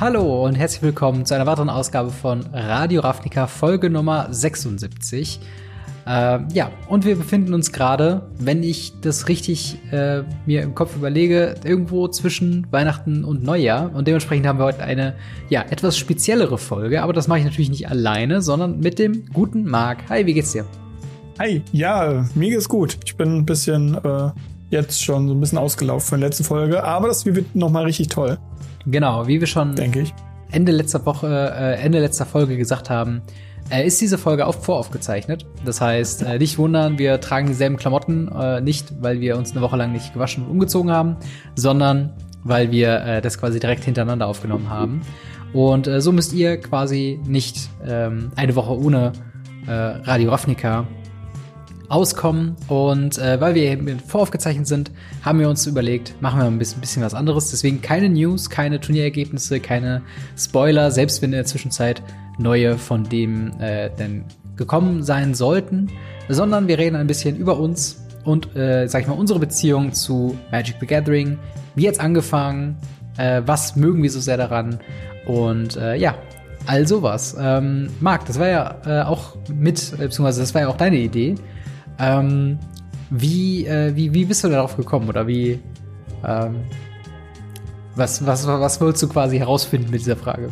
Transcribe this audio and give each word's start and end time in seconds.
Hallo 0.00 0.46
und 0.46 0.54
herzlich 0.54 0.80
willkommen 0.80 1.26
zu 1.26 1.34
einer 1.34 1.44
weiteren 1.44 1.68
Ausgabe 1.68 2.08
von 2.08 2.46
Radio 2.54 3.02
Ravnica, 3.02 3.46
Folge 3.46 3.90
Nummer 3.90 4.28
76. 4.30 5.38
Äh, 6.06 6.38
ja, 6.54 6.70
und 6.88 7.04
wir 7.04 7.16
befinden 7.16 7.52
uns 7.52 7.70
gerade, 7.70 8.30
wenn 8.38 8.62
ich 8.62 8.94
das 9.02 9.28
richtig 9.28 9.76
äh, 9.92 10.22
mir 10.46 10.62
im 10.62 10.74
Kopf 10.74 10.96
überlege, 10.96 11.56
irgendwo 11.64 12.08
zwischen 12.08 12.66
Weihnachten 12.70 13.24
und 13.24 13.42
Neujahr. 13.42 13.94
Und 13.94 14.08
dementsprechend 14.08 14.46
haben 14.46 14.58
wir 14.58 14.64
heute 14.64 14.82
eine, 14.82 15.16
ja, 15.50 15.66
etwas 15.68 15.98
speziellere 15.98 16.56
Folge. 16.56 17.02
Aber 17.02 17.12
das 17.12 17.28
mache 17.28 17.40
ich 17.40 17.44
natürlich 17.44 17.68
nicht 17.68 17.90
alleine, 17.90 18.40
sondern 18.40 18.80
mit 18.80 18.98
dem 18.98 19.26
guten 19.34 19.64
Marc. 19.66 20.08
Hi, 20.08 20.24
wie 20.24 20.32
geht's 20.32 20.52
dir? 20.52 20.64
Hi, 21.38 21.60
ja, 21.72 22.24
mir 22.34 22.48
geht's 22.48 22.70
gut. 22.70 22.96
Ich 23.04 23.18
bin 23.18 23.36
ein 23.36 23.44
bisschen 23.44 24.02
äh, 24.02 24.30
jetzt 24.70 25.04
schon 25.04 25.28
so 25.28 25.34
ein 25.34 25.40
bisschen 25.40 25.58
ausgelaufen 25.58 26.08
von 26.08 26.20
der 26.20 26.30
letzten 26.30 26.44
Folge, 26.44 26.82
aber 26.82 27.08
das 27.08 27.26
wird 27.26 27.54
nochmal 27.54 27.84
richtig 27.84 28.08
toll. 28.08 28.38
Genau, 28.86 29.26
wie 29.26 29.40
wir 29.40 29.46
schon 29.46 29.74
denke 29.74 30.00
ich. 30.00 30.14
Ende 30.50 30.72
letzter 30.72 31.04
Woche, 31.06 31.54
äh, 31.56 31.80
Ende 31.80 32.00
letzter 32.00 32.26
Folge 32.26 32.56
gesagt 32.56 32.90
haben, 32.90 33.22
äh, 33.70 33.86
ist 33.86 34.00
diese 34.00 34.18
Folge 34.18 34.46
auch 34.46 34.54
voraufgezeichnet. 34.54 35.46
Das 35.64 35.80
heißt, 35.80 36.22
äh, 36.22 36.38
nicht 36.38 36.58
wundern, 36.58 36.98
wir 36.98 37.20
tragen 37.20 37.46
dieselben 37.46 37.76
Klamotten, 37.76 38.28
äh, 38.28 38.60
nicht 38.60 38.92
weil 39.00 39.20
wir 39.20 39.36
uns 39.36 39.52
eine 39.52 39.60
Woche 39.60 39.76
lang 39.76 39.92
nicht 39.92 40.12
gewaschen 40.12 40.44
und 40.44 40.50
umgezogen 40.50 40.90
haben, 40.90 41.16
sondern 41.54 42.14
weil 42.42 42.70
wir 42.70 43.00
äh, 43.00 43.20
das 43.20 43.38
quasi 43.38 43.60
direkt 43.60 43.84
hintereinander 43.84 44.26
aufgenommen 44.26 44.70
haben. 44.70 45.02
Und 45.52 45.86
äh, 45.86 46.00
so 46.00 46.12
müsst 46.12 46.32
ihr 46.32 46.58
quasi 46.58 47.20
nicht 47.26 47.70
ähm, 47.86 48.30
eine 48.36 48.54
Woche 48.56 48.76
ohne 48.76 49.12
äh, 49.66 49.72
Radio 49.72 50.30
Ravnica 50.30 50.86
auskommen. 51.90 52.56
Und 52.68 53.18
äh, 53.18 53.40
weil 53.40 53.54
wir 53.54 53.98
voraufgezeichnet 54.06 54.66
sind, 54.66 54.90
haben 55.22 55.40
wir 55.40 55.50
uns 55.50 55.66
überlegt, 55.66 56.14
machen 56.22 56.40
wir 56.40 56.46
ein 56.46 56.58
bisschen, 56.58 56.80
bisschen 56.80 57.02
was 57.02 57.14
anderes. 57.14 57.50
Deswegen 57.50 57.82
keine 57.82 58.08
News, 58.08 58.48
keine 58.48 58.80
Turnierergebnisse, 58.80 59.60
keine 59.60 60.02
Spoiler, 60.38 60.90
selbst 60.90 61.20
wenn 61.20 61.30
in 61.30 61.36
der 61.36 61.44
Zwischenzeit 61.44 62.02
neue 62.38 62.78
von 62.78 63.04
dem 63.04 63.52
äh, 63.60 63.90
denn 63.90 64.24
gekommen 64.56 65.02
sein 65.02 65.34
sollten, 65.34 65.90
sondern 66.28 66.68
wir 66.68 66.78
reden 66.78 66.96
ein 66.96 67.06
bisschen 67.06 67.36
über 67.36 67.58
uns 67.58 68.04
und, 68.24 68.54
äh, 68.54 68.86
sag 68.86 69.02
ich 69.02 69.08
mal, 69.08 69.14
unsere 69.14 69.38
Beziehung 69.38 69.92
zu 69.92 70.38
Magic 70.52 70.76
the 70.80 70.86
Gathering. 70.86 71.38
Wie 71.74 71.82
jetzt 71.82 72.00
angefangen? 72.00 72.76
Äh, 73.16 73.42
was 73.46 73.76
mögen 73.76 74.02
wir 74.02 74.10
so 74.10 74.20
sehr 74.20 74.36
daran? 74.36 74.78
Und 75.26 75.76
äh, 75.76 75.96
ja, 75.96 76.14
all 76.66 76.86
sowas. 76.86 77.36
Ähm, 77.40 77.88
Marc, 78.00 78.26
das 78.26 78.38
war 78.38 78.48
ja 78.48 78.76
äh, 78.86 79.02
auch 79.02 79.36
mit, 79.48 79.94
äh, 79.94 79.96
beziehungsweise 80.04 80.40
das 80.40 80.54
war 80.54 80.62
ja 80.62 80.68
auch 80.68 80.76
deine 80.76 80.98
Idee. 80.98 81.34
Ähm, 82.00 82.58
wie, 83.10 83.66
äh, 83.66 83.94
wie, 83.94 84.12
wie 84.14 84.24
bist 84.24 84.44
du 84.44 84.48
darauf 84.48 84.76
gekommen 84.76 85.08
oder 85.08 85.26
wie, 85.26 85.60
ähm, 86.24 86.56
was, 87.96 88.24
was, 88.24 88.46
was 88.46 88.80
wolltest 88.80 89.02
du 89.02 89.08
quasi 89.08 89.38
herausfinden 89.38 89.90
mit 89.90 90.00
dieser 90.00 90.16
Frage? 90.16 90.50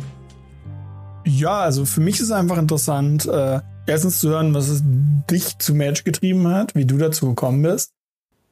Ja, 1.25 1.61
also 1.61 1.85
für 1.85 2.01
mich 2.01 2.15
ist 2.15 2.27
es 2.27 2.31
einfach 2.31 2.57
interessant, 2.57 3.25
äh, 3.25 3.59
erstens 3.85 4.19
zu 4.19 4.29
hören, 4.29 4.53
was 4.53 4.67
es 4.67 4.83
dich 4.83 5.57
zu 5.57 5.73
Magic 5.73 6.05
getrieben 6.05 6.47
hat, 6.47 6.75
wie 6.75 6.85
du 6.85 6.97
dazu 6.97 7.29
gekommen 7.29 7.61
bist. 7.61 7.91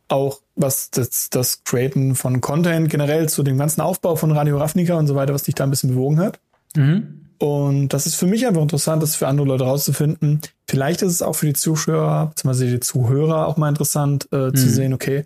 Auch 0.10 0.42
was 0.56 0.90
das, 0.90 1.30
das 1.30 1.64
Createn 1.66 2.16
von 2.16 2.40
Content 2.40 2.90
generell 2.90 3.28
zu 3.28 3.44
dem 3.44 3.58
ganzen 3.58 3.82
Aufbau 3.82 4.16
von 4.16 4.32
Radio 4.32 4.58
Ravnica 4.58 4.96
und 4.96 5.08
so 5.08 5.16
weiter, 5.16 5.34
was 5.34 5.44
dich 5.44 5.56
da 5.56 5.66
ein 5.66 5.70
bisschen 5.70 5.92
bewogen 5.92 6.20
hat. 6.20 6.40
Mhm. 6.76 7.27
Und 7.40 7.90
das 7.90 8.08
ist 8.08 8.16
für 8.16 8.26
mich 8.26 8.48
einfach 8.48 8.62
interessant, 8.62 9.04
das 9.04 9.16
für 9.16 9.28
andere 9.28 9.48
Leute 9.48 9.66
rauszufinden. 9.66 10.42
Vielleicht 10.68 11.02
ist 11.02 11.12
es 11.12 11.22
auch 11.22 11.34
für 11.34 11.46
die 11.46 11.54
Zuschauer, 11.54 12.28
beziehungsweise 12.30 12.68
die 12.68 12.80
Zuhörer 12.80 13.48
auch 13.48 13.58
mal 13.58 13.70
interessant 13.70 14.28
äh, 14.32 14.48
mhm. 14.48 14.56
zu 14.56 14.70
sehen, 14.70 14.94
okay, 14.94 15.26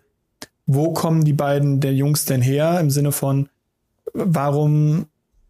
wo 0.65 0.93
kommen 0.93 1.23
die 1.23 1.33
beiden 1.33 1.79
der 1.79 1.93
Jungs 1.93 2.25
denn 2.25 2.41
her? 2.41 2.79
Im 2.79 2.89
Sinne 2.89 3.11
von, 3.11 3.49
warum 4.13 5.07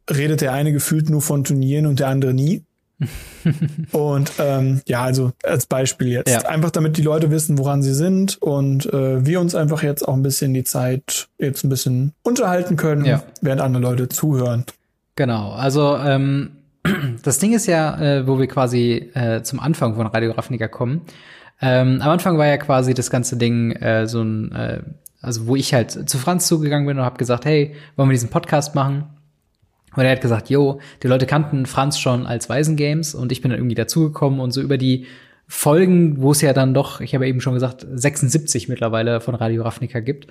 redet 0.10 0.42
der 0.42 0.54
eine 0.54 0.72
gefühlt 0.72 1.10
nur 1.10 1.22
von 1.22 1.44
Turnieren 1.44 1.86
und 1.86 2.00
der 2.00 2.08
andere 2.08 2.34
nie? 2.34 2.64
und 3.92 4.32
ähm, 4.38 4.82
ja, 4.88 5.02
also 5.02 5.32
als 5.44 5.66
Beispiel 5.66 6.10
jetzt. 6.10 6.30
Ja. 6.30 6.42
Einfach 6.42 6.70
damit 6.70 6.98
die 6.98 7.02
Leute 7.02 7.32
wissen, 7.32 7.58
woran 7.58 7.82
sie 7.82 7.96
sind 7.96 8.40
und 8.42 8.86
äh, 8.94 9.26
wir 9.26 9.42
uns 9.42 9.56
einfach 9.56 9.82
jetzt 9.82 10.08
auch 10.08 10.14
ein 10.14 10.22
bisschen 10.22 10.54
die 10.54 10.64
Zeit 10.64 11.28
jetzt 11.40 11.64
ein 11.64 11.70
bisschen 11.70 12.14
unterhalten 12.22 12.76
können, 12.76 13.06
ja. 13.06 13.24
während 13.42 13.62
andere 13.62 13.82
Leute 13.82 14.10
zuhören. 14.10 14.66
Genau, 15.16 15.52
also 15.52 15.98
ähm, 15.98 16.52
das 17.24 17.40
Ding 17.40 17.54
ist 17.54 17.68
ja, 17.68 18.00
äh, 18.00 18.28
wo 18.28 18.40
wir 18.40 18.48
quasi 18.48 19.12
äh, 19.14 19.42
zum 19.44 19.60
Anfang 19.60 19.96
von 19.96 20.08
Radio 20.08 20.32
Ravnica 20.32 20.68
kommen. 20.68 21.02
Ähm, 21.62 22.02
am 22.02 22.10
Anfang 22.10 22.38
war 22.38 22.48
ja 22.48 22.58
quasi 22.58 22.94
das 22.94 23.10
ganze 23.12 23.38
Ding 23.38 23.72
äh, 23.74 24.08
so 24.08 24.22
ein, 24.22 24.52
äh, 24.54 24.82
also 25.22 25.46
wo 25.46 25.56
ich 25.56 25.74
halt 25.74 26.10
zu 26.10 26.18
Franz 26.18 26.48
zugegangen 26.48 26.88
bin 26.88 26.98
und 26.98 27.06
habe 27.06 27.18
gesagt, 27.18 27.46
hey, 27.46 27.76
wollen 27.96 28.10
wir 28.10 28.14
diesen 28.14 28.30
Podcast 28.30 28.74
machen? 28.74 29.06
Und 29.96 30.04
er 30.04 30.12
hat 30.12 30.22
gesagt, 30.22 30.50
yo, 30.50 30.80
die 31.04 31.08
Leute 31.08 31.26
kannten 31.26 31.66
Franz 31.66 32.00
schon 32.00 32.26
als 32.26 32.50
Waisengames 32.50 33.14
und 33.14 33.32
ich 33.32 33.42
bin 33.42 33.52
dann 33.52 33.60
irgendwie 33.60 33.76
dazugekommen 33.76 34.40
und 34.40 34.52
so 34.52 34.62
über 34.62 34.78
die 34.78 35.06
Folgen, 35.48 36.22
wo 36.22 36.32
es 36.32 36.40
ja 36.40 36.54
dann 36.54 36.74
doch, 36.74 37.02
ich 37.02 37.14
habe 37.14 37.28
eben 37.28 37.42
schon 37.42 37.54
gesagt, 37.54 37.86
76 37.92 38.70
mittlerweile 38.70 39.20
von 39.20 39.36
Radio 39.36 39.64
Ravnica 39.64 40.00
gibt, 40.00 40.28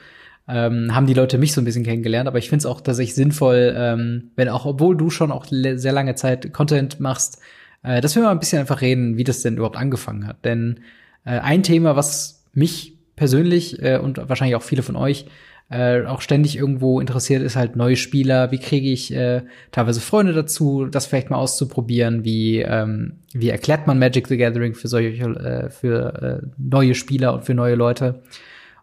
ähm, 0.48 0.94
haben 0.94 1.06
die 1.06 1.14
Leute 1.14 1.38
mich 1.38 1.52
so 1.52 1.60
ein 1.60 1.64
bisschen 1.64 1.84
kennengelernt. 1.84 2.28
Aber 2.28 2.38
ich 2.38 2.48
finde 2.48 2.62
es 2.62 2.66
auch 2.66 2.80
tatsächlich 2.80 3.14
sinnvoll, 3.14 3.74
ähm, 3.76 4.30
wenn 4.36 4.48
auch, 4.48 4.66
obwohl 4.66 4.96
du 4.96 5.10
schon 5.10 5.30
auch 5.30 5.46
sehr 5.48 5.92
lange 5.92 6.14
Zeit 6.14 6.52
Content 6.52 7.00
machst, 7.00 7.40
äh, 7.82 8.00
dass 8.00 8.14
wir 8.16 8.22
mal 8.22 8.32
ein 8.32 8.40
bisschen 8.40 8.60
einfach 8.60 8.80
reden, 8.80 9.16
wie 9.16 9.24
das 9.24 9.42
denn 9.42 9.56
überhaupt 9.56 9.76
angefangen 9.76 10.26
hat. 10.26 10.44
Denn 10.44 10.80
äh, 11.24 11.38
ein 11.38 11.62
Thema, 11.62 11.96
was 11.96 12.44
mich 12.52 12.94
persönlich 13.16 13.82
äh, 13.82 13.98
und 13.98 14.18
wahrscheinlich 14.28 14.56
auch 14.56 14.62
viele 14.62 14.82
von 14.82 14.96
euch 14.96 15.26
äh, 15.70 16.04
auch 16.04 16.20
ständig 16.20 16.56
irgendwo 16.56 17.00
interessiert, 17.00 17.42
ist 17.42 17.54
halt 17.54 17.76
neue 17.76 17.96
Spieler. 17.96 18.50
Wie 18.50 18.58
kriege 18.58 18.90
ich 18.90 19.14
äh, 19.14 19.42
teilweise 19.70 20.00
Freunde 20.00 20.32
dazu, 20.32 20.86
das 20.86 21.06
vielleicht 21.06 21.30
mal 21.30 21.36
auszuprobieren? 21.36 22.24
Wie 22.24 22.58
ähm, 22.58 23.20
wie 23.32 23.50
erklärt 23.50 23.86
man 23.86 23.98
Magic 23.98 24.26
the 24.26 24.36
Gathering 24.36 24.74
für 24.74 24.88
solche 24.88 25.22
äh, 25.22 25.70
für 25.70 26.40
äh, 26.42 26.46
neue 26.58 26.96
Spieler 26.96 27.34
und 27.34 27.44
für 27.44 27.54
neue 27.54 27.76
Leute? 27.76 28.22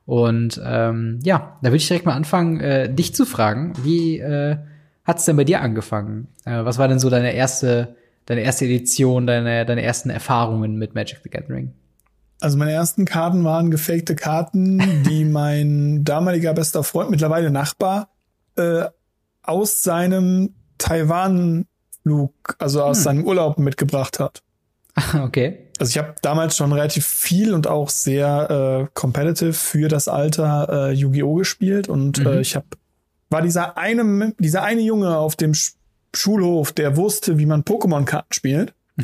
Und 0.08 0.62
ähm, 0.64 1.20
ja, 1.24 1.58
da 1.62 1.68
würde 1.68 1.76
ich 1.76 1.88
direkt 1.88 2.06
mal 2.06 2.14
anfangen, 2.14 2.62
äh, 2.62 2.92
dich 2.92 3.14
zu 3.14 3.26
fragen, 3.26 3.74
wie 3.84 4.20
äh, 4.20 4.56
hat's 5.04 5.26
denn 5.26 5.36
bei 5.36 5.44
dir 5.44 5.60
angefangen? 5.60 6.30
Äh, 6.46 6.64
was 6.64 6.78
war 6.78 6.88
denn 6.88 6.98
so 6.98 7.10
deine 7.10 7.34
erste, 7.34 7.98
deine 8.26 8.40
erste 8.40 8.64
Edition, 8.64 9.28
deine, 9.28 9.66
deine 9.66 9.84
ersten 9.84 10.10
Erfahrungen 10.10 10.78
mit 10.78 10.96
Magic 10.96 11.20
the 11.24 11.30
Gathering? 11.30 11.74
Also 12.40 12.58
meine 12.58 12.72
ersten 12.72 13.04
Karten 13.04 13.44
waren 13.44 13.70
gefakte 13.70 14.16
Karten, 14.16 15.04
die 15.04 15.26
mein 15.26 16.06
damaliger 16.06 16.54
bester 16.54 16.86
Freund, 16.86 17.10
mittlerweile 17.10 17.52
Nachbar, 17.52 18.08
äh, 18.56 18.86
aus 19.44 19.84
seinem 19.84 20.56
Taiwan-Flug, 20.78 22.56
also 22.60 22.82
aus 22.82 23.00
hm. 23.00 23.04
seinem 23.04 23.26
Urlaub 23.26 23.60
mitgebracht 23.60 24.20
hat. 24.20 24.42
Okay. 25.14 25.67
Also 25.80 25.90
ich 25.90 25.98
habe 25.98 26.16
damals 26.22 26.58
schon 26.58 26.72
relativ 26.74 27.06
viel 27.06 27.54
und 27.54 27.68
auch 27.68 27.90
sehr 27.90 28.86
äh, 28.86 28.88
competitive 28.94 29.54
für 29.54 29.88
das 29.88 30.08
Alter 30.08 30.90
äh, 30.90 30.94
Yu-Gi-Oh 30.94 31.36
gespielt 31.36 31.88
und 31.88 32.20
äh, 32.20 32.22
mhm. 32.22 32.28
äh, 32.28 32.42
ich 32.42 32.56
habe 32.56 32.66
war 33.30 33.42
dieser 33.42 33.78
eine 33.78 34.34
dieser 34.40 34.64
eine 34.64 34.82
Junge 34.82 35.18
auf 35.18 35.36
dem 35.36 35.54
Sch 35.54 35.74
Schulhof, 36.16 36.72
der 36.72 36.98
wusste, 36.98 37.38
wie 37.38 37.46
man 37.46 37.64
Pokémon-Karten 37.64 38.34
spielt. 38.34 38.74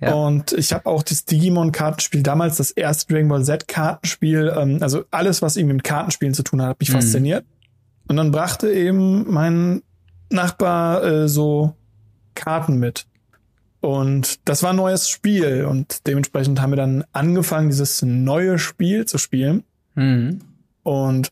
ja. 0.00 0.12
Und 0.12 0.52
ich 0.52 0.72
habe 0.72 0.86
auch 0.86 1.02
das 1.02 1.24
Digimon-Kartenspiel 1.24 2.22
damals, 2.22 2.56
das 2.56 2.72
erste 2.72 3.12
Dragon 3.12 3.28
Ball 3.28 3.44
Z-Kartenspiel, 3.44 4.52
ähm, 4.54 4.78
also 4.82 5.04
alles, 5.10 5.40
was 5.40 5.56
irgendwie 5.56 5.76
mit 5.76 5.84
Kartenspielen 5.84 6.34
zu 6.34 6.42
tun 6.42 6.60
hat, 6.60 6.70
hat 6.70 6.80
mich 6.80 6.90
mhm. 6.90 6.94
fasziniert. 6.94 7.46
Und 8.08 8.16
dann 8.16 8.32
brachte 8.32 8.70
eben 8.70 9.30
mein 9.32 9.82
Nachbar 10.30 11.04
äh, 11.04 11.28
so 11.28 11.74
Karten 12.34 12.78
mit. 12.78 13.06
Und 13.80 14.46
das 14.48 14.62
war 14.62 14.70
ein 14.70 14.76
neues 14.76 15.08
Spiel 15.08 15.64
und 15.64 16.06
dementsprechend 16.06 16.60
haben 16.60 16.72
wir 16.72 16.76
dann 16.76 17.04
angefangen, 17.12 17.70
dieses 17.70 18.02
neue 18.02 18.58
Spiel 18.58 19.06
zu 19.06 19.16
spielen. 19.16 19.64
Mhm. 19.94 20.40
Und 20.82 21.30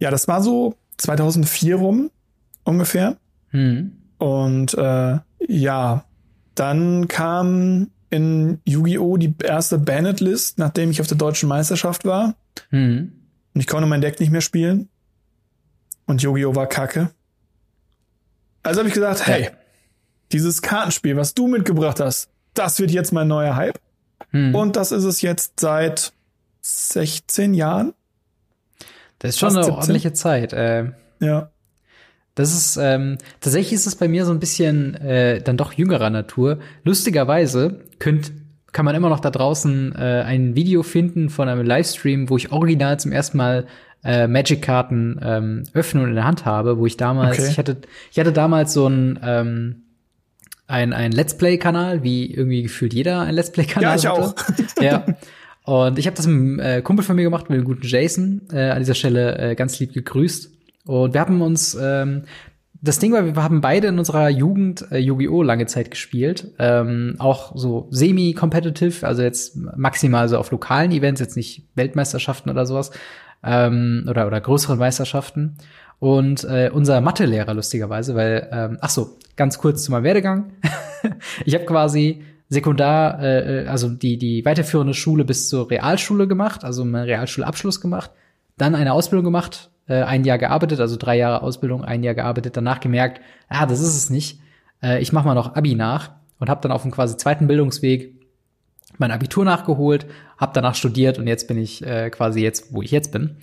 ja, 0.00 0.10
das 0.10 0.26
war 0.26 0.42
so 0.42 0.74
2004 0.96 1.76
rum 1.76 2.10
ungefähr. 2.64 3.16
Mhm. 3.52 3.92
Und 4.18 4.74
äh, 4.74 5.18
ja, 5.46 6.04
dann 6.54 7.06
kam 7.06 7.90
in 8.10 8.60
Yu-Gi-Oh! 8.64 9.16
die 9.16 9.34
erste 9.42 9.78
Banned-List, 9.78 10.58
nachdem 10.58 10.90
ich 10.90 11.00
auf 11.00 11.06
der 11.06 11.18
deutschen 11.18 11.48
Meisterschaft 11.48 12.04
war. 12.04 12.34
Mhm. 12.70 13.12
Und 13.54 13.60
ich 13.60 13.66
konnte 13.66 13.86
mein 13.86 14.00
Deck 14.00 14.18
nicht 14.18 14.32
mehr 14.32 14.40
spielen. 14.40 14.88
Und 16.06 16.22
Yu-Gi-Oh! 16.22 16.56
war 16.56 16.66
kacke. 16.66 17.10
Also 18.62 18.80
habe 18.80 18.88
ich 18.88 18.94
gesagt, 18.94 19.26
hey, 19.26 19.50
dieses 20.32 20.62
Kartenspiel, 20.62 21.16
was 21.16 21.34
du 21.34 21.46
mitgebracht 21.46 22.00
hast, 22.00 22.30
das 22.54 22.78
wird 22.78 22.90
jetzt 22.90 23.12
mein 23.12 23.28
neuer 23.28 23.56
Hype. 23.56 23.78
Hm. 24.30 24.54
Und 24.54 24.76
das 24.76 24.92
ist 24.92 25.04
es 25.04 25.22
jetzt 25.22 25.60
seit 25.60 26.12
16 26.60 27.54
Jahren. 27.54 27.94
Das 29.18 29.30
ist 29.30 29.38
schon 29.38 29.50
eine 29.50 29.64
17. 29.64 29.74
ordentliche 29.74 30.12
Zeit. 30.12 30.52
Äh, 30.52 30.92
ja. 31.20 31.50
Das 32.34 32.54
ist 32.54 32.76
ähm, 32.76 33.18
tatsächlich 33.40 33.72
ist 33.72 33.86
es 33.86 33.96
bei 33.96 34.06
mir 34.06 34.24
so 34.24 34.30
ein 34.30 34.38
bisschen 34.38 34.94
äh, 34.94 35.42
dann 35.42 35.56
doch 35.56 35.72
jüngerer 35.72 36.10
Natur. 36.10 36.58
Lustigerweise 36.84 37.80
könnt 37.98 38.32
kann 38.70 38.84
man 38.84 38.94
immer 38.94 39.08
noch 39.08 39.20
da 39.20 39.30
draußen 39.30 39.94
äh, 39.96 40.22
ein 40.24 40.54
Video 40.54 40.82
finden 40.82 41.30
von 41.30 41.48
einem 41.48 41.66
Livestream, 41.66 42.30
wo 42.30 42.36
ich 42.36 42.52
original 42.52 43.00
zum 43.00 43.12
ersten 43.12 43.38
Mal 43.38 43.66
äh, 44.04 44.28
Magic-Karten 44.28 45.18
ähm, 45.22 45.64
öffne 45.72 46.02
und 46.02 46.10
in 46.10 46.14
der 46.14 46.24
Hand 46.24 46.44
habe, 46.44 46.78
wo 46.78 46.86
ich 46.86 46.96
damals, 46.96 47.38
okay. 47.38 47.48
ich 47.50 47.58
hatte, 47.58 47.78
ich 48.12 48.20
hatte 48.20 48.32
damals 48.32 48.72
so 48.72 48.86
ein 48.86 49.18
ähm, 49.22 49.82
ein, 50.68 50.92
ein 50.92 51.12
Let's 51.12 51.36
Play-Kanal, 51.36 52.02
wie 52.02 52.32
irgendwie 52.32 52.62
gefühlt 52.62 52.94
jeder 52.94 53.22
ein 53.22 53.34
Let's 53.34 53.50
Play-Kanal 53.50 53.82
Ja, 53.82 53.96
ich 53.96 54.06
hatte. 54.06 54.20
auch. 54.20 54.34
ja. 54.82 55.04
Und 55.64 55.98
ich 55.98 56.06
habe 56.06 56.16
das 56.16 56.26
mit 56.26 56.36
einem 56.36 56.60
äh, 56.60 56.82
Kumpel 56.82 57.04
von 57.04 57.16
mir 57.16 57.24
gemacht, 57.24 57.50
mit 57.50 57.58
dem 57.58 57.64
guten 57.64 57.86
Jason, 57.86 58.42
äh, 58.52 58.70
an 58.70 58.78
dieser 58.78 58.94
Stelle 58.94 59.36
äh, 59.38 59.54
ganz 59.54 59.78
lieb 59.80 59.92
gegrüßt. 59.92 60.50
Und 60.86 61.14
wir 61.14 61.20
haben 61.20 61.42
uns, 61.42 61.76
ähm, 61.80 62.24
das 62.80 62.98
Ding 62.98 63.12
war, 63.12 63.24
wir 63.24 63.42
haben 63.42 63.60
beide 63.60 63.88
in 63.88 63.98
unserer 63.98 64.28
Jugend 64.28 64.86
äh, 64.90 64.98
Yu-Gi-Oh! 64.98 65.42
lange 65.42 65.66
Zeit 65.66 65.90
gespielt. 65.90 66.52
Ähm, 66.58 67.16
auch 67.18 67.52
so 67.56 67.88
semi-competitive, 67.90 69.06
also 69.06 69.22
jetzt 69.22 69.56
maximal 69.56 70.28
so 70.28 70.38
auf 70.38 70.50
lokalen 70.50 70.92
Events, 70.92 71.20
jetzt 71.20 71.36
nicht 71.36 71.66
Weltmeisterschaften 71.74 72.50
oder 72.50 72.66
sowas. 72.66 72.90
Ähm, 73.42 74.06
oder, 74.08 74.26
oder 74.26 74.40
größeren 74.40 74.78
Meisterschaften. 74.78 75.56
Und 76.00 76.44
äh, 76.44 76.70
unser 76.72 77.00
Mathelehrer 77.00 77.54
lustigerweise, 77.54 78.14
weil, 78.14 78.48
ähm, 78.52 78.78
ach 78.80 78.90
so, 78.90 79.16
ganz 79.36 79.58
kurz 79.58 79.82
zu 79.84 79.90
meinem 79.90 80.04
Werdegang. 80.04 80.52
ich 81.44 81.54
habe 81.54 81.64
quasi 81.64 82.22
Sekundar, 82.48 83.22
äh, 83.22 83.66
also 83.66 83.88
die, 83.88 84.16
die 84.16 84.44
weiterführende 84.44 84.94
Schule 84.94 85.24
bis 85.24 85.48
zur 85.48 85.70
Realschule 85.70 86.28
gemacht, 86.28 86.64
also 86.64 86.84
meinen 86.84 87.04
Realschulabschluss 87.04 87.80
gemacht, 87.80 88.10
dann 88.56 88.74
eine 88.74 88.92
Ausbildung 88.92 89.24
gemacht, 89.24 89.70
äh, 89.88 90.02
ein 90.02 90.24
Jahr 90.24 90.38
gearbeitet, 90.38 90.80
also 90.80 90.96
drei 90.96 91.16
Jahre 91.16 91.42
Ausbildung, 91.42 91.84
ein 91.84 92.02
Jahr 92.02 92.14
gearbeitet, 92.14 92.56
danach 92.56 92.80
gemerkt, 92.80 93.20
ah, 93.48 93.66
das 93.66 93.80
ist 93.80 93.96
es 93.96 94.08
nicht. 94.08 94.40
Äh, 94.82 95.00
ich 95.00 95.12
mache 95.12 95.26
mal 95.26 95.34
noch 95.34 95.56
Abi 95.56 95.74
nach 95.74 96.12
und 96.38 96.48
habe 96.48 96.60
dann 96.60 96.72
auf 96.72 96.82
dem 96.82 96.90
quasi 96.92 97.16
zweiten 97.16 97.48
Bildungsweg 97.48 98.14
mein 98.98 99.10
Abitur 99.10 99.44
nachgeholt, 99.44 100.06
habe 100.38 100.52
danach 100.54 100.74
studiert 100.74 101.18
und 101.18 101.26
jetzt 101.26 101.48
bin 101.48 101.58
ich 101.58 101.84
äh, 101.84 102.10
quasi 102.10 102.40
jetzt, 102.40 102.72
wo 102.72 102.82
ich 102.82 102.90
jetzt 102.90 103.12
bin. 103.12 103.36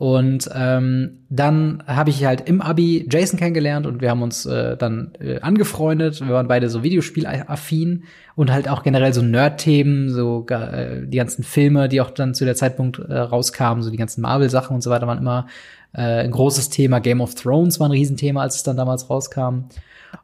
Und 0.00 0.48
ähm, 0.54 1.18
dann 1.28 1.82
habe 1.86 2.08
ich 2.08 2.24
halt 2.24 2.48
im 2.48 2.62
Abi 2.62 3.06
Jason 3.10 3.38
kennengelernt 3.38 3.86
und 3.86 4.00
wir 4.00 4.08
haben 4.08 4.22
uns 4.22 4.46
äh, 4.46 4.74
dann 4.78 5.12
äh, 5.20 5.40
angefreundet. 5.40 6.22
Wir 6.26 6.32
waren 6.32 6.48
beide 6.48 6.70
so 6.70 6.82
Videospielaffin 6.82 8.04
und 8.34 8.50
halt 8.50 8.66
auch 8.66 8.82
generell 8.82 9.12
so 9.12 9.20
Nerd-Themen, 9.20 10.08
so 10.08 10.46
äh, 10.48 11.06
die 11.06 11.18
ganzen 11.18 11.44
Filme, 11.44 11.90
die 11.90 12.00
auch 12.00 12.12
dann 12.12 12.32
zu 12.32 12.46
der 12.46 12.54
Zeitpunkt 12.54 12.98
äh, 12.98 13.14
rauskamen, 13.14 13.82
so 13.82 13.90
die 13.90 13.98
ganzen 13.98 14.22
Marvel-Sachen 14.22 14.74
und 14.74 14.80
so 14.80 14.88
weiter 14.88 15.06
waren 15.06 15.18
immer 15.18 15.48
äh, 15.92 16.00
ein 16.00 16.30
großes 16.30 16.70
Thema. 16.70 17.00
Game 17.00 17.20
of 17.20 17.34
Thrones 17.34 17.78
war 17.78 17.86
ein 17.86 17.92
Riesenthema, 17.92 18.40
als 18.40 18.56
es 18.56 18.62
dann 18.62 18.78
damals 18.78 19.10
rauskam. 19.10 19.64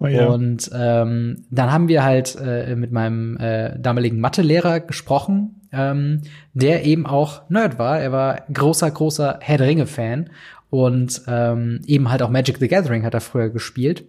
Oh 0.00 0.06
ja. 0.06 0.24
Und 0.24 0.70
ähm, 0.74 1.44
dann 1.50 1.70
haben 1.70 1.88
wir 1.88 2.02
halt 2.02 2.34
äh, 2.42 2.74
mit 2.76 2.92
meinem 2.92 3.36
äh, 3.36 3.78
damaligen 3.78 4.20
Mathelehrer 4.20 4.80
gesprochen 4.80 5.55
ähm, 5.72 6.22
der 6.54 6.84
eben 6.84 7.06
auch 7.06 7.48
Nerd 7.50 7.78
war. 7.78 8.00
Er 8.00 8.12
war 8.12 8.42
großer, 8.52 8.90
großer 8.90 9.38
Herr 9.40 9.58
der 9.58 9.66
Ringe-Fan 9.66 10.30
und 10.70 11.22
ähm, 11.26 11.80
eben 11.86 12.10
halt 12.10 12.22
auch 12.22 12.30
Magic 12.30 12.58
the 12.58 12.68
Gathering 12.68 13.04
hat 13.04 13.14
er 13.14 13.20
früher 13.20 13.50
gespielt. 13.50 14.04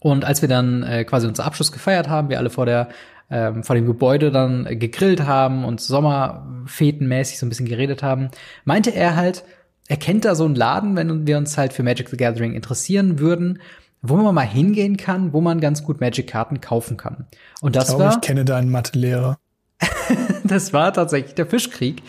Und 0.00 0.24
als 0.24 0.42
wir 0.42 0.48
dann 0.48 0.82
äh, 0.82 1.04
quasi 1.04 1.26
unseren 1.26 1.46
Abschluss 1.46 1.72
gefeiert 1.72 2.08
haben, 2.08 2.28
wir 2.28 2.38
alle 2.38 2.50
vor 2.50 2.66
der 2.66 2.88
ähm, 3.30 3.64
vor 3.64 3.74
dem 3.74 3.86
Gebäude 3.86 4.30
dann 4.30 4.64
gegrillt 4.78 5.26
haben 5.26 5.64
und 5.64 5.80
Sommerfetenmäßig 5.80 7.38
so 7.38 7.46
ein 7.46 7.48
bisschen 7.48 7.66
geredet 7.66 8.02
haben, 8.02 8.30
meinte 8.64 8.90
er 8.90 9.16
halt, 9.16 9.44
er 9.88 9.96
kennt 9.96 10.24
da 10.24 10.34
so 10.34 10.44
einen 10.44 10.54
Laden, 10.54 10.94
wenn 10.96 11.26
wir 11.26 11.38
uns 11.38 11.56
halt 11.56 11.72
für 11.72 11.82
Magic 11.82 12.08
the 12.08 12.16
Gathering 12.16 12.54
interessieren 12.54 13.18
würden, 13.18 13.60
wo 14.02 14.16
man 14.16 14.34
mal 14.34 14.42
hingehen 14.42 14.96
kann, 14.96 15.32
wo 15.32 15.40
man 15.40 15.60
ganz 15.60 15.82
gut 15.82 16.00
Magic-Karten 16.00 16.60
kaufen 16.60 16.96
kann. 16.96 17.26
Und 17.60 17.74
das 17.74 17.84
ich 17.84 17.96
glaube, 17.96 18.04
war. 18.04 18.12
Ich 18.12 18.20
kenne 18.20 18.44
deinen 18.44 18.70
Mathelehrer. 18.70 19.38
das 20.48 20.72
war 20.72 20.92
tatsächlich 20.92 21.34
der 21.34 21.46
Fischkrieg, 21.46 22.02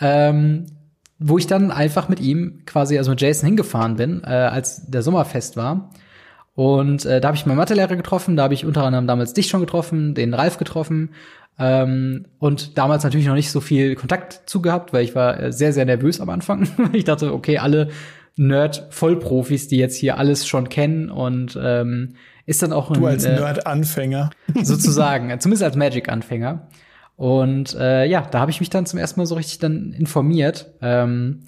ähm, 0.00 0.66
wo 1.18 1.38
ich 1.38 1.46
dann 1.46 1.70
einfach 1.70 2.08
mit 2.08 2.20
ihm 2.20 2.62
quasi, 2.66 2.98
also 2.98 3.10
mit 3.10 3.20
Jason 3.20 3.46
hingefahren 3.46 3.96
bin, 3.96 4.22
äh, 4.24 4.28
als 4.28 4.86
der 4.86 5.02
Sommerfest 5.02 5.56
war. 5.56 5.90
Und 6.54 7.04
äh, 7.04 7.20
da 7.20 7.28
habe 7.28 7.36
ich 7.36 7.46
meinen 7.46 7.56
Mathelehrer 7.56 7.96
getroffen, 7.96 8.36
da 8.36 8.44
habe 8.44 8.54
ich 8.54 8.64
unter 8.64 8.84
anderem 8.84 9.06
damals 9.06 9.34
dich 9.34 9.48
schon 9.48 9.60
getroffen, 9.60 10.14
den 10.14 10.34
Ralf 10.34 10.56
getroffen 10.56 11.10
ähm, 11.58 12.26
und 12.38 12.78
damals 12.78 13.04
natürlich 13.04 13.26
noch 13.26 13.34
nicht 13.34 13.50
so 13.50 13.60
viel 13.60 13.94
Kontakt 13.96 14.42
zugehabt, 14.46 14.92
weil 14.92 15.04
ich 15.04 15.14
war 15.14 15.52
sehr, 15.52 15.72
sehr 15.72 15.84
nervös 15.84 16.20
am 16.20 16.30
Anfang. 16.30 16.68
ich 16.92 17.04
dachte, 17.04 17.32
okay, 17.32 17.58
alle 17.58 17.88
Nerd-Vollprofis, 18.36 19.68
die 19.68 19.76
jetzt 19.76 19.96
hier 19.96 20.18
alles 20.18 20.46
schon 20.46 20.68
kennen 20.68 21.10
und 21.10 21.58
ähm, 21.60 22.14
ist 22.46 22.62
dann 22.62 22.72
auch 22.72 22.90
ein, 22.90 23.00
Du 23.00 23.06
als 23.06 23.24
äh, 23.24 23.34
Nerd-Anfänger. 23.34 24.30
sozusagen, 24.62 25.28
zumindest 25.40 25.62
als 25.62 25.76
Magic-Anfänger. 25.76 26.68
Und 27.16 27.74
äh, 27.74 28.06
ja, 28.06 28.22
da 28.22 28.40
habe 28.40 28.50
ich 28.50 28.60
mich 28.60 28.70
dann 28.70 28.86
zum 28.86 28.98
ersten 28.98 29.20
Mal 29.20 29.26
so 29.26 29.34
richtig 29.34 29.58
dann 29.58 29.92
informiert. 29.92 30.72
Ähm, 30.82 31.40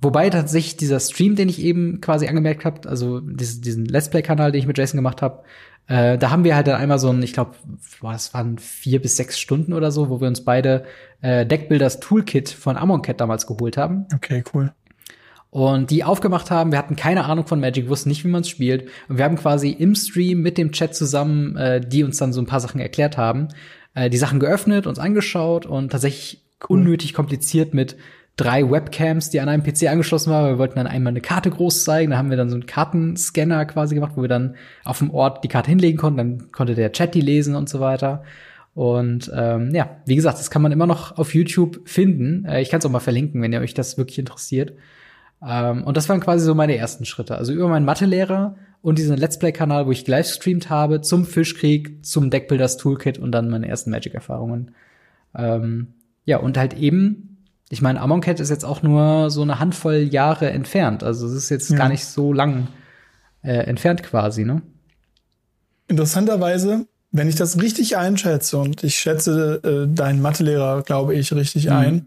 wobei 0.00 0.30
tatsächlich 0.30 0.76
dieser 0.76 1.00
Stream, 1.00 1.34
den 1.34 1.48
ich 1.48 1.60
eben 1.60 2.00
quasi 2.00 2.28
angemerkt 2.28 2.64
habe, 2.64 2.88
also 2.88 3.20
diesen, 3.20 3.86
Let's 3.86 4.10
Play-Kanal, 4.10 4.52
den 4.52 4.60
ich 4.60 4.66
mit 4.66 4.78
Jason 4.78 4.98
gemacht 4.98 5.22
habe, 5.22 5.42
äh, 5.88 6.16
da 6.18 6.30
haben 6.30 6.44
wir 6.44 6.54
halt 6.54 6.68
dann 6.68 6.80
einmal 6.80 7.00
so 7.00 7.10
ein, 7.10 7.22
ich 7.22 7.32
glaube, 7.32 7.56
es 8.14 8.32
waren 8.32 8.58
vier 8.58 9.02
bis 9.02 9.16
sechs 9.16 9.40
Stunden 9.40 9.72
oder 9.72 9.90
so, 9.90 10.08
wo 10.08 10.20
wir 10.20 10.28
uns 10.28 10.44
beide 10.44 10.84
äh, 11.20 11.44
Deckbuilders 11.44 11.98
Toolkit 11.98 12.50
von 12.50 12.76
Amonkhet 12.76 13.20
damals 13.20 13.46
geholt 13.46 13.76
haben. 13.76 14.06
Okay, 14.14 14.44
cool. 14.54 14.72
Und 15.50 15.90
die 15.90 16.02
aufgemacht 16.02 16.50
haben, 16.50 16.72
wir 16.72 16.78
hatten 16.78 16.96
keine 16.96 17.24
Ahnung 17.26 17.46
von 17.46 17.60
Magic, 17.60 17.90
wussten 17.90 18.08
nicht, 18.08 18.24
wie 18.24 18.28
man 18.28 18.40
es 18.40 18.48
spielt. 18.48 18.88
Und 19.08 19.18
wir 19.18 19.24
haben 19.26 19.36
quasi 19.36 19.70
im 19.70 19.94
Stream 19.94 20.40
mit 20.40 20.56
dem 20.56 20.72
Chat 20.72 20.94
zusammen, 20.94 21.56
äh, 21.56 21.80
die 21.80 22.04
uns 22.04 22.16
dann 22.16 22.32
so 22.32 22.40
ein 22.40 22.46
paar 22.46 22.60
Sachen 22.60 22.80
erklärt 22.80 23.18
haben, 23.18 23.48
äh, 23.94 24.10
die 24.10 24.18
Sachen 24.18 24.40
geöffnet, 24.40 24.86
uns 24.86 24.98
angeschaut 24.98 25.66
und 25.66 25.92
tatsächlich 25.92 26.44
cool. 26.68 26.78
unnötig 26.78 27.14
kompliziert 27.14 27.74
mit 27.74 27.96
drei 28.36 28.70
Webcams, 28.70 29.30
die 29.30 29.40
an 29.40 29.48
einem 29.48 29.62
PC 29.62 29.88
angeschlossen 29.88 30.30
waren. 30.30 30.46
Wir 30.46 30.58
wollten 30.58 30.76
dann 30.76 30.86
einmal 30.86 31.10
eine 31.10 31.20
Karte 31.20 31.50
groß 31.50 31.84
zeigen. 31.84 32.10
Da 32.10 32.18
haben 32.18 32.30
wir 32.30 32.36
dann 32.36 32.48
so 32.48 32.56
einen 32.56 32.66
Kartenscanner 32.66 33.64
quasi 33.66 33.94
gemacht, 33.94 34.12
wo 34.16 34.22
wir 34.22 34.28
dann 34.28 34.56
auf 34.84 34.98
dem 34.98 35.10
Ort 35.10 35.44
die 35.44 35.48
Karte 35.48 35.70
hinlegen 35.70 35.98
konnten. 35.98 36.16
Dann 36.18 36.52
konnte 36.52 36.74
der 36.74 36.92
Chat 36.92 37.14
die 37.14 37.20
lesen 37.20 37.54
und 37.54 37.68
so 37.68 37.80
weiter. 37.80 38.22
Und 38.74 39.30
ähm, 39.34 39.74
ja, 39.74 39.98
wie 40.06 40.16
gesagt, 40.16 40.38
das 40.38 40.50
kann 40.50 40.62
man 40.62 40.72
immer 40.72 40.86
noch 40.86 41.18
auf 41.18 41.34
YouTube 41.34 41.80
finden. 41.84 42.46
Äh, 42.46 42.62
ich 42.62 42.70
kann 42.70 42.78
es 42.78 42.86
auch 42.86 42.90
mal 42.90 43.00
verlinken, 43.00 43.42
wenn 43.42 43.52
ihr 43.52 43.60
euch 43.60 43.74
das 43.74 43.98
wirklich 43.98 44.18
interessiert. 44.18 44.72
Ähm, 45.46 45.84
und 45.84 45.96
das 45.98 46.08
waren 46.08 46.20
quasi 46.20 46.44
so 46.44 46.54
meine 46.54 46.76
ersten 46.76 47.04
Schritte. 47.04 47.36
Also 47.36 47.52
über 47.52 47.68
meinen 47.68 47.84
Mathelehrer 47.84 48.56
und 48.82 48.98
diesen 48.98 49.16
Let's 49.16 49.38
Play-Kanal, 49.38 49.86
wo 49.86 49.92
ich 49.92 50.06
livestreamt 50.06 50.68
habe, 50.68 51.00
zum 51.00 51.24
Fischkrieg, 51.24 52.04
zum 52.04 52.30
Deckbuilders 52.30 52.76
Toolkit 52.76 53.18
und 53.18 53.32
dann 53.32 53.48
meine 53.48 53.68
ersten 53.68 53.90
Magic-Erfahrungen. 53.90 54.74
Ähm, 55.34 55.94
ja, 56.24 56.38
und 56.38 56.58
halt 56.58 56.74
eben, 56.74 57.38
ich 57.70 57.80
meine, 57.80 58.00
Amonkhet 58.00 58.40
ist 58.40 58.50
jetzt 58.50 58.64
auch 58.64 58.82
nur 58.82 59.30
so 59.30 59.42
eine 59.42 59.60
Handvoll 59.60 60.08
Jahre 60.10 60.50
entfernt. 60.50 61.04
Also 61.04 61.26
es 61.26 61.32
ist 61.32 61.48
jetzt 61.48 61.70
ja. 61.70 61.76
gar 61.76 61.88
nicht 61.88 62.04
so 62.04 62.32
lang 62.32 62.68
äh, 63.42 63.52
entfernt 63.52 64.02
quasi, 64.02 64.44
ne? 64.44 64.62
Interessanterweise, 65.88 66.86
wenn 67.12 67.28
ich 67.28 67.34
das 67.36 67.60
richtig 67.60 67.96
einschätze, 67.96 68.58
und 68.58 68.82
ich 68.82 68.96
schätze 68.96 69.60
äh, 69.62 69.94
deinen 69.94 70.22
Mathelehrer, 70.22 70.82
glaube 70.82 71.14
ich, 71.14 71.32
richtig 71.32 71.66
mhm. 71.66 71.72
ein, 71.72 72.06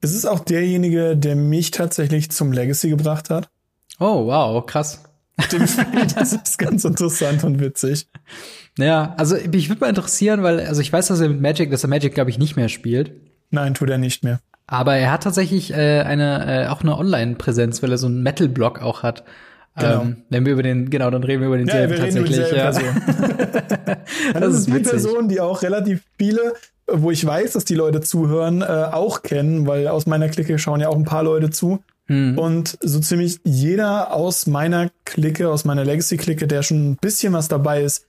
ist 0.00 0.14
es 0.14 0.26
auch 0.26 0.40
derjenige, 0.40 1.16
der 1.16 1.36
mich 1.36 1.70
tatsächlich 1.70 2.30
zum 2.30 2.52
Legacy 2.52 2.90
gebracht 2.90 3.30
hat. 3.30 3.48
Oh, 3.98 4.26
wow, 4.26 4.64
krass. 4.66 5.02
das 6.14 6.32
ist 6.32 6.58
ganz 6.58 6.84
interessant 6.84 7.44
und 7.44 7.60
witzig. 7.60 8.06
Ja, 8.78 9.14
also 9.18 9.36
mich 9.52 9.68
würde 9.68 9.80
mal 9.80 9.88
interessieren, 9.88 10.42
weil, 10.42 10.60
also 10.60 10.80
ich 10.80 10.92
weiß, 10.92 11.08
dass 11.08 11.20
er 11.20 11.28
mit 11.28 11.40
Magic, 11.40 11.70
dass 11.70 11.84
er 11.84 11.88
Magic, 11.88 12.14
glaube 12.14 12.30
ich, 12.30 12.38
nicht 12.38 12.56
mehr 12.56 12.68
spielt. 12.68 13.12
Nein, 13.50 13.74
tut 13.74 13.90
er 13.90 13.98
nicht 13.98 14.24
mehr. 14.24 14.40
Aber 14.66 14.94
er 14.96 15.12
hat 15.12 15.24
tatsächlich 15.24 15.72
äh, 15.72 16.00
eine, 16.00 16.64
äh, 16.64 16.68
auch 16.68 16.82
eine 16.82 16.96
Online-Präsenz, 16.96 17.82
weil 17.82 17.90
er 17.90 17.98
so 17.98 18.06
einen 18.06 18.22
Metal-Blog 18.22 18.80
auch 18.80 19.02
hat. 19.02 19.24
Genau. 19.76 20.02
Ähm, 20.02 20.16
wenn 20.28 20.44
wir 20.44 20.52
über 20.52 20.62
den, 20.62 20.90
genau, 20.90 21.10
dann 21.10 21.24
reden 21.24 21.40
wir 21.40 21.48
über 21.48 21.58
den 21.58 21.66
ja, 21.66 21.74
selben 21.74 21.96
tatsächlich. 21.96 22.36
Über 22.36 22.56
ja. 22.56 22.72
Das, 24.32 24.40
das 24.40 24.54
ist 24.54 24.66
die 24.68 24.78
Person, 24.80 25.28
die 25.28 25.40
auch 25.40 25.62
relativ 25.62 26.02
viele, 26.18 26.54
wo 26.86 27.10
ich 27.10 27.24
weiß, 27.24 27.52
dass 27.52 27.64
die 27.64 27.74
Leute 27.74 28.00
zuhören, 28.00 28.62
äh, 28.62 28.64
auch 28.64 29.22
kennen, 29.22 29.66
weil 29.66 29.88
aus 29.88 30.06
meiner 30.06 30.28
Clique 30.28 30.58
schauen 30.58 30.80
ja 30.80 30.88
auch 30.88 30.96
ein 30.96 31.04
paar 31.04 31.22
Leute 31.22 31.50
zu. 31.50 31.82
Mhm. 32.08 32.38
Und 32.38 32.78
so 32.80 33.00
ziemlich 33.00 33.40
jeder 33.44 34.12
aus 34.12 34.46
meiner 34.46 34.90
Clique, 35.04 35.48
aus 35.48 35.64
meiner 35.64 35.84
Legacy-Clique, 35.84 36.46
der 36.46 36.62
schon 36.62 36.92
ein 36.92 36.96
bisschen 36.96 37.32
was 37.32 37.48
dabei 37.48 37.82
ist, 37.82 38.06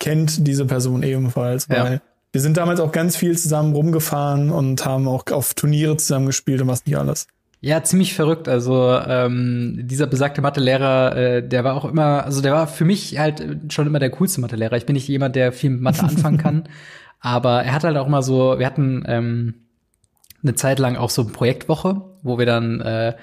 kennt 0.00 0.46
diese 0.46 0.64
Person 0.64 1.02
ebenfalls, 1.02 1.68
weil 1.68 1.94
ja. 1.94 2.00
wir 2.32 2.40
sind 2.40 2.56
damals 2.56 2.80
auch 2.80 2.92
ganz 2.92 3.16
viel 3.16 3.38
zusammen 3.38 3.74
rumgefahren 3.74 4.50
und 4.50 4.84
haben 4.84 5.08
auch 5.08 5.24
auf 5.30 5.54
Turniere 5.54 5.96
zusammen 5.96 6.26
gespielt 6.26 6.60
und 6.62 6.68
was 6.68 6.84
nicht 6.86 6.96
alles. 6.96 7.26
Ja, 7.60 7.82
ziemlich 7.82 8.12
verrückt. 8.12 8.46
Also 8.46 9.00
ähm, 9.06 9.78
dieser 9.84 10.06
besagte 10.06 10.42
Mathelehrer, 10.42 11.16
äh, 11.16 11.48
der 11.48 11.64
war 11.64 11.74
auch 11.74 11.86
immer, 11.86 12.24
also 12.24 12.42
der 12.42 12.52
war 12.52 12.66
für 12.66 12.84
mich 12.84 13.18
halt 13.18 13.72
schon 13.72 13.86
immer 13.86 13.98
der 13.98 14.10
coolste 14.10 14.42
Mathelehrer. 14.42 14.76
Ich 14.76 14.84
bin 14.84 14.94
nicht 14.94 15.08
jemand, 15.08 15.34
der 15.34 15.50
viel 15.52 15.70
mit 15.70 15.80
Mathe 15.80 16.02
anfangen 16.02 16.36
kann, 16.36 16.64
aber 17.20 17.62
er 17.62 17.72
hat 17.72 17.84
halt 17.84 17.96
auch 17.96 18.06
immer 18.06 18.22
so, 18.22 18.58
wir 18.58 18.66
hatten 18.66 19.04
ähm, 19.06 19.63
eine 20.44 20.54
Zeit 20.54 20.78
lang 20.78 20.96
auch 20.96 21.10
so 21.10 21.26
Projektwoche, 21.26 22.02
wo 22.22 22.38
wir 22.38 22.46
dann 22.46 22.80
äh, 22.80 23.14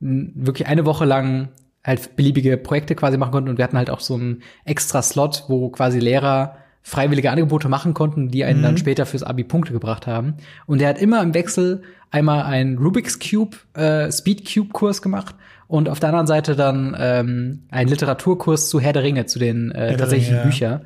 wirklich 0.00 0.66
eine 0.66 0.86
Woche 0.86 1.04
lang 1.04 1.50
halt 1.84 2.16
beliebige 2.16 2.56
Projekte 2.56 2.94
quasi 2.94 3.16
machen 3.16 3.32
konnten 3.32 3.48
und 3.48 3.58
wir 3.58 3.64
hatten 3.64 3.78
halt 3.78 3.90
auch 3.90 4.00
so 4.00 4.14
einen 4.14 4.42
extra 4.64 5.02
Slot, 5.02 5.44
wo 5.48 5.68
quasi 5.70 5.98
Lehrer 5.98 6.56
freiwillige 6.82 7.30
Angebote 7.30 7.68
machen 7.68 7.94
konnten, 7.94 8.28
die 8.28 8.44
einen 8.44 8.60
mhm. 8.60 8.64
dann 8.64 8.78
später 8.78 9.06
fürs 9.06 9.22
Abi 9.22 9.44
Punkte 9.44 9.72
gebracht 9.72 10.06
haben. 10.06 10.34
Und 10.66 10.80
er 10.80 10.88
hat 10.88 10.98
immer 10.98 11.22
im 11.22 11.34
Wechsel 11.34 11.82
einmal 12.10 12.42
einen 12.42 12.78
Rubik's 12.78 13.18
Cube, 13.18 13.56
äh, 13.74 14.10
Speed 14.10 14.52
Cube 14.52 14.70
Kurs 14.72 15.02
gemacht 15.02 15.34
und 15.68 15.88
auf 15.88 16.00
der 16.00 16.08
anderen 16.08 16.26
Seite 16.26 16.56
dann 16.56 16.96
ähm, 16.98 17.64
einen 17.70 17.88
Literaturkurs 17.88 18.68
zu 18.68 18.80
Herr 18.80 18.92
der 18.92 19.02
Ringe, 19.02 19.26
zu 19.26 19.38
den 19.38 19.70
äh, 19.70 19.96
tatsächlichen 19.96 20.50
ja. 20.58 20.80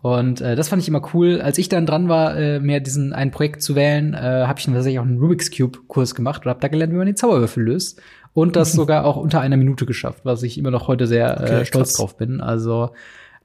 Und 0.00 0.40
äh, 0.40 0.54
das 0.54 0.68
fand 0.68 0.80
ich 0.80 0.88
immer 0.88 1.02
cool. 1.12 1.40
Als 1.40 1.58
ich 1.58 1.68
dann 1.68 1.84
dran 1.84 2.08
war, 2.08 2.36
äh, 2.36 2.60
mir 2.60 2.80
diesen 2.80 3.12
ein 3.12 3.30
Projekt 3.30 3.62
zu 3.62 3.74
wählen, 3.74 4.14
äh, 4.14 4.44
habe 4.46 4.58
ich 4.58 4.64
dann 4.64 4.74
tatsächlich 4.74 5.00
auch 5.00 5.04
einen 5.04 5.18
Rubik's 5.18 5.50
Cube 5.50 5.78
Kurs 5.88 6.14
gemacht 6.14 6.44
und 6.44 6.50
habe 6.50 6.60
da 6.60 6.68
gelernt, 6.68 6.92
wie 6.92 6.96
man 6.96 7.06
den 7.06 7.16
Zauberwürfel 7.16 7.64
löst. 7.64 8.00
Und 8.32 8.54
das 8.54 8.72
sogar 8.74 9.04
auch 9.04 9.16
unter 9.16 9.40
einer 9.40 9.56
Minute 9.56 9.86
geschafft, 9.86 10.20
was 10.24 10.42
ich 10.42 10.56
immer 10.56 10.70
noch 10.70 10.86
heute 10.86 11.06
sehr 11.06 11.40
okay, 11.40 11.60
äh, 11.60 11.64
stolz 11.64 11.88
krass. 11.88 11.96
drauf 11.96 12.16
bin. 12.16 12.40
Also 12.40 12.90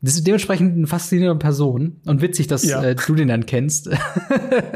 das 0.01 0.15
ist 0.15 0.27
dementsprechend 0.27 0.75
eine 0.75 0.85
faszinierende 0.85 1.39
Person 1.39 2.01
und 2.05 2.21
witzig, 2.21 2.47
dass 2.47 2.63
ja. 2.63 2.83
äh, 2.83 2.93
du 2.93 3.15
den 3.15 3.29
dann 3.29 3.45
kennst. 3.45 3.87
ja, 3.87 3.97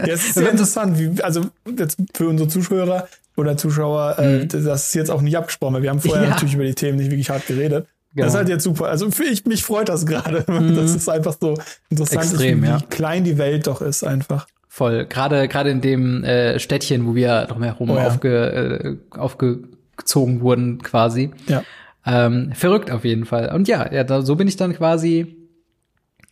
es 0.07 0.25
ist 0.25 0.34
sehr 0.36 0.50
interessant, 0.50 0.98
wie, 0.98 1.22
also 1.22 1.41
jetzt 1.77 1.98
für 2.15 2.29
unsere 2.29 2.48
Zuschauer 2.50 3.07
oder 3.36 3.57
Zuschauer, 3.57 4.17
äh, 4.17 4.39
mhm. 4.39 4.48
das 4.48 4.88
ist 4.88 4.96
jetzt 4.96 5.12
auch 5.12 5.22
nicht 5.22 5.38
abgesprochen, 5.38 5.75
weil 5.75 5.84
wir 5.84 5.89
haben 5.91 6.00
vorher 6.00 6.24
ja. 6.27 6.29
natürlich 6.29 6.55
über 6.55 6.63
die 6.63 6.74
Themen 6.74 6.98
nicht 6.98 7.12
wirklich 7.12 7.29
hart 7.29 7.46
geredet. 7.46 7.88
Genau. 8.17 8.25
Das 8.25 8.33
ist 8.33 8.38
halt 8.39 8.50
jetzt 8.50 8.63
super. 8.63 8.88
Also 8.88 9.12
für 9.12 9.25
ich, 9.25 9.45
mich 9.45 9.63
freut 9.63 9.89
das 9.89 10.05
gerade. 10.05 10.43
Mhm. 10.57 10.75
Das 10.75 10.95
ist 10.95 11.07
einfach 11.07 11.36
so 11.39 11.55
interessant, 11.89 12.24
Extrem, 12.24 12.63
ist, 12.63 12.63
wie, 12.63 12.71
ja. 12.71 12.79
klein 12.89 13.24
die 13.24 13.38
Welt 13.38 13.67
doch 13.67 13.81
ist 13.81 14.03
einfach. 14.03 14.47
Voll. 14.67 15.05
Gerade 15.05 15.47
gerade 15.47 15.69
in 15.69 15.81
dem 15.81 16.24
äh, 16.24 16.57
Städtchen, 16.57 17.05
wo 17.05 17.13
wir 17.13 17.45
drumherum 17.45 17.91
oh, 17.91 17.95
ja. 17.95 18.07
aufge, 18.07 18.97
äh, 19.13 19.17
aufgezogen 19.17 20.41
wurden, 20.41 20.81
quasi. 20.81 21.31
Ja. 21.47 21.63
Ähm, 22.07 22.53
verrückt 22.53 22.89
auf 22.89 23.05
jeden 23.05 23.25
Fall. 23.25 23.53
Und 23.53 23.67
ja, 23.67 23.91
ja, 23.93 24.03
da, 24.03 24.24
so 24.24 24.36
bin 24.36 24.47
ich 24.47 24.55
dann 24.55 24.74
quasi. 24.74 25.36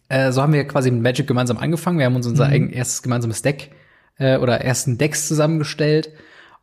Äh, 0.09 0.31
so 0.31 0.41
haben 0.41 0.53
wir 0.53 0.65
quasi 0.65 0.89
mit 0.89 1.03
Magic 1.03 1.27
gemeinsam 1.27 1.57
angefangen. 1.57 1.99
Wir 1.99 2.05
haben 2.05 2.15
uns 2.15 2.25
unser 2.25 2.47
mhm. 2.47 2.53
eigen 2.53 2.69
erstes 2.71 3.03
gemeinsames 3.03 3.43
Deck 3.43 3.71
äh, 4.17 4.37
oder 4.37 4.61
ersten 4.61 4.97
Decks 4.97 5.27
zusammengestellt 5.27 6.09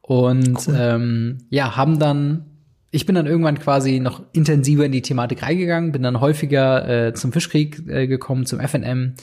und 0.01 0.67
cool. 0.67 0.77
ähm, 0.77 1.39
ja, 1.49 1.77
haben 1.77 2.01
dann 2.01 2.47
ich 2.95 3.07
bin 3.07 3.15
dann 3.15 3.27
irgendwann 3.27 3.59
quasi 3.59 4.01
noch 4.01 4.23
intensiver 4.33 4.85
in 4.85 4.93
die 4.93 5.01
Thematik 5.01 5.43
reingegangen, 5.43 5.93
bin 5.93 6.03
dann 6.03 6.21
häufiger 6.21 7.07
äh, 7.07 7.15
zum 7.15 7.33
Fischkrieg 7.33 7.89
äh, 7.89 8.07
gekommen, 8.07 8.45
zum 8.45 8.61
FNM, 8.61 9.15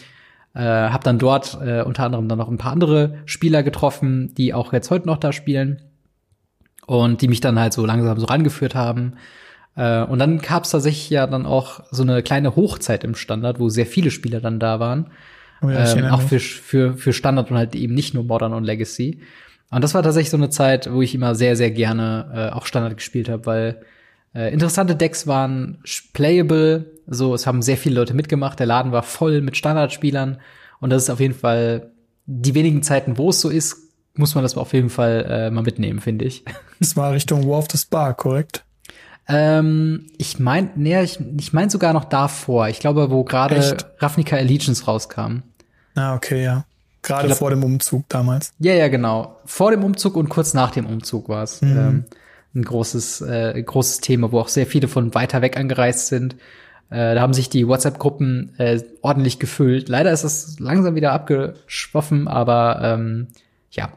äh, 0.55 0.59
habe 0.59 1.03
dann 1.03 1.19
dort 1.19 1.59
äh, 1.63 1.83
unter 1.83 2.03
anderem 2.03 2.27
dann 2.27 2.39
noch 2.39 2.49
ein 2.49 2.57
paar 2.57 2.73
andere 2.73 3.19
Spieler 3.25 3.61
getroffen, 3.61 4.33
die 4.33 4.55
auch 4.55 4.73
jetzt 4.73 4.89
heute 4.89 5.05
noch 5.05 5.17
da 5.17 5.31
spielen 5.31 5.83
und 6.87 7.21
die 7.21 7.27
mich 7.27 7.41
dann 7.41 7.59
halt 7.59 7.73
so 7.73 7.85
langsam 7.85 8.19
so 8.19 8.25
rangeführt 8.25 8.73
haben. 8.73 9.13
Äh, 9.75 10.01
und 10.01 10.17
dann 10.17 10.39
gab 10.39 10.63
es 10.63 10.71
tatsächlich 10.71 11.11
ja 11.11 11.27
dann 11.27 11.45
auch 11.45 11.81
so 11.91 12.01
eine 12.01 12.23
kleine 12.23 12.55
Hochzeit 12.55 13.03
im 13.03 13.13
Standard, 13.13 13.59
wo 13.59 13.69
sehr 13.69 13.85
viele 13.85 14.09
Spieler 14.09 14.41
dann 14.41 14.59
da 14.59 14.79
waren. 14.79 15.11
Oh 15.61 15.69
ja, 15.69 15.93
ähm, 15.93 16.05
auch 16.05 16.21
für, 16.21 16.39
für, 16.39 16.97
für 16.97 17.13
Standard 17.13 17.51
und 17.51 17.57
halt 17.57 17.75
eben 17.75 17.93
nicht 17.93 18.15
nur 18.15 18.23
Modern 18.23 18.53
und 18.53 18.63
Legacy. 18.63 19.19
Und 19.71 19.83
das 19.83 19.93
war 19.93 20.03
tatsächlich 20.03 20.31
so 20.31 20.37
eine 20.37 20.49
Zeit, 20.49 20.91
wo 20.91 21.01
ich 21.01 21.13
immer 21.13 21.35
sehr, 21.35 21.55
sehr 21.55 21.71
gerne 21.71 22.51
äh, 22.51 22.55
auch 22.55 22.65
Standard 22.65 22.97
gespielt 22.97 23.29
habe, 23.29 23.45
weil 23.45 23.81
äh, 24.33 24.51
interessante 24.51 24.95
Decks 24.95 25.27
waren 25.27 25.83
playable, 26.13 26.91
so 27.07 27.33
es 27.33 27.45
haben 27.45 27.61
sehr 27.61 27.77
viele 27.77 27.95
Leute 27.95 28.13
mitgemacht, 28.13 28.59
der 28.59 28.67
Laden 28.67 28.91
war 28.91 29.03
voll 29.03 29.41
mit 29.41 29.57
Standardspielern 29.57 30.39
und 30.79 30.89
das 30.89 31.03
ist 31.03 31.09
auf 31.09 31.19
jeden 31.19 31.33
Fall 31.33 31.91
die 32.25 32.55
wenigen 32.55 32.83
Zeiten, 32.83 33.17
wo 33.17 33.29
es 33.29 33.41
so 33.41 33.49
ist, 33.49 33.77
muss 34.15 34.35
man 34.35 34.43
das 34.43 34.57
auf 34.57 34.73
jeden 34.73 34.89
Fall 34.89 35.25
äh, 35.27 35.51
mal 35.51 35.63
mitnehmen, 35.63 35.99
finde 35.99 36.25
ich. 36.25 36.43
Das 36.81 36.95
war 36.95 37.11
Richtung 37.11 37.45
War 37.45 37.57
of 37.57 37.67
the 37.69 37.77
Spa, 37.77 38.13
korrekt? 38.13 38.63
Ähm, 39.27 40.07
ich 40.17 40.39
mein, 40.39 40.69
nee, 40.77 41.01
ich, 41.03 41.19
ich 41.37 41.51
mein 41.51 41.69
sogar 41.69 41.91
noch 41.91 42.05
davor. 42.05 42.69
Ich 42.69 42.79
glaube, 42.79 43.11
wo 43.11 43.25
gerade 43.25 43.75
Ravnica 43.97 44.37
Allegiance 44.37 44.85
rauskam. 44.85 45.43
Ah, 45.95 46.15
okay, 46.15 46.41
ja. 46.41 46.63
Gerade 47.01 47.27
glaub, 47.27 47.37
vor 47.37 47.49
dem 47.49 47.63
Umzug 47.63 48.07
damals. 48.09 48.51
Ja, 48.59 48.73
ja, 48.73 48.87
genau. 48.87 49.39
Vor 49.45 49.71
dem 49.71 49.83
Umzug 49.83 50.15
und 50.15 50.29
kurz 50.29 50.53
nach 50.53 50.71
dem 50.71 50.85
Umzug 50.85 51.29
war 51.29 51.43
es 51.43 51.61
mhm. 51.61 51.77
ähm, 51.77 52.05
ein 52.55 52.63
großes, 52.63 53.21
äh, 53.21 53.61
großes 53.61 54.01
Thema, 54.01 54.31
wo 54.31 54.39
auch 54.39 54.47
sehr 54.47 54.65
viele 54.65 54.87
von 54.87 55.13
weiter 55.13 55.41
weg 55.41 55.57
angereist 55.57 56.07
sind. 56.07 56.35
Äh, 56.89 57.15
da 57.15 57.21
haben 57.21 57.33
sich 57.33 57.49
die 57.49 57.67
WhatsApp-Gruppen 57.67 58.53
äh, 58.57 58.81
ordentlich 59.01 59.39
gefüllt. 59.39 59.89
Leider 59.89 60.11
ist 60.11 60.23
es 60.23 60.59
langsam 60.59 60.95
wieder 60.95 61.13
abgeschwoffen, 61.13 62.27
aber 62.27 62.79
ähm, 62.83 63.27
ja, 63.71 63.89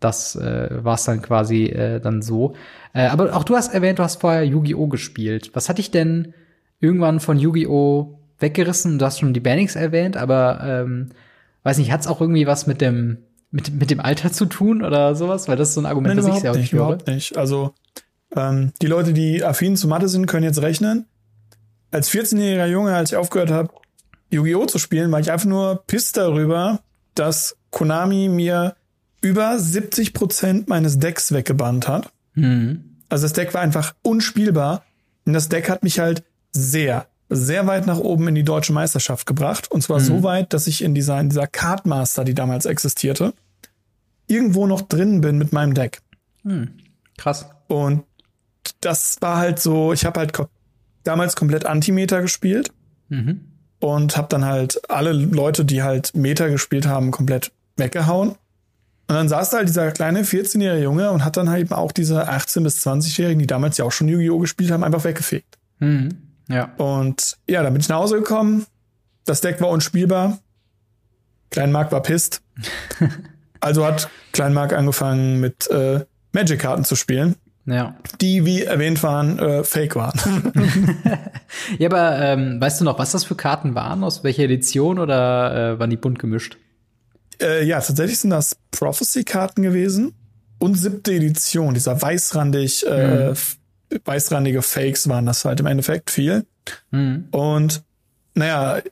das 0.00 0.36
äh, 0.36 0.84
war 0.84 0.94
es 0.94 1.04
dann 1.04 1.22
quasi 1.22 1.66
äh, 1.66 2.00
dann 2.00 2.22
so. 2.22 2.54
Äh, 2.92 3.06
aber 3.06 3.36
auch 3.36 3.44
du 3.44 3.56
hast 3.56 3.72
erwähnt, 3.72 3.98
du 3.98 4.02
hast 4.02 4.20
vorher 4.20 4.44
Yu-Gi-Oh! 4.44 4.88
gespielt. 4.88 5.50
Was 5.54 5.68
hat 5.68 5.78
dich 5.78 5.90
denn 5.90 6.34
irgendwann 6.80 7.20
von 7.20 7.38
Yu-Gi-Oh! 7.38 8.18
weggerissen? 8.38 8.98
Du 8.98 9.04
hast 9.04 9.20
schon 9.20 9.32
die 9.32 9.40
Bannings 9.40 9.76
erwähnt, 9.76 10.16
aber 10.16 10.60
ähm, 10.62 11.10
weiß 11.66 11.78
nicht, 11.78 11.90
hat 11.90 12.00
es 12.00 12.06
auch 12.06 12.20
irgendwie 12.20 12.46
was 12.46 12.66
mit 12.66 12.80
dem, 12.80 13.18
mit, 13.50 13.74
mit 13.74 13.90
dem 13.90 14.00
Alter 14.00 14.32
zu 14.32 14.46
tun 14.46 14.84
oder 14.84 15.16
sowas? 15.16 15.48
Weil 15.48 15.56
das 15.56 15.70
ist 15.70 15.74
so 15.74 15.80
ein 15.80 15.86
Argument, 15.86 16.14
Nein, 16.14 16.24
das 16.24 16.36
ich 16.36 16.42
sehr 16.42 16.54
nicht, 16.54 16.72
höre. 16.72 16.84
Überhaupt 16.84 17.06
nicht. 17.08 17.36
Also 17.36 17.74
ähm, 18.34 18.72
die 18.80 18.86
Leute, 18.86 19.12
die 19.12 19.44
affin 19.44 19.76
zu 19.76 19.88
Mathe 19.88 20.08
sind, 20.08 20.26
können 20.26 20.44
jetzt 20.44 20.62
rechnen. 20.62 21.06
Als 21.90 22.10
14-jähriger 22.10 22.66
Junge, 22.66 22.94
als 22.94 23.10
ich 23.10 23.16
aufgehört 23.16 23.50
habe, 23.50 23.70
Yu-Gi-Oh! 24.30 24.66
zu 24.66 24.78
spielen, 24.78 25.10
war 25.10 25.18
ich 25.18 25.32
einfach 25.32 25.46
nur 25.46 25.82
piss 25.86 26.12
darüber, 26.12 26.80
dass 27.14 27.56
Konami 27.70 28.28
mir 28.28 28.76
über 29.20 29.58
70 29.58 30.12
Prozent 30.12 30.68
meines 30.68 31.00
Decks 31.00 31.32
weggebannt 31.32 31.88
hat. 31.88 32.12
Mhm. 32.34 32.96
Also 33.08 33.24
das 33.24 33.32
Deck 33.32 33.54
war 33.54 33.60
einfach 33.60 33.94
unspielbar. 34.02 34.84
Und 35.24 35.32
das 35.32 35.48
Deck 35.48 35.68
hat 35.68 35.82
mich 35.82 35.98
halt 35.98 36.22
sehr, 36.52 37.06
sehr 37.28 37.66
weit 37.66 37.86
nach 37.86 37.98
oben 37.98 38.28
in 38.28 38.34
die 38.34 38.44
deutsche 38.44 38.72
Meisterschaft 38.72 39.26
gebracht. 39.26 39.70
Und 39.70 39.82
zwar 39.82 40.00
mhm. 40.00 40.04
so 40.04 40.22
weit, 40.22 40.52
dass 40.52 40.66
ich 40.66 40.82
in 40.82 40.94
dieser, 40.94 41.20
in 41.20 41.28
dieser 41.28 41.46
Cardmaster, 41.46 42.24
die 42.24 42.34
damals 42.34 42.66
existierte, 42.66 43.34
irgendwo 44.26 44.66
noch 44.66 44.82
drin 44.82 45.20
bin 45.20 45.38
mit 45.38 45.52
meinem 45.52 45.74
Deck. 45.74 46.00
Mhm. 46.42 46.70
Krass. 47.16 47.46
Und 47.68 48.04
das 48.80 49.16
war 49.20 49.38
halt 49.38 49.58
so, 49.58 49.92
ich 49.92 50.04
habe 50.04 50.20
halt 50.20 50.32
ko 50.32 50.46
damals 51.04 51.36
komplett 51.36 51.66
Antimeter 51.66 52.20
gespielt. 52.20 52.72
Mhm. 53.08 53.40
Und 53.78 54.16
habe 54.16 54.28
dann 54.30 54.44
halt 54.44 54.80
alle 54.88 55.12
Leute, 55.12 55.64
die 55.64 55.82
halt 55.82 56.14
Meter 56.14 56.48
gespielt 56.48 56.86
haben, 56.86 57.10
komplett 57.10 57.52
weggehauen. 57.76 58.30
Und 59.08 59.14
dann 59.14 59.28
saß 59.28 59.50
da 59.50 59.58
halt 59.58 59.68
dieser 59.68 59.92
kleine 59.92 60.22
14-jährige 60.22 60.82
Junge 60.82 61.10
und 61.10 61.24
hat 61.24 61.36
dann 61.36 61.50
halt 61.50 61.60
eben 61.60 61.74
auch 61.74 61.92
diese 61.92 62.28
18- 62.28 62.62
bis 62.62 62.84
20-Jährigen, 62.84 63.38
die 63.38 63.46
damals 63.46 63.76
ja 63.76 63.84
auch 63.84 63.92
schon 63.92 64.08
Yu-Gi-Oh! 64.08 64.38
gespielt 64.38 64.70
haben, 64.70 64.82
einfach 64.82 65.04
weggefegt. 65.04 65.58
Mhm. 65.78 66.25
Ja. 66.48 66.72
Und 66.76 67.38
ja, 67.48 67.62
dann 67.62 67.72
bin 67.72 67.80
ich 67.80 67.88
nach 67.88 67.98
Hause 67.98 68.16
gekommen. 68.16 68.66
Das 69.24 69.40
Deck 69.40 69.60
war 69.60 69.68
unspielbar. 69.68 70.38
Kleinmark 71.50 71.92
war 71.92 72.02
pisst. 72.02 72.42
also 73.60 73.84
hat 73.84 74.08
Kleinmark 74.32 74.72
angefangen 74.72 75.40
mit 75.40 75.68
äh, 75.70 76.04
Magic-Karten 76.32 76.84
zu 76.84 76.96
spielen. 76.96 77.36
Ja. 77.64 77.96
Die, 78.20 78.44
wie 78.44 78.62
erwähnt 78.62 79.02
waren, 79.02 79.40
äh, 79.40 79.64
fake 79.64 79.96
waren. 79.96 80.52
ja, 81.78 81.88
aber 81.88 82.20
ähm, 82.20 82.60
weißt 82.60 82.80
du 82.80 82.84
noch, 82.84 82.98
was 82.98 83.10
das 83.10 83.24
für 83.24 83.34
Karten 83.34 83.74
waren? 83.74 84.04
Aus 84.04 84.22
welcher 84.22 84.44
Edition 84.44 85.00
oder 85.00 85.72
äh, 85.74 85.78
waren 85.80 85.90
die 85.90 85.96
bunt 85.96 86.20
gemischt? 86.20 86.58
Äh, 87.40 87.64
ja, 87.64 87.80
tatsächlich 87.80 88.20
sind 88.20 88.30
das 88.30 88.56
Prophecy-Karten 88.70 89.62
gewesen 89.62 90.14
und 90.60 90.76
siebte 90.76 91.12
Edition, 91.12 91.74
dieser 91.74 92.00
weißrandig 92.00 92.86
äh, 92.86 93.30
mhm 93.30 93.36
weißrandige 94.04 94.62
Fakes 94.62 95.08
waren 95.08 95.26
das 95.26 95.44
halt 95.44 95.60
im 95.60 95.66
Endeffekt 95.66 96.10
viel. 96.10 96.46
Mhm. 96.90 97.28
Und 97.30 97.82
naja, 98.34 98.82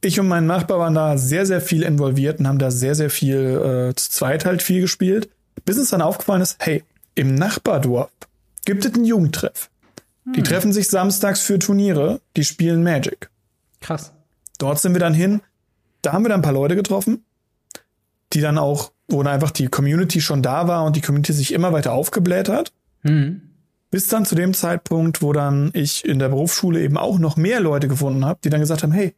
ich 0.00 0.18
und 0.18 0.28
mein 0.28 0.46
Nachbar 0.46 0.78
waren 0.78 0.94
da 0.94 1.16
sehr, 1.16 1.46
sehr 1.46 1.60
viel 1.60 1.82
involviert 1.82 2.40
und 2.40 2.48
haben 2.48 2.58
da 2.58 2.70
sehr, 2.70 2.94
sehr 2.94 3.10
viel 3.10 3.90
äh, 3.90 3.94
zu 3.94 4.10
zweit 4.10 4.44
halt 4.44 4.62
viel 4.62 4.80
gespielt. 4.80 5.30
Bis 5.64 5.78
uns 5.78 5.90
dann 5.90 6.02
aufgefallen 6.02 6.42
ist, 6.42 6.56
hey, 6.58 6.82
im 7.14 7.34
Nachbardorf 7.34 8.10
gibt 8.64 8.84
es 8.84 8.94
einen 8.94 9.04
Jugendtreff. 9.04 9.70
Mhm. 10.24 10.32
Die 10.32 10.42
treffen 10.42 10.72
sich 10.72 10.88
samstags 10.88 11.40
für 11.40 11.58
Turniere, 11.58 12.20
die 12.36 12.44
spielen 12.44 12.82
Magic. 12.82 13.30
Krass. 13.80 14.12
Dort 14.58 14.80
sind 14.80 14.94
wir 14.94 15.00
dann 15.00 15.14
hin. 15.14 15.40
Da 16.02 16.12
haben 16.12 16.24
wir 16.24 16.30
dann 16.30 16.40
ein 16.40 16.44
paar 16.44 16.52
Leute 16.52 16.74
getroffen, 16.74 17.24
die 18.32 18.40
dann 18.40 18.58
auch, 18.58 18.92
wo 19.08 19.22
dann 19.22 19.32
einfach 19.32 19.50
die 19.52 19.68
Community 19.68 20.20
schon 20.20 20.42
da 20.42 20.66
war 20.66 20.84
und 20.84 20.96
die 20.96 21.00
Community 21.00 21.32
sich 21.32 21.52
immer 21.52 21.72
weiter 21.72 21.92
aufgebläht 21.92 22.48
hat. 22.48 22.72
Mhm. 23.02 23.51
Bis 23.92 24.08
dann 24.08 24.24
zu 24.24 24.34
dem 24.34 24.54
Zeitpunkt, 24.54 25.20
wo 25.20 25.34
dann 25.34 25.70
ich 25.74 26.06
in 26.06 26.18
der 26.18 26.30
Berufsschule 26.30 26.80
eben 26.80 26.96
auch 26.96 27.18
noch 27.18 27.36
mehr 27.36 27.60
Leute 27.60 27.88
gefunden 27.88 28.24
habe, 28.24 28.40
die 28.42 28.48
dann 28.48 28.60
gesagt 28.60 28.82
haben, 28.82 28.90
hey, 28.90 29.14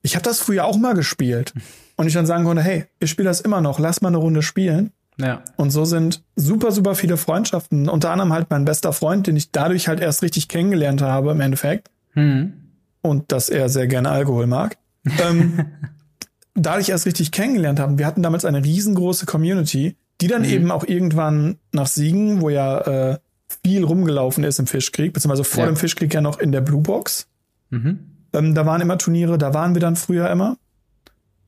ich 0.00 0.16
habe 0.16 0.24
das 0.24 0.40
früher 0.40 0.64
auch 0.64 0.78
mal 0.78 0.94
gespielt. 0.94 1.52
Und 1.96 2.06
ich 2.06 2.14
dann 2.14 2.24
sagen 2.24 2.44
konnte, 2.44 2.62
hey, 2.62 2.86
ich 3.00 3.10
spiele 3.10 3.28
das 3.28 3.42
immer 3.42 3.60
noch, 3.60 3.78
lass 3.78 4.00
mal 4.00 4.08
eine 4.08 4.16
Runde 4.16 4.40
spielen. 4.40 4.92
Ja. 5.18 5.42
Und 5.56 5.72
so 5.72 5.84
sind 5.84 6.22
super, 6.36 6.72
super 6.72 6.94
viele 6.94 7.18
Freundschaften. 7.18 7.86
Unter 7.88 8.10
anderem 8.10 8.32
halt 8.32 8.48
mein 8.48 8.64
bester 8.64 8.94
Freund, 8.94 9.26
den 9.26 9.36
ich 9.36 9.52
dadurch 9.52 9.88
halt 9.88 10.00
erst 10.00 10.22
richtig 10.22 10.48
kennengelernt 10.48 11.02
habe 11.02 11.30
im 11.30 11.40
Endeffekt. 11.42 11.90
Mhm. 12.14 12.54
Und 13.02 13.30
dass 13.30 13.50
er 13.50 13.68
sehr 13.68 13.86
gerne 13.88 14.08
Alkohol 14.08 14.46
mag. 14.46 14.78
ähm, 15.22 15.66
dadurch 16.54 16.88
erst 16.88 17.04
richtig 17.04 17.30
kennengelernt 17.30 17.78
haben. 17.78 17.98
Wir 17.98 18.06
hatten 18.06 18.22
damals 18.22 18.46
eine 18.46 18.64
riesengroße 18.64 19.26
Community, 19.26 19.96
die 20.22 20.28
dann 20.28 20.42
mhm. 20.42 20.48
eben 20.48 20.70
auch 20.70 20.84
irgendwann 20.84 21.58
nach 21.72 21.88
Siegen, 21.88 22.40
wo 22.40 22.48
ja 22.48 22.80
äh, 23.12 23.18
viel 23.64 23.84
rumgelaufen 23.84 24.44
ist 24.44 24.58
im 24.58 24.66
Fischkrieg, 24.66 25.12
beziehungsweise 25.12 25.44
vor 25.44 25.64
ja. 25.64 25.70
dem 25.70 25.76
Fischkrieg 25.76 26.12
ja 26.12 26.20
noch 26.20 26.38
in 26.38 26.52
der 26.52 26.60
Blue 26.60 26.82
Box. 26.82 27.26
Mhm. 27.70 28.00
Ähm, 28.32 28.54
da 28.54 28.66
waren 28.66 28.80
immer 28.80 28.98
Turniere, 28.98 29.38
da 29.38 29.54
waren 29.54 29.74
wir 29.74 29.80
dann 29.80 29.96
früher 29.96 30.30
immer. 30.30 30.56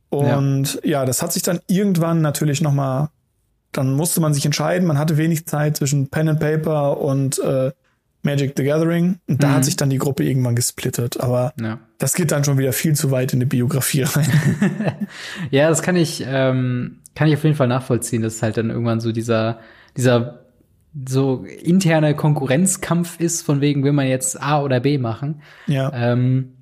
Und 0.08 0.74
ja. 0.82 1.00
ja, 1.00 1.04
das 1.04 1.22
hat 1.22 1.32
sich 1.32 1.42
dann 1.42 1.60
irgendwann 1.66 2.22
natürlich 2.22 2.60
noch 2.60 2.72
mal 2.72 3.10
dann 3.76 3.92
musste 3.92 4.20
man 4.20 4.34
sich 4.34 4.44
entscheiden. 4.44 4.86
Man 4.86 4.98
hatte 4.98 5.16
wenig 5.16 5.46
Zeit 5.46 5.76
zwischen 5.76 6.08
Pen 6.08 6.28
and 6.28 6.40
Paper 6.40 6.98
und 6.98 7.38
äh, 7.40 7.72
Magic 8.22 8.54
the 8.56 8.64
Gathering. 8.64 9.18
Und 9.28 9.42
da 9.42 9.48
mhm. 9.48 9.52
hat 9.52 9.64
sich 9.64 9.76
dann 9.76 9.90
die 9.90 9.98
Gruppe 9.98 10.24
irgendwann 10.24 10.56
gesplittet. 10.56 11.20
Aber 11.20 11.52
ja. 11.60 11.78
das 11.98 12.14
geht 12.14 12.32
dann 12.32 12.44
schon 12.44 12.58
wieder 12.58 12.72
viel 12.72 12.94
zu 12.94 13.10
weit 13.10 13.32
in 13.32 13.40
die 13.40 13.46
Biografie 13.46 14.02
rein. 14.02 14.28
ja, 15.50 15.68
das 15.68 15.82
kann 15.82 15.96
ich, 15.96 16.24
ähm, 16.26 16.98
kann 17.14 17.28
ich 17.28 17.34
auf 17.34 17.44
jeden 17.44 17.56
Fall 17.56 17.68
nachvollziehen, 17.68 18.22
dass 18.22 18.42
halt 18.42 18.56
dann 18.56 18.70
irgendwann 18.70 19.00
so 19.00 19.12
dieser, 19.12 19.60
dieser 19.96 20.45
so 21.08 21.44
interne 21.44 22.14
Konkurrenzkampf 22.14 23.20
ist, 23.20 23.42
von 23.42 23.60
wegen 23.60 23.84
will 23.84 23.92
man 23.92 24.06
jetzt 24.06 24.40
A 24.40 24.62
oder 24.62 24.80
B 24.80 24.98
machen. 24.98 25.42
Ja. 25.66 25.92
Ähm, 25.92 26.52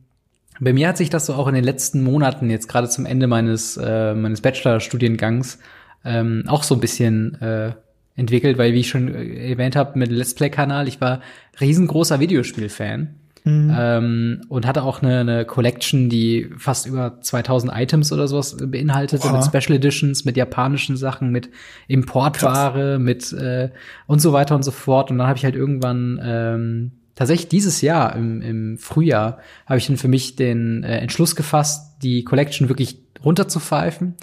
bei 0.61 0.73
mir 0.73 0.89
hat 0.89 0.97
sich 0.97 1.11
das 1.11 1.27
so 1.27 1.35
auch 1.35 1.49
in 1.49 1.55
den 1.55 1.65
letzten 1.65 2.03
Monaten, 2.03 2.51
jetzt 2.51 2.69
gerade 2.69 2.89
zum 2.89 3.07
Ende 3.07 3.27
meines, 3.27 3.77
äh, 3.77 4.15
meines 4.15 4.41
Bachelorstudiengangs, 4.41 5.59
ähm, 6.05 6.45
auch 6.47 6.63
so 6.63 6.75
ein 6.75 6.81
bisschen 6.81 7.41
äh, 7.41 7.73
entwickelt, 8.17 8.59
weil 8.59 8.73
wie 8.73 8.81
ich 8.81 8.89
schon 8.89 9.15
äh, 9.15 9.51
erwähnt 9.51 9.77
habe 9.77 9.99
mit 9.99 10.11
dem 10.11 10.17
Let's 10.17 10.35
Play 10.35 10.51
Kanal, 10.51 10.89
ich 10.89 11.01
war 11.01 11.21
riesengroßer 11.61 12.21
Videospiel-Fan. 12.21 13.15
Mhm. 13.47 13.75
Ähm, 13.79 14.41
und 14.49 14.67
hatte 14.67 14.83
auch 14.83 15.03
eine, 15.03 15.21
eine 15.21 15.45
Collection, 15.45 16.09
die 16.09 16.49
fast 16.57 16.87
über 16.87 17.21
2000 17.21 17.71
Items 17.75 18.11
oder 18.11 18.27
sowas 18.27 18.57
beinhaltete, 18.59 19.29
Oha. 19.29 19.37
mit 19.37 19.45
Special 19.45 19.77
Editions, 19.77 20.25
mit 20.25 20.39
japanischen 20.39 20.97
Sachen, 20.97 21.31
mit 21.31 21.51
Importware, 21.87 22.95
Krass. 22.95 22.99
mit 22.99 23.33
äh, 23.35 23.71
und 24.07 24.21
so 24.21 24.33
weiter 24.33 24.55
und 24.55 24.63
so 24.63 24.71
fort. 24.71 25.11
Und 25.11 25.19
dann 25.19 25.27
habe 25.27 25.37
ich 25.37 25.45
halt 25.45 25.57
irgendwann 25.57 26.19
ähm, 26.25 26.93
tatsächlich 27.15 27.49
dieses 27.49 27.83
Jahr 27.83 28.17
im, 28.17 28.41
im 28.41 28.79
Frühjahr 28.79 29.39
habe 29.67 29.77
ich 29.77 29.87
dann 29.89 29.99
für 29.99 30.09
mich 30.09 30.37
den 30.37 30.83
äh, 30.83 30.99
Entschluss 30.99 31.37
gefasst, 31.37 32.03
die 32.03 32.25
Collection 32.25 32.71
wirklich 32.71 32.99
runterzupfeifen. 33.23 34.15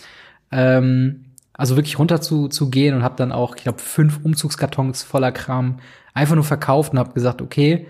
Ähm, 0.51 1.25
also 1.53 1.75
wirklich 1.75 1.99
runter 1.99 2.21
zu, 2.21 2.47
zu 2.47 2.71
gehen 2.71 2.95
und 2.95 3.03
habe 3.03 3.17
dann 3.17 3.31
auch, 3.31 3.55
ich 3.55 3.63
glaube, 3.63 3.77
fünf 3.77 4.21
Umzugskartons 4.23 5.03
voller 5.03 5.31
Kram 5.31 5.77
einfach 6.15 6.33
nur 6.33 6.43
verkauft 6.43 6.93
und 6.93 6.97
habe 6.97 7.13
gesagt, 7.13 7.39
okay, 7.39 7.85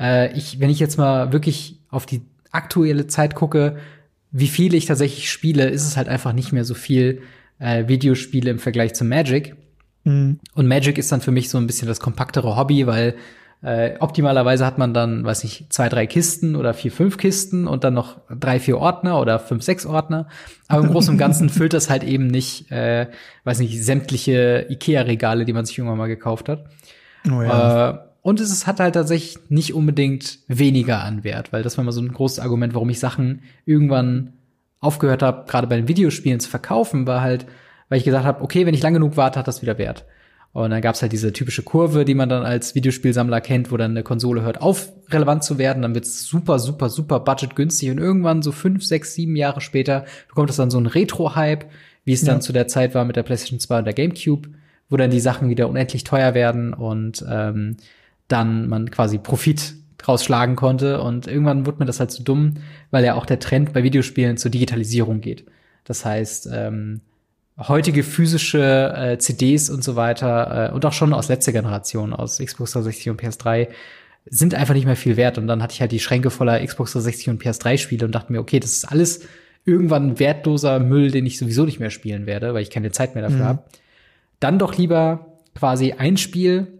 äh, 0.00 0.36
ich, 0.36 0.60
wenn 0.60 0.70
ich 0.70 0.78
jetzt 0.78 0.98
mal 0.98 1.32
wirklich 1.32 1.78
auf 1.90 2.06
die 2.06 2.22
aktuelle 2.52 3.06
Zeit 3.06 3.34
gucke, 3.34 3.76
wie 4.32 4.48
viel 4.48 4.74
ich 4.74 4.86
tatsächlich 4.86 5.30
spiele, 5.30 5.68
ist 5.68 5.86
es 5.86 5.96
halt 5.96 6.08
einfach 6.08 6.32
nicht 6.32 6.52
mehr 6.52 6.64
so 6.64 6.74
viel 6.74 7.22
äh, 7.58 7.88
Videospiele 7.88 8.50
im 8.50 8.58
Vergleich 8.58 8.94
zu 8.94 9.04
Magic. 9.04 9.56
Mhm. 10.04 10.40
Und 10.54 10.66
Magic 10.66 10.98
ist 10.98 11.10
dann 11.12 11.20
für 11.20 11.30
mich 11.32 11.48
so 11.48 11.58
ein 11.58 11.66
bisschen 11.66 11.88
das 11.88 12.00
kompaktere 12.00 12.56
Hobby, 12.56 12.86
weil 12.86 13.14
äh, 13.62 13.94
optimalerweise 14.00 14.66
hat 14.66 14.78
man 14.78 14.92
dann, 14.92 15.24
weiß 15.24 15.42
nicht, 15.42 15.72
zwei, 15.72 15.88
drei 15.88 16.06
Kisten 16.06 16.56
oder 16.56 16.74
vier, 16.74 16.92
fünf 16.92 17.16
Kisten 17.16 17.66
und 17.66 17.84
dann 17.84 17.94
noch 17.94 18.18
drei, 18.28 18.60
vier 18.60 18.78
Ordner 18.78 19.20
oder 19.20 19.38
fünf, 19.38 19.62
sechs 19.62 19.86
Ordner. 19.86 20.28
Aber 20.68 20.84
im 20.84 20.92
Großen 20.92 21.12
und 21.12 21.18
Ganzen 21.18 21.48
füllt 21.50 21.72
das 21.72 21.88
halt 21.88 22.04
eben 22.04 22.26
nicht, 22.26 22.70
äh, 22.70 23.08
weiß 23.44 23.60
nicht, 23.60 23.82
sämtliche 23.82 24.66
Ikea-Regale, 24.68 25.44
die 25.44 25.52
man 25.52 25.64
sich 25.64 25.78
irgendwann 25.78 25.98
mal 25.98 26.06
gekauft 26.06 26.48
hat. 26.48 26.66
Oh 27.26 27.42
ja. 27.42 27.90
Äh, 27.90 27.98
und 28.26 28.40
es 28.40 28.66
hat 28.66 28.80
halt 28.80 28.96
tatsächlich 28.96 29.38
nicht 29.50 29.72
unbedingt 29.72 30.40
weniger 30.48 31.04
an 31.04 31.22
Wert, 31.22 31.52
weil 31.52 31.62
das 31.62 31.78
war 31.78 31.84
mal 31.84 31.92
so 31.92 32.00
ein 32.00 32.12
großes 32.12 32.40
Argument, 32.40 32.74
warum 32.74 32.90
ich 32.90 32.98
Sachen 32.98 33.42
irgendwann 33.66 34.32
aufgehört 34.80 35.22
habe, 35.22 35.44
gerade 35.46 35.68
bei 35.68 35.76
den 35.76 35.86
Videospielen 35.86 36.40
zu 36.40 36.50
verkaufen, 36.50 37.06
war 37.06 37.20
halt, 37.20 37.46
weil 37.88 37.98
ich 37.98 38.04
gesagt 38.04 38.24
habe, 38.24 38.42
okay, 38.42 38.66
wenn 38.66 38.74
ich 38.74 38.82
lang 38.82 38.94
genug 38.94 39.16
warte, 39.16 39.38
hat 39.38 39.46
das 39.46 39.62
wieder 39.62 39.78
Wert. 39.78 40.06
Und 40.52 40.70
dann 40.70 40.80
gab's 40.80 41.02
halt 41.02 41.12
diese 41.12 41.32
typische 41.32 41.62
Kurve, 41.62 42.04
die 42.04 42.16
man 42.16 42.28
dann 42.28 42.42
als 42.42 42.74
Videospielsammler 42.74 43.40
kennt, 43.40 43.70
wo 43.70 43.76
dann 43.76 43.92
eine 43.92 44.02
Konsole 44.02 44.42
hört 44.42 44.60
auf, 44.60 44.92
relevant 45.08 45.44
zu 45.44 45.56
werden. 45.56 45.82
Dann 45.82 45.94
wird's 45.94 46.24
super, 46.24 46.58
super, 46.58 46.88
super 46.88 47.20
budgetgünstig. 47.20 47.92
Und 47.92 47.98
irgendwann 47.98 48.42
so 48.42 48.50
fünf, 48.50 48.84
sechs, 48.84 49.14
sieben 49.14 49.36
Jahre 49.36 49.60
später 49.60 50.04
bekommt 50.26 50.50
es 50.50 50.56
dann 50.56 50.72
so 50.72 50.78
einen 50.78 50.88
Retro-Hype, 50.88 51.66
wie 52.04 52.12
es 52.12 52.22
ja. 52.22 52.32
dann 52.32 52.42
zu 52.42 52.52
der 52.52 52.66
Zeit 52.66 52.92
war 52.96 53.04
mit 53.04 53.14
der 53.14 53.22
PlayStation 53.22 53.60
2 53.60 53.78
und 53.78 53.84
der 53.84 53.94
GameCube, 53.94 54.48
wo 54.90 54.96
dann 54.96 55.12
die 55.12 55.20
Sachen 55.20 55.48
wieder 55.48 55.68
unendlich 55.68 56.02
teuer 56.02 56.34
werden 56.34 56.74
und 56.74 57.24
ähm, 57.30 57.76
dann 58.28 58.68
man 58.68 58.90
quasi 58.90 59.18
Profit 59.18 59.74
draus 59.98 60.24
schlagen 60.24 60.56
konnte. 60.56 61.00
Und 61.00 61.26
irgendwann 61.26 61.66
wurde 61.66 61.78
mir 61.78 61.84
das 61.84 62.00
halt 62.00 62.10
zu 62.10 62.18
so 62.18 62.24
dumm, 62.24 62.54
weil 62.90 63.04
ja 63.04 63.14
auch 63.14 63.26
der 63.26 63.38
Trend 63.38 63.72
bei 63.72 63.82
Videospielen 63.82 64.36
zur 64.36 64.50
Digitalisierung 64.50 65.20
geht. 65.20 65.46
Das 65.84 66.04
heißt, 66.04 66.48
ähm, 66.52 67.00
heutige 67.58 68.02
physische 68.02 68.92
äh, 68.96 69.18
CDs 69.18 69.70
und 69.70 69.82
so 69.82 69.96
weiter 69.96 70.70
äh, 70.70 70.74
und 70.74 70.84
auch 70.84 70.92
schon 70.92 71.12
aus 71.12 71.28
letzter 71.28 71.52
Generation, 71.52 72.12
aus 72.12 72.38
Xbox 72.38 72.72
360 72.72 73.10
und 73.10 73.22
PS3, 73.22 73.68
sind 74.28 74.54
einfach 74.54 74.74
nicht 74.74 74.86
mehr 74.86 74.96
viel 74.96 75.16
wert. 75.16 75.38
Und 75.38 75.46
dann 75.46 75.62
hatte 75.62 75.72
ich 75.72 75.80
halt 75.80 75.92
die 75.92 76.00
Schränke 76.00 76.30
voller 76.30 76.64
Xbox 76.64 76.92
360 76.92 77.30
und 77.30 77.42
PS3 77.42 77.78
Spiele 77.78 78.06
und 78.06 78.14
dachte 78.14 78.32
mir, 78.32 78.40
okay, 78.40 78.60
das 78.60 78.72
ist 78.72 78.84
alles 78.84 79.26
irgendwann 79.64 80.18
wertloser 80.18 80.78
Müll, 80.78 81.10
den 81.10 81.26
ich 81.26 81.38
sowieso 81.38 81.64
nicht 81.64 81.80
mehr 81.80 81.90
spielen 81.90 82.26
werde, 82.26 82.54
weil 82.54 82.62
ich 82.62 82.70
keine 82.70 82.92
Zeit 82.92 83.14
mehr 83.14 83.22
dafür 83.22 83.38
mhm. 83.38 83.48
habe. 83.48 83.62
Dann 84.40 84.58
doch 84.58 84.76
lieber 84.76 85.38
quasi 85.54 85.92
ein 85.92 86.16
Spiel, 86.16 86.75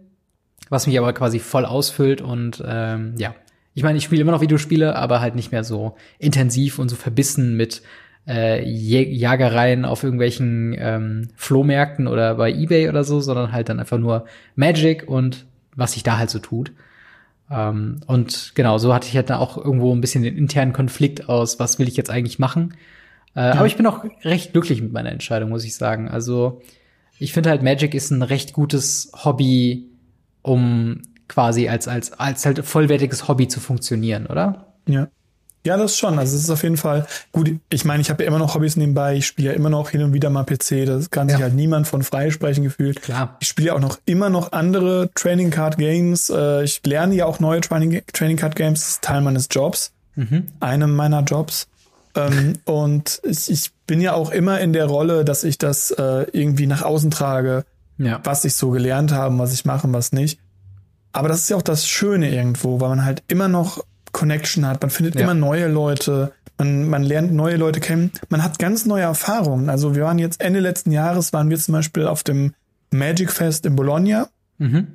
was 0.69 0.87
mich 0.87 0.97
aber 0.97 1.13
quasi 1.13 1.39
voll 1.39 1.65
ausfüllt 1.65 2.21
und 2.21 2.63
ähm, 2.65 3.15
ja. 3.17 3.35
Ich 3.73 3.83
meine, 3.83 3.99
ich 3.99 4.03
spiele 4.03 4.21
immer 4.21 4.31
noch 4.31 4.41
Videospiele, 4.41 4.95
aber 4.95 5.21
halt 5.21 5.35
nicht 5.35 5.51
mehr 5.51 5.63
so 5.63 5.95
intensiv 6.17 6.79
und 6.79 6.89
so 6.89 6.95
verbissen 6.95 7.55
mit 7.55 7.83
äh, 8.27 8.67
Jagereien 8.67 9.85
auf 9.85 10.03
irgendwelchen 10.03 10.75
ähm, 10.77 11.27
Flohmärkten 11.35 12.07
oder 12.07 12.35
bei 12.35 12.51
eBay 12.51 12.89
oder 12.89 13.03
so, 13.03 13.19
sondern 13.19 13.51
halt 13.51 13.69
dann 13.69 13.79
einfach 13.79 13.99
nur 13.99 14.25
Magic 14.55 15.07
und 15.07 15.45
was 15.75 15.93
sich 15.93 16.03
da 16.03 16.17
halt 16.17 16.29
so 16.29 16.39
tut. 16.39 16.71
Ähm, 17.49 18.01
und 18.07 18.51
genau, 18.55 18.77
so 18.77 18.93
hatte 18.93 19.07
ich 19.07 19.15
halt 19.15 19.31
auch 19.31 19.57
irgendwo 19.57 19.93
ein 19.95 20.01
bisschen 20.01 20.23
den 20.23 20.37
internen 20.37 20.73
Konflikt 20.73 21.29
aus, 21.29 21.59
was 21.59 21.79
will 21.79 21.87
ich 21.87 21.95
jetzt 21.95 22.09
eigentlich 22.09 22.39
machen. 22.39 22.73
Äh, 23.35 23.41
ja. 23.41 23.53
Aber 23.53 23.67
ich 23.67 23.77
bin 23.77 23.85
auch 23.85 24.03
recht 24.23 24.51
glücklich 24.51 24.81
mit 24.81 24.91
meiner 24.91 25.11
Entscheidung, 25.11 25.49
muss 25.49 25.63
ich 25.63 25.75
sagen. 25.75 26.09
Also 26.09 26.61
ich 27.19 27.31
finde 27.31 27.49
halt 27.49 27.63
Magic 27.63 27.95
ist 27.95 28.11
ein 28.11 28.21
recht 28.21 28.53
gutes 28.53 29.11
Hobby, 29.23 29.85
um 30.41 31.01
quasi 31.27 31.67
als, 31.67 31.87
als, 31.87 32.13
als 32.13 32.45
halt 32.45 32.65
vollwertiges 32.65 33.27
Hobby 33.27 33.47
zu 33.47 33.59
funktionieren, 33.59 34.27
oder? 34.27 34.67
Ja. 34.87 35.07
Ja, 35.65 35.75
das 35.75 35.97
schon. 35.97 36.17
Also 36.17 36.37
es 36.37 36.43
ist 36.43 36.49
auf 36.49 36.63
jeden 36.63 36.77
Fall 36.77 37.05
gut. 37.33 37.51
Ich 37.69 37.83
meine, 37.83 37.99
ich 37.99 38.09
habe 38.09 38.23
ja 38.23 38.29
immer 38.29 38.39
noch 38.39 38.55
Hobbys 38.55 38.77
nebenbei. 38.77 39.15
Ich 39.15 39.27
spiele 39.27 39.49
ja 39.49 39.53
immer 39.53 39.69
noch 39.69 39.89
hin 39.89 40.01
und 40.01 40.13
wieder 40.13 40.29
mal 40.29 40.45
PC. 40.45 40.85
Das 40.85 41.09
kann 41.09 41.27
ja. 41.27 41.35
sich 41.35 41.43
halt 41.43 41.55
niemand 41.55 41.87
von 41.89 42.03
freisprechen 42.03 42.63
gefühlt. 42.63 43.01
Klar. 43.01 43.35
Ich 43.41 43.49
spiele 43.49 43.67
ja 43.67 43.73
auch 43.73 43.81
noch 43.81 43.99
immer 44.05 44.29
noch 44.29 44.53
andere 44.53 45.09
Training 45.13 45.51
Card 45.51 45.77
Games. 45.77 46.29
Äh, 46.29 46.63
ich 46.63 46.81
lerne 46.85 47.15
ja 47.15 47.25
auch 47.25 47.41
neue 47.41 47.59
Training, 47.59 48.01
Training 48.13 48.37
Card 48.37 48.55
Games. 48.55 48.79
Das 48.79 48.89
ist 48.91 49.03
Teil 49.03 49.19
meines 49.19 49.49
Jobs. 49.51 49.91
Mhm. 50.15 50.45
Einem 50.61 50.95
meiner 50.95 51.23
Jobs. 51.23 51.67
Ähm, 52.15 52.53
und 52.63 53.21
ich, 53.23 53.71
bin 53.87 54.01
ja 54.01 54.13
auch 54.13 54.31
immer 54.31 54.59
in 54.59 54.73
der 54.73 54.85
Rolle, 54.85 55.23
dass 55.23 55.45
ich 55.45 55.57
das 55.57 55.91
äh, 55.91 56.25
irgendwie 56.33 56.67
nach 56.67 56.81
außen 56.81 57.09
trage, 57.09 57.63
ja. 57.97 58.19
was 58.23 58.45
ich 58.45 58.55
so 58.55 58.71
gelernt 58.71 59.11
habe, 59.11 59.37
was 59.37 59.53
ich 59.53 59.65
mache 59.65 59.87
und 59.87 59.93
was 59.93 60.11
nicht. 60.11 60.39
Aber 61.11 61.29
das 61.29 61.41
ist 61.41 61.49
ja 61.49 61.57
auch 61.57 61.61
das 61.61 61.87
Schöne 61.87 62.33
irgendwo, 62.33 62.79
weil 62.79 62.89
man 62.89 63.05
halt 63.05 63.23
immer 63.27 63.47
noch 63.47 63.83
Connection 64.11 64.65
hat. 64.65 64.81
Man 64.81 64.89
findet 64.89 65.15
ja. 65.15 65.21
immer 65.21 65.33
neue 65.33 65.67
Leute. 65.67 66.31
Man, 66.57 66.89
man 66.89 67.03
lernt 67.03 67.33
neue 67.33 67.55
Leute 67.55 67.79
kennen. 67.79 68.11
Man 68.29 68.43
hat 68.43 68.59
ganz 68.59 68.85
neue 68.85 69.03
Erfahrungen. 69.03 69.69
Also 69.69 69.95
wir 69.95 70.03
waren 70.03 70.19
jetzt 70.19 70.41
Ende 70.41 70.59
letzten 70.59 70.91
Jahres, 70.91 71.33
waren 71.33 71.49
wir 71.49 71.57
zum 71.57 71.73
Beispiel 71.73 72.07
auf 72.07 72.23
dem 72.23 72.53
Magic 72.91 73.31
Fest 73.31 73.65
in 73.65 73.75
Bologna, 73.75 74.27
mhm. 74.57 74.87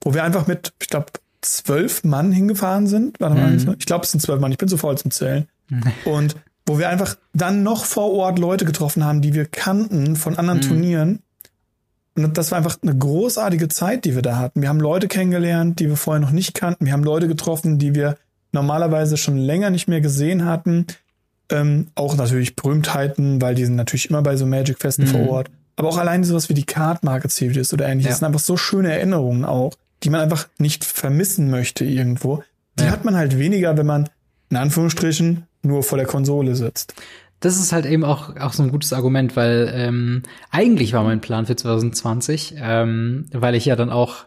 wo 0.00 0.14
wir 0.14 0.24
einfach 0.24 0.46
mit, 0.46 0.72
ich 0.80 0.88
glaube, 0.88 1.06
zwölf 1.40 2.04
Mann 2.04 2.32
hingefahren 2.32 2.86
sind. 2.86 3.20
Warte 3.20 3.36
mal, 3.36 3.50
mhm. 3.50 3.76
ich 3.78 3.86
glaube, 3.86 4.04
es 4.04 4.10
sind 4.10 4.20
zwölf 4.20 4.40
Mann. 4.40 4.50
Ich 4.50 4.58
bin 4.58 4.68
zu 4.68 4.76
faul 4.76 4.96
zum 4.98 5.10
Zählen. 5.10 5.46
Und 6.04 6.36
wo 6.66 6.78
wir 6.78 6.88
einfach 6.88 7.16
dann 7.32 7.62
noch 7.62 7.84
vor 7.84 8.12
Ort 8.12 8.38
Leute 8.38 8.64
getroffen 8.64 9.04
haben, 9.04 9.20
die 9.20 9.34
wir 9.34 9.46
kannten 9.46 10.16
von 10.16 10.36
anderen 10.38 10.58
mhm. 10.58 10.62
Turnieren. 10.62 11.22
Und 12.16 12.38
das 12.38 12.50
war 12.50 12.58
einfach 12.58 12.78
eine 12.82 12.96
großartige 12.96 13.68
Zeit, 13.68 14.04
die 14.04 14.14
wir 14.14 14.22
da 14.22 14.36
hatten. 14.36 14.62
Wir 14.62 14.68
haben 14.68 14.80
Leute 14.80 15.08
kennengelernt, 15.08 15.80
die 15.80 15.88
wir 15.88 15.96
vorher 15.96 16.20
noch 16.20 16.30
nicht 16.30 16.54
kannten. 16.54 16.86
Wir 16.86 16.92
haben 16.92 17.02
Leute 17.02 17.26
getroffen, 17.26 17.78
die 17.78 17.94
wir 17.94 18.16
normalerweise 18.52 19.16
schon 19.16 19.36
länger 19.36 19.70
nicht 19.70 19.88
mehr 19.88 20.00
gesehen 20.00 20.44
hatten. 20.44 20.86
Ähm, 21.50 21.88
auch 21.96 22.16
natürlich 22.16 22.56
Berühmtheiten, 22.56 23.42
weil 23.42 23.54
die 23.54 23.64
sind 23.64 23.76
natürlich 23.76 24.10
immer 24.10 24.22
bei 24.22 24.36
so 24.36 24.46
Magic-Festen 24.46 25.06
mhm. 25.06 25.08
vor 25.08 25.28
Ort. 25.28 25.50
Aber 25.76 25.88
auch 25.88 25.98
allein 25.98 26.22
sowas 26.22 26.48
wie 26.48 26.54
die 26.54 26.64
Card 26.64 27.02
Market 27.02 27.32
Series 27.32 27.72
oder 27.72 27.86
ähnliches. 27.86 28.06
Ja. 28.06 28.10
Das 28.10 28.18
sind 28.20 28.26
einfach 28.26 28.40
so 28.40 28.56
schöne 28.56 28.92
Erinnerungen 28.92 29.44
auch, 29.44 29.74
die 30.04 30.10
man 30.10 30.20
einfach 30.20 30.48
nicht 30.58 30.84
vermissen 30.84 31.50
möchte 31.50 31.84
irgendwo. 31.84 32.44
Die 32.78 32.84
ja. 32.84 32.90
hat 32.90 33.04
man 33.04 33.16
halt 33.16 33.38
weniger, 33.38 33.76
wenn 33.76 33.86
man 33.86 34.08
in 34.50 34.56
Anführungsstrichen 34.56 35.46
nur 35.62 35.82
vor 35.82 35.98
der 35.98 36.06
Konsole 36.06 36.54
sitzt. 36.54 36.94
Das 37.44 37.58
ist 37.58 37.72
halt 37.72 37.84
eben 37.84 38.04
auch, 38.04 38.36
auch 38.36 38.52
so 38.52 38.62
ein 38.62 38.70
gutes 38.70 38.92
Argument, 38.92 39.36
weil 39.36 39.70
ähm, 39.74 40.22
eigentlich 40.50 40.92
war 40.92 41.04
mein 41.04 41.20
Plan 41.20 41.46
für 41.46 41.56
2020, 41.56 42.54
ähm, 42.58 43.26
weil 43.32 43.54
ich 43.54 43.66
ja 43.66 43.76
dann 43.76 43.90
auch 43.90 44.24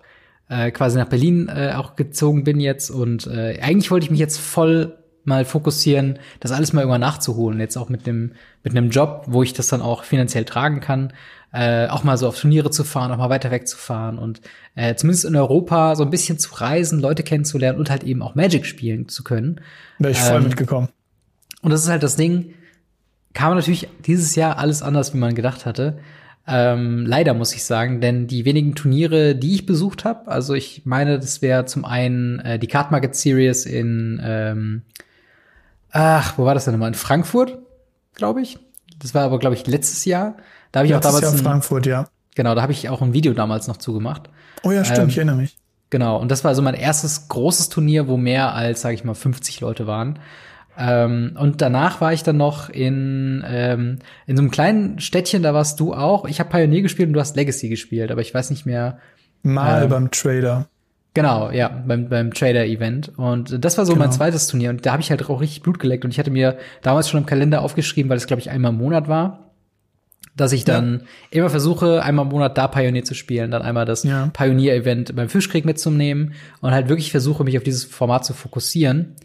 äh, 0.50 0.72
quasi 0.72 0.98
nach 0.98 1.10
Berlin 1.10 1.50
äh, 1.50 1.74
auch 1.76 1.96
gezogen 1.96 2.44
bin 2.44 2.60
jetzt 2.60 2.90
und 2.90 3.28
äh, 3.28 3.60
eigentlich 3.62 3.92
wollte 3.92 4.06
ich 4.06 4.12
mich 4.12 4.20
jetzt 4.20 4.38
voll 4.38 4.98
mal 5.24 5.44
fokussieren, 5.46 6.20
das 6.40 6.52
alles 6.52 6.72
mal 6.74 6.82
irgendwann 6.82 7.02
nachzuholen, 7.02 7.60
jetzt 7.60 7.76
auch 7.76 7.90
mit 7.90 8.08
einem 8.08 8.34
mit 8.64 8.78
einem 8.78 8.92
Job, 8.92 9.26
wo 9.28 9.44
ich 9.44 9.54
das 9.54 9.68
dann 9.68 9.82
auch 9.82 10.04
finanziell 10.04 10.46
tragen 10.46 10.80
kann, 10.80 11.12
äh, 11.52 11.88
auch 11.88 12.04
mal 12.04 12.18
so 12.18 12.28
auf 12.28 12.40
Turniere 12.40 12.70
zu 12.70 12.84
fahren, 12.84 13.12
auch 13.12 13.18
mal 13.18 13.30
weiter 13.30 13.52
wegzufahren 13.52 14.20
und 14.20 14.42
äh, 14.76 14.96
zumindest 14.96 15.26
in 15.26 15.36
Europa 15.36 15.96
so 15.96 16.04
ein 16.04 16.12
bisschen 16.12 16.40
zu 16.40 16.54
reisen, 16.56 17.00
Leute 17.00 17.24
kennenzulernen 17.24 17.80
und 17.80 17.90
halt 17.90 18.04
eben 18.04 18.22
auch 18.22 18.36
Magic 18.36 18.66
spielen 18.66 19.10
zu 19.10 19.24
können. 19.24 19.60
Wäre 19.98 20.12
ich 20.12 20.20
voll 20.20 20.38
ähm, 20.38 20.44
mitgekommen. 20.44 20.90
Und 21.62 21.72
das 21.72 21.84
ist 21.84 21.90
halt 21.90 22.04
das 22.04 22.16
Ding, 22.16 22.54
kam 23.38 23.54
natürlich 23.54 23.88
dieses 24.04 24.34
Jahr 24.34 24.58
alles 24.58 24.82
anders, 24.82 25.14
wie 25.14 25.20
man 25.20 25.36
gedacht 25.36 25.68
hatte. 25.68 26.00
Ähm, 26.48 27.06
leider 27.06 27.36
muss 27.36 27.54
ich 27.54 27.64
sagen, 27.64 28.02
denn 28.02 28.26
die 28.26 28.46
wenigen 28.46 28.74
Turniere, 28.74 29.36
die 29.36 29.54
ich 29.54 29.68
besucht 29.68 30.06
habe, 30.06 30.28
also 30.32 30.56
ich 30.56 30.88
meine, 30.88 31.20
das 31.20 31.44
wäre 31.44 31.66
zum 31.66 31.86
einen 31.86 32.40
äh, 32.40 32.58
die 32.58 32.66
Card 32.66 32.90
Market 32.90 33.16
Series 33.16 33.68
in, 33.68 34.20
ähm, 34.24 34.82
ach, 35.92 36.40
wo 36.40 36.46
war 36.46 36.56
das 36.56 36.66
denn 36.66 36.74
nochmal? 36.74 36.88
In 36.88 36.96
Frankfurt, 36.96 37.60
glaube 38.16 38.42
ich. 38.42 38.58
Das 38.98 39.14
war 39.14 39.24
aber, 39.26 39.38
glaube 39.38 39.56
ich, 39.56 39.68
letztes 39.68 40.06
Jahr. 40.06 40.38
Da 40.72 40.80
habe 40.80 40.88
ich 40.88 40.94
letztes 40.94 41.14
auch 41.14 41.20
damals. 41.20 41.36
Jahr 41.36 41.52
Frankfurt, 41.52 41.86
ja. 41.86 42.08
Genau, 42.34 42.56
da 42.56 42.64
habe 42.64 42.72
ich 42.72 42.90
auch 42.90 43.04
ein 43.04 43.14
Video 43.14 43.34
damals 43.34 43.68
noch 43.68 43.78
zugemacht. 43.78 44.32
Oh 44.64 44.72
ja, 44.72 44.84
stimmt, 44.84 45.00
ähm, 45.00 45.10
ich 45.10 45.18
erinnere 45.18 45.36
mich. 45.36 45.58
Genau, 45.92 46.18
und 46.18 46.32
das 46.32 46.44
war 46.44 46.56
so 46.56 46.64
mein 46.64 46.74
erstes 46.74 47.28
großes 47.28 47.70
Turnier, 47.70 48.08
wo 48.08 48.18
mehr 48.18 48.56
als, 48.56 48.82
sage 48.82 48.96
ich 48.96 49.04
mal, 49.04 49.14
50 49.14 49.60
Leute 49.60 49.86
waren. 49.86 50.18
Ähm, 50.78 51.36
und 51.40 51.62
danach 51.62 52.02
war 52.02 52.14
ich 52.14 52.24
dann 52.24 52.38
noch 52.38 52.70
in, 52.70 53.44
ähm, 53.48 54.00
in 54.28 54.38
so 54.38 54.44
einem 54.44 54.52
kleinen 54.52 55.00
Städtchen, 55.00 55.44
da 55.44 55.54
warst 55.54 55.80
du 55.80 55.94
auch. 55.94 56.26
Ich 56.26 56.40
habe 56.40 56.50
Pioneer 56.50 56.82
gespielt 56.82 57.08
und 57.08 57.14
du 57.14 57.20
hast 57.20 57.36
Legacy 57.36 57.70
gespielt, 57.70 58.12
aber 58.12 58.22
ich 58.22 58.34
weiß 58.34 58.50
nicht 58.52 58.66
mehr. 58.66 59.00
Mal 59.44 59.84
ähm, 59.84 59.90
beim 59.90 60.12
Trader. 60.12 60.68
Genau, 61.14 61.50
ja, 61.50 61.70
beim, 61.70 62.10
beim 62.10 62.32
Trader-Event. 62.32 63.18
Und 63.18 63.64
das 63.66 63.78
war 63.80 63.88
so 63.88 63.94
genau. 63.94 64.06
mein 64.06 64.12
zweites 64.12 64.48
Turnier. 64.48 64.70
Und 64.70 64.86
da 64.86 64.92
habe 64.92 65.02
ich 65.02 65.10
halt 65.10 65.28
auch 65.28 65.42
richtig 65.42 65.64
Blut 65.64 65.80
geleckt. 65.80 66.06
Und 66.06 66.12
ich 66.12 66.20
hatte 66.20 66.30
mir 66.30 66.58
damals 66.84 67.10
schon 67.10 67.22
im 67.22 67.26
Kalender 67.26 67.64
aufgeschrieben, 67.64 68.10
weil 68.10 68.18
es, 68.18 68.28
glaube 68.28 68.42
ich, 68.42 68.52
einmal 68.52 68.72
im 68.72 68.78
Monat 68.78 69.08
war 69.08 69.48
dass 70.38 70.52
ich 70.52 70.64
dann 70.64 71.00
ja. 71.32 71.40
immer 71.40 71.50
versuche, 71.50 72.04
einmal 72.04 72.26
im 72.26 72.32
Monat 72.32 72.58
da 72.58 72.68
Pioneer 72.68 73.04
zu 73.04 73.16
spielen, 73.16 73.52
dann 73.52 73.64
einmal 73.64 73.86
das 73.86 74.04
ja. 74.04 74.30
Pioneer-Event 74.34 75.16
beim 75.16 75.30
Fischkrieg 75.30 75.66
mitzunehmen 75.66 76.34
und 76.62 76.72
halt 76.72 76.90
wirklich 76.90 77.12
versuche, 77.12 77.44
mich 77.44 77.58
auf 77.58 77.64
dieses 77.64 77.86
Format 77.86 78.24
zu 78.24 78.34
fokussieren. 78.34 79.16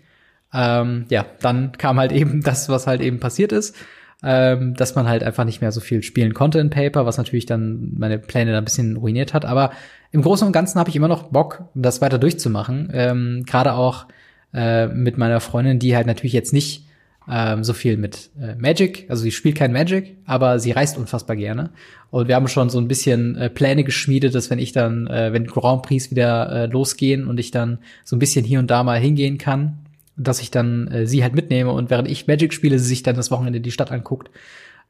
Ähm, 0.52 1.06
ja, 1.08 1.24
dann 1.40 1.72
kam 1.72 1.98
halt 1.98 2.12
eben 2.12 2.40
das, 2.44 2.68
was 2.68 2.86
halt 2.86 3.00
eben 3.00 3.20
passiert 3.20 3.52
ist, 3.52 3.76
ähm, 4.22 4.74
dass 4.74 4.94
man 4.94 5.08
halt 5.08 5.22
einfach 5.22 5.44
nicht 5.44 5.60
mehr 5.60 5.72
so 5.72 5.80
viel 5.80 6.02
spielen 6.02 6.34
konnte 6.34 6.58
in 6.58 6.70
Paper, 6.70 7.06
was 7.06 7.18
natürlich 7.18 7.46
dann 7.46 7.92
meine 7.96 8.18
Pläne 8.18 8.52
da 8.52 8.58
ein 8.58 8.64
bisschen 8.64 8.96
ruiniert 8.96 9.34
hat. 9.34 9.44
Aber 9.44 9.72
im 10.10 10.22
Großen 10.22 10.46
und 10.46 10.52
Ganzen 10.52 10.78
habe 10.78 10.90
ich 10.90 10.96
immer 10.96 11.08
noch 11.08 11.24
Bock, 11.24 11.64
das 11.74 12.00
weiter 12.00 12.18
durchzumachen. 12.18 12.90
Ähm, 12.92 13.44
Gerade 13.46 13.74
auch 13.74 14.06
äh, 14.52 14.86
mit 14.86 15.18
meiner 15.18 15.40
Freundin, 15.40 15.78
die 15.78 15.96
halt 15.96 16.06
natürlich 16.06 16.34
jetzt 16.34 16.52
nicht 16.52 16.86
ähm, 17.30 17.64
so 17.64 17.72
viel 17.72 17.96
mit 17.96 18.30
äh, 18.40 18.54
Magic. 18.56 19.06
Also 19.08 19.22
sie 19.22 19.30
spielt 19.30 19.56
kein 19.56 19.72
Magic, 19.72 20.16
aber 20.26 20.58
sie 20.58 20.72
reist 20.72 20.98
unfassbar 20.98 21.36
gerne. 21.36 21.70
Und 22.10 22.28
wir 22.28 22.34
haben 22.34 22.48
schon 22.48 22.68
so 22.68 22.78
ein 22.78 22.88
bisschen 22.88 23.36
äh, 23.36 23.48
Pläne 23.48 23.84
geschmiedet, 23.84 24.34
dass 24.34 24.50
wenn 24.50 24.58
ich 24.58 24.72
dann, 24.72 25.06
äh, 25.06 25.32
wenn 25.32 25.46
Grand 25.46 25.82
Prix 25.82 26.10
wieder 26.10 26.50
äh, 26.50 26.66
losgehen 26.66 27.26
und 27.26 27.38
ich 27.38 27.50
dann 27.50 27.78
so 28.04 28.16
ein 28.16 28.18
bisschen 28.18 28.44
hier 28.44 28.58
und 28.58 28.70
da 28.70 28.82
mal 28.82 28.98
hingehen 28.98 29.38
kann, 29.38 29.78
dass 30.16 30.40
ich 30.40 30.50
dann 30.50 30.88
äh, 30.88 31.06
sie 31.06 31.22
halt 31.22 31.34
mitnehme 31.34 31.72
und 31.72 31.90
während 31.90 32.08
ich 32.08 32.26
Magic 32.26 32.52
spiele, 32.52 32.78
sie 32.78 32.86
sich 32.86 33.02
dann 33.02 33.16
das 33.16 33.30
Wochenende 33.30 33.60
die 33.60 33.70
Stadt 33.70 33.90
anguckt. 33.90 34.30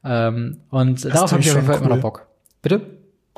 Ähm, 0.03 0.57
und 0.69 1.05
das 1.05 1.13
darauf 1.13 1.31
habe 1.31 1.41
ich 1.41 1.49
auf 1.49 1.55
jeden 1.55 1.67
Fall 1.67 1.77
cool. 1.77 1.85
immer 1.85 1.95
noch 1.95 2.01
Bock. 2.01 2.27
Bitte? 2.61 2.81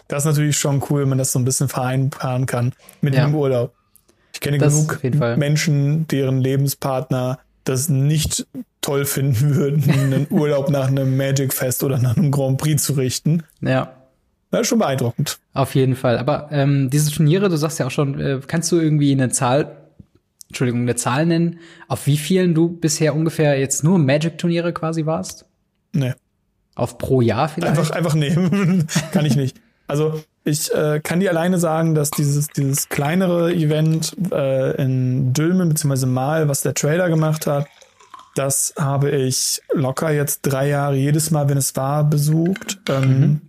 Das 0.08 0.24
ist 0.24 0.26
natürlich 0.26 0.58
schon 0.58 0.84
cool, 0.90 1.02
wenn 1.02 1.10
man 1.10 1.18
das 1.18 1.32
so 1.32 1.40
ein 1.40 1.46
bisschen 1.46 1.68
vereinbaren 1.68 2.46
kann 2.46 2.74
mit 3.02 3.16
ja. 3.16 3.26
dem 3.26 3.36
Urlaub. 3.36 3.74
Ich 4.34 4.42
kenne 4.42 4.58
das 4.58 4.88
genug 4.88 5.38
Menschen, 5.38 6.08
deren 6.08 6.40
Lebenspartner 6.40 7.40
das 7.64 7.90
nicht 7.90 8.46
toll 8.82 9.06
finden 9.06 9.56
würden, 9.56 9.90
einen 9.90 10.28
Urlaub 10.30 10.70
nach 10.70 10.88
einem 10.88 11.18
Magic 11.18 11.54
Fest 11.54 11.84
oder 11.84 11.98
nach 11.98 12.18
einem 12.18 12.32
Grand 12.32 12.58
Prix 12.60 12.84
zu 12.84 12.94
richten. 12.94 13.44
Ja. 13.62 13.94
Das 14.52 14.62
ist 14.62 14.68
schon 14.68 14.80
beeindruckend. 14.80 15.40
Auf 15.54 15.76
jeden 15.76 15.96
Fall. 15.96 16.18
Aber 16.18 16.50
ähm, 16.52 16.90
diese 16.90 17.12
Turniere, 17.12 17.50
du 17.50 17.58
sagst 17.58 17.80
ja 17.80 17.88
auch 17.88 17.92
schon, 17.92 18.20
äh, 18.20 18.40
kannst 18.46 18.72
du 18.72 18.80
irgendwie 18.80 19.12
eine 19.12 19.30
Zahl, 19.30 19.85
Entschuldigung, 20.50 20.82
eine 20.82 20.96
Zahl 20.96 21.26
nennen, 21.26 21.60
auf 21.88 22.08
wie 22.08 22.18
vielen 22.18 22.54
du 22.54 22.70
bisher 22.70 23.16
ungefähr 23.16 23.60
jetzt 23.60 23.84
nur 23.84 23.98
Magic-Turniere 23.98 24.74
quasi 24.74 25.06
warst? 25.06 25.46
Nee. 25.94 26.14
Auf 26.76 26.98
pro 26.98 27.22
Jahr 27.22 27.50
vielleicht? 27.50 27.78
Einfach, 27.78 27.92
einfach 27.92 28.14
nehmen. 28.16 28.88
Kann 29.12 29.26
ich 29.26 29.36
nicht. 29.36 29.58
Also 29.88 30.24
ich 30.44 30.74
äh, 30.74 31.00
kann 31.00 31.20
dir 31.20 31.32
alleine 31.32 31.58
sagen, 31.58 31.96
dass 31.96 32.12
dieses, 32.12 32.48
dieses 32.48 32.90
kleinere 32.90 33.54
Event 33.54 34.16
äh, 34.32 34.82
in 34.82 35.34
Dülmen 35.34 35.70
beziehungsweise 35.70 36.08
Mal, 36.08 36.48
was 36.48 36.62
der 36.62 36.74
Trader 36.74 37.10
gemacht 37.10 37.48
hat, 37.48 37.68
das 38.36 38.74
habe 38.78 39.12
ich 39.12 39.62
locker 39.74 40.12
jetzt 40.12 40.42
drei 40.42 40.68
Jahre 40.68 40.96
jedes 40.96 41.32
Mal, 41.32 41.50
wenn 41.50 41.58
es 41.58 41.76
war, 41.76 42.04
besucht. 42.04 42.80
Ähm, 42.90 43.20
mhm. 43.20 43.42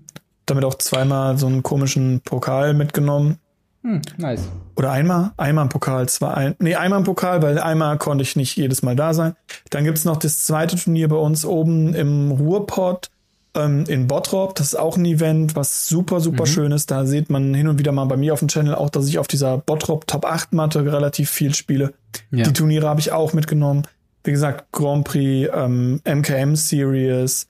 Damit 0.46 0.64
auch 0.64 0.76
zweimal 0.76 1.36
so 1.38 1.46
einen 1.48 1.62
komischen 1.62 2.20
Pokal 2.20 2.72
mitgenommen. 2.72 3.38
Hm, 3.86 4.02
nice. 4.16 4.48
Oder 4.74 4.90
einmal? 4.90 5.30
Einmal 5.36 5.62
im 5.62 5.68
Pokal, 5.68 6.08
zwei, 6.08 6.34
ein, 6.34 6.56
nee, 6.58 6.74
einmal 6.74 6.98
im 6.98 7.04
Pokal, 7.04 7.40
weil 7.42 7.60
einmal 7.60 7.98
konnte 7.98 8.22
ich 8.22 8.34
nicht 8.34 8.56
jedes 8.56 8.82
Mal 8.82 8.96
da 8.96 9.14
sein. 9.14 9.36
Dann 9.70 9.84
gibt's 9.84 10.04
noch 10.04 10.16
das 10.16 10.42
zweite 10.42 10.74
Turnier 10.74 11.06
bei 11.06 11.14
uns 11.14 11.44
oben 11.44 11.94
im 11.94 12.32
Ruhrpott 12.32 13.10
ähm, 13.54 13.84
in 13.86 14.08
Bottrop. 14.08 14.56
Das 14.56 14.66
ist 14.66 14.74
auch 14.74 14.96
ein 14.96 15.04
Event, 15.04 15.54
was 15.54 15.86
super, 15.86 16.18
super 16.18 16.42
mhm. 16.42 16.48
schön 16.48 16.72
ist. 16.72 16.90
Da 16.90 17.06
sieht 17.06 17.30
man 17.30 17.54
hin 17.54 17.68
und 17.68 17.78
wieder 17.78 17.92
mal 17.92 18.06
bei 18.06 18.16
mir 18.16 18.32
auf 18.32 18.40
dem 18.40 18.48
Channel 18.48 18.74
auch, 18.74 18.90
dass 18.90 19.06
ich 19.06 19.20
auf 19.20 19.28
dieser 19.28 19.58
Bottrop 19.58 20.08
Top 20.08 20.24
8 20.24 20.52
Matte 20.52 20.84
relativ 20.84 21.30
viel 21.30 21.54
spiele. 21.54 21.94
Ja. 22.32 22.42
Die 22.42 22.52
Turniere 22.52 22.88
habe 22.88 22.98
ich 22.98 23.12
auch 23.12 23.34
mitgenommen. 23.34 23.84
Wie 24.24 24.32
gesagt, 24.32 24.72
Grand 24.72 25.04
Prix, 25.04 25.48
ähm, 25.54 26.00
MKM 26.04 26.56
Series. 26.56 27.46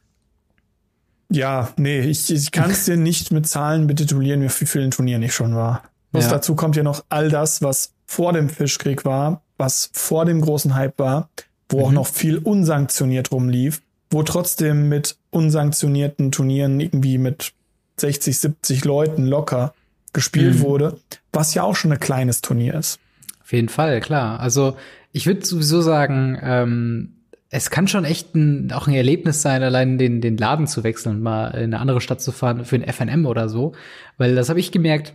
Ja, 1.31 1.71
nee, 1.79 2.01
ich, 2.01 2.31
ich 2.31 2.53
kann 2.53 2.71
es 2.71 2.85
dir 2.85 2.99
nicht 2.99 3.33
mit 3.33 3.49
Zahlen 3.49 3.87
betitulieren, 3.87 4.43
wie 4.43 4.49
viel 4.51 4.83
ein 4.83 4.91
Turnier 4.91 5.19
nicht 5.19 5.33
schon 5.33 5.57
war. 5.57 5.83
Plus 6.17 6.31
ja. 6.31 6.33
dazu 6.33 6.55
kommt 6.55 6.77
ja 6.77 6.83
noch 6.83 7.05
all 7.09 7.29
das, 7.29 7.63
was 7.63 7.93
vor 8.07 8.33
dem 8.33 8.49
Fischkrieg 8.49 9.05
war, 9.05 9.43
was 9.59 9.91
vor 9.93 10.25
dem 10.25 10.41
großen 10.41 10.75
Hype 10.75 10.99
war, 10.99 11.29
wo 11.69 11.79
mhm. 11.79 11.85
auch 11.85 11.93
noch 11.93 12.07
viel 12.07 12.39
unsanktioniert 12.39 13.33
rumlief, 13.33 13.83
wo 14.11 14.23
trotzdem 14.23 14.89
mit 14.89 15.17
unsanktionierten 15.31 16.33
Turnieren 16.33 16.81
irgendwie 16.81 17.19
mit 17.19 17.53
60, 17.99 18.39
70 18.39 18.85
Leuten 18.85 19.27
locker 19.27 19.75
gespielt 20.13 20.57
mhm. 20.57 20.61
wurde, 20.61 20.99
was 21.33 21.53
ja 21.55 21.63
auch 21.63 21.77
schon 21.77 21.93
ein 21.93 22.01
kleines 22.01 22.41
Turnier 22.41 22.75
ist. 22.75 22.99
Auf 23.43 23.53
jeden 23.53 23.69
Fall, 23.69 24.01
klar. 24.01 24.41
Also 24.41 24.77
ich 25.13 25.27
würde 25.27 25.45
sowieso 25.45 25.83
sagen, 25.83 26.39
ähm, 26.43 27.13
es 27.51 27.71
kann 27.71 27.89
schon 27.89 28.05
echt 28.05 28.35
ein, 28.35 28.73
auch 28.73 28.87
ein 28.87 28.95
Erlebnis 28.95 29.43
sein, 29.43 29.63
allein 29.63 29.99
den, 29.99 30.21
den 30.21 30.37
Laden 30.37 30.67
zu 30.67 30.83
wechseln 30.83 31.23
mal 31.23 31.49
in 31.49 31.65
eine 31.65 31.81
andere 31.81 32.01
Stadt 32.01 32.21
zu 32.21 32.33
fahren 32.33 32.65
für 32.65 32.77
ein 32.77 32.91
FNM 32.91 33.27
oder 33.27 33.49
so. 33.49 33.73
Weil 34.17 34.35
das 34.35 34.49
habe 34.49 34.61
ich 34.61 34.73
gemerkt, 34.73 35.13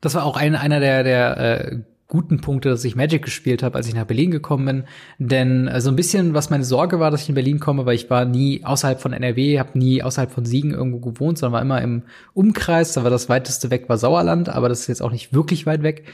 das 0.00 0.14
war 0.14 0.24
auch 0.24 0.36
ein, 0.36 0.54
einer 0.54 0.80
der, 0.80 1.02
der 1.02 1.36
äh, 1.38 1.78
guten 2.08 2.40
Punkte, 2.40 2.70
dass 2.70 2.84
ich 2.84 2.96
Magic 2.96 3.22
gespielt 3.22 3.62
habe, 3.62 3.76
als 3.76 3.86
ich 3.86 3.94
nach 3.94 4.06
Berlin 4.06 4.30
gekommen 4.30 4.66
bin. 4.66 4.84
Denn 5.18 5.68
äh, 5.68 5.80
so 5.80 5.90
ein 5.90 5.96
bisschen, 5.96 6.34
was 6.34 6.50
meine 6.50 6.64
Sorge 6.64 6.98
war, 6.98 7.10
dass 7.10 7.22
ich 7.22 7.28
in 7.28 7.34
Berlin 7.34 7.60
komme, 7.60 7.84
weil 7.84 7.94
ich 7.94 8.08
war 8.08 8.24
nie 8.24 8.64
außerhalb 8.64 9.00
von 9.00 9.12
NRW, 9.12 9.58
habe 9.58 9.78
nie 9.78 10.02
außerhalb 10.02 10.30
von 10.30 10.46
Siegen 10.46 10.72
irgendwo 10.72 11.00
gewohnt, 11.00 11.38
sondern 11.38 11.54
war 11.54 11.62
immer 11.62 11.82
im 11.82 12.02
Umkreis. 12.32 12.94
Da 12.94 13.04
war 13.04 13.10
das 13.10 13.28
weiteste 13.28 13.70
weg 13.70 13.88
war 13.88 13.98
Sauerland, 13.98 14.48
aber 14.48 14.68
das 14.68 14.80
ist 14.80 14.86
jetzt 14.88 15.02
auch 15.02 15.12
nicht 15.12 15.34
wirklich 15.34 15.66
weit 15.66 15.82
weg. 15.82 16.04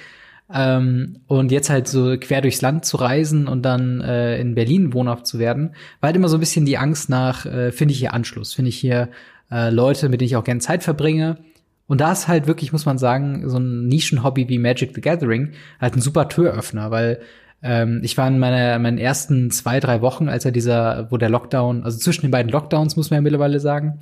Ähm, 0.52 1.20
und 1.26 1.52
jetzt 1.52 1.70
halt 1.70 1.88
so 1.88 2.16
quer 2.18 2.42
durchs 2.42 2.60
Land 2.60 2.84
zu 2.84 2.96
reisen 2.96 3.46
und 3.46 3.62
dann 3.62 4.00
äh, 4.00 4.38
in 4.38 4.54
Berlin 4.54 4.92
wohnhaft 4.92 5.26
zu 5.26 5.38
werden, 5.38 5.70
war 6.00 6.08
halt 6.08 6.16
immer 6.16 6.28
so 6.28 6.36
ein 6.36 6.40
bisschen 6.40 6.66
die 6.66 6.76
Angst 6.76 7.08
nach, 7.08 7.46
äh, 7.46 7.72
finde 7.72 7.92
ich 7.92 8.00
hier 8.00 8.12
Anschluss, 8.12 8.52
finde 8.52 8.68
ich 8.68 8.76
hier 8.76 9.08
äh, 9.50 9.70
Leute, 9.70 10.08
mit 10.08 10.20
denen 10.20 10.26
ich 10.26 10.36
auch 10.36 10.44
gerne 10.44 10.60
Zeit 10.60 10.82
verbringe. 10.82 11.38
Und 11.86 12.00
da 12.00 12.12
ist 12.12 12.28
halt 12.28 12.46
wirklich, 12.46 12.72
muss 12.72 12.86
man 12.86 12.98
sagen, 12.98 13.48
so 13.48 13.58
ein 13.58 13.86
Nischenhobby 13.86 14.48
wie 14.48 14.58
Magic 14.58 14.92
the 14.94 15.00
Gathering 15.00 15.52
halt 15.80 15.96
ein 15.96 16.00
super 16.00 16.28
Türöffner, 16.28 16.90
weil 16.90 17.20
ähm, 17.62 18.00
ich 18.02 18.16
war 18.16 18.28
in 18.28 18.38
meiner, 18.38 18.78
meinen 18.78 18.98
ersten 18.98 19.50
zwei, 19.50 19.80
drei 19.80 20.00
Wochen, 20.00 20.28
als 20.28 20.44
er 20.44 20.52
dieser, 20.52 21.10
wo 21.10 21.16
der 21.16 21.30
Lockdown, 21.30 21.82
also 21.82 21.98
zwischen 21.98 22.22
den 22.22 22.30
beiden 22.30 22.52
Lockdowns, 22.52 22.96
muss 22.96 23.10
man 23.10 23.18
ja 23.18 23.22
mittlerweile 23.22 23.60
sagen, 23.60 23.98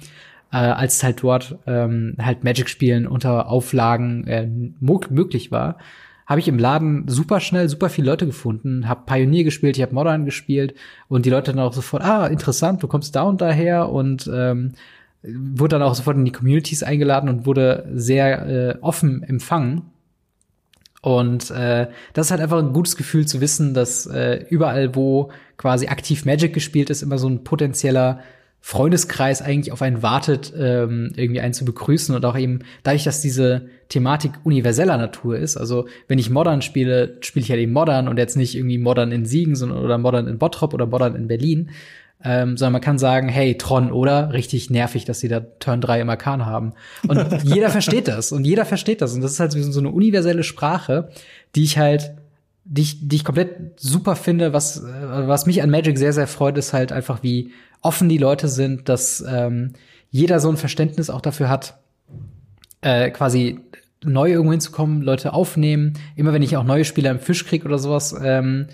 äh, 0.53 0.57
als 0.57 1.03
halt 1.03 1.23
dort 1.23 1.59
ähm, 1.67 2.15
halt 2.21 2.45
Magic 2.45 2.69
spielen 2.69 3.07
unter 3.07 3.49
Auflagen 3.49 4.27
äh, 4.27 4.49
möglich 4.81 5.51
war, 5.51 5.79
habe 6.27 6.41
ich 6.41 6.49
im 6.49 6.59
Laden 6.59 7.09
super 7.09 7.41
schnell 7.41 7.69
super 7.69 7.89
viele 7.89 8.11
Leute 8.11 8.27
gefunden, 8.27 8.89
habe 8.89 9.03
Pioneer 9.07 9.45
gespielt, 9.45 9.77
ich 9.77 9.83
habe 9.83 9.95
Modern 9.95 10.25
gespielt 10.25 10.75
und 11.09 11.27
die 11.27 11.31
Leute 11.31 11.53
dann 11.53 11.61
auch 11.61 11.73
sofort, 11.73 12.05
ah, 12.05 12.27
interessant, 12.27 12.83
du 12.83 12.89
kommst 12.89 13.15
da 13.17 13.23
und 13.23 13.41
daher 13.41 13.91
und 13.91 14.31
ähm, 14.33 14.73
wurde 15.23 15.77
dann 15.77 15.83
auch 15.83 15.95
sofort 15.95 16.17
in 16.17 16.25
die 16.25 16.33
Communities 16.33 16.83
eingeladen 16.83 17.29
und 17.29 17.47
wurde 17.47 17.89
sehr 17.95 18.47
äh, 18.47 18.79
offen 18.81 19.23
empfangen. 19.23 19.83
Und 21.01 21.51
äh, 21.51 21.89
das 22.13 22.27
ist 22.27 22.31
halt 22.31 22.41
einfach 22.41 22.59
ein 22.59 22.73
gutes 22.73 22.97
Gefühl 22.97 23.27
zu 23.27 23.41
wissen, 23.41 23.75
dass 23.75 24.07
äh, 24.07 24.45
überall, 24.51 24.95
wo 24.95 25.33
quasi 25.57 25.89
aktiv 25.89 26.25
Magic 26.25 26.53
gespielt 26.55 26.91
ist, 26.91 27.03
immer 27.03 27.19
so 27.19 27.29
ein 27.29 27.45
potenzieller 27.45 28.21
Freundeskreis 28.65 29.43
eigentlich 29.43 29.73
auf 29.73 29.83
einen 29.83 30.05
wartet, 30.05 30.53
ähm, 30.57 31.13
irgendwie 31.17 31.41
einen 31.41 31.53
zu 31.53 31.65
begrüßen 31.65 32.15
und 32.15 32.25
auch 32.25 32.39
eben 32.39 32.61
dadurch, 32.85 33.03
dass 33.03 33.21
diese 33.21 33.67
Thematik 33.89 34.31
universeller 34.45 34.97
Natur 34.97 35.37
ist. 35.37 35.57
Also 35.57 35.89
wenn 36.07 36.21
ich 36.21 36.31
Modern 36.31 36.63
spiele, 36.63 37.17
spiele 37.23 37.43
ich 37.43 37.51
halt 37.51 37.61
eben 37.61 37.73
Modern 37.73 38.07
und 38.07 38.19
jetzt 38.19 38.37
nicht 38.37 38.55
irgendwie 38.55 38.79
Modern 38.79 39.11
in 39.11 39.27
Siegen, 39.27 39.57
sondern 39.57 39.79
oder 39.79 39.99
Modern 39.99 40.29
in 40.29 40.39
Bottrop 40.39 40.73
oder 40.73 40.87
Modern 40.87 41.17
in 41.17 41.27
Berlin. 41.27 41.71
Ähm, 42.25 42.57
sondern 42.57 42.75
man 42.75 42.83
kann 42.83 42.99
sagen, 42.99 43.29
hey, 43.29 43.59
Tron, 43.59 43.91
oder? 43.91 44.33
Richtig 44.33 44.71
nervig, 44.71 45.05
dass 45.05 45.21
sie 45.21 45.29
da 45.29 45.41
Turn 45.41 45.81
3 45.81 46.01
im 46.03 46.11
Arkan 46.11 46.47
haben. 46.47 46.73
Und 47.09 47.43
jeder 47.43 47.69
versteht 47.71 48.07
das. 48.07 48.31
Und 48.31 48.45
jeder 48.45 48.65
versteht 48.65 49.01
das. 49.01 49.15
Und 49.15 49.23
das 49.23 49.33
ist 49.33 49.41
halt 49.41 49.53
so 49.53 49.81
eine 49.81 49.91
universelle 49.91 50.45
Sprache, 50.45 51.11
die 51.55 51.65
ich 51.65 51.79
halt 51.79 52.15
die 52.65 52.83
ich, 52.83 53.09
die 53.09 53.17
ich 53.17 53.25
komplett 53.25 53.81
super 53.81 54.17
finde, 54.17 54.53
was, 54.53 54.83
was 54.85 55.47
mich 55.47 55.63
an 55.63 55.71
Magic 55.71 55.99
sehr, 55.99 56.13
sehr 56.13 56.27
freut, 56.27 56.57
ist 56.57 56.73
halt 56.73 56.93
einfach, 56.93 57.23
wie 57.23 57.51
offen 57.81 58.09
die 58.09 58.19
Leute 58.19 58.49
sind, 58.49 58.89
dass 58.89 59.23
ähm, 59.29 59.73
jeder 60.11 60.39
so 60.41 60.49
ein 60.49 60.57
Verständnis 60.57 61.11
auch 61.11 61.21
dafür 61.21 61.49
hat, 61.49 61.79
äh, 62.83 63.11
quasi 63.11 63.61
neu 64.05 64.31
irgendwo 64.31 64.53
hinzukommen, 64.53 65.03
Leute 65.03 65.33
aufnehmen. 65.33 65.95
Immer 66.17 66.33
wenn 66.33 66.43
ich 66.43 66.57
auch 66.57 66.65
neue 66.65 66.85
Spieler 66.85 67.11
im 67.11 67.19
Fisch 67.19 67.45
krieg 67.47 67.65
oder 67.65 67.79
sowas, 67.79 68.15
ähm, 68.23 68.67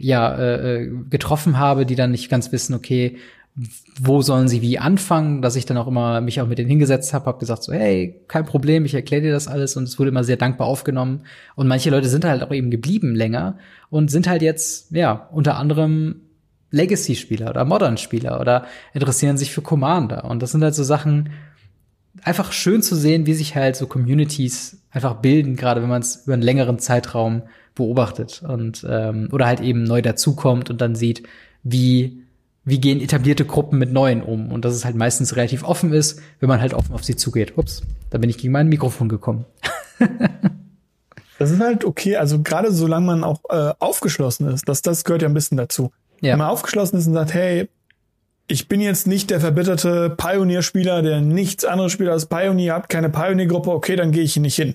ja, 0.00 0.34
äh, 0.34 0.82
äh, 0.82 0.90
getroffen 1.08 1.58
habe, 1.58 1.86
die 1.86 1.94
dann 1.94 2.10
nicht 2.10 2.30
ganz 2.30 2.50
wissen, 2.52 2.74
okay, 2.74 3.18
wo 4.00 4.22
sollen 4.22 4.48
sie 4.48 4.62
wie 4.62 4.78
anfangen, 4.78 5.42
dass 5.42 5.56
ich 5.56 5.66
dann 5.66 5.76
auch 5.76 5.86
immer 5.86 6.20
mich 6.20 6.40
auch 6.40 6.46
mit 6.46 6.58
denen 6.58 6.70
hingesetzt 6.70 7.12
habe, 7.12 7.26
habe 7.26 7.38
gesagt 7.38 7.62
so, 7.62 7.72
hey, 7.72 8.20
kein 8.28 8.46
Problem, 8.46 8.84
ich 8.84 8.94
erkläre 8.94 9.22
dir 9.22 9.32
das 9.32 9.48
alles. 9.48 9.76
Und 9.76 9.84
es 9.84 9.98
wurde 9.98 10.10
immer 10.10 10.24
sehr 10.24 10.36
dankbar 10.36 10.66
aufgenommen. 10.66 11.24
Und 11.56 11.68
manche 11.68 11.90
Leute 11.90 12.08
sind 12.08 12.24
halt 12.24 12.42
auch 12.42 12.52
eben 12.52 12.70
geblieben 12.70 13.14
länger 13.14 13.58
und 13.90 14.10
sind 14.10 14.28
halt 14.28 14.40
jetzt 14.40 14.92
ja 14.92 15.28
unter 15.32 15.56
anderem 15.56 16.22
Legacy-Spieler 16.70 17.50
oder 17.50 17.64
Modern-Spieler 17.64 18.40
oder 18.40 18.66
interessieren 18.94 19.36
sich 19.36 19.52
für 19.52 19.62
Commander. 19.62 20.24
Und 20.24 20.40
das 20.42 20.52
sind 20.52 20.62
halt 20.62 20.74
so 20.74 20.84
Sachen, 20.84 21.30
einfach 22.22 22.52
schön 22.52 22.82
zu 22.82 22.96
sehen, 22.96 23.26
wie 23.26 23.34
sich 23.34 23.56
halt 23.56 23.76
so 23.76 23.86
Communities 23.86 24.82
einfach 24.90 25.16
bilden, 25.16 25.56
gerade 25.56 25.82
wenn 25.82 25.88
man 25.88 26.02
es 26.02 26.24
über 26.24 26.34
einen 26.34 26.42
längeren 26.42 26.78
Zeitraum 26.78 27.42
beobachtet 27.80 28.42
und 28.46 28.86
ähm, 28.88 29.28
oder 29.32 29.46
halt 29.46 29.60
eben 29.60 29.82
neu 29.82 30.02
dazukommt 30.02 30.70
und 30.70 30.80
dann 30.80 30.94
sieht, 30.94 31.26
wie 31.62 32.22
wie 32.64 32.78
gehen 32.78 33.00
etablierte 33.00 33.46
Gruppen 33.46 33.78
mit 33.78 33.90
neuen 33.90 34.22
um 34.22 34.52
und 34.52 34.64
dass 34.64 34.74
es 34.74 34.84
halt 34.84 34.94
meistens 34.94 35.34
relativ 35.34 35.64
offen 35.64 35.92
ist, 35.92 36.20
wenn 36.38 36.48
man 36.48 36.60
halt 36.60 36.74
offen 36.74 36.94
auf 36.94 37.02
sie 37.02 37.16
zugeht. 37.16 37.56
Ups, 37.56 37.82
da 38.10 38.18
bin 38.18 38.28
ich 38.28 38.38
gegen 38.38 38.52
mein 38.52 38.68
Mikrofon 38.68 39.08
gekommen. 39.08 39.46
das 41.38 41.50
ist 41.50 41.60
halt 41.60 41.84
okay, 41.84 42.16
also 42.16 42.42
gerade 42.42 42.70
solange 42.70 43.06
man 43.06 43.24
auch 43.24 43.40
äh, 43.48 43.72
aufgeschlossen 43.78 44.46
ist, 44.48 44.68
das 44.68 44.82
das 44.82 45.04
gehört 45.04 45.22
ja 45.22 45.28
ein 45.28 45.34
bisschen 45.34 45.56
dazu. 45.56 45.90
Ja. 46.20 46.32
Wenn 46.32 46.40
man 46.40 46.48
aufgeschlossen 46.48 46.98
ist 46.98 47.06
und 47.06 47.14
sagt, 47.14 47.32
hey, 47.32 47.68
ich 48.46 48.68
bin 48.68 48.80
jetzt 48.80 49.06
nicht 49.06 49.30
der 49.30 49.40
verbitterte 49.40 50.10
Pioneer-Spieler, 50.10 51.00
der 51.02 51.22
nichts 51.22 51.64
anderes 51.64 51.92
spielt 51.92 52.10
als 52.10 52.26
Pioneer, 52.26 52.74
habt 52.74 52.90
keine 52.90 53.08
Pioneer-Gruppe, 53.08 53.70
okay, 53.70 53.96
dann 53.96 54.12
gehe 54.12 54.22
ich 54.22 54.34
hier 54.34 54.42
nicht 54.42 54.56
hin. 54.56 54.74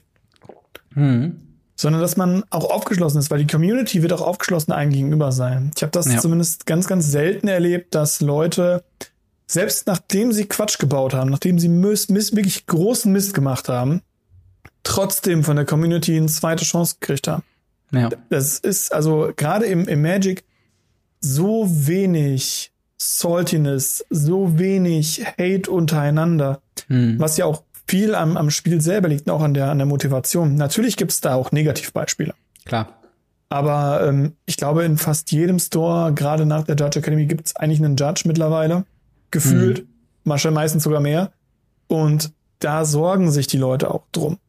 Hm 0.94 1.45
sondern 1.76 2.02
dass 2.02 2.16
man 2.16 2.44
auch 2.50 2.70
aufgeschlossen 2.70 3.20
ist, 3.20 3.30
weil 3.30 3.40
die 3.40 3.48
Community 3.48 4.02
wird 4.02 4.14
auch 4.14 4.22
aufgeschlossen 4.22 4.72
einem 4.72 4.92
gegenüber 4.92 5.32
sein. 5.32 5.72
Ich 5.76 5.84
habe 5.84 5.92
das 5.92 6.12
ja. 6.12 6.20
zumindest 6.20 6.66
ganz, 6.66 6.88
ganz 6.88 7.12
selten 7.12 7.48
erlebt, 7.48 7.94
dass 7.94 8.22
Leute, 8.22 8.84
selbst 9.46 9.86
nachdem 9.88 10.32
sie 10.32 10.46
Quatsch 10.46 10.80
gebaut 10.80 11.14
haben, 11.14 11.30
nachdem 11.30 11.60
sie 11.60 11.68
Mist, 11.68 12.10
Mist, 12.12 12.36
wirklich 12.36 12.66
großen 12.66 13.12
Mist 13.12 13.34
gemacht 13.34 13.68
haben, 13.68 14.02
trotzdem 14.84 15.44
von 15.44 15.58
der 15.58 15.66
Community 15.66 16.16
eine 16.16 16.28
zweite 16.28 16.64
Chance 16.64 16.96
gekriegt 17.00 17.28
haben. 17.28 17.44
Ja. 17.92 18.10
Das 18.30 18.60
ist 18.60 18.94
also 18.94 19.32
gerade 19.36 19.66
im, 19.66 19.88
im 19.88 20.02
Magic 20.02 20.46
so 21.20 21.68
wenig 21.70 22.72
Saltiness, 22.98 24.06
so 24.10 24.58
wenig 24.58 25.26
Hate 25.38 25.70
untereinander, 25.70 26.62
hm. 26.88 27.20
was 27.20 27.38
ja 27.38 27.46
auch 27.46 27.64
viel 27.88 28.16
am, 28.16 28.38
am 28.38 28.50
Spiel 28.50 28.82
selber 28.82 29.08
liegt, 29.08 29.30
auch 29.30 29.42
an 29.42 29.54
der, 29.54 29.70
an 29.70 29.78
der 29.78 29.88
Motivation. 29.88 30.56
Natürlich 30.56 30.98
gibt 30.98 31.12
es 31.12 31.22
da 31.22 31.36
auch 31.36 31.52
Negativbeispiele. 31.52 32.34
Klar. 32.66 32.90
Aber 33.50 34.08
ähm, 34.08 34.34
ich 34.46 34.58
glaube, 34.58 34.84
in 34.84 34.98
fast 34.98 35.32
jedem 35.32 35.60
Store, 35.60 36.14
gerade 36.14 36.46
nach 36.46 36.64
der 36.64 36.76
Judge 36.76 37.00
Academy, 37.00 37.26
gibt 37.26 37.48
es 37.48 37.56
eigentlich 37.56 37.80
einen 37.80 37.96
Judge 37.96 38.24
mittlerweile. 38.26 38.86
Gefühlt. 39.32 39.84
Mhm. 39.84 39.88
Manchmal 40.24 40.54
meistens 40.54 40.84
sogar 40.84 41.00
mehr. 41.00 41.32
Und 41.88 42.32
da 42.60 42.86
sorgen 42.86 43.32
sich 43.32 43.48
die 43.48 43.58
Leute 43.58 43.92
auch 43.94 44.04
drum. 44.12 44.40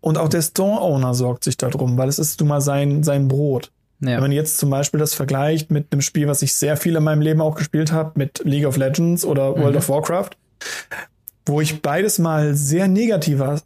Und 0.00 0.18
auch 0.18 0.28
der 0.28 0.42
Store-Owner 0.42 1.14
sorgt 1.14 1.44
sich 1.44 1.56
darum, 1.56 1.96
weil 1.96 2.08
es 2.08 2.18
ist 2.18 2.40
nun 2.40 2.48
mal 2.48 2.60
sein, 2.60 3.02
sein 3.02 3.28
Brot. 3.28 3.70
Ja. 4.00 4.14
Wenn 4.14 4.20
man 4.20 4.32
jetzt 4.32 4.58
zum 4.58 4.68
Beispiel 4.68 4.98
das 4.98 5.14
vergleicht 5.14 5.70
mit 5.70 5.92
einem 5.92 6.02
Spiel, 6.02 6.26
was 6.26 6.42
ich 6.42 6.54
sehr 6.54 6.76
viel 6.76 6.96
in 6.96 7.04
meinem 7.04 7.22
Leben 7.22 7.40
auch 7.40 7.54
gespielt 7.54 7.92
habe, 7.92 8.12
mit 8.16 8.42
League 8.44 8.66
of 8.66 8.76
Legends 8.76 9.24
oder 9.24 9.56
World 9.56 9.72
mhm. 9.72 9.78
of 9.78 9.88
Warcraft, 9.88 10.30
wo 11.46 11.60
ich 11.60 11.82
beides 11.82 12.18
mal 12.18 12.54
sehr 12.54 12.88
negativer 12.88 13.60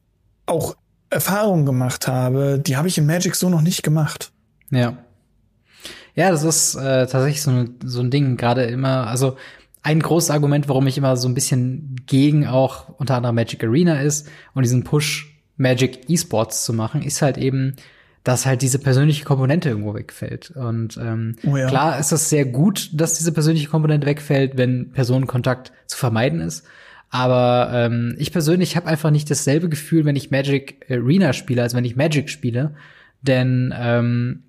auch 0.47 0.77
Erfahrungen 1.11 1.67
gemacht 1.67 2.09
habe, 2.09 2.61
die 2.65 2.77
habe 2.77 2.89
ich 2.89 2.99
im 2.99 3.07
Magic 3.07 3.35
so 3.35 3.49
noch 3.49 3.63
nicht 3.63 3.83
gemacht. 3.83 4.33
Ja. 4.71 4.99
Ja, 6.15 6.31
das 6.31 6.43
ist 6.45 6.75
äh, 6.77 7.07
tatsächlich 7.07 7.43
so, 7.43 7.67
so 7.85 8.01
ein 8.01 8.11
Ding, 8.11 8.37
gerade 8.37 8.65
immer, 8.65 9.07
also 9.07 9.37
ein 9.83 10.01
großes 10.01 10.31
Argument, 10.31 10.69
warum 10.69 10.87
ich 10.87 10.99
immer 10.99 11.17
so 11.17 11.29
ein 11.29 11.35
bisschen 11.35 11.97
gegen 12.07 12.47
auch 12.47 12.89
unter 12.99 13.17
anderem 13.17 13.37
Magic 13.37 13.63
Arena 13.63 14.01
ist 14.01 14.29
und 14.55 14.65
diesen 14.65 14.83
Push 14.83 15.41
Magic 15.57 16.11
Esports 16.11 16.65
zu 16.65 16.73
machen, 16.73 17.03
ist 17.03 17.23
halt 17.23 17.39
eben, 17.39 17.77
dass 18.25 18.47
halt 18.47 18.63
diese 18.63 18.79
persönliche 18.81 19.25
Komponente 19.25 19.69
irgendwo 19.69 19.95
wegfällt. 19.95 20.51
Und 20.51 20.97
ähm, 20.97 21.37
oh 21.47 21.57
ja. 21.57 21.69
klar 21.69 22.01
ist 22.01 22.13
es 22.13 22.29
sehr 22.29 22.45
gut, 22.47 22.91
dass 22.95 23.15
diese 23.15 23.31
persönliche 23.31 23.69
Komponente 23.69 24.07
wegfällt, 24.07 24.57
wenn 24.57 24.91
Personenkontakt 24.91 25.71
zu 25.87 25.97
vermeiden 25.97 26.41
ist. 26.41 26.65
Aber 27.11 27.71
ähm, 27.73 28.15
ich 28.19 28.33
persönlich 28.33 28.77
habe 28.77 28.87
einfach 28.87 29.11
nicht 29.11 29.31
dasselbe 29.31 29.69
Gefühl, 29.69 30.05
wenn 30.05 30.17
ich 30.17 30.31
Magic 30.31 30.85
Arena 30.91 31.33
spiele, 31.33 31.63
als 31.63 31.75
wenn 31.75 31.85
ich 31.85 31.97
Magic 31.97 32.29
spiele. 32.31 32.75
Denn 33.23 33.73
ähm, 33.79 34.43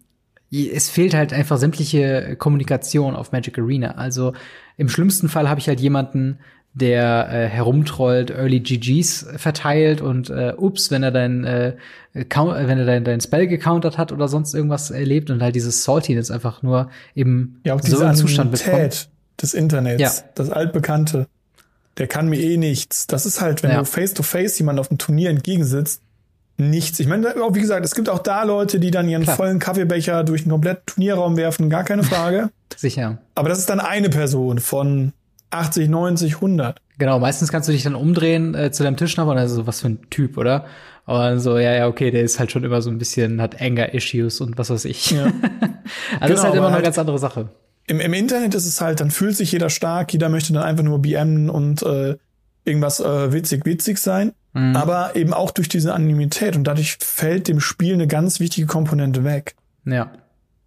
es 0.52 0.90
fehlt 0.90 1.14
halt 1.14 1.34
einfach 1.34 1.58
sämtliche 1.58 2.36
Kommunikation 2.38 3.16
auf 3.16 3.32
Magic 3.32 3.58
Arena. 3.60 3.92
Also 3.92 4.34
im 4.78 4.90
schlimmsten 4.90 5.30
Fall 5.30 5.50
habe 5.50 5.60
ich 5.60 5.68
halt 5.68 5.80
jemanden, 5.80 6.40
der 6.74 7.30
äh, 7.32 7.48
herumtrollt, 7.48 8.30
Early 8.30 8.60
GGs 8.60 9.28
verteilt 9.38 10.02
und 10.02 10.30
äh, 10.30 10.54
ups, 10.56 10.92
wenn 10.92 11.02
er 11.02 11.12
dein 11.12 11.44
äh, 11.44 11.76
count, 12.30 12.56
wenn 12.56 12.78
er 12.78 12.86
dein, 12.86 13.04
dein 13.04 13.20
Spell 13.20 13.48
gecountert 13.48 13.98
hat 13.98 14.12
oder 14.12 14.28
sonst 14.28 14.54
irgendwas 14.54 14.92
erlebt 14.92 15.32
und 15.32 15.42
halt 15.42 15.56
dieses 15.56 15.84
Saltiness 15.84 16.30
einfach 16.30 16.62
nur 16.62 16.92
eben 17.16 17.62
ja, 17.66 17.74
auch 17.74 17.82
so 17.82 18.04
im 18.04 18.14
Zustand 18.14 18.52
bekommt. 18.52 19.10
des 19.42 19.54
Internets, 19.56 20.02
ja. 20.02 20.12
das 20.36 20.52
altbekannte 20.52 21.28
der 21.98 22.08
kann 22.08 22.28
mir 22.28 22.40
eh 22.40 22.58
nichts. 22.58 23.08
Das 23.08 23.26
ist 23.26 23.42
halt, 23.42 23.64
wenn 23.64 23.72
ja. 23.72 23.80
du 23.80 23.86
face 23.86 24.14
to 24.14 24.24
face 24.24 24.58
jemand 24.60 24.80
auf 24.80 24.90
dem 24.90 24.98
Turnier 24.98 25.30
entgegensitzt, 25.30 26.02
nichts. 26.58 27.00
Ich 27.00 27.08
meine, 27.08 27.36
wie 27.36 27.62
gesagt, 27.62 27.86
es 27.86 27.96
gibt 27.96 28.10
auch 28.10 28.20
da 28.20 28.44
Leute, 28.44 28.80
die 28.80 28.92
dann 28.92 29.08
ihren 29.08 29.24
Klar. 29.24 29.36
vollen 29.36 29.60
Kaffeebecher 29.60 30.24
durch 30.24 30.42
einen 30.42 30.52
kompletten 30.52 30.84
Turnierraum 30.86 31.38
werfen, 31.38 31.70
gar 31.70 31.84
keine 31.84 32.04
Frage. 32.04 32.50
Sicher. 32.76 33.20
Aber 33.36 33.50
das 33.50 33.60
ist 33.60 33.70
dann 33.70 33.80
eine 33.80 34.10
Person 34.10 34.60
von 34.60 35.14
80, 35.52 35.90
90, 35.90 36.36
100. 36.36 36.80
Genau, 36.98 37.20
meistens 37.20 37.52
kannst 37.52 37.70
du 37.70 37.74
dich 37.74 37.84
dann 37.84 37.96
umdrehen 37.96 38.56
äh, 38.56 38.72
zu 38.72 38.84
deinem 38.84 38.98
Tischnachbar 38.98 39.36
und 39.36 39.42
dann 39.42 39.48
so, 39.48 39.68
was 39.68 39.82
für 39.82 39.90
ein 39.90 40.10
Typ, 40.10 40.38
oder? 40.38 40.66
Und 41.06 41.40
so, 41.40 41.58
ja, 41.58 41.74
ja, 41.74 41.88
okay, 41.88 42.12
der 42.12 42.24
ist 42.24 42.40
halt 42.40 42.52
schon 42.52 42.64
immer 42.64 42.82
so 42.82 42.90
ein 42.90 42.98
bisschen, 42.98 43.42
hat 43.42 43.62
Anger-Issues 43.62 44.42
und 44.42 44.58
was 44.58 44.70
weiß 44.70 44.86
ich. 44.86 45.12
Ja. 45.12 45.26
also 45.26 45.32
genau, 45.32 46.28
das 46.28 46.32
ist 46.32 46.44
halt 46.44 46.54
immer 46.56 46.64
noch 46.64 46.68
eine 46.68 46.76
halt 46.76 46.84
ganz 46.84 46.98
andere 46.98 47.20
Sache 47.20 47.50
im, 47.88 48.00
im 48.00 48.14
Internet 48.14 48.54
ist 48.54 48.66
es 48.66 48.82
halt, 48.82 49.00
dann 49.00 49.12
fühlt 49.12 49.36
sich 49.36 49.52
jeder 49.52 49.70
stark, 49.70 50.14
jeder 50.14 50.30
möchte 50.30 50.54
dann 50.54 50.64
einfach 50.64 50.84
nur 50.84 51.02
BM 51.02 51.50
und 51.50 51.82
äh, 51.84 52.18
irgendwas 52.66 53.00
äh, 53.00 53.34
witzig, 53.34 53.66
witzig 53.66 53.98
sein. 53.98 54.34
Mhm. 54.54 54.76
Aber 54.76 55.16
eben 55.16 55.34
auch 55.34 55.52
durch 55.52 55.70
diese 55.70 55.94
Anonymität 55.94 56.56
und 56.56 56.66
dadurch 56.66 56.98
fällt 57.00 57.48
dem 57.48 57.60
Spiel 57.60 57.94
eine 57.94 58.08
ganz 58.08 58.40
wichtige 58.40 58.68
Komponente 58.68 59.24
weg. 59.24 59.56
Ja. 59.86 60.12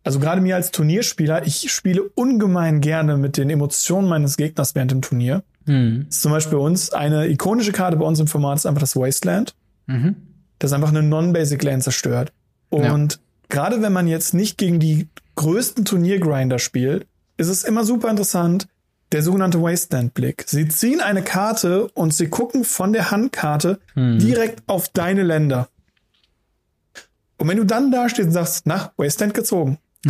Also 0.02 0.18
gerade 0.18 0.40
mir 0.40 0.56
als 0.56 0.70
Turnierspieler, 0.70 1.46
ich 1.46 1.70
spiele 1.70 2.02
ungemein 2.02 2.80
gerne 2.80 3.18
mit 3.18 3.36
den 3.36 3.50
Emotionen 3.50 4.08
meines 4.08 4.38
Gegners 4.38 4.74
während 4.74 4.90
dem 4.92 5.02
Turnier. 5.02 5.42
Mhm. 5.66 6.06
Zum 6.10 6.32
Beispiel 6.32 6.56
bei 6.58 6.64
uns 6.64 6.90
eine 6.90 7.28
ikonische 7.28 7.72
Karte 7.72 7.98
bei 7.98 8.06
uns 8.06 8.18
im 8.18 8.26
Format 8.26 8.56
ist 8.56 8.66
einfach 8.66 8.80
das 8.80 8.96
Wasteland. 8.96 9.54
Mhm. 9.86 10.16
Das 10.58 10.72
einfach 10.72 10.88
eine 10.88 11.02
Non-Basic 11.02 11.62
Land 11.62 11.82
zerstört. 11.82 12.32
Und 12.70 13.12
ja. 13.12 13.18
Gerade 13.50 13.82
wenn 13.82 13.92
man 13.92 14.08
jetzt 14.08 14.34
nicht 14.34 14.58
gegen 14.58 14.80
die 14.80 15.08
größten 15.36 15.84
Turniergrinder 15.84 16.58
spielt, 16.58 17.06
ist 17.36 17.48
es 17.48 17.64
immer 17.64 17.84
super 17.84 18.10
interessant, 18.10 18.68
der 19.12 19.22
sogenannte 19.22 19.60
Wasteland-Blick. 19.60 20.44
Sie 20.46 20.68
ziehen 20.68 21.00
eine 21.00 21.22
Karte 21.22 21.88
und 21.88 22.14
sie 22.14 22.28
gucken 22.28 22.64
von 22.64 22.92
der 22.92 23.10
Handkarte 23.10 23.80
hm. 23.94 24.18
direkt 24.18 24.62
auf 24.66 24.88
deine 24.88 25.22
Länder. 25.22 25.68
Und 27.38 27.48
wenn 27.48 27.56
du 27.56 27.64
dann 27.64 27.90
da 27.90 28.08
stehst 28.08 28.28
und 28.28 28.32
sagst, 28.32 28.66
na, 28.66 28.92
Wasteland 28.96 29.34
gezogen. 29.34 29.78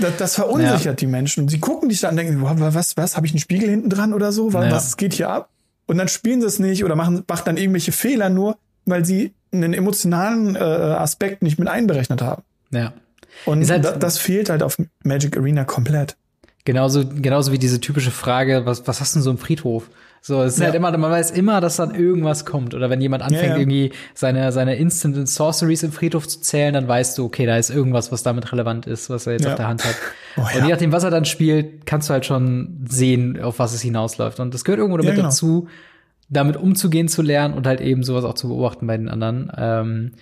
das, 0.00 0.16
das, 0.18 0.34
verunsichert 0.34 0.84
ja. 0.84 0.92
die 0.94 1.06
Menschen. 1.06 1.48
Sie 1.48 1.60
gucken 1.60 1.88
dich 1.88 2.00
dann 2.00 2.10
und 2.10 2.16
denken, 2.16 2.42
was, 2.42 2.96
was, 2.96 3.16
habe 3.16 3.26
ich 3.26 3.32
einen 3.32 3.40
Spiegel 3.40 3.70
hinten 3.70 3.88
dran 3.88 4.12
oder 4.12 4.32
so? 4.32 4.52
Was, 4.52 4.64
ja. 4.64 4.70
was 4.72 4.96
geht 4.96 5.14
hier 5.14 5.30
ab? 5.30 5.50
Und 5.86 5.98
dann 5.98 6.08
spielen 6.08 6.40
sie 6.40 6.48
es 6.48 6.58
nicht 6.58 6.84
oder 6.84 6.96
machen, 6.96 7.22
machen 7.28 7.42
dann 7.44 7.56
irgendwelche 7.56 7.92
Fehler 7.92 8.28
nur, 8.28 8.58
weil 8.86 9.04
sie 9.04 9.34
einen 9.52 9.74
emotionalen 9.74 10.56
äh, 10.56 10.58
Aspekt 10.58 11.42
nicht 11.42 11.58
mit 11.58 11.68
einberechnet 11.68 12.22
haben. 12.22 12.42
Ja. 12.70 12.92
Und 13.44 13.68
halt, 13.68 14.02
das 14.02 14.18
fehlt 14.18 14.48
halt 14.48 14.62
auf 14.62 14.78
Magic 15.02 15.36
Arena 15.36 15.64
komplett. 15.64 16.16
Genauso, 16.64 17.04
genauso 17.06 17.52
wie 17.52 17.58
diese 17.58 17.80
typische 17.80 18.10
Frage, 18.10 18.66
was, 18.66 18.86
was 18.88 19.00
hast 19.00 19.14
du 19.14 19.18
denn 19.18 19.22
so 19.22 19.30
im 19.30 19.38
Friedhof? 19.38 19.88
So, 20.20 20.42
es 20.42 20.54
ist 20.54 20.58
ja. 20.58 20.64
halt 20.66 20.74
immer, 20.74 20.90
man 20.98 21.12
weiß 21.12 21.30
immer, 21.30 21.60
dass 21.60 21.76
dann 21.76 21.94
irgendwas 21.94 22.44
kommt. 22.44 22.74
Oder 22.74 22.90
wenn 22.90 23.00
jemand 23.00 23.22
anfängt, 23.22 23.42
ja, 23.44 23.50
ja. 23.50 23.58
irgendwie 23.58 23.92
seine, 24.14 24.50
seine 24.50 24.74
Instant 24.74 25.28
Sorceries 25.28 25.84
im 25.84 25.92
Friedhof 25.92 26.26
zu 26.26 26.40
zählen, 26.40 26.74
dann 26.74 26.88
weißt 26.88 27.16
du, 27.16 27.26
okay, 27.26 27.46
da 27.46 27.56
ist 27.56 27.70
irgendwas, 27.70 28.10
was 28.10 28.24
damit 28.24 28.50
relevant 28.50 28.86
ist, 28.88 29.08
was 29.08 29.28
er 29.28 29.34
jetzt 29.34 29.46
auf 29.46 29.54
der 29.54 29.68
Hand 29.68 29.84
hat. 29.84 29.94
Oh, 30.36 30.40
und 30.40 30.64
je 30.64 30.70
nachdem, 30.72 30.90
was 30.90 31.04
er 31.04 31.10
dann 31.10 31.24
spielt, 31.24 31.86
kannst 31.86 32.08
du 32.08 32.12
halt 32.12 32.26
schon 32.26 32.84
sehen, 32.88 33.40
auf 33.40 33.60
was 33.60 33.72
es 33.72 33.82
hinausläuft. 33.82 34.40
Und 34.40 34.52
das 34.52 34.64
gehört 34.64 34.80
irgendwo 34.80 34.98
damit 34.98 35.14
genau. 35.14 35.28
dazu, 35.28 35.68
damit 36.28 36.56
umzugehen 36.56 37.08
zu 37.08 37.22
lernen 37.22 37.54
und 37.54 37.66
halt 37.66 37.80
eben 37.80 38.02
sowas 38.02 38.24
auch 38.24 38.34
zu 38.34 38.48
beobachten 38.48 38.86
bei 38.86 38.96
den 38.96 39.08
anderen. 39.08 39.52
Ähm, 39.56 40.12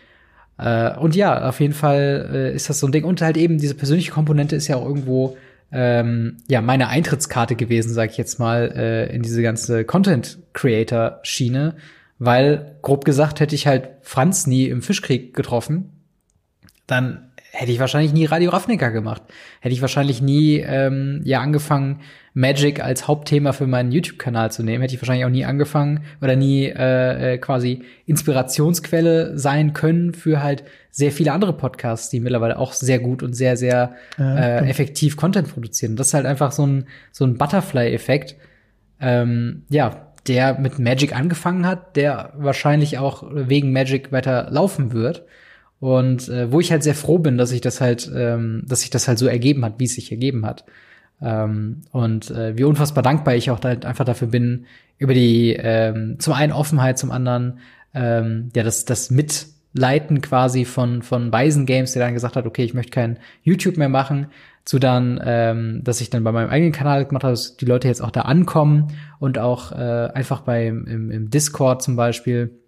äh, 0.58 0.96
und 0.96 1.16
ja, 1.16 1.48
auf 1.48 1.60
jeden 1.60 1.72
Fall 1.72 2.30
äh, 2.32 2.54
ist 2.54 2.68
das 2.68 2.80
so 2.80 2.86
ein 2.86 2.92
Ding. 2.92 3.04
Und 3.04 3.22
halt 3.22 3.36
eben 3.36 3.58
diese 3.58 3.74
persönliche 3.74 4.12
Komponente 4.12 4.56
ist 4.56 4.68
ja 4.68 4.76
auch 4.76 4.86
irgendwo 4.86 5.36
ähm, 5.72 6.36
ja 6.48 6.60
meine 6.60 6.88
Eintrittskarte 6.88 7.56
gewesen, 7.56 7.92
sag 7.92 8.10
ich 8.10 8.16
jetzt 8.16 8.38
mal, 8.38 8.72
äh, 8.76 9.14
in 9.14 9.22
diese 9.22 9.42
ganze 9.42 9.84
Content 9.84 10.38
Creator 10.52 11.20
Schiene, 11.22 11.74
weil 12.18 12.76
grob 12.82 13.04
gesagt 13.04 13.40
hätte 13.40 13.54
ich 13.54 13.66
halt 13.66 13.88
Franz 14.02 14.46
nie 14.46 14.66
im 14.66 14.82
Fischkrieg 14.82 15.34
getroffen, 15.34 15.90
dann 16.86 17.30
hätte 17.54 17.72
ich 17.72 17.78
wahrscheinlich 17.78 18.12
nie 18.12 18.26
Radio 18.26 18.50
Ravnica 18.50 18.88
gemacht. 18.88 19.22
Hätte 19.60 19.72
ich 19.72 19.80
wahrscheinlich 19.80 20.20
nie 20.20 20.58
ähm, 20.58 21.20
ja 21.24 21.40
angefangen, 21.40 22.00
Magic 22.34 22.82
als 22.82 23.06
Hauptthema 23.06 23.52
für 23.52 23.68
meinen 23.68 23.92
YouTube-Kanal 23.92 24.50
zu 24.50 24.64
nehmen, 24.64 24.82
hätte 24.82 24.94
ich 24.94 25.00
wahrscheinlich 25.00 25.24
auch 25.24 25.30
nie 25.30 25.44
angefangen 25.44 26.00
oder 26.20 26.34
nie 26.34 26.64
äh, 26.64 27.34
äh, 27.34 27.38
quasi 27.38 27.84
Inspirationsquelle 28.06 29.38
sein 29.38 29.72
können 29.72 30.12
für 30.12 30.42
halt 30.42 30.64
sehr 30.90 31.12
viele 31.12 31.32
andere 31.32 31.52
Podcasts, 31.52 32.10
die 32.10 32.18
mittlerweile 32.18 32.58
auch 32.58 32.72
sehr 32.72 32.98
gut 32.98 33.22
und 33.22 33.34
sehr, 33.34 33.56
sehr 33.56 33.94
ja, 34.18 34.36
äh, 34.36 34.68
effektiv 34.68 35.16
Content 35.16 35.52
produzieren. 35.52 35.94
Das 35.94 36.08
ist 36.08 36.14
halt 36.14 36.26
einfach 36.26 36.50
so 36.50 36.66
ein, 36.66 36.86
so 37.12 37.24
ein 37.24 37.38
Butterfly-Effekt, 37.38 38.34
ähm, 39.00 39.62
ja, 39.68 40.12
der 40.26 40.58
mit 40.58 40.78
Magic 40.78 41.14
angefangen 41.14 41.66
hat, 41.66 41.96
der 41.96 42.32
wahrscheinlich 42.36 42.98
auch 42.98 43.24
wegen 43.30 43.72
Magic 43.72 44.10
weiter 44.10 44.48
laufen 44.50 44.92
wird. 44.92 45.24
Und 45.80 46.28
äh, 46.28 46.50
wo 46.50 46.60
ich 46.60 46.70
halt 46.70 46.82
sehr 46.82 46.94
froh 46.94 47.18
bin, 47.18 47.36
dass 47.36 47.50
sich 47.50 47.60
das 47.60 47.80
halt, 47.80 48.10
ähm, 48.14 48.62
dass 48.66 48.80
sich 48.80 48.90
das 48.90 49.08
halt 49.08 49.18
so 49.18 49.26
ergeben 49.26 49.64
hat, 49.64 49.74
wie 49.78 49.84
es 49.84 49.94
sich 49.94 50.10
ergeben 50.10 50.46
hat. 50.46 50.64
Ähm, 51.20 51.82
und 51.92 52.30
äh, 52.30 52.56
wie 52.56 52.64
unfassbar 52.64 53.02
dankbar 53.02 53.34
ich 53.34 53.50
auch 53.50 53.60
da 53.60 53.70
einfach 53.70 54.04
dafür 54.04 54.28
bin, 54.28 54.66
über 54.98 55.14
die 55.14 55.54
ähm, 55.58 56.16
zum 56.18 56.32
einen 56.34 56.52
Offenheit, 56.52 56.98
zum 56.98 57.10
anderen 57.10 57.58
ähm, 57.94 58.50
ja 58.54 58.62
das, 58.62 58.84
das 58.84 59.10
Mitleiten 59.10 60.20
quasi 60.20 60.64
von, 60.64 61.02
von 61.02 61.32
Weisen 61.32 61.66
Games, 61.66 61.92
der 61.92 62.04
dann 62.04 62.14
gesagt 62.14 62.36
hat, 62.36 62.46
okay, 62.46 62.64
ich 62.64 62.74
möchte 62.74 62.92
kein 62.92 63.18
YouTube 63.42 63.76
mehr 63.76 63.88
machen, 63.88 64.28
zu 64.64 64.78
dann, 64.78 65.20
ähm, 65.24 65.82
dass 65.84 66.00
ich 66.00 66.10
dann 66.10 66.24
bei 66.24 66.32
meinem 66.32 66.50
eigenen 66.50 66.72
Kanal 66.72 67.04
gemacht 67.04 67.24
habe, 67.24 67.32
dass 67.32 67.56
die 67.56 67.66
Leute 67.66 67.88
jetzt 67.88 68.02
auch 68.02 68.10
da 68.10 68.22
ankommen 68.22 68.88
und 69.18 69.38
auch 69.38 69.72
äh, 69.72 70.08
einfach 70.14 70.40
beim 70.40 70.86
im, 70.86 71.10
im 71.10 71.30
Discord 71.30 71.82
zum 71.82 71.96
Beispiel 71.96 72.58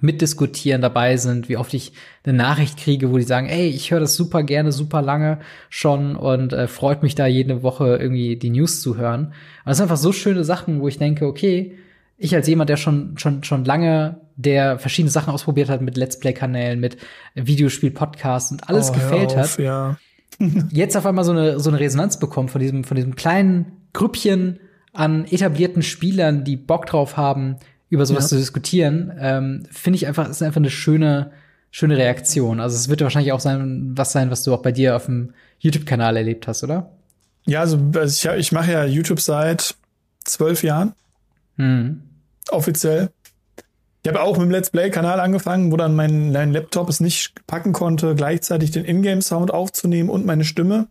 mitdiskutieren 0.00 0.82
dabei 0.82 1.16
sind, 1.16 1.48
wie 1.48 1.56
oft 1.56 1.74
ich 1.74 1.92
eine 2.24 2.36
Nachricht 2.36 2.78
kriege, 2.78 3.10
wo 3.10 3.18
die 3.18 3.24
sagen, 3.24 3.48
ey, 3.48 3.68
ich 3.68 3.90
höre 3.90 4.00
das 4.00 4.16
super 4.16 4.42
gerne, 4.42 4.72
super 4.72 5.02
lange 5.02 5.38
schon 5.68 6.16
und 6.16 6.52
äh, 6.52 6.68
freut 6.68 7.02
mich 7.02 7.14
da 7.14 7.26
jede 7.26 7.62
Woche 7.62 7.96
irgendwie 7.96 8.36
die 8.36 8.50
News 8.50 8.80
zu 8.80 8.96
hören. 8.96 9.26
Und 9.26 9.32
das 9.66 9.78
sind 9.78 9.84
einfach 9.84 9.96
so 9.96 10.12
schöne 10.12 10.44
Sachen, 10.44 10.80
wo 10.80 10.88
ich 10.88 10.98
denke, 10.98 11.26
okay, 11.26 11.76
ich 12.18 12.34
als 12.34 12.48
jemand, 12.48 12.70
der 12.70 12.76
schon 12.76 13.18
schon 13.18 13.44
schon 13.44 13.64
lange 13.64 14.20
der 14.36 14.78
verschiedene 14.78 15.10
Sachen 15.10 15.32
ausprobiert 15.32 15.68
hat 15.68 15.80
mit 15.80 15.96
Let's 15.96 16.18
Play 16.18 16.32
Kanälen, 16.32 16.80
mit 16.80 16.96
Videospiel 17.34 17.90
Podcasts 17.90 18.52
und 18.52 18.68
alles 18.68 18.90
oh, 18.90 18.94
gefällt 18.94 19.36
auf, 19.36 19.36
hat. 19.36 19.58
Ja. 19.58 19.98
jetzt 20.70 20.96
auf 20.96 21.06
einmal 21.06 21.24
so 21.24 21.32
eine 21.32 21.60
so 21.60 21.70
eine 21.70 21.80
Resonanz 21.80 22.18
bekommt 22.18 22.50
von 22.50 22.60
diesem 22.60 22.84
von 22.84 22.96
diesem 22.96 23.16
kleinen 23.16 23.72
Grüppchen 23.92 24.60
an 24.92 25.26
etablierten 25.26 25.82
Spielern, 25.82 26.44
die 26.44 26.56
Bock 26.56 26.86
drauf 26.86 27.16
haben, 27.16 27.56
über 27.88 28.06
sowas 28.06 28.24
ja. 28.24 28.28
zu 28.28 28.36
diskutieren, 28.36 29.12
ähm, 29.18 29.66
finde 29.70 29.96
ich 29.96 30.06
einfach, 30.06 30.28
ist 30.28 30.42
einfach 30.42 30.60
eine 30.60 30.70
schöne, 30.70 31.30
schöne 31.70 31.96
Reaktion. 31.96 32.60
Also 32.60 32.76
es 32.76 32.88
wird 32.88 33.00
wahrscheinlich 33.00 33.32
auch 33.32 33.40
sein, 33.40 33.92
was 33.94 34.12
sein, 34.12 34.30
was 34.30 34.42
du 34.42 34.54
auch 34.54 34.62
bei 34.62 34.72
dir 34.72 34.96
auf 34.96 35.06
dem 35.06 35.34
YouTube-Kanal 35.58 36.16
erlebt 36.16 36.48
hast, 36.48 36.64
oder? 36.64 36.90
Ja, 37.46 37.60
also, 37.60 37.78
also 37.94 38.30
ich, 38.30 38.38
ich 38.38 38.52
mache 38.52 38.72
ja 38.72 38.84
YouTube 38.84 39.20
seit 39.20 39.76
zwölf 40.24 40.62
Jahren. 40.62 40.94
Mhm. 41.56 42.02
Offiziell. 42.50 43.10
Ich 44.02 44.08
habe 44.08 44.22
auch 44.22 44.36
mit 44.36 44.46
dem 44.46 44.50
Let's 44.50 44.70
Play-Kanal 44.70 45.18
angefangen, 45.18 45.72
wo 45.72 45.76
dann 45.76 45.96
mein, 45.96 46.30
mein 46.30 46.52
Laptop 46.52 46.88
es 46.88 47.00
nicht 47.00 47.34
packen 47.46 47.72
konnte, 47.72 48.14
gleichzeitig 48.14 48.70
den 48.70 48.84
Ingame-Sound 48.84 49.52
aufzunehmen 49.52 50.10
und 50.10 50.24
meine 50.24 50.44
Stimme. 50.44 50.86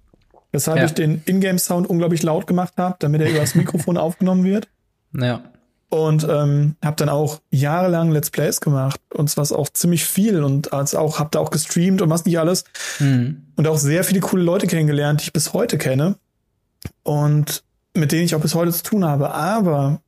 Weshalb 0.51 0.79
ja. 0.79 0.85
ich 0.85 0.93
den 0.93 1.21
Ingame-Sound 1.25 1.87
unglaublich 1.87 2.23
laut 2.23 2.47
gemacht 2.47 2.73
habe, 2.77 2.95
damit 2.99 3.21
er 3.21 3.29
über 3.29 3.39
das 3.39 3.55
Mikrofon 3.55 3.97
aufgenommen 3.97 4.43
wird. 4.43 4.67
Ja. 5.13 5.43
Und 5.89 6.27
ähm, 6.29 6.75
habe 6.83 6.95
dann 6.95 7.09
auch 7.09 7.41
jahrelang 7.51 8.11
Let's 8.11 8.31
Plays 8.31 8.59
gemacht 8.59 8.99
und 9.13 9.29
zwar 9.29 9.49
auch 9.51 9.69
ziemlich 9.69 10.03
viel 10.03 10.43
und 10.43 10.73
als 10.73 10.95
auch 10.95 11.19
habe 11.19 11.29
da 11.31 11.39
auch 11.39 11.51
gestreamt 11.51 12.01
und 12.01 12.09
was 12.09 12.25
nicht 12.25 12.39
alles 12.39 12.65
mhm. 12.99 13.43
und 13.55 13.67
auch 13.67 13.77
sehr 13.77 14.03
viele 14.03 14.19
coole 14.19 14.43
Leute 14.43 14.67
kennengelernt, 14.67 15.21
die 15.21 15.25
ich 15.25 15.33
bis 15.33 15.53
heute 15.53 15.77
kenne 15.77 16.15
und 17.03 17.63
mit 17.93 18.11
denen 18.11 18.25
ich 18.25 18.35
auch 18.35 18.41
bis 18.41 18.55
heute 18.55 18.71
zu 18.71 18.83
tun 18.83 19.05
habe. 19.05 19.31
Aber 19.31 20.01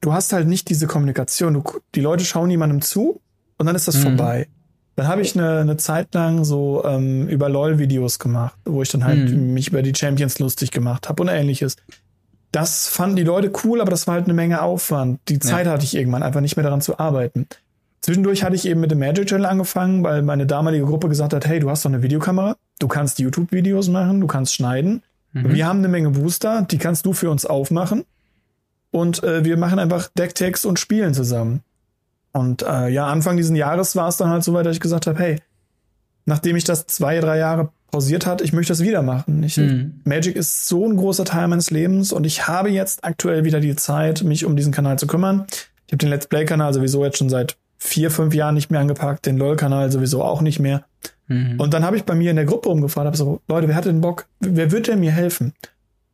du 0.00 0.12
hast 0.12 0.32
halt 0.32 0.48
nicht 0.48 0.68
diese 0.68 0.86
Kommunikation. 0.86 1.54
Du, 1.54 1.62
die 1.94 2.00
Leute 2.00 2.24
schauen 2.24 2.50
jemandem 2.50 2.82
zu 2.82 3.20
und 3.58 3.66
dann 3.66 3.76
ist 3.76 3.88
das 3.88 3.96
mhm. 3.96 4.02
vorbei. 4.02 4.48
Dann 4.96 5.08
habe 5.08 5.22
ich 5.22 5.36
eine, 5.36 5.58
eine 5.58 5.76
Zeit 5.76 6.14
lang 6.14 6.44
so 6.44 6.84
ähm, 6.84 7.26
über 7.28 7.48
LOL-Videos 7.48 8.18
gemacht, 8.18 8.56
wo 8.64 8.82
ich 8.82 8.90
dann 8.90 9.04
halt 9.04 9.30
mhm. 9.30 9.52
mich 9.52 9.68
über 9.68 9.82
die 9.82 9.94
Champions 9.94 10.38
lustig 10.38 10.70
gemacht 10.70 11.08
habe 11.08 11.22
und 11.22 11.28
ähnliches 11.28 11.76
das 12.54 12.86
fanden 12.86 13.16
die 13.16 13.24
Leute 13.24 13.50
cool, 13.64 13.80
aber 13.80 13.90
das 13.90 14.06
war 14.06 14.14
halt 14.14 14.26
eine 14.26 14.34
Menge 14.34 14.62
Aufwand. 14.62 15.18
Die 15.28 15.40
Zeit 15.40 15.66
ja. 15.66 15.72
hatte 15.72 15.84
ich 15.84 15.96
irgendwann 15.96 16.22
einfach 16.22 16.40
nicht 16.40 16.56
mehr 16.56 16.62
daran 16.62 16.80
zu 16.80 17.00
arbeiten. 17.00 17.48
Zwischendurch 18.00 18.44
hatte 18.44 18.54
ich 18.54 18.66
eben 18.66 18.80
mit 18.80 18.92
dem 18.92 19.00
Magic 19.00 19.26
Channel 19.26 19.46
angefangen, 19.46 20.04
weil 20.04 20.22
meine 20.22 20.46
damalige 20.46 20.84
Gruppe 20.84 21.08
gesagt 21.08 21.32
hat, 21.32 21.46
hey, 21.46 21.58
du 21.58 21.68
hast 21.68 21.84
doch 21.84 21.90
eine 21.90 22.02
Videokamera, 22.02 22.56
du 22.78 22.86
kannst 22.86 23.18
YouTube-Videos 23.18 23.88
machen, 23.88 24.20
du 24.20 24.28
kannst 24.28 24.54
schneiden. 24.54 25.02
Mhm. 25.32 25.52
Wir 25.52 25.66
haben 25.66 25.78
eine 25.78 25.88
Menge 25.88 26.10
Booster, 26.10 26.62
die 26.62 26.78
kannst 26.78 27.06
du 27.06 27.12
für 27.12 27.28
uns 27.28 27.44
aufmachen. 27.44 28.04
Und 28.92 29.24
äh, 29.24 29.44
wir 29.44 29.56
machen 29.56 29.80
einfach 29.80 30.08
Decktext 30.16 30.64
und 30.64 30.78
spielen 30.78 31.12
zusammen. 31.12 31.62
Und 32.32 32.62
äh, 32.62 32.88
ja, 32.88 33.06
Anfang 33.06 33.36
diesen 33.36 33.56
Jahres 33.56 33.96
war 33.96 34.06
es 34.08 34.16
dann 34.16 34.28
halt 34.28 34.44
so 34.44 34.52
weit, 34.52 34.66
dass 34.66 34.76
ich 34.76 34.80
gesagt 34.80 35.08
habe, 35.08 35.18
hey, 35.18 35.40
nachdem 36.24 36.54
ich 36.54 36.64
das 36.64 36.86
zwei, 36.86 37.18
drei 37.18 37.38
Jahre 37.38 37.70
pausiert 37.94 38.26
hat, 38.26 38.40
ich 38.40 38.52
möchte 38.52 38.72
das 38.72 38.82
wieder 38.82 39.02
machen. 39.02 39.40
Ich, 39.44 39.56
mhm. 39.56 40.00
Magic 40.02 40.34
ist 40.34 40.66
so 40.66 40.84
ein 40.84 40.96
großer 40.96 41.24
Teil 41.24 41.46
meines 41.46 41.70
Lebens 41.70 42.12
und 42.12 42.26
ich 42.26 42.48
habe 42.48 42.68
jetzt 42.68 43.04
aktuell 43.04 43.44
wieder 43.44 43.60
die 43.60 43.76
Zeit, 43.76 44.24
mich 44.24 44.44
um 44.44 44.56
diesen 44.56 44.72
Kanal 44.72 44.98
zu 44.98 45.06
kümmern. 45.06 45.46
Ich 45.86 45.92
habe 45.92 45.98
den 45.98 46.08
Let's 46.08 46.26
Play-Kanal 46.26 46.74
sowieso 46.74 47.04
jetzt 47.04 47.18
schon 47.18 47.28
seit 47.28 47.56
vier, 47.78 48.10
fünf 48.10 48.34
Jahren 48.34 48.56
nicht 48.56 48.68
mehr 48.68 48.80
angepackt, 48.80 49.26
den 49.26 49.38
LOL-Kanal 49.38 49.92
sowieso 49.92 50.24
auch 50.24 50.40
nicht 50.40 50.58
mehr. 50.58 50.84
Mhm. 51.28 51.60
Und 51.60 51.72
dann 51.72 51.84
habe 51.84 51.96
ich 51.96 52.02
bei 52.02 52.16
mir 52.16 52.30
in 52.30 52.36
der 52.36 52.46
Gruppe 52.46 52.68
umgefragt, 52.68 53.06
habe 53.06 53.16
so, 53.16 53.40
Leute, 53.46 53.68
wer 53.68 53.76
hat 53.76 53.84
denn 53.84 54.00
Bock? 54.00 54.26
Wer 54.40 54.72
wird 54.72 54.88
denn 54.88 54.98
mir 54.98 55.12
helfen? 55.12 55.52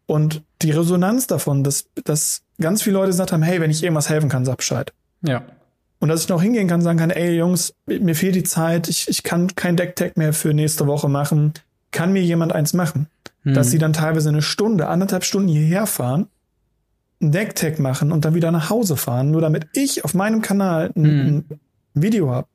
Und 0.04 0.42
die 0.60 0.72
Resonanz 0.72 1.28
davon, 1.28 1.64
dass, 1.64 1.86
dass 2.04 2.42
ganz 2.60 2.82
viele 2.82 2.96
Leute 2.96 3.06
gesagt 3.06 3.32
haben, 3.32 3.42
hey, 3.42 3.58
wenn 3.58 3.70
ich 3.70 3.82
irgendwas 3.82 4.10
helfen 4.10 4.28
kann, 4.28 4.44
sag 4.44 4.58
Bescheid. 4.58 4.92
Ja. 5.22 5.44
Und 5.98 6.10
dass 6.10 6.20
ich 6.20 6.28
noch 6.28 6.42
hingehen 6.42 6.68
kann, 6.68 6.82
sagen 6.82 6.98
kann, 6.98 7.08
ey 7.08 7.36
Jungs, 7.38 7.72
mir 7.86 8.14
fehlt 8.14 8.34
die 8.34 8.42
Zeit, 8.42 8.86
ich, 8.90 9.08
ich 9.08 9.22
kann 9.22 9.54
kein 9.54 9.76
Deck-Tag 9.76 10.18
mehr 10.18 10.34
für 10.34 10.52
nächste 10.52 10.86
Woche 10.86 11.08
machen 11.08 11.54
kann 11.90 12.12
mir 12.12 12.22
jemand 12.22 12.52
eins 12.52 12.72
machen? 12.72 13.08
Hm. 13.42 13.54
Dass 13.54 13.70
sie 13.70 13.78
dann 13.78 13.92
teilweise 13.92 14.28
eine 14.28 14.42
Stunde, 14.42 14.88
anderthalb 14.88 15.24
Stunden 15.24 15.48
hierher 15.48 15.86
fahren, 15.86 16.28
ein 17.20 17.32
Decktag 17.32 17.78
machen 17.78 18.12
und 18.12 18.24
dann 18.24 18.34
wieder 18.34 18.50
nach 18.50 18.70
Hause 18.70 18.96
fahren, 18.96 19.30
nur 19.30 19.40
damit 19.40 19.68
ich 19.74 20.04
auf 20.04 20.14
meinem 20.14 20.42
Kanal 20.42 20.90
ein, 20.96 21.04
hm. 21.04 21.44
ein 21.50 21.60
Video 21.94 22.30
habe. 22.30 22.48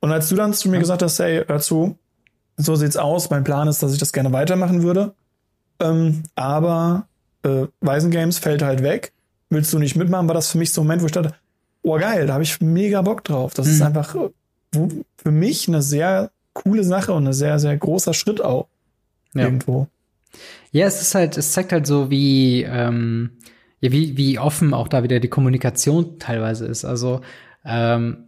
Und 0.00 0.12
als 0.12 0.28
du 0.28 0.36
dann 0.36 0.52
zu 0.52 0.68
mir 0.68 0.78
gesagt 0.78 1.02
hast, 1.02 1.18
hey, 1.18 1.44
hör 1.46 1.60
zu, 1.60 1.96
so 2.56 2.76
sieht's 2.76 2.96
aus, 2.96 3.30
mein 3.30 3.44
Plan 3.44 3.68
ist, 3.68 3.82
dass 3.82 3.92
ich 3.92 3.98
das 3.98 4.12
gerne 4.12 4.32
weitermachen 4.32 4.82
würde, 4.82 5.14
ähm, 5.80 6.24
aber 6.34 7.06
äh, 7.42 7.66
Waisengames 7.80 8.38
fällt 8.38 8.62
halt 8.62 8.82
weg, 8.82 9.12
willst 9.50 9.72
du 9.72 9.78
nicht 9.78 9.96
mitmachen, 9.96 10.28
war 10.28 10.34
das 10.34 10.50
für 10.50 10.58
mich 10.58 10.72
so 10.72 10.82
ein 10.82 10.86
Moment, 10.86 11.02
wo 11.02 11.06
ich 11.06 11.12
dachte, 11.12 11.34
oh 11.82 11.98
geil, 11.98 12.26
da 12.26 12.34
habe 12.34 12.44
ich 12.44 12.60
mega 12.60 13.02
Bock 13.02 13.24
drauf. 13.24 13.54
Das 13.54 13.66
hm. 13.66 13.72
ist 13.74 13.82
einfach 13.82 14.14
äh, 14.14 14.30
für 15.16 15.30
mich 15.30 15.68
eine 15.68 15.82
sehr 15.82 16.30
coole 16.52 16.84
Sache 16.84 17.12
und 17.12 17.26
ein 17.26 17.32
sehr, 17.32 17.58
sehr 17.58 17.76
großer 17.76 18.14
Schritt 18.14 18.40
auch 18.40 18.68
ja. 19.34 19.44
irgendwo. 19.44 19.88
Ja, 20.72 20.86
es 20.86 21.00
ist 21.00 21.14
halt, 21.14 21.36
es 21.38 21.52
zeigt 21.52 21.72
halt 21.72 21.86
so, 21.86 22.10
wie, 22.10 22.62
ähm, 22.62 23.30
ja, 23.80 23.92
wie, 23.92 24.16
wie 24.16 24.38
offen 24.38 24.74
auch 24.74 24.88
da 24.88 25.02
wieder 25.02 25.20
die 25.20 25.28
Kommunikation 25.28 26.18
teilweise 26.18 26.66
ist. 26.66 26.84
Also 26.84 27.20
ähm, 27.64 28.24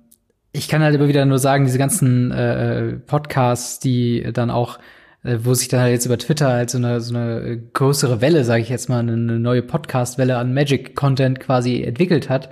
ich 0.53 0.69
kann 0.69 0.83
halt 0.83 0.95
immer 0.95 1.09
wieder 1.09 1.25
nur 1.25 1.38
sagen, 1.38 1.64
diese 1.64 1.79
ganzen 1.79 2.31
äh, 2.31 2.92
Podcasts, 2.95 3.81
die 3.81 4.29
dann 4.33 4.51
auch, 4.51 4.79
äh, 5.23 5.38
wo 5.42 5.55
sich 5.55 5.69
dann 5.69 5.81
halt 5.81 5.92
jetzt 5.92 6.07
über 6.07 6.19
Twitter 6.19 6.49
halt 6.49 6.71
so 6.71 6.79
eine, 6.79 7.01
so 7.01 7.14
eine 7.14 7.61
größere 7.73 8.21
Welle, 8.21 8.45
sage 8.45 8.62
ich 8.62 8.69
jetzt 8.69 8.88
mal, 8.88 9.01
eine 9.01 9.16
neue 9.16 9.62
Podcast-Welle 9.62 10.37
an 10.37 10.55
Magic-Content 10.55 11.41
quasi 11.41 11.83
entwickelt 11.83 12.31
hat, 12.31 12.51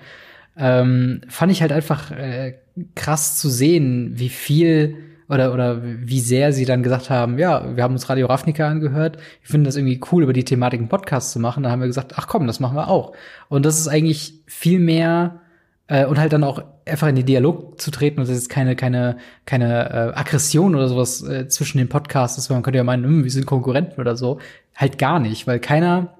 ähm, 0.57 1.23
fand 1.29 1.53
ich 1.53 1.63
halt 1.63 1.73
einfach 1.73 2.11
äh, 2.11 2.55
krass 2.95 3.39
zu 3.39 3.49
sehen, 3.49 4.13
wie 4.17 4.29
viel 4.29 4.97
oder, 5.29 5.55
oder 5.55 5.81
wie 5.83 6.21
sehr 6.21 6.53
sie 6.53 6.65
dann 6.65 6.83
gesagt 6.83 7.11
haben, 7.11 7.39
ja, 7.39 7.77
wir 7.77 7.83
haben 7.83 7.95
uns 7.95 8.09
Radio 8.09 8.27
Ravnica 8.27 8.69
angehört, 8.69 9.17
wir 9.17 9.49
finden 9.49 9.65
das 9.65 9.77
irgendwie 9.77 10.01
cool, 10.13 10.23
über 10.23 10.33
die 10.33 10.45
Thematik 10.45 10.81
einen 10.81 10.89
Podcast 10.89 11.33
zu 11.33 11.39
machen. 11.39 11.63
Da 11.63 11.71
haben 11.71 11.81
wir 11.81 11.87
gesagt, 11.87 12.13
ach 12.17 12.27
komm, 12.27 12.47
das 12.47 12.61
machen 12.61 12.77
wir 12.77 12.89
auch. 12.89 13.13
Und 13.49 13.65
das 13.65 13.79
ist 13.79 13.89
eigentlich 13.89 14.35
viel 14.47 14.81
mehr 14.81 15.41
äh, 15.87 16.07
und 16.07 16.19
halt 16.19 16.33
dann 16.33 16.45
auch 16.45 16.63
einfach 16.87 17.09
in 17.09 17.17
den 17.17 17.27
Dialog 17.27 17.81
zu 17.81 17.91
treten 17.91 18.21
und 18.21 18.29
das 18.29 18.37
ist 18.37 18.49
keine, 18.49 18.77
keine, 18.77 19.17
keine 19.47 19.91
äh, 19.91 20.19
Aggression 20.19 20.75
oder 20.75 20.89
sowas 20.89 21.23
äh, 21.23 21.49
zwischen 21.49 21.79
den 21.79 21.89
Podcasts 21.89 22.39
ist, 22.39 22.51
man 22.51 22.63
könnte 22.63 22.79
ja 22.79 22.85
meinen, 22.85 23.05
hm, 23.05 23.25
wir 23.25 23.31
sind 23.31 23.47
Konkurrenten 23.47 24.01
oder 24.01 24.17
so. 24.17 24.39
Halt 24.75 24.99
gar 24.99 25.21
nicht, 25.21 25.47
weil 25.47 25.61
keiner, 25.61 26.15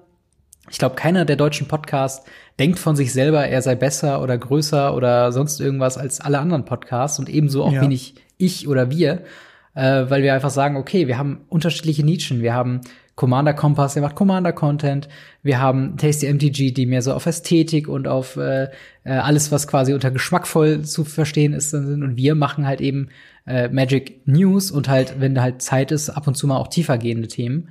ich 0.69 0.79
glaube, 0.79 0.95
keiner 0.95 1.25
der 1.25 1.35
deutschen 1.35 1.67
Podcasts 1.67 2.25
denkt 2.57 2.79
von 2.79 2.95
sich 2.95 3.13
selber, 3.13 3.45
er 3.47 3.61
sei 3.61 3.75
besser 3.75 4.21
oder 4.21 4.37
größer 4.37 4.95
oder 4.95 5.31
sonst 5.31 5.59
irgendwas 5.59 5.97
als 5.97 6.21
alle 6.21 6.39
anderen 6.39 6.65
Podcasts 6.65 7.19
und 7.19 7.29
ebenso 7.29 7.63
auch 7.63 7.73
ja. 7.73 7.81
wenig 7.81 8.15
ich 8.37 8.67
oder 8.67 8.89
wir, 8.89 9.23
äh, 9.73 10.05
weil 10.09 10.23
wir 10.23 10.33
einfach 10.33 10.49
sagen, 10.49 10.77
okay, 10.77 11.07
wir 11.07 11.17
haben 11.17 11.41
unterschiedliche 11.49 12.03
Nischen, 12.03 12.41
wir 12.41 12.53
haben 12.53 12.81
Commander 13.15 13.53
Kompass, 13.53 13.93
der 13.93 14.03
macht 14.03 14.15
Commander 14.15 14.51
Content. 14.51 15.07
Wir 15.41 15.61
haben 15.61 15.95
Tasty 15.95 16.31
MTG, 16.31 16.71
die 16.71 16.85
mehr 16.85 17.01
so 17.01 17.13
auf 17.13 17.25
Ästhetik 17.25 17.87
und 17.87 18.09
auf 18.09 18.35
äh, 18.35 18.65
äh, 19.05 19.11
alles, 19.11 19.53
was 19.53 19.67
quasi 19.67 19.93
unter 19.93 20.11
geschmackvoll 20.11 20.81
zu 20.81 21.05
verstehen 21.05 21.53
ist, 21.53 21.69
sind. 21.69 22.03
Und 22.03 22.17
wir 22.17 22.35
machen 22.35 22.67
halt 22.67 22.81
eben 22.81 23.07
äh, 23.47 23.69
Magic 23.69 24.27
News 24.27 24.69
und 24.69 24.89
halt, 24.89 25.21
wenn 25.21 25.41
halt 25.41 25.61
Zeit 25.61 25.93
ist, 25.93 26.09
ab 26.09 26.27
und 26.27 26.35
zu 26.35 26.45
mal 26.45 26.57
auch 26.57 26.67
tiefer 26.67 26.97
gehende 26.97 27.29
Themen. 27.29 27.69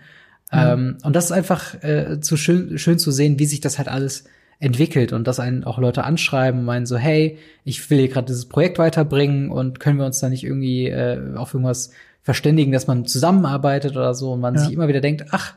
Mhm. 0.50 0.58
Ähm, 0.58 0.98
und 1.02 1.14
das 1.14 1.26
ist 1.26 1.32
einfach 1.32 1.82
äh, 1.82 2.20
zu 2.20 2.38
schön, 2.38 2.78
schön 2.78 2.98
zu 2.98 3.10
sehen, 3.10 3.38
wie 3.38 3.46
sich 3.46 3.60
das 3.60 3.76
halt 3.76 3.88
alles 3.88 4.24
entwickelt 4.58 5.12
und 5.12 5.26
dass 5.26 5.40
einen 5.40 5.64
auch 5.64 5.78
Leute 5.78 6.04
anschreiben 6.04 6.60
und 6.60 6.66
meinen 6.66 6.86
so, 6.86 6.96
hey, 6.96 7.38
ich 7.64 7.90
will 7.90 7.98
hier 7.98 8.08
gerade 8.08 8.26
dieses 8.26 8.46
Projekt 8.46 8.78
weiterbringen 8.78 9.50
und 9.50 9.80
können 9.80 9.98
wir 9.98 10.06
uns 10.06 10.20
da 10.20 10.28
nicht 10.28 10.44
irgendwie 10.44 10.88
äh, 10.88 11.36
auf 11.36 11.54
irgendwas 11.54 11.90
verständigen, 12.22 12.72
dass 12.72 12.86
man 12.86 13.04
zusammenarbeitet 13.04 13.96
oder 13.96 14.14
so 14.14 14.32
und 14.32 14.40
man 14.40 14.54
ja. 14.54 14.60
sich 14.60 14.72
immer 14.72 14.88
wieder 14.88 15.00
denkt, 15.00 15.26
ach, 15.30 15.54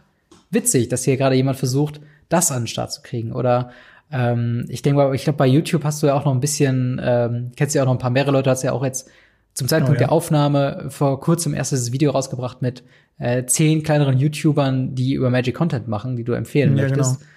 witzig, 0.50 0.90
dass 0.90 1.04
hier 1.04 1.18
gerade 1.18 1.36
jemand 1.36 1.58
versucht, 1.58 2.02
das 2.30 2.52
an 2.52 2.64
den 2.64 2.68
Start 2.68 2.92
zu 2.92 3.02
kriegen. 3.02 3.32
Oder 3.32 3.72
ähm, 4.12 4.66
ich 4.70 4.82
denke, 4.82 5.14
ich 5.16 5.24
glaube, 5.24 5.38
bei 5.38 5.48
YouTube 5.48 5.84
hast 5.84 6.04
du 6.04 6.08
ja 6.08 6.14
auch 6.14 6.26
noch 6.26 6.34
ein 6.34 6.40
bisschen, 6.40 7.00
ähm, 7.04 7.52
kennst 7.56 7.76
ja 7.76 7.82
auch 7.82 7.88
noch 7.88 7.94
ein 7.94 8.00
paar 8.00 8.10
mehrere 8.10 8.32
Leute, 8.32 8.50
hast 8.50 8.64
ja 8.64 8.74
auch 8.74 8.84
jetzt 8.84 9.10
zum 9.54 9.68
Zeitpunkt 9.68 9.98
oh, 9.98 10.02
ja. 10.02 10.08
der 10.08 10.12
Aufnahme 10.12 10.86
vor 10.90 11.20
kurzem 11.20 11.54
erst 11.54 11.72
dieses 11.72 11.92
Video 11.92 12.12
rausgebracht 12.12 12.62
mit 12.62 12.84
äh, 13.18 13.46
zehn 13.46 13.82
kleineren 13.82 14.18
YouTubern, 14.18 14.94
die 14.94 15.14
über 15.14 15.30
Magic 15.30 15.56
Content 15.56 15.88
machen, 15.88 16.16
die 16.16 16.24
du 16.24 16.34
empfehlen 16.34 16.78
ja, 16.78 16.84
möchtest. 16.84 17.20
Genau. 17.20 17.32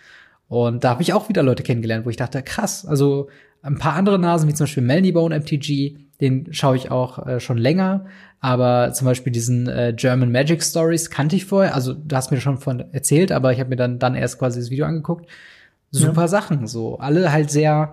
Und 0.51 0.83
da 0.83 0.91
habe 0.91 1.03
ich 1.03 1.13
auch 1.13 1.29
wieder 1.29 1.45
Leute 1.45 1.63
kennengelernt, 1.63 2.05
wo 2.05 2.11
ich 2.11 2.17
dachte, 2.17 2.43
krass, 2.43 2.85
also 2.85 3.29
ein 3.63 3.79
paar 3.79 3.95
andere 3.95 4.19
Nasen, 4.19 4.49
wie 4.49 4.55
zum 4.55 4.65
Beispiel 4.65 4.83
Melnybone 4.83 5.39
MTG, 5.39 5.97
den 6.21 6.53
schaue 6.53 6.75
ich 6.75 6.91
auch 6.91 7.25
äh, 7.25 7.39
schon 7.39 7.57
länger. 7.57 8.07
Aber 8.41 8.93
zum 8.93 9.05
Beispiel 9.05 9.33
diesen 9.33 9.69
äh, 9.69 9.95
German 9.97 10.33
Magic 10.33 10.65
Stories 10.65 11.09
kannte 11.09 11.37
ich 11.37 11.45
vorher. 11.45 11.77
Also 11.77 11.95
du 11.95 12.17
hast 12.17 12.33
mir 12.33 12.41
schon 12.41 12.59
von 12.59 12.81
erzählt, 12.93 13.31
aber 13.31 13.53
ich 13.53 13.61
habe 13.61 13.71
mir 13.71 13.77
dann, 13.77 14.01
dann 14.01 14.17
erst 14.17 14.41
quasi 14.41 14.59
das 14.59 14.71
Video 14.71 14.87
angeguckt. 14.87 15.31
Super 15.93 16.23
ja. 16.23 16.29
Sachen, 16.29 16.67
so. 16.67 16.99
Alle 16.99 17.31
halt 17.31 17.53
sehr, 17.53 17.93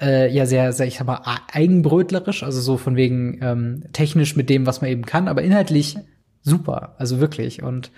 äh, 0.00 0.34
ja, 0.34 0.46
sehr, 0.46 0.72
sehr, 0.72 0.86
ich 0.88 0.98
sag 0.98 1.06
mal, 1.06 1.22
eigenbrötlerisch, 1.52 2.42
also 2.42 2.60
so 2.60 2.76
von 2.76 2.96
wegen 2.96 3.38
ähm, 3.40 3.84
technisch 3.92 4.34
mit 4.34 4.50
dem, 4.50 4.66
was 4.66 4.80
man 4.80 4.90
eben 4.90 5.06
kann, 5.06 5.28
aber 5.28 5.42
inhaltlich 5.42 5.96
super. 6.42 6.96
Also 6.98 7.20
wirklich. 7.20 7.62
Und 7.62 7.92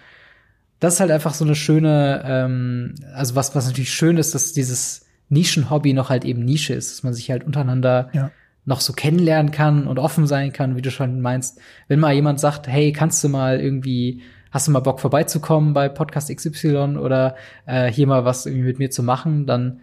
das 0.81 0.95
ist 0.95 1.01
halt 1.01 1.11
einfach 1.11 1.35
so 1.35 1.45
eine 1.45 1.55
schöne, 1.55 2.23
ähm, 2.25 2.95
also 3.15 3.37
was, 3.37 3.55
was 3.55 3.67
natürlich 3.67 3.93
schön 3.93 4.17
ist, 4.17 4.35
dass 4.35 4.53
dieses 4.53 5.07
Nischen-Hobby 5.29 5.93
noch 5.93 6.11
halt 6.11 6.25
eben 6.25 6.45
Nische 6.45 6.75
ist, 6.75 6.91
dass 6.91 7.03
man 7.03 7.13
sich 7.13 7.31
halt 7.31 7.45
untereinander 7.45 8.09
ja. 8.13 8.31
noch 8.65 8.81
so 8.81 8.93
kennenlernen 8.93 9.53
kann 9.53 9.87
und 9.87 9.99
offen 9.99 10.27
sein 10.27 10.53
kann, 10.53 10.77
wie 10.77 10.83
du 10.83 10.91
schon 10.91 11.21
meinst. 11.21 11.61
Wenn 11.87 12.01
mal 12.01 12.15
jemand 12.15 12.41
sagt, 12.41 12.67
hey, 12.67 12.93
kannst 12.93 13.23
du 13.23 13.29
mal 13.29 13.61
irgendwie, 13.61 14.23
hast 14.51 14.67
du 14.67 14.73
mal 14.73 14.81
Bock 14.81 15.01
vorbeizukommen 15.01 15.75
bei 15.75 15.89
Podcast 15.89 16.35
XY 16.35 16.97
oder 16.97 17.37
äh, 17.67 17.93
hier 17.93 18.07
mal 18.07 18.25
was 18.25 18.47
irgendwie 18.47 18.67
mit 18.67 18.79
mir 18.79 18.91
zu 18.91 19.03
machen, 19.03 19.47
dann 19.47 19.81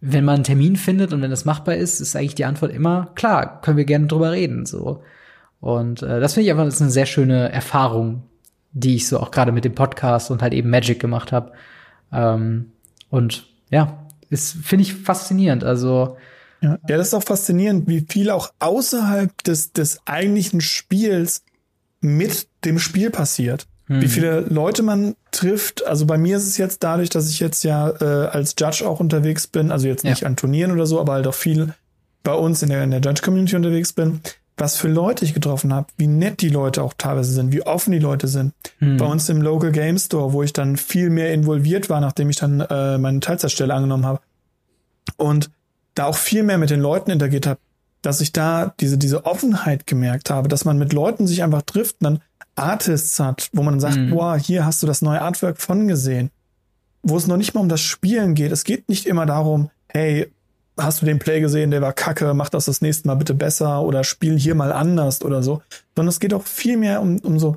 wenn 0.00 0.24
man 0.24 0.36
einen 0.36 0.44
Termin 0.44 0.76
findet 0.76 1.12
und 1.12 1.22
wenn 1.22 1.30
das 1.30 1.44
machbar 1.44 1.74
ist, 1.74 2.00
ist 2.00 2.14
eigentlich 2.14 2.36
die 2.36 2.44
Antwort 2.44 2.72
immer 2.72 3.10
klar, 3.14 3.60
können 3.62 3.76
wir 3.76 3.84
gerne 3.84 4.06
drüber 4.06 4.30
reden 4.32 4.64
so. 4.64 5.02
Und 5.60 6.02
äh, 6.02 6.20
das 6.20 6.34
finde 6.34 6.44
ich 6.44 6.50
einfach 6.52 6.66
das 6.66 6.74
ist 6.74 6.82
eine 6.82 6.90
sehr 6.90 7.06
schöne 7.06 7.50
Erfahrung, 7.50 8.22
die 8.78 8.96
ich 8.96 9.08
so 9.08 9.18
auch 9.18 9.30
gerade 9.30 9.52
mit 9.52 9.64
dem 9.64 9.74
Podcast 9.74 10.30
und 10.30 10.42
halt 10.42 10.52
eben 10.52 10.70
Magic 10.70 11.00
gemacht 11.00 11.32
habe. 11.32 11.52
Ähm, 12.12 12.72
und 13.10 13.46
ja, 13.70 14.06
ist 14.30 14.56
finde 14.62 14.82
ich 14.82 14.94
faszinierend. 14.94 15.64
Also 15.64 16.16
ja. 16.60 16.78
ja, 16.88 16.96
das 16.96 17.08
ist 17.08 17.14
auch 17.14 17.22
faszinierend, 17.22 17.88
wie 17.88 18.04
viel 18.08 18.30
auch 18.30 18.52
außerhalb 18.58 19.42
des 19.44 19.72
des 19.72 20.00
eigentlichen 20.06 20.60
Spiels 20.60 21.44
mit 22.00 22.48
dem 22.64 22.78
Spiel 22.78 23.10
passiert. 23.10 23.66
Hm. 23.86 24.02
Wie 24.02 24.08
viele 24.08 24.40
Leute 24.40 24.82
man 24.82 25.16
trifft. 25.30 25.84
Also 25.86 26.06
bei 26.06 26.18
mir 26.18 26.36
ist 26.36 26.46
es 26.46 26.58
jetzt 26.58 26.82
dadurch, 26.82 27.08
dass 27.08 27.30
ich 27.30 27.40
jetzt 27.40 27.64
ja 27.64 27.90
äh, 28.00 28.28
als 28.28 28.54
Judge 28.58 28.86
auch 28.86 29.00
unterwegs 29.00 29.46
bin, 29.46 29.70
also 29.72 29.88
jetzt 29.88 30.04
nicht 30.04 30.22
ja. 30.22 30.26
an 30.26 30.36
Turnieren 30.36 30.72
oder 30.72 30.86
so, 30.86 31.00
aber 31.00 31.14
halt 31.14 31.26
auch 31.26 31.34
viel 31.34 31.74
bei 32.22 32.34
uns 32.34 32.62
in 32.62 32.68
der, 32.68 32.84
in 32.84 32.90
der 32.90 33.00
Judge-Community 33.00 33.56
unterwegs 33.56 33.92
bin, 33.92 34.20
was 34.58 34.76
für 34.76 34.88
Leute 34.88 35.24
ich 35.24 35.34
getroffen 35.34 35.72
habe, 35.72 35.86
wie 35.96 36.06
nett 36.06 36.40
die 36.40 36.48
Leute 36.48 36.82
auch 36.82 36.94
teilweise 36.96 37.32
sind, 37.32 37.52
wie 37.52 37.62
offen 37.62 37.92
die 37.92 37.98
Leute 37.98 38.28
sind. 38.28 38.52
Hm. 38.78 38.96
Bei 38.96 39.06
uns 39.06 39.28
im 39.28 39.40
Local 39.40 39.72
Game 39.72 39.98
Store, 39.98 40.32
wo 40.32 40.42
ich 40.42 40.52
dann 40.52 40.76
viel 40.76 41.10
mehr 41.10 41.32
involviert 41.32 41.88
war, 41.88 42.00
nachdem 42.00 42.30
ich 42.30 42.36
dann 42.36 42.60
äh, 42.60 42.98
meine 42.98 43.20
Teilzeitstelle 43.20 43.72
angenommen 43.72 44.06
habe. 44.06 44.20
Und 45.16 45.50
da 45.94 46.06
auch 46.06 46.16
viel 46.16 46.42
mehr 46.42 46.58
mit 46.58 46.70
den 46.70 46.80
Leuten 46.80 47.10
interagiert 47.10 47.46
habe, 47.46 47.60
dass 48.02 48.20
ich 48.20 48.32
da 48.32 48.74
diese, 48.80 48.98
diese 48.98 49.26
Offenheit 49.26 49.86
gemerkt 49.86 50.30
habe, 50.30 50.48
dass 50.48 50.64
man 50.64 50.78
mit 50.78 50.92
Leuten 50.92 51.26
sich 51.26 51.42
einfach 51.42 51.62
trifft 51.62 51.96
und 52.00 52.04
dann 52.04 52.22
Artists 52.54 53.18
hat, 53.20 53.48
wo 53.52 53.62
man 53.62 53.80
sagt, 53.80 53.96
hm. 53.96 54.10
boah, 54.10 54.36
hier 54.36 54.64
hast 54.64 54.82
du 54.82 54.86
das 54.86 55.02
neue 55.02 55.22
Artwork 55.22 55.60
von 55.60 55.88
gesehen. 55.88 56.30
Wo 57.02 57.16
es 57.16 57.26
noch 57.26 57.36
nicht 57.36 57.54
mal 57.54 57.60
um 57.60 57.68
das 57.68 57.80
Spielen 57.80 58.34
geht. 58.34 58.50
Es 58.50 58.64
geht 58.64 58.88
nicht 58.88 59.06
immer 59.06 59.24
darum, 59.24 59.70
hey, 59.88 60.30
hast 60.78 61.02
du 61.02 61.06
den 61.06 61.18
Play 61.18 61.40
gesehen, 61.40 61.70
der 61.70 61.82
war 61.82 61.92
kacke, 61.92 62.34
mach 62.34 62.48
das 62.48 62.66
das 62.66 62.80
nächste 62.80 63.08
Mal 63.08 63.14
bitte 63.14 63.34
besser 63.34 63.82
oder 63.82 64.04
spiel 64.04 64.38
hier 64.38 64.54
mal 64.54 64.72
anders 64.72 65.22
oder 65.22 65.42
so. 65.42 65.62
Sondern 65.94 66.08
es 66.08 66.20
geht 66.20 66.34
auch 66.34 66.44
viel 66.44 66.76
mehr 66.76 67.00
um, 67.00 67.18
um 67.18 67.38
so, 67.38 67.56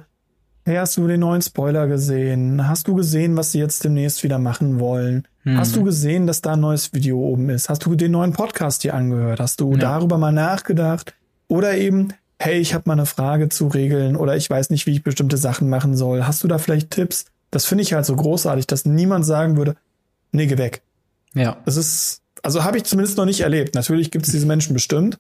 hey, 0.65 0.75
hast 0.75 0.97
du 0.97 1.07
den 1.07 1.19
neuen 1.21 1.41
Spoiler 1.41 1.87
gesehen? 1.87 2.67
Hast 2.67 2.87
du 2.87 2.95
gesehen, 2.95 3.37
was 3.37 3.51
sie 3.51 3.59
jetzt 3.59 3.83
demnächst 3.83 4.23
wieder 4.23 4.39
machen 4.39 4.79
wollen? 4.79 5.27
Hm. 5.43 5.57
Hast 5.57 5.75
du 5.75 5.83
gesehen, 5.83 6.27
dass 6.27 6.41
da 6.41 6.53
ein 6.53 6.59
neues 6.59 6.93
Video 6.93 7.19
oben 7.19 7.49
ist? 7.49 7.69
Hast 7.69 7.85
du 7.85 7.95
den 7.95 8.11
neuen 8.11 8.33
Podcast 8.33 8.83
hier 8.83 8.93
angehört? 8.93 9.39
Hast 9.39 9.59
du 9.61 9.71
ja. 9.73 9.77
darüber 9.77 10.17
mal 10.17 10.31
nachgedacht? 10.31 11.13
Oder 11.47 11.77
eben, 11.77 12.09
hey, 12.39 12.59
ich 12.59 12.73
habe 12.73 12.83
mal 12.87 12.93
eine 12.93 13.05
Frage 13.05 13.49
zu 13.49 13.67
Regeln 13.67 14.15
oder 14.15 14.35
ich 14.35 14.49
weiß 14.49 14.69
nicht, 14.69 14.85
wie 14.85 14.91
ich 14.91 15.03
bestimmte 15.03 15.37
Sachen 15.37 15.69
machen 15.69 15.95
soll. 15.95 16.25
Hast 16.25 16.43
du 16.43 16.47
da 16.47 16.57
vielleicht 16.57 16.91
Tipps? 16.91 17.25
Das 17.49 17.65
finde 17.65 17.81
ich 17.81 17.93
halt 17.93 18.05
so 18.05 18.15
großartig, 18.15 18.67
dass 18.67 18.85
niemand 18.85 19.25
sagen 19.25 19.57
würde, 19.57 19.75
nee, 20.31 20.45
geh 20.45 20.57
weg. 20.57 20.81
Ja. 21.33 21.57
Es 21.65 21.75
ist 21.75 22.20
also 22.43 22.63
habe 22.63 22.77
ich 22.77 22.83
zumindest 22.83 23.17
noch 23.17 23.25
nicht 23.25 23.41
erlebt. 23.41 23.75
Natürlich 23.75 24.11
gibt 24.11 24.25
es 24.25 24.31
diese 24.31 24.45
Menschen 24.45 24.73
bestimmt, 24.73 25.19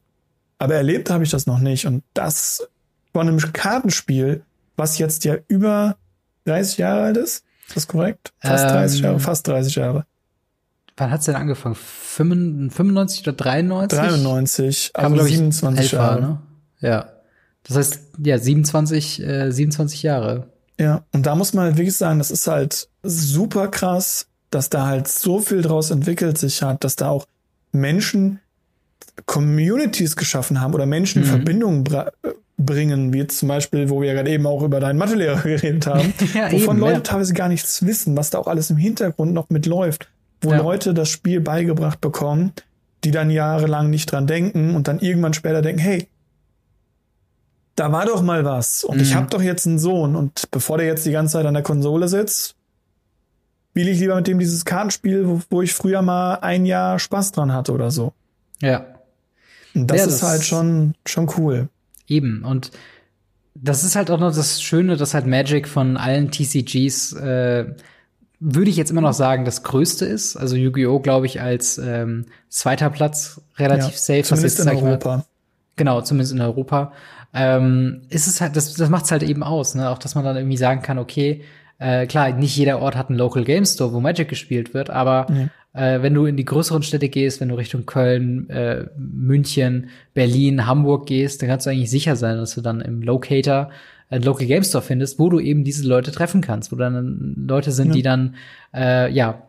aber 0.59 0.75
erlebt 0.75 1.09
habe 1.09 1.23
ich 1.23 1.29
das 1.29 1.45
noch 1.45 1.59
nicht. 1.59 1.85
Und 1.85 2.03
das 2.13 2.67
von 3.13 3.27
einem 3.27 3.39
Kartenspiel, 3.39 4.43
was 4.75 4.97
jetzt 4.97 5.23
ja 5.25 5.37
über 5.47 5.97
30 6.45 6.77
Jahre 6.77 7.01
alt 7.03 7.17
ist, 7.17 7.43
ist 7.67 7.77
das 7.77 7.87
korrekt? 7.87 8.33
Fast 8.39 8.65
ähm, 8.65 8.71
30 8.71 9.01
Jahre, 9.01 9.19
fast 9.19 9.47
30 9.47 9.75
Jahre. 9.75 10.05
Wann 10.97 11.09
hat's 11.09 11.25
denn 11.25 11.35
angefangen? 11.35 11.75
95 11.75 13.21
oder 13.27 13.33
93? 13.33 13.99
93, 13.99 14.91
Kam, 14.93 15.13
also 15.13 15.25
27 15.25 15.85
ich, 15.85 15.91
Jahre. 15.93 16.21
Ne? 16.21 16.41
Ja. 16.81 17.09
Das 17.63 17.77
heißt, 17.77 17.99
ja, 18.23 18.37
27, 18.37 19.23
äh, 19.23 19.51
27 19.51 20.03
Jahre. 20.03 20.47
Ja, 20.79 21.05
und 21.11 21.25
da 21.25 21.35
muss 21.35 21.53
man 21.53 21.65
halt 21.65 21.77
wirklich 21.77 21.95
sagen, 21.95 22.17
das 22.19 22.31
ist 22.31 22.47
halt 22.47 22.89
super 23.03 23.67
krass, 23.67 24.27
dass 24.51 24.69
da 24.69 24.85
halt 24.85 25.07
so 25.07 25.39
viel 25.39 25.61
draus 25.61 25.89
entwickelt 25.89 26.37
sich 26.37 26.61
hat, 26.61 26.83
dass 26.83 26.95
da 26.95 27.09
auch 27.09 27.25
Menschen 27.71 28.39
Communities 29.25 30.15
geschaffen 30.15 30.61
haben 30.61 30.73
oder 30.73 30.85
Menschen 30.85 31.23
mhm. 31.23 31.27
Verbindungen 31.27 31.83
bringen, 32.57 33.13
wie 33.13 33.19
jetzt 33.19 33.39
zum 33.39 33.47
Beispiel, 33.47 33.89
wo 33.89 34.01
wir 34.01 34.13
gerade 34.13 34.29
eben 34.29 34.45
auch 34.45 34.61
über 34.61 34.79
deinen 34.79 34.97
Mathelehrer 34.97 35.41
geredet 35.43 35.87
haben, 35.87 36.13
ja, 36.33 36.51
wovon 36.51 36.77
eben, 36.77 36.79
Leute 36.79 36.93
ja. 36.95 36.99
teilweise 37.01 37.33
gar 37.33 37.47
nichts 37.47 37.85
wissen, 37.85 38.15
was 38.15 38.29
da 38.29 38.37
auch 38.37 38.47
alles 38.47 38.69
im 38.69 38.77
Hintergrund 38.77 39.33
noch 39.33 39.49
mitläuft, 39.49 40.09
wo 40.41 40.51
ja. 40.51 40.57
Leute 40.57 40.93
das 40.93 41.09
Spiel 41.09 41.39
beigebracht 41.39 42.01
bekommen, 42.01 42.53
die 43.03 43.11
dann 43.11 43.31
jahrelang 43.31 43.89
nicht 43.89 44.11
dran 44.11 44.27
denken 44.27 44.75
und 44.75 44.87
dann 44.87 44.99
irgendwann 44.99 45.33
später 45.33 45.61
denken, 45.61 45.81
hey, 45.81 46.07
da 47.75 47.91
war 47.91 48.05
doch 48.05 48.21
mal 48.21 48.43
was 48.45 48.83
und 48.83 48.97
mhm. 48.97 49.03
ich 49.03 49.15
habe 49.15 49.27
doch 49.29 49.41
jetzt 49.41 49.65
einen 49.65 49.79
Sohn 49.79 50.15
und 50.15 50.51
bevor 50.51 50.77
der 50.77 50.87
jetzt 50.87 51.05
die 51.05 51.11
ganze 51.11 51.33
Zeit 51.33 51.45
an 51.45 51.53
der 51.53 51.63
Konsole 51.63 52.07
sitzt, 52.07 52.55
spiele 53.71 53.91
ich 53.91 53.99
lieber 53.99 54.15
mit 54.15 54.27
dem 54.27 54.37
dieses 54.37 54.65
Kartenspiel, 54.65 55.27
wo, 55.27 55.41
wo, 55.49 55.61
ich 55.61 55.73
früher 55.73 56.01
mal 56.01 56.35
ein 56.35 56.65
Jahr 56.65 56.99
Spaß 56.99 57.31
dran 57.31 57.53
hatte 57.53 57.71
oder 57.71 57.89
so. 57.89 58.11
Ja. 58.61 58.85
Und 59.73 59.89
das, 59.89 59.97
ja, 59.97 60.05
das 60.05 60.15
ist 60.15 60.23
halt 60.23 60.43
schon, 60.43 60.93
schon 61.05 61.31
cool. 61.37 61.69
Eben. 62.05 62.43
Und 62.43 62.71
das 63.55 63.85
ist 63.85 63.95
halt 63.95 64.11
auch 64.11 64.19
noch 64.19 64.35
das 64.35 64.61
Schöne, 64.61 64.97
dass 64.97 65.13
halt 65.13 65.25
Magic 65.25 65.69
von 65.69 65.95
allen 65.95 66.31
TCGs, 66.31 67.13
äh, 67.13 67.73
würde 68.41 68.69
ich 68.69 68.75
jetzt 68.75 68.91
immer 68.91 69.01
noch 69.01 69.13
sagen, 69.13 69.45
das 69.45 69.63
größte 69.63 70.05
ist. 70.05 70.35
Also 70.35 70.57
Yu-Gi-Oh! 70.57 70.99
glaube 70.99 71.25
ich 71.27 71.39
als 71.39 71.77
ähm, 71.77 72.25
zweiter 72.49 72.89
Platz 72.89 73.39
relativ 73.57 73.93
ja, 73.93 73.97
safe. 73.97 74.23
Zumindest 74.23 74.57
jetzt, 74.59 74.67
in 74.67 74.77
Europa. 74.77 75.17
Mal, 75.17 75.25
genau, 75.77 76.01
zumindest 76.01 76.33
in 76.33 76.41
Europa. 76.41 76.91
Ähm, 77.33 78.01
ist 78.09 78.27
es 78.27 78.41
halt, 78.41 78.57
das, 78.57 78.73
das 78.73 78.89
macht 78.89 79.05
es 79.05 79.11
halt 79.11 79.23
eben 79.23 79.43
aus, 79.43 79.75
ne? 79.75 79.89
Auch 79.89 79.99
dass 79.99 80.15
man 80.15 80.25
dann 80.25 80.35
irgendwie 80.35 80.57
sagen 80.57 80.81
kann, 80.81 80.97
okay, 80.97 81.45
äh, 81.81 82.05
klar, 82.05 82.31
nicht 82.33 82.55
jeder 82.55 82.79
Ort 82.79 82.95
hat 82.95 83.09
einen 83.09 83.17
Local 83.17 83.43
Game 83.43 83.65
Store, 83.65 83.91
wo 83.91 83.99
Magic 83.99 84.29
gespielt 84.29 84.75
wird, 84.75 84.91
aber 84.91 85.25
nee. 85.31 85.47
äh, 85.73 86.03
wenn 86.03 86.13
du 86.13 86.27
in 86.27 86.37
die 86.37 86.45
größeren 86.45 86.83
Städte 86.83 87.09
gehst, 87.09 87.41
wenn 87.41 87.49
du 87.49 87.55
Richtung 87.55 87.87
Köln, 87.87 88.47
äh, 88.51 88.85
München, 88.95 89.89
Berlin, 90.13 90.67
Hamburg 90.67 91.07
gehst, 91.07 91.41
dann 91.41 91.49
kannst 91.49 91.65
du 91.65 91.71
eigentlich 91.71 91.89
sicher 91.89 92.15
sein, 92.15 92.37
dass 92.37 92.53
du 92.53 92.61
dann 92.61 92.81
im 92.81 93.01
Locator 93.01 93.71
ein 94.11 94.21
Local 94.21 94.45
Game 94.45 94.63
Store 94.63 94.83
findest, 94.83 95.17
wo 95.17 95.29
du 95.29 95.39
eben 95.39 95.63
diese 95.63 95.87
Leute 95.87 96.11
treffen 96.11 96.41
kannst, 96.41 96.71
wo 96.71 96.75
dann 96.75 97.33
Leute 97.47 97.71
sind, 97.71 97.87
ja. 97.87 97.93
die 97.93 98.01
dann 98.03 98.35
äh, 98.75 99.11
ja 99.11 99.41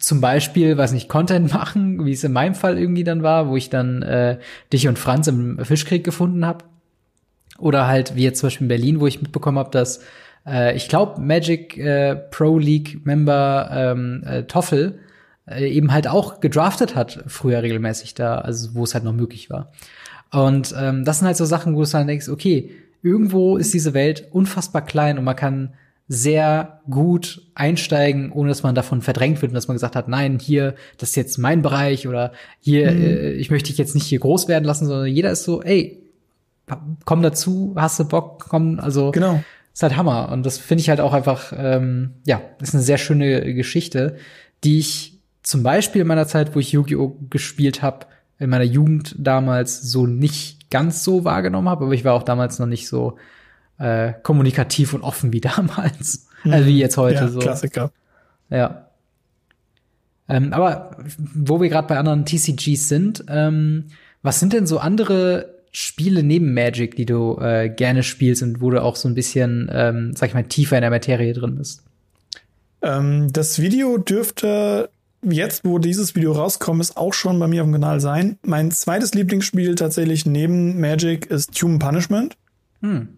zum 0.00 0.20
Beispiel, 0.20 0.76
weiß 0.76 0.90
nicht, 0.90 1.08
Content 1.08 1.52
machen, 1.54 2.04
wie 2.04 2.12
es 2.12 2.24
in 2.24 2.32
meinem 2.32 2.56
Fall 2.56 2.78
irgendwie 2.78 3.04
dann 3.04 3.22
war, 3.22 3.48
wo 3.48 3.56
ich 3.56 3.70
dann 3.70 4.02
äh, 4.02 4.38
dich 4.72 4.88
und 4.88 4.98
Franz 4.98 5.28
im 5.28 5.64
Fischkrieg 5.64 6.02
gefunden 6.02 6.44
habe. 6.44 6.64
Oder 7.58 7.86
halt, 7.86 8.16
wie 8.16 8.24
jetzt 8.24 8.40
zum 8.40 8.48
Beispiel 8.48 8.64
in 8.64 8.68
Berlin, 8.68 9.00
wo 9.00 9.06
ich 9.06 9.22
mitbekommen 9.22 9.58
habe, 9.58 9.70
dass 9.70 10.00
äh, 10.48 10.76
ich 10.76 10.88
glaube, 10.88 11.20
Magic 11.20 11.76
äh, 11.76 12.16
Pro 12.16 12.58
League 12.58 13.04
Member 13.04 13.70
ähm, 13.72 14.22
äh, 14.24 14.42
Toffel 14.44 14.98
äh, 15.46 15.68
eben 15.68 15.92
halt 15.92 16.08
auch 16.08 16.40
gedraftet 16.40 16.94
hat, 16.94 17.24
früher 17.26 17.62
regelmäßig 17.62 18.14
da, 18.14 18.38
also 18.38 18.74
wo 18.74 18.84
es 18.84 18.94
halt 18.94 19.04
noch 19.04 19.12
möglich 19.12 19.50
war. 19.50 19.72
Und 20.30 20.74
ähm, 20.78 21.04
das 21.04 21.18
sind 21.18 21.26
halt 21.26 21.36
so 21.36 21.44
Sachen, 21.44 21.74
wo 21.74 21.82
du 21.82 21.88
dann 21.90 22.06
denkst, 22.06 22.28
okay, 22.28 22.70
irgendwo 23.02 23.56
ist 23.56 23.72
diese 23.72 23.94
Welt 23.94 24.28
unfassbar 24.30 24.84
klein 24.84 25.18
und 25.18 25.24
man 25.24 25.36
kann 25.36 25.74
sehr 26.08 26.80
gut 26.88 27.42
einsteigen, 27.54 28.32
ohne 28.32 28.48
dass 28.48 28.62
man 28.62 28.74
davon 28.74 29.02
verdrängt 29.02 29.42
wird 29.42 29.52
und 29.52 29.54
dass 29.54 29.68
man 29.68 29.74
gesagt 29.74 29.94
hat, 29.94 30.08
nein, 30.08 30.38
hier, 30.38 30.74
das 30.96 31.10
ist 31.10 31.16
jetzt 31.16 31.38
mein 31.38 31.60
Bereich 31.60 32.08
oder 32.08 32.32
hier, 32.60 32.90
mhm. 32.90 33.02
äh, 33.02 33.30
ich 33.32 33.50
möchte 33.50 33.68
dich 33.68 33.78
jetzt 33.78 33.94
nicht 33.94 34.06
hier 34.06 34.18
groß 34.18 34.48
werden 34.48 34.64
lassen, 34.64 34.86
sondern 34.86 35.06
jeder 35.06 35.30
ist 35.30 35.44
so, 35.44 35.62
ey, 35.62 36.02
komm 37.04 37.22
dazu, 37.22 37.74
hast 37.76 38.00
du 38.00 38.04
Bock, 38.04 38.46
komm, 38.48 38.80
also 38.80 39.10
genau. 39.10 39.42
Ist 39.72 39.82
halt 39.82 39.96
Hammer. 39.96 40.30
Und 40.30 40.44
das 40.44 40.58
finde 40.58 40.80
ich 40.82 40.88
halt 40.88 41.00
auch 41.00 41.12
einfach, 41.12 41.52
ähm, 41.56 42.14
ja, 42.24 42.40
ist 42.60 42.74
eine 42.74 42.82
sehr 42.82 42.98
schöne 42.98 43.54
Geschichte, 43.54 44.16
die 44.64 44.78
ich 44.78 45.18
zum 45.42 45.62
Beispiel 45.62 46.02
in 46.02 46.08
meiner 46.08 46.26
Zeit, 46.26 46.54
wo 46.54 46.58
ich 46.58 46.72
Yu-Gi-Oh! 46.72 47.26
gespielt 47.30 47.82
habe, 47.82 48.06
in 48.38 48.50
meiner 48.50 48.64
Jugend 48.64 49.14
damals 49.18 49.82
so 49.82 50.06
nicht 50.06 50.70
ganz 50.70 51.04
so 51.04 51.24
wahrgenommen 51.24 51.68
habe, 51.68 51.86
aber 51.86 51.94
ich 51.94 52.04
war 52.04 52.14
auch 52.14 52.22
damals 52.22 52.58
noch 52.58 52.66
nicht 52.66 52.88
so 52.88 53.16
äh, 53.78 54.12
kommunikativ 54.22 54.94
und 54.94 55.02
offen 55.02 55.32
wie 55.32 55.40
damals. 55.40 56.26
Mhm. 56.44 56.52
Also 56.52 56.66
wie 56.66 56.78
jetzt 56.78 56.96
heute 56.96 57.20
ja, 57.20 57.28
so. 57.28 57.38
Klassiker. 57.38 57.92
Ja. 58.50 58.88
Ähm, 60.28 60.52
aber 60.52 60.96
wo 61.16 61.60
wir 61.60 61.68
gerade 61.68 61.88
bei 61.88 61.96
anderen 61.96 62.26
TCGs 62.26 62.88
sind, 62.88 63.24
ähm, 63.28 63.86
was 64.22 64.40
sind 64.40 64.52
denn 64.52 64.66
so 64.66 64.78
andere 64.78 65.57
Spiele 65.72 66.22
neben 66.22 66.54
Magic, 66.54 66.96
die 66.96 67.06
du 67.06 67.38
äh, 67.40 67.68
gerne 67.68 68.02
spielst 68.02 68.42
und 68.42 68.60
wo 68.60 68.70
du 68.70 68.82
auch 68.82 68.96
so 68.96 69.08
ein 69.08 69.14
bisschen, 69.14 69.70
ähm, 69.72 70.14
sag 70.16 70.28
ich 70.28 70.34
mal, 70.34 70.44
tiefer 70.44 70.76
in 70.76 70.82
der 70.82 70.90
Materie 70.90 71.32
drin 71.32 71.56
bist? 71.56 71.84
Ähm, 72.82 73.32
das 73.32 73.60
Video 73.60 73.98
dürfte 73.98 74.90
jetzt, 75.22 75.64
wo 75.64 75.78
dieses 75.78 76.14
Video 76.14 76.32
rauskommt, 76.32 76.80
ist 76.80 76.96
auch 76.96 77.12
schon 77.12 77.38
bei 77.38 77.48
mir 77.48 77.62
auf 77.62 77.68
dem 77.68 77.72
Kanal 77.72 78.00
sein. 78.00 78.38
Mein 78.44 78.70
zweites 78.70 79.14
Lieblingsspiel 79.14 79.74
tatsächlich 79.74 80.26
neben 80.26 80.80
Magic 80.80 81.26
ist 81.26 81.60
Human 81.60 81.78
Punishment. 81.78 82.36
Hm. 82.82 83.08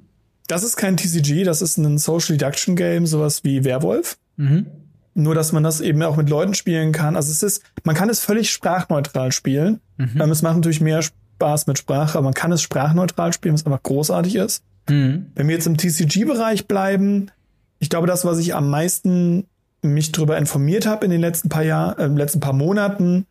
Das 0.47 0.65
ist 0.65 0.77
kein 0.77 0.97
TCG, 0.97 1.45
das 1.45 1.63
ist 1.63 1.77
ein 1.77 1.99
Social 1.99 2.37
Deduction 2.37 2.75
Game, 2.75 3.07
sowas 3.07 3.45
wie 3.45 3.65
Werwolf. 3.65 4.19
Mhm. 4.37 4.67
Nur, 5.15 5.35
dass 5.35 5.53
man 5.53 5.63
das 5.63 5.81
eben 5.81 6.03
auch 6.03 6.17
mit 6.17 6.29
Leuten 6.29 6.55
spielen 6.55 6.93
kann. 6.93 7.15
Also 7.15 7.31
es 7.31 7.43
ist, 7.43 7.63
man 7.85 7.95
kann 7.95 8.09
es 8.09 8.21
völlig 8.21 8.51
sprachneutral 8.51 9.33
spielen. 9.33 9.81
Mhm. 9.97 10.21
Ähm, 10.21 10.31
es 10.31 10.43
macht 10.43 10.57
natürlich 10.57 10.81
mehr 10.81 11.03
Spaß 11.41 11.67
mit 11.67 11.79
Sprache, 11.79 12.19
aber 12.19 12.25
man 12.25 12.35
kann 12.35 12.53
es 12.53 12.61
sprachneutral 12.61 13.33
spielen, 13.33 13.55
was 13.55 13.65
einfach 13.65 13.83
großartig 13.83 14.37
ist. 14.37 14.63
Mhm. 14.89 15.33
Wenn 15.35 15.49
wir 15.49 15.55
jetzt 15.55 15.67
im 15.67 15.79
TCG-Bereich 15.79 16.69
bleiben, 16.69 17.31
ich 17.79 17.89
glaube, 17.89 18.07
das, 18.07 18.27
was 18.27 18.39
ich 18.39 18.55
am 18.55 18.69
meisten 18.69 19.47
mich 19.81 20.13
darüber 20.13 20.37
informiert 20.37 20.87
habe 20.87 21.07
in 21.07 21.11
den 21.11 21.23
letzten 21.23 21.49
paar 21.49 21.63
Jahren, 21.63 21.99
äh, 21.99 22.07
letzten 22.19 22.41
paar 22.41 22.53
Monaten, 22.53 23.27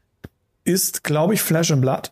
ist, 0.64 1.04
glaube 1.04 1.36
ich, 1.36 1.42
Flash 1.42 1.72
and 1.72 1.82
Blood. 1.82 2.12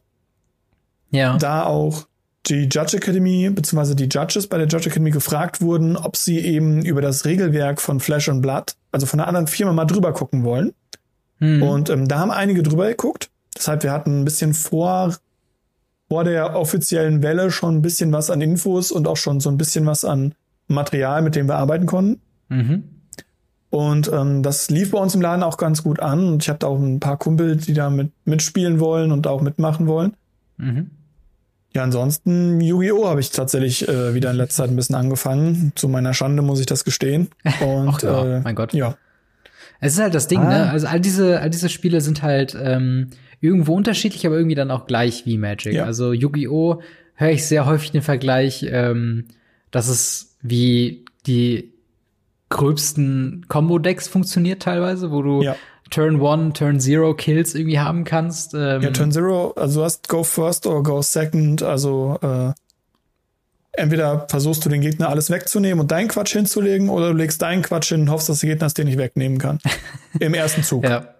Ja. 1.09 1.37
Da 1.37 1.63
auch 1.63 2.05
die 2.45 2.69
Judge 2.71 2.97
Academy 2.97 3.49
bzw. 3.49 3.95
die 3.95 4.07
Judges 4.07 4.45
bei 4.45 4.57
der 4.59 4.67
Judge 4.67 4.89
Academy 4.89 5.09
gefragt 5.09 5.61
wurden, 5.61 5.97
ob 5.97 6.15
sie 6.15 6.39
eben 6.39 6.85
über 6.85 7.01
das 7.01 7.25
Regelwerk 7.25 7.81
von 7.81 7.99
Flash 7.99 8.29
and 8.29 8.43
Blood, 8.43 8.75
also 8.91 9.07
von 9.07 9.19
einer 9.19 9.27
anderen 9.27 9.47
Firma 9.47 9.73
mal 9.73 9.85
drüber 9.85 10.13
gucken 10.13 10.43
wollen. 10.43 10.73
Hm. 11.39 11.63
Und 11.63 11.89
ähm, 11.89 12.07
da 12.07 12.19
haben 12.19 12.31
einige 12.31 12.61
drüber 12.61 12.87
geguckt. 12.87 13.31
Deshalb, 13.55 13.81
wir 13.81 13.91
hatten 13.91 14.21
ein 14.21 14.25
bisschen 14.25 14.53
vor, 14.53 15.15
vor 16.07 16.23
der 16.23 16.55
offiziellen 16.55 17.21
Welle 17.21 17.51
schon 17.51 17.77
ein 17.77 17.81
bisschen 17.81 18.11
was 18.11 18.29
an 18.29 18.41
Infos 18.41 18.91
und 18.91 19.07
auch 19.07 19.17
schon 19.17 19.39
so 19.39 19.49
ein 19.49 19.57
bisschen 19.57 19.85
was 19.85 20.05
an 20.05 20.33
Material, 20.67 21.21
mit 21.21 21.35
dem 21.35 21.47
wir 21.47 21.55
arbeiten 21.55 21.85
konnten. 21.85 22.21
Mhm. 22.49 22.83
Und 23.69 24.09
ähm, 24.13 24.43
das 24.43 24.69
lief 24.69 24.91
bei 24.91 24.99
uns 24.99 25.13
im 25.15 25.21
Laden 25.21 25.43
auch 25.43 25.57
ganz 25.57 25.83
gut 25.83 25.99
an. 25.99 26.27
Und 26.27 26.43
ich 26.43 26.49
habe 26.49 26.59
da 26.59 26.67
auch 26.67 26.79
ein 26.79 26.99
paar 26.99 27.17
Kumpel, 27.17 27.57
die 27.57 27.73
da 27.73 27.89
mit, 27.89 28.11
mitspielen 28.25 28.79
wollen 28.79 29.11
und 29.11 29.27
auch 29.27 29.41
mitmachen 29.41 29.87
wollen. 29.87 30.15
Mhm. 30.57 30.91
Ja, 31.73 31.83
ansonsten 31.83 32.61
Yu-Gi-Oh! 32.61 33.07
habe 33.07 33.19
ich 33.19 33.29
tatsächlich 33.31 33.87
äh, 33.87 34.13
wieder 34.13 34.31
in 34.31 34.37
letzter 34.37 34.63
Zeit 34.63 34.71
ein 34.71 34.75
bisschen 34.77 34.95
angefangen. 34.95 35.73
Zu 35.75 35.89
meiner 35.89 36.13
Schande 36.13 36.41
muss 36.41 36.59
ich 36.59 36.65
das 36.65 36.85
gestehen. 36.85 37.27
Und 37.61 37.89
Ach, 37.89 38.01
ja, 38.01 38.37
äh, 38.37 38.41
mein 38.41 38.55
Gott. 38.55 38.73
Ja. 38.73 38.95
Es 39.79 39.93
ist 39.93 39.99
halt 39.99 40.15
das 40.15 40.27
Ding, 40.27 40.39
ne? 40.39 40.47
ah. 40.47 40.65
ne? 40.65 40.69
Also 40.71 40.87
all 40.87 41.01
diese, 41.01 41.39
all 41.41 41.49
diese 41.49 41.69
Spiele 41.69 42.01
sind 42.01 42.23
halt 42.23 42.57
ähm, 42.59 43.09
irgendwo 43.39 43.75
unterschiedlich, 43.75 44.25
aber 44.25 44.37
irgendwie 44.37 44.55
dann 44.55 44.71
auch 44.71 44.87
gleich 44.87 45.25
wie 45.25 45.37
Magic. 45.37 45.73
Ja. 45.73 45.85
Also 45.85 46.13
Yu-Gi-Oh! 46.13 46.81
höre 47.17 47.31
ich 47.31 47.45
sehr 47.45 47.65
häufig 47.65 47.91
den 47.91 48.01
Vergleich, 48.01 48.65
ähm, 48.69 49.25
dass 49.71 49.87
es 49.87 50.37
wie 50.41 51.03
die 51.25 51.73
gröbsten 52.49 53.45
Combo-Decks 53.49 54.07
funktioniert 54.07 54.61
teilweise, 54.61 55.11
wo 55.11 55.21
du 55.21 55.41
ja. 55.41 55.55
Turn 55.89 56.21
One, 56.21 56.53
Turn 56.53 56.79
Zero 56.79 57.13
Kills 57.13 57.55
irgendwie 57.55 57.79
haben 57.79 58.03
kannst. 58.03 58.53
Ähm 58.53 58.81
ja, 58.81 58.91
Turn 58.91 59.11
Zero, 59.11 59.51
also 59.55 59.79
du 59.79 59.85
hast 59.85 60.07
Go 60.07 60.23
First 60.23 60.67
oder 60.67 60.83
Go 60.83 61.01
Second, 61.01 61.63
also 61.63 62.17
äh, 62.21 62.53
entweder 63.73 64.27
versuchst 64.29 64.63
du 64.63 64.69
den 64.69 64.81
Gegner 64.81 65.09
alles 65.09 65.29
wegzunehmen 65.29 65.79
und 65.79 65.91
deinen 65.91 66.07
Quatsch 66.07 66.33
hinzulegen 66.33 66.89
oder 66.89 67.09
du 67.11 67.17
legst 67.17 67.41
deinen 67.41 67.63
Quatsch 67.63 67.89
hin 67.89 68.01
und 68.01 68.09
hoffst, 68.11 68.29
dass 68.29 68.39
der 68.39 68.51
Gegner 68.51 68.67
es 68.67 68.73
dir 68.73 68.85
nicht 68.85 68.97
wegnehmen 68.97 69.39
kann. 69.39 69.59
Im 70.19 70.33
ersten 70.33 70.63
Zug. 70.63 70.83
ja. 70.83 71.16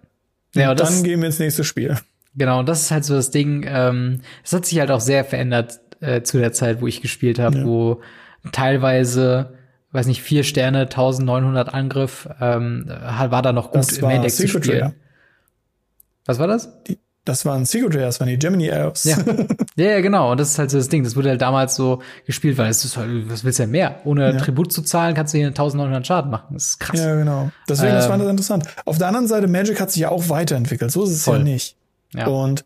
Ja 0.60 0.72
und 0.72 0.80
dann 0.80 0.88
das, 0.88 1.04
gehen 1.04 1.20
wir 1.20 1.28
ins 1.28 1.40
nächste 1.40 1.64
Spiel. 1.64 1.98
Genau, 2.36 2.64
das 2.64 2.82
ist 2.84 2.92
halt 2.92 3.04
so 3.04 3.16
das 3.16 3.32
Ding. 3.32 3.66
Ähm, 3.68 4.22
es 4.44 4.54
hat 4.54 4.66
sich 4.66 4.80
halt 4.80 4.92
auch 4.92 5.00
sehr 5.00 5.26
verändert 5.26 5.80
äh, 6.02 6.22
zu 6.22 6.38
der 6.38 6.54
Zeit, 6.54 6.82
wo 6.82 6.88
ich 6.88 7.02
gespielt 7.02 7.40
habe, 7.40 7.60
ja. 7.60 7.66
wo 7.66 8.02
teilweise 8.52 9.58
weiß 9.92 10.08
nicht, 10.08 10.22
vier 10.22 10.44
Sterne, 10.44 10.82
1900 10.82 11.74
Angriff, 11.74 12.30
ähm, 12.40 12.86
war 12.88 13.42
da 13.42 13.54
noch 13.54 13.72
gut 13.72 13.82
das 13.82 13.98
im 13.98 14.10
Index 14.10 14.36
zu 14.36 14.48
spielen. 14.48 14.94
Was 16.26 16.40
war 16.40 16.48
das? 16.48 16.84
Die, 16.84 17.00
das 17.28 17.46
waren 17.46 17.66
Secret 17.66 17.96
Rare, 17.96 18.06
das 18.06 18.20
waren 18.20 18.30
die 18.30 18.40
Gemini 18.40 18.72
Arrows. 18.72 19.04
Ja. 19.08 19.18
ja, 19.76 20.02
genau. 20.02 20.32
Und 20.32 20.40
das 20.40 20.50
ist 20.50 20.60
halt 20.60 20.72
so 20.72 20.78
das 20.78 20.90
Ding. 20.90 21.04
Das 21.04 21.16
wurde 21.16 21.30
halt 21.30 21.42
damals 21.42 21.76
so 21.76 22.02
gespielt, 22.26 22.58
weil 22.58 22.70
es 22.70 22.84
ist 22.84 22.98
halt, 22.98 23.30
was 23.30 23.44
willst 23.44 23.60
du 23.60 23.64
denn 23.64 23.72
mehr? 23.72 24.02
Ohne 24.06 24.34
ja. 24.34 24.38
Tribut 24.38 24.72
zu 24.72 24.82
zahlen, 24.82 25.16
kannst 25.16 25.34
du 25.34 25.38
hier 25.38 25.48
1900 25.48 26.06
Schaden 26.06 26.32
machen. 26.32 26.48
Das 26.54 26.66
ist 26.66 26.80
krass. 26.80 27.00
Ja, 27.00 27.16
genau. 27.16 27.52
Deswegen, 27.70 27.90
ähm, 27.92 27.96
das 27.96 28.10
war 28.10 28.18
das 28.18 28.28
interessant. 28.28 28.66
Auf 28.86 28.98
der 28.98 29.08
anderen 29.08 29.28
Seite, 29.28 29.48
Magic 29.48 29.80
hat 29.80 29.92
sich 29.92 30.02
ja 30.02 30.10
auch 30.10 30.30
weiterentwickelt. 30.30 30.92
So 30.92 31.04
ist 31.04 31.12
es 31.12 31.24
voll. 31.24 31.38
ja 31.38 31.44
nicht. 31.44 31.76
Ja. 32.14 32.28
Und 32.28 32.66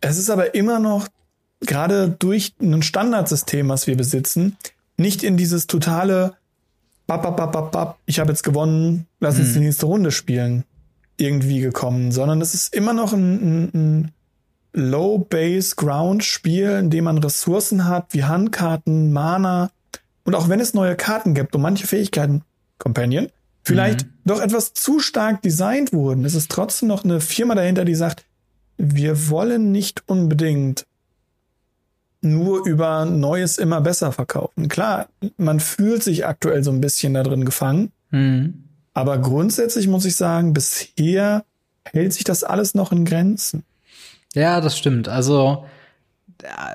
es 0.00 0.18
ist 0.18 0.30
aber 0.30 0.54
immer 0.54 0.80
noch, 0.80 1.08
gerade 1.60 2.08
durch 2.08 2.54
ein 2.60 2.82
Standardsystem, 2.82 3.68
was 3.68 3.86
wir 3.86 3.96
besitzen, 3.96 4.56
nicht 4.96 5.22
in 5.22 5.36
dieses 5.36 5.66
totale 5.66 6.34
bap, 7.06 7.22
bap, 7.22 7.36
bap, 7.36 7.52
bap, 7.52 7.72
bap, 7.72 7.98
ich 8.06 8.20
habe 8.20 8.30
jetzt 8.30 8.42
gewonnen, 8.42 9.06
lass 9.18 9.38
uns 9.38 9.48
hm. 9.48 9.54
die 9.54 9.60
nächste 9.60 9.86
Runde 9.86 10.10
spielen, 10.10 10.64
irgendwie 11.20 11.60
gekommen, 11.60 12.12
sondern 12.12 12.40
es 12.40 12.54
ist 12.54 12.74
immer 12.74 12.92
noch 12.92 13.12
ein, 13.12 13.34
ein, 13.34 13.70
ein 13.74 14.12
Low-Base-Ground-Spiel, 14.72 16.70
in 16.70 16.90
dem 16.90 17.04
man 17.04 17.18
Ressourcen 17.18 17.86
hat, 17.86 18.14
wie 18.14 18.24
Handkarten, 18.24 19.12
Mana 19.12 19.70
und 20.24 20.34
auch 20.34 20.48
wenn 20.48 20.60
es 20.60 20.74
neue 20.74 20.96
Karten 20.96 21.34
gibt 21.34 21.54
und 21.54 21.62
manche 21.62 21.86
Fähigkeiten, 21.86 22.42
Companion, 22.78 23.28
vielleicht 23.62 24.06
mhm. 24.06 24.10
doch 24.24 24.40
etwas 24.40 24.72
zu 24.74 25.00
stark 25.00 25.42
designt 25.42 25.92
wurden, 25.92 26.24
ist 26.24 26.34
es 26.34 26.48
trotzdem 26.48 26.88
noch 26.88 27.04
eine 27.04 27.20
Firma 27.20 27.54
dahinter, 27.54 27.84
die 27.84 27.94
sagt, 27.94 28.24
wir 28.76 29.28
wollen 29.28 29.72
nicht 29.72 30.04
unbedingt 30.06 30.86
nur 32.22 32.66
über 32.66 33.04
Neues 33.06 33.58
immer 33.58 33.80
besser 33.80 34.12
verkaufen. 34.12 34.68
Klar, 34.68 35.08
man 35.36 35.58
fühlt 35.60 36.02
sich 36.02 36.26
aktuell 36.26 36.62
so 36.62 36.70
ein 36.70 36.80
bisschen 36.80 37.14
da 37.14 37.22
drin 37.22 37.44
gefangen. 37.44 37.92
Mhm. 38.10 38.64
Aber 38.94 39.18
grundsätzlich 39.18 39.88
muss 39.88 40.04
ich 40.04 40.16
sagen, 40.16 40.52
bisher 40.52 41.44
hält 41.84 42.12
sich 42.12 42.24
das 42.24 42.44
alles 42.44 42.74
noch 42.74 42.92
in 42.92 43.04
Grenzen. 43.04 43.64
Ja, 44.34 44.60
das 44.60 44.76
stimmt. 44.76 45.08
Also 45.08 45.64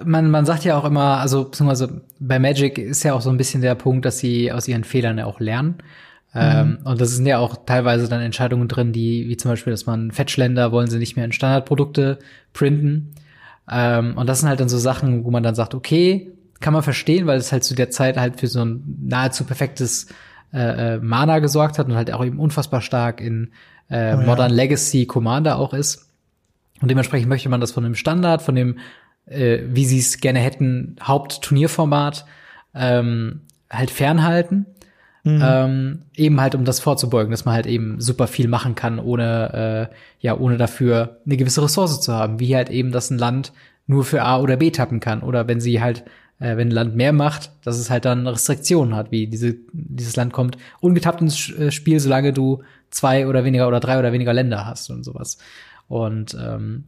man, 0.04 0.30
man 0.30 0.46
sagt 0.46 0.64
ja 0.64 0.78
auch 0.78 0.86
immer, 0.86 1.18
also 1.18 1.46
beziehungsweise 1.46 2.02
bei 2.20 2.40
Magic 2.40 2.78
ist 2.78 3.04
ja 3.04 3.14
auch 3.14 3.22
so 3.22 3.30
ein 3.30 3.38
bisschen 3.38 3.62
der 3.62 3.76
Punkt, 3.76 4.06
dass 4.06 4.20
sie 4.20 4.52
aus 4.52 4.68
ihren 4.68 4.84
Fehlern 4.84 5.18
ja 5.18 5.26
auch 5.26 5.40
lernen. 5.40 5.78
Mhm. 6.34 6.42
Ähm, 6.42 6.78
und 6.84 7.02
das 7.02 7.12
sind 7.12 7.26
ja 7.26 7.40
auch 7.40 7.66
teilweise 7.66 8.08
dann 8.08 8.22
Entscheidungen 8.22 8.68
drin, 8.68 8.92
die, 8.92 9.28
wie 9.28 9.38
zum 9.38 9.52
Beispiel, 9.52 9.72
dass 9.72 9.86
man 9.86 10.12
Fetchländer 10.12 10.72
wollen 10.72 10.90
sie 10.90 11.00
nicht 11.00 11.16
mehr 11.16 11.26
in 11.26 11.32
Standardprodukte 11.32 12.20
printen. 12.54 13.16
Ähm, 13.72 14.18
und 14.18 14.28
das 14.28 14.42
sind 14.42 14.50
halt 14.50 14.60
dann 14.60 14.70
so 14.70 14.78
Sachen, 14.78 15.24
wo 15.24 15.32
man 15.32 15.44
dann 15.44 15.56
sagt, 15.56 15.74
okay, 15.74 16.32
kann 16.60 16.74
man 16.74 16.84
verstehen, 16.84 17.28
weil 17.28 17.38
es 17.38 17.52
halt 17.52 17.64
zu 17.64 17.76
der 17.76 17.90
Zeit 17.90 18.18
halt 18.18 18.40
für 18.40 18.48
so 18.48 18.64
ein 18.64 18.84
nahezu 19.04 19.44
perfektes 19.44 20.08
äh, 20.56 20.96
äh, 20.96 21.00
Mana 21.00 21.40
gesorgt 21.40 21.78
hat 21.78 21.88
und 21.88 21.96
halt 21.96 22.14
auch 22.14 22.24
eben 22.24 22.40
unfassbar 22.40 22.80
stark 22.80 23.20
in 23.20 23.52
äh, 23.90 24.16
oh, 24.16 24.22
Modern 24.22 24.52
ja. 24.52 24.56
Legacy 24.56 25.06
Commander 25.06 25.60
auch 25.60 25.74
ist. 25.74 26.10
Und 26.82 26.90
dementsprechend 26.90 27.28
möchte 27.28 27.50
man 27.50 27.60
das 27.60 27.72
von 27.72 27.84
dem 27.84 27.96
Standard, 27.96 28.42
von 28.42 28.56
dem, 28.56 28.80
äh, 29.26 29.60
wie 29.68 29.86
sie 29.86 30.00
es 30.00 30.20
gerne 30.20 30.40
hätten, 30.40 30.96
Hauptturnierformat 31.02 32.26
ähm, 32.74 33.42
halt 33.70 33.92
fernhalten. 33.92 34.66
Mhm. 35.24 35.42
Ähm, 35.44 36.00
eben 36.16 36.40
halt, 36.40 36.56
um 36.56 36.64
das 36.64 36.80
vorzubeugen, 36.80 37.32
dass 37.32 37.46
man 37.46 37.56
halt 37.56 37.66
eben 37.66 38.00
super 38.00 38.28
viel 38.28 38.48
machen 38.48 38.76
kann, 38.76 39.00
ohne, 39.00 39.90
äh, 39.92 39.96
ja, 40.20 40.38
ohne 40.38 40.58
dafür 40.58 41.18
eine 41.26 41.36
gewisse 41.36 41.64
Ressource 41.64 42.00
zu 42.00 42.14
haben, 42.14 42.40
wie 42.40 42.56
halt 42.56 42.70
eben, 42.70 42.92
dass 42.92 43.10
ein 43.10 43.18
Land 43.18 43.52
nur 43.88 44.06
für 44.06 44.22
A 44.22 44.40
oder 44.40 44.56
B 44.56 44.72
tappen 44.72 45.00
kann. 45.00 45.22
Oder 45.22 45.48
wenn 45.48 45.60
sie 45.60 45.82
halt 45.82 46.06
äh, 46.40 46.58
wenn 46.58 46.70
ein 46.70 46.72
Land 46.72 46.96
mehr 46.96 47.14
macht, 47.14 47.52
dass 47.64 47.78
es 47.78 47.90
halt 47.90 48.06
dann 48.06 48.28
Restriktionen 48.28 48.96
hat, 48.96 49.12
wie 49.12 49.28
diese, 49.28 49.56
dieses 49.72 50.16
Land 50.16 50.34
kommt 50.34 50.58
ungetappt 50.82 51.22
ins 51.22 51.50
äh, 51.52 51.72
Spiel, 51.72 52.00
solange 52.00 52.34
du 52.34 52.64
zwei 52.90 53.28
oder 53.28 53.44
weniger 53.44 53.68
oder 53.68 53.80
drei 53.80 54.00
oder 54.00 54.12
weniger 54.12 54.34
Länder 54.34 54.66
hast 54.66 54.90
und 54.90 55.04
sowas. 55.04 55.38
Und 55.88 56.36
ähm, 56.40 56.86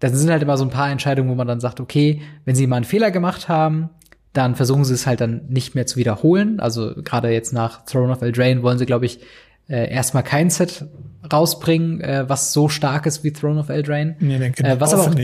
das 0.00 0.12
sind 0.12 0.30
halt 0.30 0.42
immer 0.42 0.56
so 0.56 0.64
ein 0.64 0.70
paar 0.70 0.90
Entscheidungen, 0.90 1.30
wo 1.30 1.34
man 1.34 1.48
dann 1.48 1.60
sagt, 1.60 1.80
okay, 1.80 2.22
wenn 2.44 2.54
sie 2.54 2.66
mal 2.66 2.76
einen 2.76 2.84
Fehler 2.84 3.10
gemacht 3.10 3.48
haben, 3.48 3.90
dann 4.32 4.54
versuchen 4.54 4.84
sie 4.84 4.94
es 4.94 5.06
halt 5.06 5.20
dann 5.20 5.42
nicht 5.48 5.74
mehr 5.74 5.86
zu 5.86 5.96
wiederholen. 5.96 6.60
Also 6.60 6.94
gerade 7.02 7.30
jetzt 7.30 7.52
nach 7.52 7.84
Throne 7.84 8.12
of 8.12 8.22
Eldraine 8.22 8.62
wollen 8.62 8.78
sie, 8.78 8.86
glaube 8.86 9.06
ich, 9.06 9.20
äh, 9.68 9.90
erstmal 9.90 10.22
kein 10.22 10.50
Set 10.50 10.86
rausbringen, 11.30 12.00
äh, 12.00 12.28
was 12.28 12.52
so 12.52 12.68
stark 12.68 13.06
ist 13.06 13.24
wie 13.24 13.32
Throne 13.32 13.60
of 13.60 13.68
Eldraine. 13.68 14.16
Nee, 14.20 14.38
denke, 14.38 14.62
äh, 14.64 14.80
was. 14.80 14.94
Aber 14.94 15.02
auch, 15.02 15.14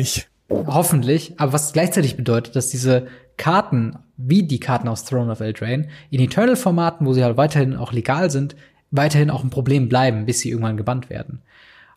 hoffentlich, 0.50 1.34
aber 1.38 1.52
was 1.52 1.72
gleichzeitig 1.72 2.16
bedeutet, 2.16 2.56
dass 2.56 2.68
diese 2.68 3.06
Karten, 3.36 3.96
wie 4.16 4.44
die 4.44 4.60
Karten 4.60 4.88
aus 4.88 5.04
Throne 5.04 5.32
of 5.32 5.40
Eldraine, 5.40 5.88
in 6.10 6.20
Eternal-Formaten, 6.20 7.06
wo 7.06 7.12
sie 7.12 7.24
halt 7.24 7.36
weiterhin 7.36 7.76
auch 7.76 7.92
legal 7.92 8.30
sind, 8.30 8.54
weiterhin 8.90 9.30
auch 9.30 9.42
ein 9.42 9.50
Problem 9.50 9.88
bleiben, 9.88 10.26
bis 10.26 10.40
sie 10.40 10.50
irgendwann 10.50 10.76
gebannt 10.76 11.10
werden. 11.10 11.42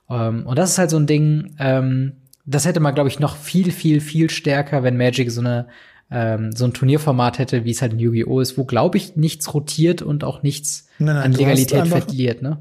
Ähm, 0.09 0.45
und 0.47 0.57
das 0.57 0.71
ist 0.71 0.77
halt 0.77 0.89
so 0.89 0.97
ein 0.97 1.05
Ding, 1.07 1.55
ähm, 1.59 2.13
das 2.45 2.65
hätte 2.65 2.79
man, 2.79 2.95
glaube 2.95 3.09
ich, 3.09 3.19
noch 3.19 3.35
viel, 3.35 3.71
viel, 3.71 3.99
viel 3.99 4.29
stärker, 4.29 4.81
wenn 4.83 4.97
Magic 4.97 5.29
so 5.31 5.41
eine 5.41 5.67
ähm, 6.09 6.53
so 6.53 6.63
ein 6.63 6.73
Turnierformat 6.73 7.37
hätte, 7.37 7.65
wie 7.65 7.71
es 7.71 7.81
halt 7.81 7.91
in 7.91 7.99
Yu-Gi-Oh! 7.99 8.39
ist, 8.39 8.57
wo, 8.57 8.63
glaube 8.63 8.97
ich, 8.97 9.17
nichts 9.17 9.53
rotiert 9.53 10.01
und 10.01 10.23
auch 10.23 10.41
nichts 10.41 10.87
Nein, 10.99 11.15
nein, 11.15 11.25
an 11.25 11.31
Legalität 11.33 11.81
einfach- 11.81 12.05
verliert, 12.05 12.41
ne? 12.41 12.59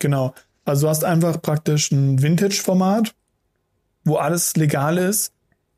Genau. 0.00 0.34
Also 0.64 0.86
du 0.86 0.90
hast 0.90 1.04
einfach 1.04 1.40
praktisch 1.40 1.92
ein 1.92 2.20
Vintage-Format, 2.20 3.14
wo 4.04 4.16
alles 4.16 4.56
legal 4.56 4.98
ist, 4.98 5.32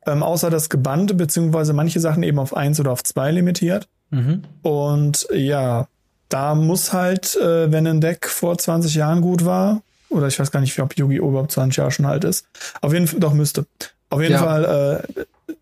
ähm, 0.07 0.23
außer 0.23 0.51
das 0.51 0.69
Gebannte, 0.69 1.15
beziehungsweise 1.15 1.73
manche 1.73 2.01
Sachen 2.01 2.23
eben 2.23 2.39
auf 2.39 2.55
eins 2.57 2.81
oder 2.81 2.91
auf 2.93 3.03
zwei 3.05 3.31
limitiert. 3.31 3.89
Mhm. 4.11 4.43
Und 4.63 5.27
ja, 5.33 5.87
da 6.29 6.55
muss 6.55 6.93
halt, 6.93 7.37
äh, 7.37 7.71
wenn 7.71 7.87
ein 7.87 8.01
Deck 8.01 8.29
vor 8.29 8.57
20 8.59 8.95
Jahren 8.95 9.21
gut 9.21 9.45
war, 9.45 9.83
oder 10.09 10.27
ich 10.27 10.39
weiß 10.39 10.51
gar 10.51 10.61
nicht, 10.61 10.79
ob 10.81 10.97
Yu-Gi-Oh! 10.97 11.29
überhaupt 11.29 11.53
20 11.53 11.77
Jahre 11.79 11.91
schon 11.91 12.05
alt 12.07 12.25
ist, 12.25 12.47
auf 12.81 12.93
jeden 12.93 13.07
Fall, 13.07 13.21
doch 13.21 13.33
müsste. 13.33 13.67
Auf 14.11 14.21
jeden 14.21 14.35
Ja. 14.35 14.43
Fall, 14.43 15.05
äh, 15.17 15.55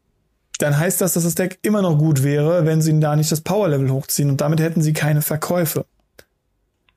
dann 0.59 0.77
heißt 0.77 1.01
das, 1.01 1.15
dass 1.15 1.23
das 1.25 1.35
Deck 1.37 1.59
immer 1.63 1.81
noch 1.83 1.97
gut 1.99 2.23
wäre, 2.23 2.67
wenn 2.67 2.83
sie 2.83 2.99
da 3.01 3.17
nicht 3.17 3.33
das 3.33 3.41
Power-Level 3.41 3.91
hochziehen 3.91 4.29
und 4.31 4.41
damit 4.41 4.61
hätten 4.61 4.83
sie 4.83 4.93
keine 4.93 5.23
Verkäufe. 5.23 5.85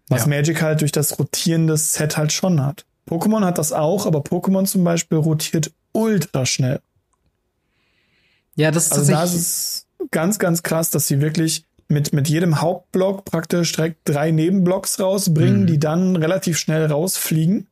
Was 0.10 0.22
Ja. 0.24 0.28
Magic 0.28 0.62
halt 0.62 0.82
durch 0.82 0.92
das 0.92 1.18
Rotieren 1.18 1.68
des 1.68 1.94
Set 1.94 2.18
halt 2.18 2.32
schon 2.34 2.64
hat. 2.66 2.86
Pokémon 3.08 3.44
hat 3.44 3.58
das 3.58 3.74
auch, 3.74 4.06
aber 4.06 4.20
Pokémon 4.20 4.66
zum 4.66 4.84
Beispiel 4.84 5.18
rotiert 5.18 5.72
ultra 5.92 6.46
schnell. 6.46 6.82
Ja, 8.56 8.72
das 8.72 8.86
ist 8.88 8.94
Also 8.94 9.12
da 9.12 9.24
ist 9.24 9.34
es 9.34 9.88
ganz, 10.12 10.40
ganz 10.40 10.64
krass, 10.64 10.90
dass 10.90 11.08
sie 11.08 11.22
wirklich 11.22 11.66
mit, 11.90 12.14
mit 12.14 12.30
jedem 12.30 12.62
Hauptblock 12.62 13.26
praktisch 13.26 13.72
direkt 13.74 14.00
drei 14.06 14.32
Nebenblocks 14.32 15.00
rausbringen, 15.00 15.62
Mhm. 15.64 15.68
die 15.68 15.80
dann 15.80 16.16
relativ 16.16 16.58
schnell 16.58 16.86
rausfliegen. 16.86 17.68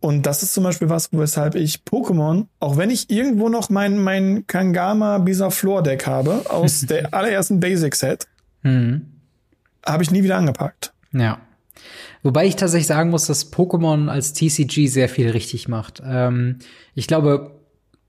Und 0.00 0.26
das 0.26 0.42
ist 0.42 0.52
zum 0.52 0.64
Beispiel 0.64 0.90
was, 0.90 1.08
weshalb 1.12 1.54
ich 1.54 1.76
Pokémon, 1.88 2.46
auch 2.60 2.76
wenn 2.76 2.90
ich 2.90 3.08
irgendwo 3.08 3.48
noch 3.48 3.70
mein, 3.70 3.98
mein 3.98 4.46
Kangama 4.46 5.18
Bisaflor 5.18 5.82
Deck 5.82 6.06
habe, 6.06 6.42
aus 6.50 6.82
der 6.88 7.14
allerersten 7.14 7.60
Basic 7.60 7.94
Set, 7.94 8.26
Mhm. 8.62 9.06
habe 9.84 10.02
ich 10.02 10.10
nie 10.10 10.22
wieder 10.22 10.36
angepackt. 10.36 10.92
Ja. 11.12 11.38
Wobei 12.24 12.46
ich 12.46 12.56
tatsächlich 12.56 12.86
sagen 12.86 13.10
muss, 13.10 13.26
dass 13.26 13.52
Pokémon 13.52 14.08
als 14.08 14.32
TCG 14.32 14.86
sehr 14.86 15.10
viel 15.10 15.30
richtig 15.30 15.68
macht. 15.68 16.02
Ähm, 16.04 16.58
ich 16.94 17.06
glaube, 17.06 17.60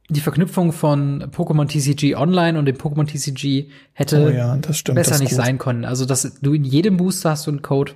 die 0.10 0.22
Verknüpfung 0.22 0.72
von 0.72 1.24
Pokémon 1.32 1.68
TCG 1.68 2.16
Online 2.16 2.58
und 2.58 2.66
dem 2.66 2.78
Pokémon 2.78 3.06
TCG 3.06 3.70
hätte 3.92 4.26
Oh 4.26 4.30
ja, 4.30 4.58
stimmt. 4.72 4.96
besser 4.96 5.20
nicht 5.20 5.32
gut. 5.32 5.38
sein 5.38 5.58
können. 5.58 5.84
Also, 5.84 6.06
dass 6.06 6.40
du 6.42 6.54
in 6.54 6.64
jedem 6.64 6.96
Booster 6.96 7.32
hast 7.32 7.46
du 7.46 7.52
einen 7.52 7.62
Code, 7.62 7.92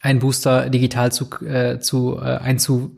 einen 0.00 0.18
Booster 0.18 0.68
digital 0.68 1.12
zu, 1.12 1.28
äh, 1.46 1.78
zu 1.78 2.18
äh, 2.18 2.38
einzu, 2.38 2.96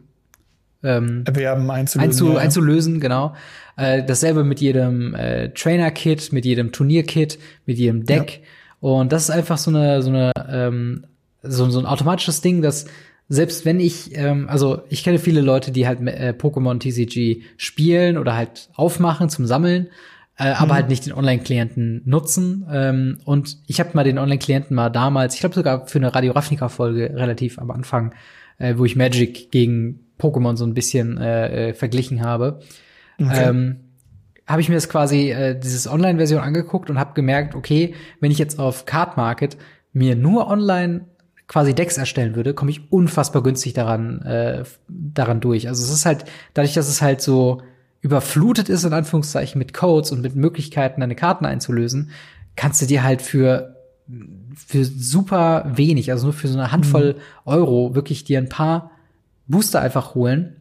ähm, 0.82 1.22
Erwerben, 1.26 1.70
einzulösen. 1.70 2.00
einzu, 2.10 2.32
ja. 2.32 2.38
einzulösen, 2.38 2.98
genau. 3.00 3.34
Äh, 3.76 4.04
dasselbe 4.04 4.42
mit 4.42 4.62
jedem 4.62 5.14
äh, 5.14 5.50
Trainer-Kit, 5.50 6.32
mit 6.32 6.46
jedem 6.46 6.72
Turnier-Kit, 6.72 7.38
mit 7.66 7.76
jedem 7.76 8.06
Deck. 8.06 8.42
Und 8.80 9.12
das 9.12 9.24
ist 9.24 9.30
einfach 9.30 9.58
so 9.58 9.70
eine, 9.70 10.00
so 10.00 10.08
eine, 10.08 10.32
ähm, 10.48 11.04
so, 11.42 11.68
so 11.70 11.78
ein 11.78 11.86
automatisches 11.86 12.40
Ding, 12.40 12.62
dass 12.62 12.86
selbst 13.28 13.64
wenn 13.64 13.80
ich, 13.80 14.16
ähm, 14.16 14.48
also 14.48 14.82
ich 14.88 15.02
kenne 15.02 15.18
viele 15.18 15.40
Leute, 15.40 15.72
die 15.72 15.86
halt 15.86 16.00
äh, 16.00 16.32
Pokémon 16.36 16.78
TCG 16.78 17.42
spielen 17.56 18.18
oder 18.18 18.36
halt 18.36 18.68
aufmachen 18.74 19.28
zum 19.28 19.46
Sammeln, 19.46 19.88
äh, 20.38 20.50
aber 20.50 20.74
halt 20.74 20.88
nicht 20.88 21.06
den 21.06 21.12
Online-Klienten 21.12 22.02
nutzen. 22.04 22.66
Ähm, 22.70 23.18
und 23.24 23.58
ich 23.66 23.80
habe 23.80 23.90
mal 23.94 24.04
den 24.04 24.18
Online-Klienten 24.18 24.76
mal 24.76 24.90
damals, 24.90 25.34
ich 25.34 25.40
glaube 25.40 25.54
sogar 25.54 25.86
für 25.86 25.98
eine 25.98 26.14
Radio 26.14 26.32
Ravnica-Folge 26.32 27.14
relativ 27.14 27.58
am 27.58 27.70
Anfang, 27.70 28.14
äh, 28.58 28.74
wo 28.76 28.84
ich 28.84 28.94
Magic 28.96 29.50
gegen 29.50 30.00
Pokémon 30.20 30.56
so 30.56 30.64
ein 30.64 30.74
bisschen 30.74 31.18
äh, 31.18 31.70
äh, 31.70 31.74
verglichen 31.74 32.22
habe, 32.22 32.60
Okay. 33.18 33.48
ähm, 33.48 33.80
habe 34.46 34.60
ich 34.60 34.68
mir 34.68 34.74
das 34.74 34.88
quasi 34.88 35.30
äh, 35.30 35.58
dieses 35.58 35.88
Online-Version 35.88 36.40
angeguckt 36.40 36.90
und 36.90 36.98
habe 36.98 37.14
gemerkt, 37.14 37.54
okay, 37.54 37.94
wenn 38.20 38.30
ich 38.30 38.38
jetzt 38.38 38.58
auf 38.58 38.84
Card 38.84 39.16
Market 39.16 39.56
mir 39.92 40.14
nur 40.14 40.48
online 40.48 41.06
quasi 41.48 41.74
Decks 41.74 41.96
erstellen 41.96 42.34
würde, 42.34 42.54
komme 42.54 42.70
ich 42.70 42.92
unfassbar 42.92 43.42
günstig 43.42 43.72
daran 43.72 44.22
äh, 44.22 44.64
daran 44.88 45.40
durch. 45.40 45.68
Also 45.68 45.84
es 45.84 45.90
ist 45.90 46.06
halt 46.06 46.24
dadurch, 46.54 46.74
dass 46.74 46.88
es 46.88 47.02
halt 47.02 47.20
so 47.20 47.62
überflutet 48.00 48.68
ist 48.68 48.84
in 48.84 48.92
Anführungszeichen 48.92 49.58
mit 49.58 49.74
Codes 49.74 50.12
und 50.12 50.22
mit 50.22 50.36
Möglichkeiten, 50.36 51.00
deine 51.00 51.16
Karten 51.16 51.44
einzulösen, 51.46 52.10
kannst 52.54 52.82
du 52.82 52.86
dir 52.86 53.02
halt 53.02 53.22
für 53.22 53.76
für 54.54 54.84
super 54.84 55.70
wenig, 55.74 56.12
also 56.12 56.26
nur 56.26 56.32
für 56.32 56.48
so 56.48 56.58
eine 56.58 56.72
Handvoll 56.72 57.16
Euro 57.44 57.94
wirklich 57.94 58.24
dir 58.24 58.38
ein 58.38 58.48
paar 58.48 58.92
Booster 59.48 59.80
einfach 59.80 60.14
holen. 60.14 60.56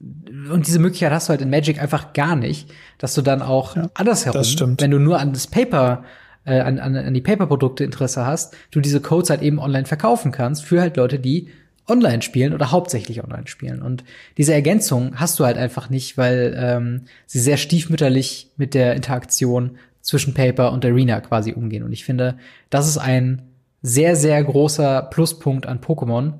Und 0.00 0.66
diese 0.66 0.78
Möglichkeit 0.78 1.12
hast 1.12 1.28
du 1.28 1.30
halt 1.30 1.40
in 1.40 1.50
Magic 1.50 1.80
einfach 1.80 2.12
gar 2.12 2.36
nicht, 2.36 2.70
dass 2.98 3.14
du 3.14 3.22
dann 3.22 3.40
auch 3.40 3.76
andersherum, 3.94 4.38
das 4.38 4.50
stimmt. 4.50 4.82
wenn 4.82 4.90
du 4.90 4.98
nur 4.98 5.18
an 5.18 5.32
das 5.32 5.46
Paper, 5.46 6.04
äh, 6.44 6.60
an, 6.60 6.78
an, 6.78 6.96
an 6.96 7.14
die 7.14 7.20
Paper-Produkte 7.20 7.84
Interesse 7.84 8.26
hast, 8.26 8.56
du 8.70 8.80
diese 8.80 9.00
Codes 9.00 9.30
halt 9.30 9.42
eben 9.42 9.58
online 9.58 9.86
verkaufen 9.86 10.32
kannst 10.32 10.64
für 10.64 10.80
halt 10.80 10.96
Leute, 10.96 11.18
die 11.18 11.48
online 11.86 12.22
spielen 12.22 12.54
oder 12.54 12.70
hauptsächlich 12.70 13.22
online 13.22 13.46
spielen. 13.46 13.82
Und 13.82 14.04
diese 14.38 14.54
Ergänzung 14.54 15.20
hast 15.20 15.38
du 15.38 15.44
halt 15.44 15.58
einfach 15.58 15.90
nicht, 15.90 16.16
weil 16.16 16.54
ähm, 16.56 17.02
sie 17.26 17.40
sehr 17.40 17.56
stiefmütterlich 17.56 18.50
mit 18.56 18.74
der 18.74 18.94
Interaktion 18.94 19.78
zwischen 20.00 20.34
Paper 20.34 20.72
und 20.72 20.84
Arena 20.84 21.20
quasi 21.20 21.52
umgehen. 21.52 21.82
Und 21.82 21.92
ich 21.92 22.04
finde, 22.04 22.36
das 22.70 22.88
ist 22.88 22.98
ein 22.98 23.42
sehr, 23.82 24.16
sehr 24.16 24.42
großer 24.42 25.02
Pluspunkt 25.02 25.66
an 25.66 25.80
Pokémon. 25.80 26.34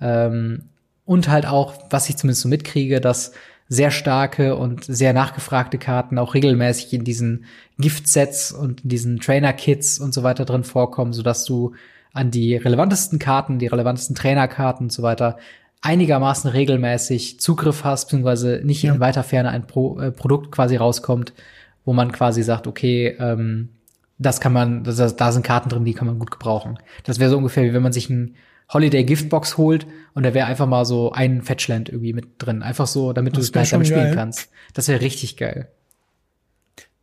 Ähm, 0.00 0.64
und 1.04 1.28
halt 1.28 1.46
auch, 1.46 1.74
was 1.90 2.08
ich 2.08 2.16
zumindest 2.16 2.42
so 2.42 2.48
mitkriege, 2.48 3.00
dass 3.00 3.32
sehr 3.68 3.90
starke 3.90 4.56
und 4.56 4.84
sehr 4.84 5.12
nachgefragte 5.12 5.78
Karten 5.78 6.18
auch 6.18 6.34
regelmäßig 6.34 6.92
in 6.94 7.04
diesen 7.04 7.44
Giftsets 7.78 8.50
und 8.50 8.82
in 8.82 8.88
diesen 8.88 9.20
Trainer-Kits 9.20 9.98
und 9.98 10.14
so 10.14 10.22
weiter 10.22 10.44
drin 10.44 10.64
vorkommen, 10.64 11.12
sodass 11.12 11.44
du 11.44 11.74
an 12.12 12.30
die 12.30 12.56
relevantesten 12.56 13.18
Karten, 13.18 13.58
die 13.58 13.66
relevantesten 13.66 14.16
Trainerkarten 14.16 14.86
und 14.86 14.92
so 14.92 15.02
weiter 15.02 15.36
einigermaßen 15.82 16.50
regelmäßig 16.50 17.40
Zugriff 17.40 17.84
hast, 17.84 18.06
beziehungsweise 18.06 18.60
nicht 18.64 18.82
Ja. 18.82 18.94
in 18.94 19.00
weiter 19.00 19.22
Ferne 19.22 19.50
ein 19.50 19.66
Pro, 19.66 20.00
äh, 20.00 20.10
Produkt 20.10 20.50
quasi 20.50 20.76
rauskommt, 20.76 21.32
wo 21.84 21.92
man 21.92 22.10
quasi 22.10 22.42
sagt, 22.42 22.66
okay, 22.66 23.16
ähm, 23.20 23.68
das 24.18 24.40
kann 24.40 24.52
man, 24.52 24.82
das, 24.82 25.14
da 25.14 25.30
sind 25.30 25.44
Karten 25.44 25.68
drin, 25.68 25.84
die 25.84 25.94
kann 25.94 26.08
man 26.08 26.18
gut 26.18 26.30
gebrauchen. 26.32 26.78
Das 27.04 27.20
wäre 27.20 27.30
so 27.30 27.36
ungefähr 27.36 27.64
wie 27.64 27.72
wenn 27.72 27.82
man 27.82 27.92
sich 27.92 28.10
ein 28.10 28.34
Holiday 28.72 29.04
Giftbox 29.04 29.56
holt 29.56 29.86
und 30.14 30.24
da 30.24 30.34
wäre 30.34 30.46
einfach 30.46 30.66
mal 30.66 30.84
so 30.84 31.12
ein 31.12 31.42
Fetchland 31.42 31.88
irgendwie 31.88 32.12
mit 32.12 32.26
drin. 32.38 32.62
Einfach 32.62 32.86
so, 32.86 33.12
damit 33.12 33.32
du 33.34 33.38
Das 33.38 33.46
es 33.46 33.52
gleich 33.52 33.70
damit 33.70 33.86
spielen 33.86 34.06
geil. 34.06 34.14
kannst. 34.14 34.48
Das 34.74 34.88
wäre 34.88 35.00
richtig 35.00 35.36
geil. 35.36 35.68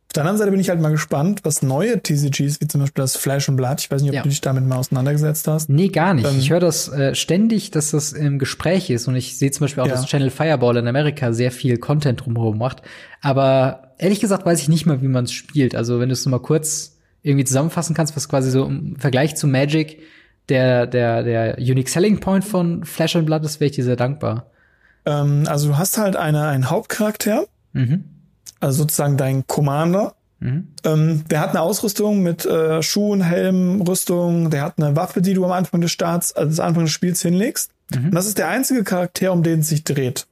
Auf 0.08 0.12
der 0.16 0.22
anderen 0.22 0.38
Seite 0.38 0.50
bin 0.52 0.60
ich 0.60 0.70
halt 0.70 0.80
mal 0.80 0.90
gespannt, 0.90 1.40
was 1.42 1.62
neue 1.62 2.00
TCGs, 2.02 2.60
wie 2.62 2.68
zum 2.68 2.80
Beispiel 2.80 3.02
das 3.02 3.16
Flash 3.16 3.48
und 3.50 3.56
Blood, 3.56 3.80
ich 3.80 3.90
weiß 3.90 4.00
nicht, 4.00 4.10
ob 4.12 4.14
Ja. 4.14 4.22
du 4.22 4.30
dich 4.30 4.40
damit 4.40 4.64
mal 4.64 4.76
auseinandergesetzt 4.76 5.46
hast. 5.46 5.68
Nee, 5.68 5.88
gar 5.88 6.14
nicht. 6.14 6.26
Ähm, 6.26 6.38
ich 6.38 6.48
höre 6.50 6.60
das 6.60 6.88
äh, 6.88 7.14
ständig, 7.14 7.70
dass 7.72 7.90
das 7.90 8.12
im 8.14 8.38
Gespräch 8.38 8.88
ist 8.88 9.08
und 9.08 9.16
ich 9.16 9.36
sehe 9.36 9.50
zum 9.50 9.64
Beispiel 9.64 9.82
auch, 9.82 9.86
Ja. 9.88 9.92
dass 9.92 10.06
Channel 10.06 10.30
Fireball 10.30 10.76
in 10.78 10.86
Amerika 10.88 11.32
sehr 11.34 11.50
viel 11.50 11.76
Content 11.76 12.24
drumherum 12.24 12.56
macht. 12.56 12.80
Aber 13.20 13.92
ehrlich 13.98 14.20
gesagt 14.20 14.46
weiß 14.46 14.60
ich 14.62 14.68
nicht 14.68 14.86
mal, 14.86 15.02
wie 15.02 15.08
man 15.08 15.24
es 15.24 15.32
spielt. 15.32 15.74
Also 15.74 16.00
wenn 16.00 16.08
du 16.08 16.14
es 16.14 16.24
nur 16.24 16.30
mal 16.30 16.38
kurz 16.42 16.96
irgendwie 17.22 17.44
zusammenfassen 17.44 17.94
kannst, 17.94 18.16
was 18.16 18.28
quasi 18.28 18.50
so 18.50 18.64
im 18.64 18.96
Vergleich 18.96 19.34
zu 19.36 19.46
Magic 19.48 19.98
der, 20.48 20.86
der, 20.86 21.22
der 21.22 21.56
Unique 21.58 21.88
Selling 21.88 22.20
Point 22.20 22.44
von 22.44 22.84
Flash 22.84 23.16
and 23.16 23.26
Blood 23.26 23.44
ist, 23.44 23.60
wäre 23.60 23.70
ich 23.70 23.76
dir 23.76 23.84
sehr 23.84 23.96
dankbar. 23.96 24.46
Ähm, 25.04 25.44
also 25.46 25.68
du 25.68 25.78
hast 25.78 25.98
halt 25.98 26.16
eine, 26.16 26.46
einen 26.48 26.70
Hauptcharakter, 26.70 27.44
Mhm. 27.72 28.04
also 28.60 28.82
sozusagen 28.84 29.16
dein 29.16 29.46
Commander. 29.46 30.14
Mhm. 30.40 30.68
Ähm, 30.84 31.24
der 31.30 31.40
hat 31.40 31.50
eine 31.50 31.60
Ausrüstung 31.62 32.22
mit 32.22 32.44
äh, 32.46 32.82
Schuhen, 32.82 33.22
Helm, 33.22 33.80
Rüstung. 33.82 34.50
Der 34.50 34.62
hat 34.62 34.74
eine 34.78 34.96
Waffe, 34.96 35.20
die 35.22 35.34
du 35.34 35.44
am 35.44 35.52
Anfang 35.52 35.80
des 35.80 35.90
Starts, 35.92 36.32
also 36.34 36.48
des 36.50 36.60
Anfang 36.60 36.84
des 36.84 36.92
Spiels 36.92 37.22
hinlegst. 37.22 37.70
Mhm. 37.94 38.06
Und 38.06 38.14
das 38.14 38.26
ist 38.26 38.38
der 38.38 38.48
einzige 38.48 38.82
Charakter, 38.84 39.32
um 39.32 39.42
den 39.42 39.60
es 39.60 39.68
sich 39.68 39.84
dreht. 39.84 40.26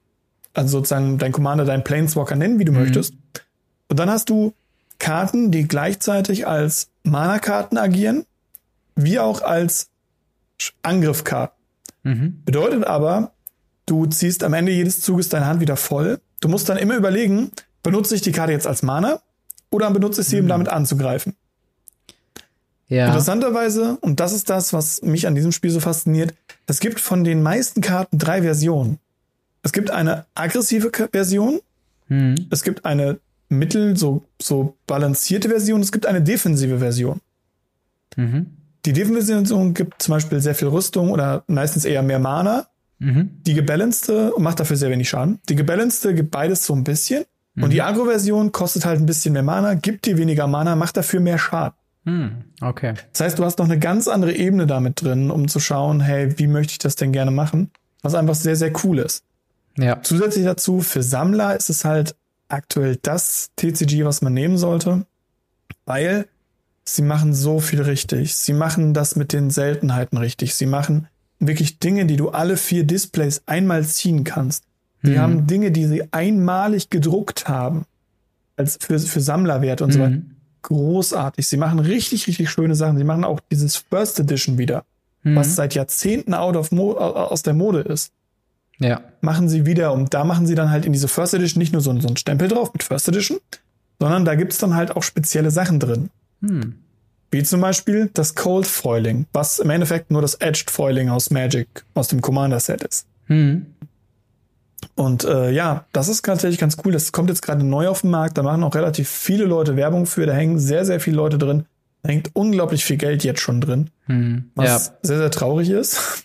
Also 0.55 0.79
sozusagen 0.79 1.19
dein 1.19 1.33
Commander, 1.33 1.65
dein 1.65 1.85
Planeswalker 1.85 2.37
nennen, 2.37 2.59
wie 2.59 2.65
du 2.65 2.73
Mhm. 2.73 2.79
möchtest. 2.81 3.15
Und 3.89 3.99
dann 3.99 4.09
hast 4.11 4.29
du 4.31 4.53
Karten, 4.99 5.51
die 5.51 5.67
gleichzeitig 5.67 6.47
als 6.47 6.89
Mana-Karten 7.03 7.77
agieren, 7.79 8.25
wie 8.97 9.19
auch 9.19 9.43
als 9.43 9.89
Angriffkarten. 10.83 11.57
Mhm. 12.03 12.43
Bedeutet 12.45 12.85
aber, 12.85 13.33
du 13.87 14.07
ziehst 14.07 14.45
am 14.45 14.55
Ende 14.55 14.73
jedes 14.73 15.01
Zuges 15.01 15.29
deine 15.29 15.47
Hand 15.47 15.61
wieder 15.61 15.77
voll. 15.77 16.21
Du 16.41 16.49
musst 16.49 16.69
dann 16.69 16.77
immer 16.77 16.97
überlegen, 16.97 17.51
benutze 17.83 18.15
ich 18.15 18.21
die 18.21 18.33
Karte 18.33 18.53
jetzt 18.53 18.67
als 18.67 18.83
Mana 18.83 19.21
oder 19.71 19.91
benutze 19.91 20.21
ich 20.21 20.29
sie, 20.29 20.39
um 20.39 20.45
mhm. 20.45 20.51
damit 20.51 20.69
anzugreifen. 20.69 21.35
Ja. 22.89 23.07
Interessanterweise, 23.07 23.97
und 24.03 24.21
das 24.21 24.33
ist 24.33 24.51
das, 24.51 24.73
was 24.73 25.03
mich 25.03 25.27
an 25.27 25.35
diesem 25.35 25.53
Spiel 25.53 25.71
so 25.71 25.81
fasziniert, 25.81 26.35
es 26.67 26.81
gibt 26.81 27.01
von 27.01 27.25
den 27.25 27.43
meisten 27.43 27.81
Karten 27.81 28.19
drei 28.19 28.43
Versionen. 28.43 28.99
Es 29.63 29.73
gibt 29.73 29.91
eine 29.91 30.27
aggressive 30.35 30.91
Version, 31.11 31.61
mhm. 32.09 32.47
es 32.51 32.63
gibt 32.63 32.85
eine 32.85 33.19
mittel, 33.49 33.97
so, 33.97 34.25
so 34.41 34.77
balancierte 34.87 35.49
Version, 35.49 35.81
es 35.81 35.93
gibt 35.93 36.07
eine 36.07 36.23
defensive 36.23 36.79
Version. 36.79 37.21
Mhm. 38.17 38.47
Die 38.87 38.93
defensive 38.93 39.39
Version 39.39 39.74
gibt 39.74 40.03
zum 40.03 40.12
Beispiel 40.12 40.41
sehr 40.41 40.55
viel 40.55 40.68
Rüstung 40.68 41.11
oder 41.11 41.45
meistens 41.47 41.85
eher 41.85 42.03
mehr 42.03 42.18
Mana. 42.18 42.66
Mhm. 42.99 43.30
Die 43.47 43.55
gebalancete 43.55 44.32
macht 44.39 44.61
dafür 44.61 44.76
sehr 44.76 44.91
wenig 44.91 45.09
Schaden. 45.09 45.41
Die 45.49 45.57
gebalancete 45.57 46.14
gibt 46.14 46.30
beides 46.30 46.64
so 46.64 46.74
ein 46.74 46.85
bisschen. 46.85 47.24
Und 47.57 47.70
die 47.70 47.76
mhm. 47.76 47.87
Agro-Version 47.87 48.53
kostet 48.53 48.85
halt 48.85 49.01
ein 49.01 49.07
bisschen 49.07 49.32
mehr 49.32 49.45
Mana, 49.45 49.74
gibt 49.74 50.07
dir 50.07 50.18
weniger 50.18 50.47
Mana, 50.49 50.74
macht 50.74 50.97
dafür 50.97 51.20
mehr 51.20 51.39
Schaden. 51.39 51.78
Hm, 52.05 52.45
okay. 52.61 52.95
Das 53.12 53.20
heißt, 53.20 53.39
du 53.39 53.45
hast 53.45 53.59
noch 53.59 53.66
eine 53.66 53.78
ganz 53.78 54.09
andere 54.09 54.35
Ebene 54.35 54.66
damit 54.66 55.01
drin, 55.01 55.30
um 55.30 55.49
zu 55.49 55.61
schauen, 55.61 56.01
hey, 56.01 56.39
wie 56.39 56.47
möchte 56.47 56.72
ich 56.72 56.78
das 56.78 56.97
denn 56.97 57.12
gerne 57.12 57.30
machen? 57.30 57.70
Was 58.03 58.14
einfach 58.14 58.35
sehr, 58.35 58.57
sehr 58.57 58.72
cool 58.85 58.99
ist. 58.99 59.24
Ja. 59.78 60.03
Zusätzlich 60.03 60.45
dazu, 60.45 60.80
für 60.80 61.03
Sammler 61.03 61.57
ist 61.57 61.70
es 61.70 61.85
halt 61.85 62.14
aktuell 62.49 62.99
das 63.01 63.51
TCG, 63.57 64.05
was 64.05 64.20
man 64.20 64.35
nehmen 64.35 64.59
sollte, 64.59 65.07
weil 65.87 66.26
sie 66.85 67.03
machen 67.03 67.35
so 67.35 67.61
viel 67.61 67.82
richtig. 67.82 68.35
Sie 68.35 68.53
machen 68.53 68.95
das 68.95 69.16
mit 69.16 69.32
den 69.32 69.51
Seltenheiten 69.51 70.18
richtig. 70.18 70.55
Sie 70.55 70.66
machen 70.66 71.09
wirklich 71.39 71.78
Dinge, 71.78 72.07
die 72.07 72.16
du 72.16 72.30
alle 72.30 72.57
vier 72.57 72.85
Displays 72.85 73.43
einmal 73.47 73.85
ziehen 73.85 74.24
kannst. 74.24 74.64
Die 75.03 75.12
mhm. 75.12 75.18
haben 75.18 75.47
Dinge, 75.47 75.70
die 75.70 75.87
sie 75.87 76.12
einmalig 76.12 76.91
gedruckt 76.91 77.49
haben, 77.49 77.85
als 78.57 78.78
für, 78.80 78.99
für 78.99 79.20
Sammlerwert 79.20 79.82
und 79.82 79.89
mhm. 79.89 79.93
so 79.93 80.01
weiter. 80.01 80.11
Mhm 80.11 80.35
großartig. 80.64 81.47
Sie 81.47 81.57
machen 81.57 81.78
richtig, 81.78 82.26
richtig 82.26 82.51
schöne 82.51 82.74
Sachen. 82.74 82.99
Sie 82.99 83.05
machen 83.05 83.22
auch 83.22 83.39
dieses 83.53 83.76
First 83.76 84.18
Edition 84.18 84.59
wieder, 84.59 84.85
mhm. 85.22 85.37
was 85.37 85.55
seit 85.55 85.74
Jahrzehnten 85.74 86.35
out 86.35 86.57
of 86.57 86.72
Mo 86.72 86.95
aus 86.95 87.43
der 87.43 87.55
Mode 87.55 87.80
ist. 87.80 88.12
Ja. 88.80 89.03
Machen 89.20 89.49
sie 89.49 89.66
wieder 89.66 89.93
und 89.93 90.12
da 90.14 90.24
machen 90.24 90.49
sie 90.49 90.57
dann 90.57 90.70
halt 90.70 90.85
in 90.85 90.93
diese 90.93 91.07
First 91.07 91.35
Edition 91.35 91.61
nicht 91.61 91.72
nur 91.72 91.80
so, 91.80 91.99
so 92.01 92.09
einen 92.09 92.16
Stempel 92.16 92.49
drauf 92.49 92.72
mit 92.72 92.82
First 92.82 93.07
Edition, 93.07 93.39
sondern 94.01 94.24
da 94.24 94.35
gibt's 94.35 94.59
dann 94.59 94.74
halt 94.74 94.97
auch 94.97 95.05
spezielle 95.05 95.53
Sachen 95.53 95.78
drin. 95.78 96.11
Mhm. 96.45 96.75
Wie 97.31 97.43
zum 97.43 97.61
Beispiel 97.61 98.11
das 98.15 98.35
Cold 98.35 98.67
Foiling, 98.67 99.27
was 99.33 99.59
im 99.59 99.71
Endeffekt 99.71 100.11
nur 100.11 100.23
das 100.23 100.35
Edged 100.37 100.71
Foiling 100.71 101.09
aus 101.09 101.31
Magic, 101.31 101.85
aus 101.95 102.09
dem 102.09 102.21
Commander 102.21 102.61
Set 102.61 102.83
ist. 102.83 103.07
Mhm. 103.27 103.67
Und 104.95 105.25
äh, 105.25 105.51
ja, 105.51 105.87
das 105.93 106.09
ist 106.09 106.25
tatsächlich 106.25 106.61
ganz 106.61 106.77
cool. 106.85 106.93
Das 106.93 107.11
kommt 107.11 107.31
jetzt 107.31 107.43
gerade 107.43 107.65
neu 107.65 107.89
auf 107.89 108.03
den 108.03 108.11
Markt. 108.11 108.39
Da 108.39 108.43
machen 108.43 108.63
auch 108.63 108.75
relativ 108.75 109.09
viele 109.09 109.45
Leute 109.45 109.77
Werbung 109.77 110.07
für. 110.07 110.27
Da 110.27 110.33
hängen 110.33 110.59
sehr, 110.59 110.85
sehr 110.85 111.01
viele 111.01 111.17
Leute 111.17 111.39
drin. 111.39 111.65
Da 112.03 112.11
hängt 112.11 112.31
unglaublich 112.35 112.85
viel 112.85 112.99
Geld 112.99 113.25
jetzt 113.25 113.41
schon 113.41 113.61
drin. 113.61 113.91
Hm, 114.07 114.51
was 114.55 114.69
ja. 114.69 114.95
sehr, 115.03 115.19
sehr 115.19 115.31
traurig 115.31 115.71
ist. 115.71 116.25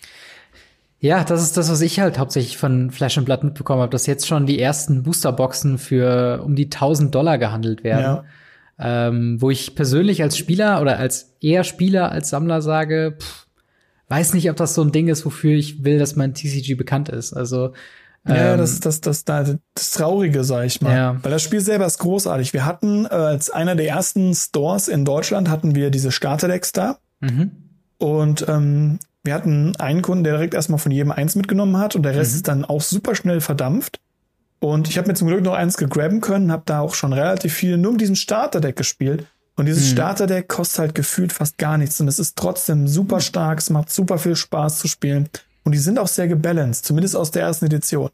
Ja, 1.00 1.24
das 1.24 1.42
ist 1.42 1.56
das, 1.56 1.72
was 1.72 1.80
ich 1.80 2.02
halt 2.02 2.20
hauptsächlich 2.20 2.58
von 2.58 2.92
Flash 2.92 3.18
and 3.18 3.26
Blood 3.26 3.44
mitbekommen 3.44 3.82
habe, 3.82 3.92
dass 3.92 4.06
jetzt 4.06 4.28
schon 4.28 4.46
die 4.46 4.60
ersten 4.60 5.04
Boosterboxen 5.04 5.78
für 5.78 6.42
um 6.44 6.56
die 6.56 6.66
1000 6.66 7.16
Dollar 7.16 7.38
gehandelt 7.38 7.86
werden. 7.86 8.04
Ja. 8.04 8.24
Ähm, 8.80 9.42
wo 9.42 9.50
ich 9.50 9.76
persönlich 9.76 10.22
als 10.22 10.38
Spieler 10.38 10.82
oder 10.82 10.98
als 10.98 11.36
eher 11.42 11.64
Spieler 11.64 12.12
als 12.12 12.30
Sammler 12.30 12.62
sage, 12.62 13.18
pff, 13.20 13.48
weiß 14.08 14.34
nicht, 14.34 14.50
ob 14.50 14.56
das 14.56 14.74
so 14.74 14.82
ein 14.82 14.92
Ding 14.92 15.08
ist, 15.08 15.26
wofür 15.26 15.56
ich 15.56 15.84
will, 15.84 16.00
dass 16.00 16.16
mein 16.16 16.34
TCG 16.34 16.76
bekannt 16.76 17.10
ist. 17.10 17.34
Also 17.34 17.74
ja, 18.28 18.54
ähm, 18.54 18.58
das, 18.58 18.80
das, 18.80 19.02
das, 19.02 19.24
das, 19.26 19.56
das 19.74 19.92
Traurige, 19.92 20.44
sag 20.44 20.66
ich 20.66 20.82
mal. 20.82 20.96
Ja. 20.96 21.16
Weil 21.22 21.32
das 21.32 21.42
Spiel 21.42 21.62
selber 21.62 21.86
ist 21.86 22.00
großartig. 22.00 22.54
Wir 22.54 22.66
hatten 22.66 23.06
äh, 23.06 23.10
als 23.10 23.50
einer 23.50 23.76
der 23.76 23.88
ersten 23.88 24.34
Stores 24.34 24.88
in 24.88 25.06
Deutschland 25.06 25.50
hatten 25.50 25.76
wir 25.76 25.90
diese 25.90 26.12
Starterdecks 26.12 26.72
da. 26.72 26.98
Mhm. 27.22 27.52
Und 27.98 28.46
ähm, 28.48 29.00
wir 29.24 29.34
hatten 29.34 29.76
einen 29.78 30.02
Kunden, 30.02 30.24
der 30.24 30.34
direkt 30.34 30.54
erstmal 30.54 30.80
von 30.80 30.92
jedem 30.92 31.12
eins 31.12 31.36
mitgenommen 31.36 31.78
hat 31.78 31.96
und 31.96 32.04
der 32.04 32.16
Rest 32.16 32.32
mhm. 32.32 32.36
ist 32.36 32.48
dann 32.48 32.66
auch 32.66 32.82
super 32.82 33.16
schnell 33.16 33.42
verdampft. 33.42 34.00
Und 34.60 34.90
ich 34.90 34.98
habe 34.98 35.08
mir 35.08 35.14
zum 35.14 35.28
Glück 35.28 35.42
noch 35.42 35.54
eins 35.54 35.78
gegraben 35.78 36.22
können, 36.22 36.52
habe 36.52 36.64
da 36.66 36.82
auch 36.82 36.94
schon 36.94 37.14
relativ 37.14 37.54
viel 37.54 37.78
nur 37.78 37.94
mit 37.94 38.02
diesem 38.02 38.16
Starterdeck 38.16 38.76
gespielt. 38.76 39.26
Und 39.56 39.66
dieses 39.66 39.90
mhm. 39.90 39.94
Starterdeck 39.94 40.48
kostet 40.48 40.80
halt 40.80 40.96
gefühlt 40.96 41.34
fast 41.34 41.58
gar 41.58 41.78
nichts. 41.78 42.00
Und 42.00 42.08
es 42.08 42.20
ist 42.20 42.38
trotzdem 42.38 42.88
super 42.88 43.20
stark, 43.20 43.60
es 43.60 43.70
macht 43.70 43.90
super 43.90 44.18
viel 44.18 44.36
Spaß 44.36 44.80
zu 44.80 44.88
spielen. 44.88 45.30
Und 45.64 45.74
die 45.74 45.80
sind 45.80 46.00
auch 46.00 46.08
sehr 46.08 46.28
gebalanced, 46.28 46.86
zumindest 46.86 47.16
aus 47.16 47.32
der 47.32 47.44
ersten 47.44 47.66
Edition. 47.66 48.10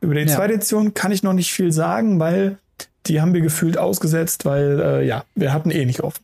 Über 0.00 0.14
die 0.14 0.20
ja. 0.20 0.26
zweite 0.28 0.54
Edition 0.54 0.94
kann 0.94 1.12
ich 1.12 1.22
noch 1.22 1.32
nicht 1.32 1.52
viel 1.52 1.72
sagen, 1.72 2.20
weil 2.20 2.58
die 3.06 3.20
haben 3.20 3.34
wir 3.34 3.40
gefühlt 3.40 3.78
ausgesetzt, 3.78 4.44
weil 4.44 4.80
äh, 4.80 5.06
ja, 5.06 5.24
wir 5.34 5.52
hatten 5.52 5.70
eh 5.70 5.84
nicht 5.84 6.00
offen. 6.00 6.22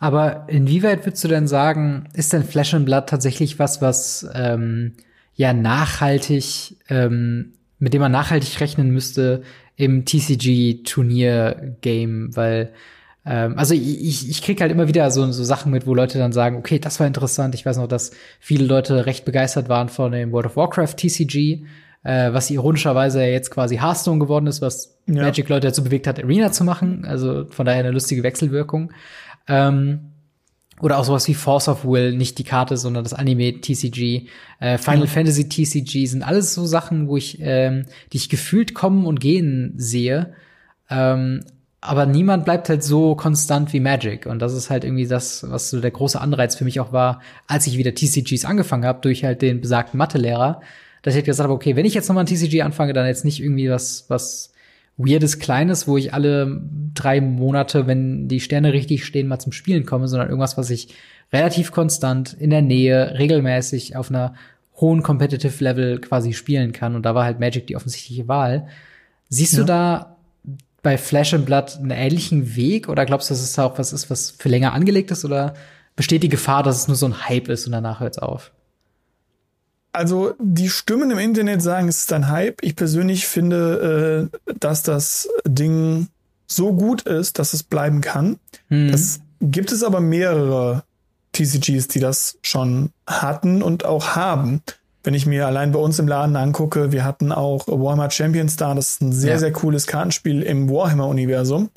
Aber 0.00 0.44
inwieweit 0.48 1.06
würdest 1.06 1.24
du 1.24 1.28
denn 1.28 1.46
sagen, 1.46 2.08
ist 2.14 2.32
denn 2.32 2.44
Flash 2.44 2.74
and 2.74 2.84
Blood 2.84 3.06
tatsächlich 3.06 3.58
was, 3.58 3.80
was 3.80 4.26
ähm, 4.34 4.92
ja 5.34 5.52
nachhaltig, 5.52 6.76
ähm, 6.88 7.52
mit 7.84 7.92
dem 7.92 8.00
man 8.00 8.12
nachhaltig 8.12 8.60
rechnen 8.60 8.90
müsste 8.90 9.42
im 9.76 10.06
TCG-Turnier-Game? 10.06 12.34
Weil 12.34 12.72
ähm, 13.26 13.58
also 13.58 13.74
ich, 13.74 14.28
ich 14.28 14.42
krieg 14.42 14.60
halt 14.60 14.72
immer 14.72 14.88
wieder 14.88 15.10
so, 15.10 15.30
so 15.30 15.44
Sachen 15.44 15.70
mit, 15.70 15.86
wo 15.86 15.94
Leute 15.94 16.18
dann 16.18 16.32
sagen, 16.32 16.56
okay, 16.56 16.78
das 16.78 16.98
war 16.98 17.06
interessant. 17.06 17.54
Ich 17.54 17.66
weiß 17.66 17.76
noch, 17.76 17.88
dass 17.88 18.12
viele 18.40 18.64
Leute 18.64 19.04
recht 19.06 19.26
begeistert 19.26 19.68
waren 19.68 19.90
von 19.90 20.12
dem 20.12 20.32
World 20.32 20.46
of 20.46 20.56
Warcraft 20.56 20.96
TCG, 20.96 21.64
äh, 22.02 22.32
was 22.32 22.50
ironischerweise 22.50 23.22
jetzt 23.24 23.50
quasi 23.50 23.76
Hearthstone 23.76 24.18
geworden 24.18 24.46
ist, 24.46 24.62
was 24.62 24.96
ja. 25.06 25.22
Magic 25.22 25.48
Leute 25.48 25.68
dazu 25.68 25.84
bewegt 25.84 26.06
hat, 26.06 26.22
Arena 26.22 26.52
zu 26.52 26.64
machen. 26.64 27.04
Also 27.04 27.44
von 27.50 27.66
daher 27.66 27.80
eine 27.80 27.92
lustige 27.92 28.22
Wechselwirkung. 28.22 28.92
Ähm, 29.46 30.13
oder 30.80 30.98
auch 30.98 31.04
sowas 31.04 31.28
wie 31.28 31.34
Force 31.34 31.68
of 31.68 31.84
Will, 31.84 32.16
nicht 32.16 32.38
die 32.38 32.44
Karte, 32.44 32.76
sondern 32.76 33.04
das 33.04 33.14
Anime 33.14 33.60
TCG, 33.60 34.28
äh, 34.60 34.78
Final 34.78 35.00
ja. 35.00 35.06
Fantasy 35.06 35.48
TCG 35.48 36.06
sind 36.06 36.22
alles 36.22 36.54
so 36.54 36.66
Sachen, 36.66 37.08
wo 37.08 37.16
ich, 37.16 37.38
ähm, 37.40 37.86
die 38.12 38.16
ich 38.16 38.28
gefühlt 38.28 38.74
kommen 38.74 39.06
und 39.06 39.20
gehen 39.20 39.74
sehe. 39.76 40.34
Ähm, 40.90 41.44
aber 41.80 42.06
niemand 42.06 42.46
bleibt 42.46 42.70
halt 42.70 42.82
so 42.82 43.14
konstant 43.14 43.74
wie 43.74 43.80
Magic. 43.80 44.24
Und 44.24 44.38
das 44.40 44.54
ist 44.54 44.70
halt 44.70 44.84
irgendwie 44.84 45.06
das, 45.06 45.44
was 45.50 45.68
so 45.68 45.80
der 45.80 45.90
große 45.90 46.18
Anreiz 46.18 46.56
für 46.56 46.64
mich 46.64 46.80
auch 46.80 46.92
war, 46.92 47.20
als 47.46 47.66
ich 47.66 47.76
wieder 47.76 47.94
TCGs 47.94 48.46
angefangen 48.46 48.86
habe, 48.86 49.00
durch 49.02 49.22
halt 49.22 49.42
den 49.42 49.60
besagten 49.60 49.98
Mathelehrer, 49.98 50.62
dass 51.02 51.12
ich 51.12 51.16
halt 51.16 51.26
gesagt 51.26 51.44
habe, 51.44 51.52
okay, 51.52 51.76
wenn 51.76 51.84
ich 51.84 51.92
jetzt 51.92 52.08
nochmal 52.08 52.24
ein 52.24 52.26
TCG 52.26 52.62
anfange, 52.62 52.94
dann 52.94 53.06
jetzt 53.06 53.26
nicht 53.26 53.40
irgendwie 53.40 53.68
was, 53.68 54.06
was 54.08 54.53
weirdes 54.96 55.38
Kleines, 55.38 55.88
wo 55.88 55.96
ich 55.96 56.14
alle 56.14 56.62
drei 56.94 57.20
Monate, 57.20 57.86
wenn 57.86 58.28
die 58.28 58.40
Sterne 58.40 58.72
richtig 58.72 59.04
stehen, 59.04 59.26
mal 59.26 59.38
zum 59.38 59.52
Spielen 59.52 59.86
komme, 59.86 60.08
sondern 60.08 60.28
irgendwas, 60.28 60.56
was 60.56 60.70
ich 60.70 60.88
relativ 61.32 61.72
konstant 61.72 62.32
in 62.32 62.50
der 62.50 62.62
Nähe, 62.62 63.18
regelmäßig 63.18 63.96
auf 63.96 64.10
einer 64.10 64.34
hohen 64.80 65.02
Competitive 65.02 65.62
Level 65.62 66.00
quasi 66.00 66.32
spielen 66.32 66.72
kann. 66.72 66.94
Und 66.94 67.04
da 67.04 67.14
war 67.14 67.24
halt 67.24 67.40
Magic 67.40 67.66
die 67.66 67.76
offensichtliche 67.76 68.28
Wahl. 68.28 68.68
Siehst 69.28 69.54
ja. 69.54 69.60
du 69.60 69.64
da 69.64 70.16
bei 70.82 70.98
Flash 70.98 71.34
and 71.34 71.46
Blood 71.46 71.78
einen 71.78 71.90
ähnlichen 71.90 72.56
Weg 72.56 72.88
oder 72.88 73.06
glaubst 73.06 73.30
du, 73.30 73.34
dass 73.34 73.42
es 73.42 73.58
auch 73.58 73.78
was 73.78 73.92
ist, 73.92 74.10
was 74.10 74.30
für 74.30 74.48
länger 74.48 74.74
angelegt 74.74 75.10
ist 75.10 75.24
oder 75.24 75.54
besteht 75.96 76.22
die 76.22 76.28
Gefahr, 76.28 76.62
dass 76.62 76.76
es 76.76 76.88
nur 76.88 76.96
so 76.96 77.06
ein 77.06 77.28
Hype 77.28 77.48
ist 77.48 77.66
und 77.66 77.72
danach 77.72 78.00
hört 78.00 78.16
es 78.16 78.18
auf? 78.18 78.52
Also 79.94 80.34
die 80.38 80.68
Stimmen 80.68 81.10
im 81.10 81.18
Internet 81.18 81.62
sagen, 81.62 81.88
es 81.88 81.98
ist 81.98 82.12
ein 82.12 82.28
Hype. 82.28 82.62
Ich 82.62 82.76
persönlich 82.76 83.26
finde, 83.26 84.28
äh, 84.46 84.54
dass 84.58 84.82
das 84.82 85.28
Ding 85.46 86.08
so 86.46 86.74
gut 86.74 87.02
ist, 87.02 87.38
dass 87.38 87.54
es 87.54 87.62
bleiben 87.62 88.00
kann. 88.00 88.36
Mhm. 88.68 88.90
Das 88.90 89.20
gibt 89.40 89.72
es 89.72 89.82
aber 89.82 90.00
mehrere 90.00 90.84
TCGs, 91.32 91.88
die 91.88 92.00
das 92.00 92.38
schon 92.42 92.90
hatten 93.06 93.62
und 93.62 93.84
auch 93.84 94.14
haben 94.16 94.60
wenn 95.04 95.14
ich 95.14 95.26
mir 95.26 95.46
allein 95.46 95.70
bei 95.70 95.78
uns 95.78 95.98
im 95.98 96.08
Laden 96.08 96.34
angucke, 96.34 96.90
wir 96.90 97.04
hatten 97.04 97.30
auch 97.30 97.68
Warhammer 97.68 98.10
Champions 98.10 98.56
da, 98.56 98.74
das 98.74 98.94
ist 98.94 99.02
ein 99.02 99.12
sehr, 99.12 99.32
ja. 99.32 99.38
sehr 99.38 99.52
cooles 99.52 99.86
Kartenspiel 99.86 100.42
im 100.42 100.70
Warhammer-Universum. 100.70 101.68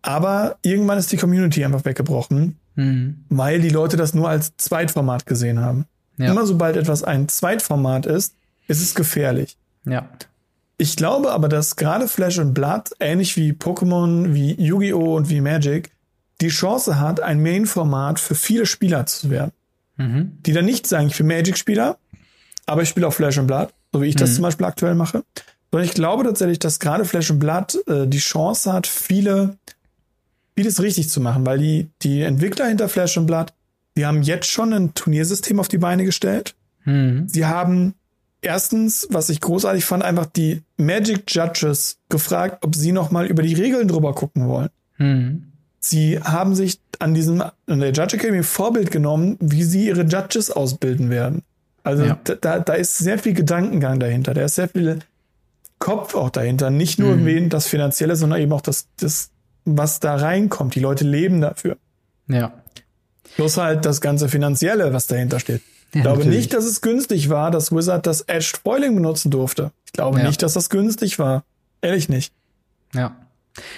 Aber 0.00 0.56
irgendwann 0.62 0.98
ist 0.98 1.10
die 1.10 1.16
Community 1.16 1.64
einfach 1.64 1.84
weggebrochen, 1.84 2.56
mhm. 2.76 3.24
weil 3.30 3.60
die 3.60 3.68
Leute 3.68 3.96
das 3.96 4.14
nur 4.14 4.28
als 4.28 4.56
Zweitformat 4.56 5.26
gesehen 5.26 5.60
haben. 5.60 5.86
Ja. 6.16 6.30
Immer 6.30 6.46
sobald 6.46 6.76
etwas 6.76 7.02
ein 7.02 7.28
Zweitformat 7.28 8.06
ist, 8.06 8.34
ist 8.68 8.80
es 8.80 8.94
gefährlich. 8.94 9.56
Ja. 9.84 10.08
Ich 10.76 10.96
glaube 10.96 11.32
aber, 11.32 11.48
dass 11.48 11.76
gerade 11.76 12.08
Flash 12.08 12.38
and 12.38 12.54
Blood, 12.54 12.90
ähnlich 13.00 13.36
wie 13.36 13.52
Pokémon, 13.52 14.34
wie 14.34 14.54
Yu-Gi-Oh! 14.54 15.16
und 15.16 15.28
wie 15.28 15.40
Magic, 15.40 15.90
die 16.40 16.48
Chance 16.48 16.98
hat, 16.98 17.20
ein 17.20 17.42
Main-Format 17.42 18.18
für 18.18 18.34
viele 18.34 18.66
Spieler 18.66 19.06
zu 19.06 19.30
werden. 19.30 19.52
Mhm. 19.96 20.38
Die 20.44 20.52
dann 20.52 20.64
nicht 20.64 20.86
sagen, 20.86 21.06
ich 21.08 21.16
bin 21.16 21.28
Magic-Spieler, 21.28 21.96
aber 22.66 22.82
ich 22.82 22.88
spiele 22.88 23.06
auch 23.06 23.12
Flash 23.12 23.38
and 23.38 23.46
Blood, 23.46 23.68
so 23.92 24.02
wie 24.02 24.06
ich 24.06 24.16
mhm. 24.16 24.20
das 24.20 24.34
zum 24.34 24.42
Beispiel 24.42 24.66
aktuell 24.66 24.94
mache. 24.94 25.22
Sondern 25.70 25.88
ich 25.88 25.94
glaube 25.94 26.24
tatsächlich, 26.24 26.58
dass 26.58 26.80
gerade 26.80 27.04
Flash 27.04 27.30
and 27.30 27.40
Blood 27.40 27.76
äh, 27.86 28.06
die 28.06 28.18
Chance 28.18 28.72
hat, 28.72 28.86
viele 28.86 29.56
vieles 30.56 30.80
richtig 30.80 31.08
zu 31.08 31.20
machen, 31.20 31.44
weil 31.46 31.58
die, 31.58 31.88
die 32.02 32.22
Entwickler 32.22 32.66
hinter 32.66 32.88
Flash 32.88 33.16
und 33.16 33.26
Blood, 33.26 33.52
die 33.96 34.06
haben 34.06 34.22
jetzt 34.22 34.50
schon 34.50 34.72
ein 34.72 34.94
Turniersystem 34.94 35.60
auf 35.60 35.68
die 35.68 35.78
Beine 35.78 36.04
gestellt. 36.04 36.54
Mhm. 36.84 37.28
Sie 37.28 37.46
haben 37.46 37.94
erstens, 38.40 39.06
was 39.10 39.28
ich 39.30 39.40
großartig 39.40 39.84
fand, 39.84 40.02
einfach 40.02 40.26
die 40.26 40.62
Magic 40.76 41.24
Judges 41.28 41.98
gefragt, 42.08 42.64
ob 42.64 42.74
sie 42.74 42.92
noch 42.92 43.10
mal 43.10 43.26
über 43.26 43.42
die 43.42 43.54
Regeln 43.54 43.88
drüber 43.88 44.14
gucken 44.14 44.48
wollen. 44.48 44.70
Mhm. 44.98 45.52
Sie 45.80 46.18
haben 46.18 46.54
sich 46.54 46.80
an 46.98 47.14
diesem 47.14 47.42
an 47.42 47.80
der 47.80 47.92
Judge 47.92 48.16
Academy 48.16 48.42
Vorbild 48.42 48.90
genommen, 48.90 49.36
wie 49.40 49.64
sie 49.64 49.88
ihre 49.88 50.02
Judges 50.02 50.50
ausbilden 50.50 51.10
werden. 51.10 51.42
Also 51.82 52.04
ja. 52.04 52.18
da, 52.40 52.60
da 52.60 52.72
ist 52.72 52.96
sehr 52.96 53.18
viel 53.18 53.34
Gedankengang 53.34 54.00
dahinter, 54.00 54.32
da 54.32 54.42
ist 54.42 54.54
sehr 54.54 54.68
viel 54.68 55.00
Kopf 55.78 56.14
auch 56.14 56.30
dahinter. 56.30 56.70
Nicht 56.70 56.98
nur 56.98 57.16
mhm. 57.16 57.50
das 57.50 57.66
Finanzielle, 57.66 58.16
sondern 58.16 58.40
eben 58.40 58.52
auch 58.52 58.62
das, 58.62 58.88
das, 58.96 59.30
was 59.66 60.00
da 60.00 60.16
reinkommt. 60.16 60.74
Die 60.74 60.80
Leute 60.80 61.04
leben 61.04 61.42
dafür. 61.42 61.76
Ja. 62.28 62.54
Plus 63.36 63.56
halt 63.56 63.84
das 63.84 64.00
ganze 64.00 64.28
Finanzielle, 64.28 64.92
was 64.92 65.06
dahinter 65.06 65.40
steht. 65.40 65.62
Ja, 65.92 65.98
ich 65.98 66.02
glaube 66.02 66.18
natürlich. 66.18 66.38
nicht, 66.38 66.54
dass 66.54 66.64
es 66.64 66.80
günstig 66.80 67.28
war, 67.28 67.50
dass 67.50 67.72
Wizard 67.72 68.06
das 68.06 68.22
Edge 68.22 68.44
Spoiling 68.56 68.94
benutzen 68.94 69.30
durfte. 69.30 69.70
Ich 69.86 69.92
glaube 69.92 70.18
ja. 70.18 70.26
nicht, 70.26 70.42
dass 70.42 70.54
das 70.54 70.70
günstig 70.70 71.18
war. 71.18 71.44
Ehrlich 71.82 72.08
nicht. 72.08 72.32
Ja. 72.94 73.16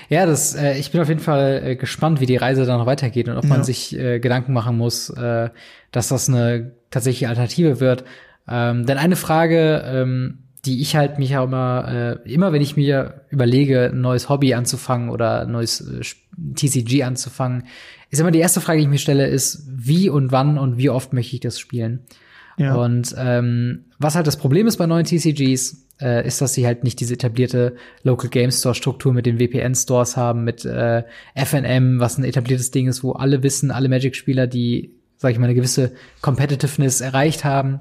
Ja, 0.09 0.25
das, 0.25 0.55
äh, 0.55 0.79
ich 0.79 0.91
bin 0.91 1.03
auf 1.03 1.09
jeden 1.09 1.21
Fall 1.21 1.61
äh, 1.63 1.77
gespannt, 1.77 2.21
wie 2.21 2.27
die 2.27 2.37
Reise 2.37 2.65
dann 2.65 2.79
noch 2.79 2.87
weitergeht 2.87 3.29
und 3.29 3.37
ob 3.37 3.45
man 3.45 3.63
sich 3.63 3.95
äh, 3.95 4.21
Gedanken 4.21 4.55
machen 4.55 4.79
muss, 4.79 5.11
äh, 5.11 5.51
dass 5.93 6.09
das 6.09 6.29
eine 6.29 6.73
tatsächliche 6.91 7.29
Alternative 7.29 7.79
wird. 7.81 8.05
Ähm, 8.49 8.87
denn 8.87 8.97
eine 8.97 9.17
Frage, 9.17 9.83
ähm, 9.85 10.39
die 10.65 10.81
ich 10.81 10.97
halt 10.97 11.19
mich 11.19 11.37
auch 11.37 11.45
immer, 11.45 12.21
äh, 12.25 12.33
immer 12.33 12.53
wenn 12.53 12.63
ich 12.63 12.77
mir 12.77 13.23
überlege, 13.29 13.91
ein 13.93 14.01
neues 14.01 14.29
Hobby 14.29 14.55
anzufangen 14.55 15.11
oder 15.11 15.43
ein 15.43 15.53
neues 15.53 15.81
äh, 15.81 16.01
TCG 16.55 17.03
anzufangen, 17.03 17.65
ist 18.11 18.21
immer 18.21 18.31
die 18.31 18.39
erste 18.39 18.61
Frage, 18.61 18.79
die 18.79 18.85
ich 18.85 18.91
mir 18.91 18.99
stelle, 18.99 19.27
ist, 19.27 19.67
wie 19.69 20.09
und 20.09 20.33
wann 20.33 20.59
und 20.59 20.79
wie 20.79 20.91
oft 20.91 21.13
möchte 21.13 21.35
ich 21.35 21.41
das 21.41 21.59
spielen? 21.59 22.01
Ja. 22.57 22.75
Und 22.75 23.15
ähm, 23.19 23.85
was 23.99 24.15
halt 24.15 24.27
das 24.27 24.37
Problem 24.37 24.67
ist 24.67 24.77
bei 24.77 24.87
neuen 24.87 25.05
TCGs, 25.05 25.87
äh, 26.01 26.27
ist, 26.27 26.41
dass 26.41 26.55
sie 26.55 26.67
halt 26.67 26.85
nicht 26.85 27.01
diese 27.01 27.15
etablierte 27.15 27.77
Local 28.03 28.31
Game 28.31 28.51
Store 28.51 28.75
Struktur 28.75 29.13
mit 29.13 29.27
den 29.27 29.39
VPN 29.39 29.75
Stores 29.75 30.17
haben, 30.17 30.45
mit 30.45 30.65
äh, 30.65 31.05
FNM, 31.35 32.01
was 32.01 32.19
ein 32.19 32.25
etabliertes 32.25 32.71
Ding 32.71 32.89
ist, 32.89 33.03
wo 33.03 33.13
alle 33.13 33.43
wissen, 33.43 33.71
alle 33.71 33.89
Magic 33.89 34.17
Spieler, 34.17 34.47
die, 34.47 34.95
sag 35.17 35.33
ich 35.33 35.39
mal, 35.39 35.45
eine 35.47 35.55
gewisse 35.55 35.93
Competitiveness 36.21 37.01
erreicht 37.01 37.45
haben, 37.45 37.81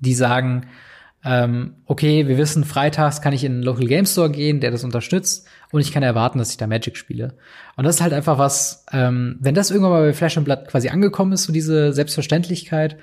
die 0.00 0.14
sagen, 0.14 0.66
ähm, 1.24 1.76
okay, 1.86 2.28
wir 2.28 2.36
wissen, 2.36 2.64
freitags 2.64 3.22
kann 3.22 3.32
ich 3.32 3.44
in 3.44 3.52
einen 3.52 3.62
Local 3.62 3.86
Game 3.86 4.04
Store 4.04 4.30
gehen, 4.30 4.60
der 4.60 4.70
das 4.70 4.84
unterstützt, 4.84 5.46
und 5.72 5.80
ich 5.80 5.90
kann 5.90 6.02
erwarten, 6.02 6.38
dass 6.38 6.50
ich 6.50 6.56
da 6.56 6.66
Magic 6.66 6.96
spiele. 6.96 7.34
Und 7.76 7.84
das 7.84 7.96
ist 7.96 8.00
halt 8.02 8.12
einfach 8.12 8.38
was, 8.38 8.84
ähm, 8.92 9.36
wenn 9.40 9.54
das 9.54 9.70
irgendwann 9.70 9.92
mal 9.92 10.06
bei 10.06 10.12
Flash 10.12 10.36
and 10.36 10.44
Blood 10.44 10.68
quasi 10.68 10.88
angekommen 10.88 11.32
ist, 11.32 11.44
so 11.44 11.52
diese 11.52 11.92
Selbstverständlichkeit, 11.92 12.96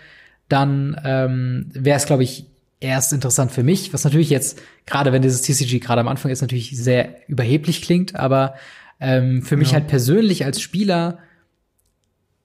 dann 0.48 1.00
ähm, 1.04 1.70
wäre 1.74 1.98
es, 1.98 2.06
glaube 2.06 2.24
ich, 2.24 2.46
erst 2.80 3.14
interessant 3.14 3.52
für 3.52 3.64
mich, 3.64 3.94
was 3.94 4.04
natürlich 4.04 4.30
jetzt, 4.30 4.62
gerade 4.86 5.12
wenn 5.12 5.22
dieses 5.22 5.42
TCG 5.42 5.80
gerade 5.80 6.02
am 6.02 6.08
Anfang 6.08 6.32
ist, 6.32 6.42
natürlich 6.42 6.76
sehr 6.78 7.16
überheblich 7.28 7.82
klingt, 7.82 8.16
aber 8.16 8.56
ähm, 9.00 9.42
für 9.42 9.56
ja. 9.56 9.60
mich 9.60 9.74
halt 9.74 9.88
persönlich 9.88 10.46
als 10.46 10.62
Spieler 10.62 11.20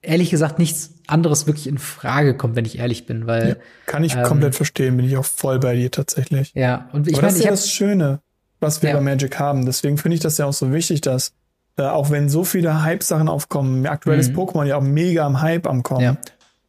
ehrlich 0.01 0.29
gesagt 0.29 0.59
nichts 0.59 0.96
anderes 1.07 1.47
wirklich 1.47 1.67
in 1.67 1.77
Frage 1.77 2.35
kommt, 2.35 2.55
wenn 2.55 2.65
ich 2.65 2.79
ehrlich 2.79 3.05
bin, 3.05 3.27
weil 3.27 3.49
ja, 3.49 3.55
kann 3.85 4.03
ich 4.03 4.15
ähm, 4.15 4.23
komplett 4.23 4.55
verstehen, 4.55 4.97
bin 4.97 5.05
ich 5.05 5.17
auch 5.17 5.25
voll 5.25 5.59
bei 5.59 5.75
dir 5.75 5.91
tatsächlich. 5.91 6.51
Ja, 6.53 6.89
und 6.93 7.07
ich 7.07 7.15
meine, 7.15 7.27
das 7.27 7.37
ist 7.37 7.43
ja 7.43 7.51
das 7.51 7.69
Schöne, 7.69 8.19
was 8.59 8.81
wir 8.81 8.89
ja. 8.89 8.95
bei 8.95 9.01
Magic 9.01 9.39
haben. 9.39 9.65
Deswegen 9.65 9.97
finde 9.97 10.15
ich 10.15 10.21
das 10.21 10.37
ja 10.37 10.45
auch 10.45 10.53
so 10.53 10.71
wichtig, 10.71 11.01
dass 11.01 11.33
äh, 11.77 11.83
auch 11.83 12.09
wenn 12.09 12.29
so 12.29 12.43
viele 12.43 12.83
Hype-Sachen 12.83 13.29
aufkommen, 13.29 13.85
aktuell 13.85 14.19
ist 14.19 14.31
mhm. 14.33 14.39
Pokémon 14.39 14.65
ja 14.65 14.77
auch 14.77 14.81
mega 14.81 15.25
am 15.25 15.41
Hype 15.41 15.67
am 15.67 15.83
kommen. 15.83 16.01
Ja 16.01 16.17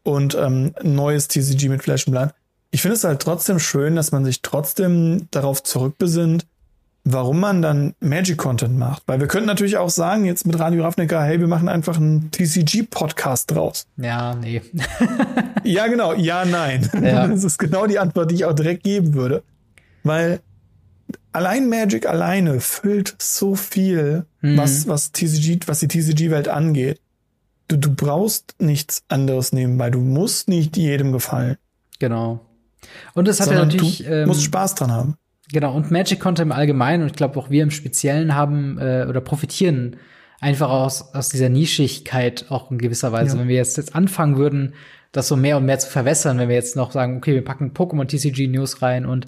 und 0.09 0.35
ähm, 0.35 0.75
neues 0.83 1.29
TCG 1.29 1.69
mit 1.69 1.83
Flash 1.83 2.07
und 2.07 2.13
Blood. 2.13 2.31
Ich 2.71 2.81
finde 2.81 2.97
es 2.97 3.05
halt 3.05 3.21
trotzdem 3.21 3.59
schön, 3.59 3.95
dass 3.95 4.11
man 4.11 4.25
sich 4.25 4.41
trotzdem 4.41 5.29
darauf 5.31 5.63
zurückbesinnt, 5.63 6.47
warum 7.13 7.41
man 7.41 7.63
dann 7.63 7.95
Magic-Content 8.01 8.77
macht. 8.77 9.03
Weil 9.07 9.21
wir 9.21 9.27
könnten 9.27 9.47
natürlich 9.47 9.77
auch 9.77 9.91
sagen, 9.91 10.25
jetzt 10.25 10.47
mit 10.47 10.59
Radio 10.59 10.85
Ravnica, 10.85 11.23
hey, 11.23 11.41
wir 11.41 11.47
machen 11.47 11.69
einfach 11.69 11.97
einen 11.97 12.31
TCG-Podcast 12.31 13.51
draus. 13.51 13.87
Ja, 13.97 14.35
nee. 14.35 14.63
ja, 15.65 15.87
genau. 15.87 16.15
Ja, 16.15 16.45
nein. 16.45 16.89
Ja. 17.03 17.27
Das 17.39 17.45
ist 17.45 17.59
genau 17.59 17.87
die 17.87 17.99
Antwort, 17.99 18.31
die 18.31 18.37
ich 18.37 18.45
auch 18.45 18.55
direkt 18.55 18.83
geben 18.83 19.15
würde. 19.15 19.43
Weil 20.03 20.41
allein 21.33 21.69
Magic 21.69 22.07
alleine 22.07 22.61
füllt 22.61 23.15
so 23.19 23.55
viel, 23.55 24.25
mhm. 24.41 24.57
was, 24.57 24.89
was 24.89 25.13
TCG, 25.13 25.61
was 25.67 25.81
die 25.81 25.89
TCG-Welt 25.89 26.49
angeht 26.49 27.01
du, 27.69 27.77
du 27.77 27.95
brauchst 27.95 28.57
nichts 28.59 29.05
anderes 29.09 29.53
nebenbei. 29.53 29.91
Du 29.91 30.01
musst 30.01 30.49
nicht 30.49 30.77
jedem 30.77 31.13
gefallen. 31.13 31.57
Genau. 31.99 32.41
Und 33.15 33.29
es 33.29 33.41
hat 33.41 33.51
ja 33.51 33.65
natürlich. 33.65 33.99
Du 33.99 34.05
ähm, 34.05 34.29
musst 34.29 34.43
Spaß 34.43 34.75
dran 34.75 34.91
haben. 34.91 35.17
Genau, 35.53 35.75
und 35.75 35.91
Magic 35.91 36.21
Content 36.21 36.51
im 36.51 36.53
Allgemeinen, 36.53 37.03
und 37.03 37.11
ich 37.11 37.17
glaube 37.17 37.39
auch 37.39 37.51
wir 37.51 37.63
im 37.63 37.71
Speziellen 37.71 38.35
haben 38.35 38.79
äh, 38.79 39.07
oder 39.09 39.21
profitieren 39.21 39.97
einfach 40.41 40.71
aus, 40.71 41.15
aus 41.15 41.29
dieser 41.31 41.49
Nischigkeit 41.49 42.47
auch 42.49 42.71
in 42.71 42.79
gewisser 42.79 43.13
Weise. 43.13 43.37
Ja. 43.37 43.43
Wenn 43.43 43.49
wir 43.49 43.57
jetzt, 43.57 43.77
jetzt 43.77 43.95
anfangen 43.95 44.37
würden, 44.37 44.75
das 45.13 45.27
so 45.27 45.37
mehr 45.37 45.57
und 45.57 45.65
mehr 45.65 45.79
zu 45.79 45.91
verwässern, 45.91 46.39
wenn 46.39 46.49
wir 46.49 46.55
jetzt 46.55 46.77
noch 46.77 46.93
sagen, 46.93 47.17
okay, 47.17 47.35
wir 47.35 47.45
packen 47.45 47.73
Pokémon 47.73 48.07
TCG 48.07 48.47
News 48.47 48.83
rein 48.83 49.07
und 49.07 49.27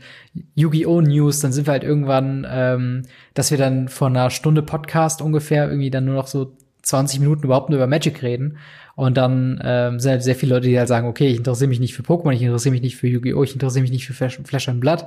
Yu-Gi-Oh! 0.54 1.00
News, 1.00 1.40
dann 1.40 1.52
sind 1.52 1.66
wir 1.66 1.72
halt 1.72 1.84
irgendwann, 1.84 2.46
ähm, 2.48 3.02
dass 3.34 3.50
wir 3.50 3.58
dann 3.58 3.88
von 3.88 4.14
einer 4.14 4.30
Stunde 4.30 4.62
Podcast 4.62 5.22
ungefähr 5.22 5.68
irgendwie 5.68 5.90
dann 5.90 6.04
nur 6.04 6.16
noch 6.16 6.26
so 6.26 6.54
20 6.82 7.20
Minuten 7.20 7.44
überhaupt 7.44 7.70
nur 7.70 7.78
über 7.78 7.86
Magic 7.86 8.22
reden. 8.22 8.58
Und 8.94 9.16
dann 9.16 9.58
ähm, 9.64 9.98
sind 9.98 10.10
halt 10.10 10.22
sehr 10.22 10.34
viele 10.34 10.54
Leute, 10.54 10.68
die 10.68 10.78
halt 10.78 10.88
sagen, 10.88 11.08
okay, 11.08 11.28
ich 11.28 11.38
interessiere 11.38 11.68
mich 11.68 11.80
nicht 11.80 11.94
für 11.94 12.02
Pokémon, 12.02 12.32
ich 12.32 12.42
interessiere 12.42 12.72
mich 12.72 12.82
nicht 12.82 12.96
für 12.96 13.08
Yu-Gi-Oh!, 13.08 13.42
ich 13.42 13.54
interessiere 13.54 13.82
mich 13.82 13.90
nicht 13.90 14.06
für 14.06 14.12
Flash, 14.12 14.38
Flash 14.44 14.68
and 14.68 14.80
Blood, 14.80 15.06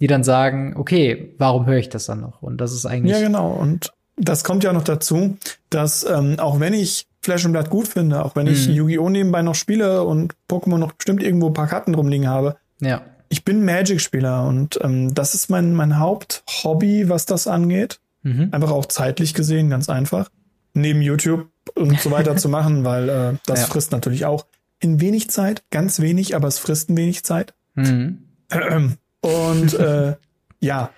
die 0.00 0.06
dann 0.06 0.24
sagen, 0.24 0.74
okay, 0.76 1.34
warum 1.38 1.66
höre 1.66 1.78
ich 1.78 1.88
das 1.88 2.06
dann 2.06 2.20
noch? 2.20 2.42
Und 2.42 2.58
das 2.58 2.72
ist 2.72 2.86
eigentlich. 2.86 3.12
Ja, 3.12 3.20
genau. 3.20 3.50
Und 3.52 3.92
das 4.16 4.44
kommt 4.44 4.64
ja 4.64 4.72
noch 4.72 4.84
dazu, 4.84 5.36
dass 5.70 6.04
ähm, 6.04 6.38
auch 6.38 6.60
wenn 6.60 6.72
ich 6.72 7.06
Flash 7.22 7.44
and 7.44 7.54
Blood 7.54 7.70
gut 7.70 7.88
finde, 7.88 8.24
auch 8.24 8.36
wenn 8.36 8.46
ich 8.46 8.68
mhm. 8.68 8.74
Yu-Gi-Oh! 8.74 9.08
nebenbei 9.08 9.42
noch 9.42 9.54
spiele 9.54 10.04
und 10.04 10.34
Pokémon 10.48 10.78
noch 10.78 10.92
bestimmt 10.92 11.22
irgendwo 11.22 11.48
ein 11.48 11.54
paar 11.54 11.66
Karten 11.66 11.94
rumliegen 11.94 12.28
habe, 12.28 12.56
ja. 12.80 13.02
ich 13.28 13.44
bin 13.44 13.64
Magic-Spieler 13.64 14.46
und 14.46 14.78
ähm, 14.82 15.14
das 15.14 15.34
ist 15.34 15.48
mein, 15.48 15.74
mein 15.74 15.98
Haupthobby, 15.98 17.08
was 17.08 17.26
das 17.26 17.46
angeht. 17.46 18.00
Mhm. 18.22 18.48
Einfach 18.52 18.70
auch 18.70 18.86
zeitlich 18.86 19.34
gesehen, 19.34 19.70
ganz 19.70 19.88
einfach 19.88 20.30
neben 20.74 21.02
YouTube 21.02 21.48
und 21.74 21.98
so 22.00 22.10
weiter 22.10 22.36
zu 22.36 22.48
machen, 22.48 22.84
weil 22.84 23.08
äh, 23.08 23.32
das 23.46 23.60
ja. 23.60 23.66
frisst 23.66 23.92
natürlich 23.92 24.26
auch 24.26 24.46
in 24.80 25.00
wenig 25.00 25.30
Zeit, 25.30 25.64
ganz 25.70 26.00
wenig, 26.00 26.36
aber 26.36 26.48
es 26.48 26.58
frisst 26.58 26.90
ein 26.90 26.96
wenig 26.96 27.24
Zeit. 27.24 27.54
Mhm. 27.74 28.18
Und 29.24 29.72
äh, 29.72 30.16
ja, 30.60 30.90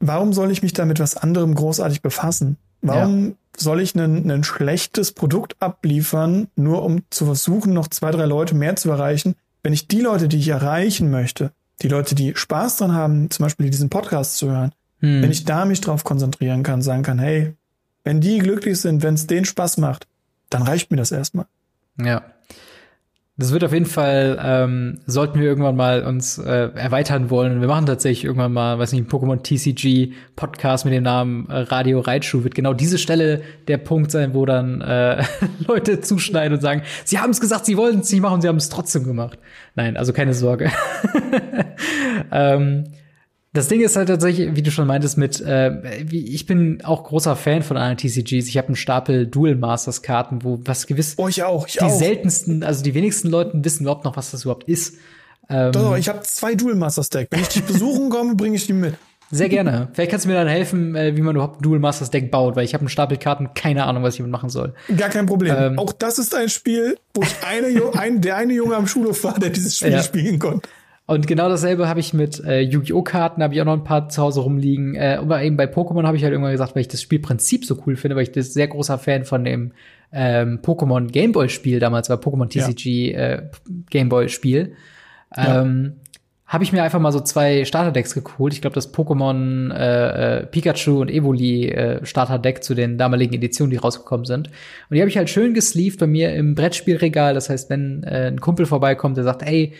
warum 0.00 0.32
soll 0.32 0.50
ich 0.50 0.62
mich 0.62 0.72
da 0.72 0.86
mit 0.86 1.00
was 1.00 1.16
anderem 1.16 1.54
großartig 1.54 2.00
befassen? 2.00 2.56
Warum 2.80 3.26
ja. 3.26 3.34
soll 3.56 3.82
ich 3.82 3.94
ein 3.94 4.44
schlechtes 4.44 5.12
Produkt 5.12 5.56
abliefern, 5.60 6.48
nur 6.56 6.82
um 6.82 7.02
zu 7.10 7.26
versuchen, 7.26 7.74
noch 7.74 7.88
zwei, 7.88 8.10
drei 8.10 8.24
Leute 8.24 8.54
mehr 8.54 8.76
zu 8.76 8.90
erreichen, 8.90 9.34
wenn 9.62 9.74
ich 9.74 9.86
die 9.86 10.00
Leute, 10.00 10.28
die 10.28 10.38
ich 10.38 10.48
erreichen 10.48 11.10
möchte, 11.10 11.52
die 11.82 11.88
Leute, 11.88 12.14
die 12.14 12.34
Spaß 12.34 12.78
dran 12.78 12.94
haben, 12.94 13.30
zum 13.30 13.44
Beispiel 13.44 13.68
diesen 13.68 13.90
Podcast 13.90 14.38
zu 14.38 14.50
hören, 14.50 14.72
hm. 15.00 15.22
wenn 15.22 15.30
ich 15.30 15.44
da 15.44 15.66
mich 15.66 15.82
drauf 15.82 16.04
konzentrieren 16.04 16.62
kann, 16.62 16.80
sagen 16.80 17.02
kann, 17.02 17.18
hey, 17.18 17.54
wenn 18.02 18.20
die 18.22 18.38
glücklich 18.38 18.80
sind, 18.80 19.02
wenn 19.02 19.14
es 19.14 19.26
denen 19.26 19.44
Spaß 19.44 19.76
macht, 19.76 20.06
dann 20.48 20.62
reicht 20.62 20.90
mir 20.90 20.96
das 20.96 21.12
erstmal. 21.12 21.46
Ja. 22.00 22.22
Das 23.40 23.52
wird 23.52 23.62
auf 23.62 23.72
jeden 23.72 23.86
Fall, 23.86 24.36
ähm, 24.42 24.98
sollten 25.06 25.38
wir 25.38 25.46
irgendwann 25.46 25.76
mal 25.76 26.02
uns 26.02 26.38
äh, 26.38 26.70
erweitern 26.74 27.30
wollen. 27.30 27.60
Wir 27.60 27.68
machen 27.68 27.86
tatsächlich 27.86 28.24
irgendwann 28.24 28.52
mal, 28.52 28.80
weiß 28.80 28.90
nicht, 28.90 29.02
ein 29.02 29.08
Pokémon 29.08 29.40
TCG 29.40 30.12
Podcast 30.34 30.84
mit 30.84 30.92
dem 30.92 31.04
Namen 31.04 31.48
äh, 31.48 31.58
Radio 31.60 32.00
Reitschuh. 32.00 32.42
Wird 32.42 32.56
genau 32.56 32.74
diese 32.74 32.98
Stelle 32.98 33.42
der 33.68 33.78
Punkt 33.78 34.10
sein, 34.10 34.34
wo 34.34 34.44
dann 34.44 34.80
äh, 34.80 35.22
Leute 35.68 36.00
zuschneiden 36.00 36.54
und 36.54 36.60
sagen, 36.60 36.82
sie 37.04 37.20
haben 37.20 37.30
es 37.30 37.40
gesagt, 37.40 37.64
sie 37.64 37.76
wollten 37.76 38.00
es 38.00 38.10
nicht 38.10 38.22
machen, 38.22 38.40
sie 38.40 38.48
haben 38.48 38.56
es 38.56 38.70
trotzdem 38.70 39.04
gemacht. 39.04 39.38
Nein, 39.76 39.96
also 39.96 40.12
keine 40.12 40.34
Sorge. 40.34 40.72
ähm, 42.32 42.86
das 43.58 43.68
Ding 43.68 43.80
ist 43.80 43.96
halt 43.96 44.08
tatsächlich, 44.08 44.54
wie 44.54 44.62
du 44.62 44.70
schon 44.70 44.86
meintest, 44.86 45.18
mit, 45.18 45.40
äh, 45.40 46.04
ich 46.10 46.46
bin 46.46 46.82
auch 46.84 47.04
großer 47.04 47.36
Fan 47.36 47.62
von 47.62 47.76
anderen 47.76 47.96
TCGs. 47.96 48.48
Ich 48.48 48.56
habe 48.56 48.68
einen 48.68 48.76
Stapel 48.76 49.26
Dual 49.26 49.56
Masters 49.56 50.02
Karten, 50.02 50.44
wo 50.44 50.60
was 50.64 50.86
gewiss. 50.86 51.14
Oh, 51.16 51.28
ich 51.28 51.42
auch. 51.42 51.66
Ich 51.66 51.74
die 51.74 51.80
auch. 51.80 51.90
seltensten, 51.90 52.62
also 52.62 52.84
die 52.84 52.94
wenigsten 52.94 53.28
Leuten 53.28 53.64
wissen 53.64 53.82
überhaupt 53.82 54.04
noch, 54.04 54.16
was 54.16 54.30
das 54.30 54.44
überhaupt 54.44 54.68
ist. 54.68 54.96
Ähm, 55.50 55.72
doch, 55.72 55.90
doch, 55.90 55.96
ich 55.96 56.08
habe 56.08 56.20
zwei 56.20 56.54
Dual 56.54 56.76
Masters 56.76 57.10
Deck. 57.10 57.28
Wenn 57.30 57.40
ich 57.40 57.48
dich 57.48 57.64
besuchen 57.64 58.10
komme, 58.10 58.36
bringe 58.36 58.56
ich 58.56 58.66
die 58.66 58.74
mit. 58.74 58.94
Sehr 59.30 59.48
gerne. 59.48 59.88
Vielleicht 59.92 60.10
kannst 60.10 60.24
du 60.24 60.30
mir 60.30 60.36
dann 60.36 60.48
helfen, 60.48 60.94
äh, 60.94 61.14
wie 61.16 61.20
man 61.20 61.34
überhaupt 61.34 61.60
ein 61.60 61.62
Dual 61.62 61.80
Masters 61.80 62.10
Deck 62.10 62.30
baut, 62.30 62.56
weil 62.56 62.64
ich 62.64 62.72
habe 62.74 62.82
einen 62.82 62.88
Stapel 62.88 63.18
Karten, 63.18 63.52
keine 63.54 63.84
Ahnung, 63.84 64.02
was 64.02 64.14
ich 64.14 64.18
damit 64.18 64.32
machen 64.32 64.48
soll. 64.48 64.72
Gar 64.96 65.10
kein 65.10 65.26
Problem. 65.26 65.54
Ähm, 65.58 65.78
auch 65.78 65.92
das 65.92 66.18
ist 66.18 66.34
ein 66.34 66.48
Spiel, 66.48 66.96
wo 67.12 67.22
ich 67.22 67.34
eine, 67.46 67.98
ein, 67.98 68.20
der 68.20 68.36
eine 68.36 68.54
Junge 68.54 68.76
am 68.76 68.86
Schulhof 68.86 69.24
war, 69.24 69.38
der 69.38 69.50
dieses 69.50 69.76
Spiel 69.76 69.92
ja. 69.92 70.02
spielen 70.02 70.38
konnte. 70.38 70.68
Und 71.08 71.26
genau 71.26 71.48
dasselbe 71.48 71.88
habe 71.88 72.00
ich 72.00 72.12
mit 72.12 72.44
äh, 72.44 72.60
Yu-Gi-Oh! 72.60 73.00
Karten, 73.00 73.42
habe 73.42 73.54
ich 73.54 73.62
auch 73.62 73.64
noch 73.64 73.72
ein 73.72 73.82
paar 73.82 74.10
zu 74.10 74.20
Hause 74.20 74.40
rumliegen. 74.40 74.94
Äh, 74.94 75.16
aber 75.18 75.42
eben 75.42 75.56
bei 75.56 75.64
Pokémon 75.64 76.06
habe 76.06 76.18
ich 76.18 76.22
halt 76.22 76.32
irgendwann 76.32 76.52
gesagt, 76.52 76.74
weil 76.74 76.82
ich 76.82 76.88
das 76.88 77.00
Spielprinzip 77.00 77.64
so 77.64 77.78
cool 77.86 77.96
finde, 77.96 78.14
weil 78.14 78.24
ich 78.24 78.32
das 78.32 78.52
sehr 78.52 78.68
großer 78.68 78.98
Fan 78.98 79.24
von 79.24 79.42
dem 79.42 79.72
ähm, 80.12 80.58
Pokémon 80.60 81.10
Gameboy 81.10 81.48
Spiel 81.48 81.80
damals 81.80 82.10
war, 82.10 82.18
Pokémon 82.18 82.50
TCG 82.50 83.12
ja. 83.12 83.18
äh, 83.18 83.42
Gameboy 83.88 84.28
Spiel. 84.28 84.74
Ähm, 85.34 85.94
ja. 85.96 86.12
Habe 86.46 86.64
ich 86.64 86.74
mir 86.74 86.82
einfach 86.82 87.00
mal 87.00 87.12
so 87.12 87.20
zwei 87.20 87.64
Starterdecks 87.64 88.12
geholt. 88.12 88.52
Ich 88.52 88.60
glaube, 88.60 88.74
das 88.74 88.92
Pokémon 88.92 89.72
äh, 89.74 90.40
äh, 90.40 90.46
Pikachu 90.46 91.00
und 91.00 91.10
Evoli 91.10 91.70
äh, 91.70 92.04
Starterdeck 92.04 92.62
zu 92.62 92.74
den 92.74 92.98
damaligen 92.98 93.32
Editionen, 93.32 93.70
die 93.70 93.78
rausgekommen 93.78 94.26
sind. 94.26 94.48
Und 94.48 94.94
die 94.94 95.00
habe 95.00 95.08
ich 95.08 95.16
halt 95.16 95.30
schön 95.30 95.54
gesleeved 95.54 96.00
bei 96.00 96.06
mir 96.06 96.34
im 96.34 96.54
Brettspielregal. 96.54 97.32
Das 97.32 97.48
heißt, 97.48 97.70
wenn 97.70 98.02
äh, 98.02 98.26
ein 98.26 98.42
Kumpel 98.42 98.66
vorbeikommt, 98.66 99.16
der 99.16 99.24
sagt, 99.24 99.42
ey, 99.42 99.72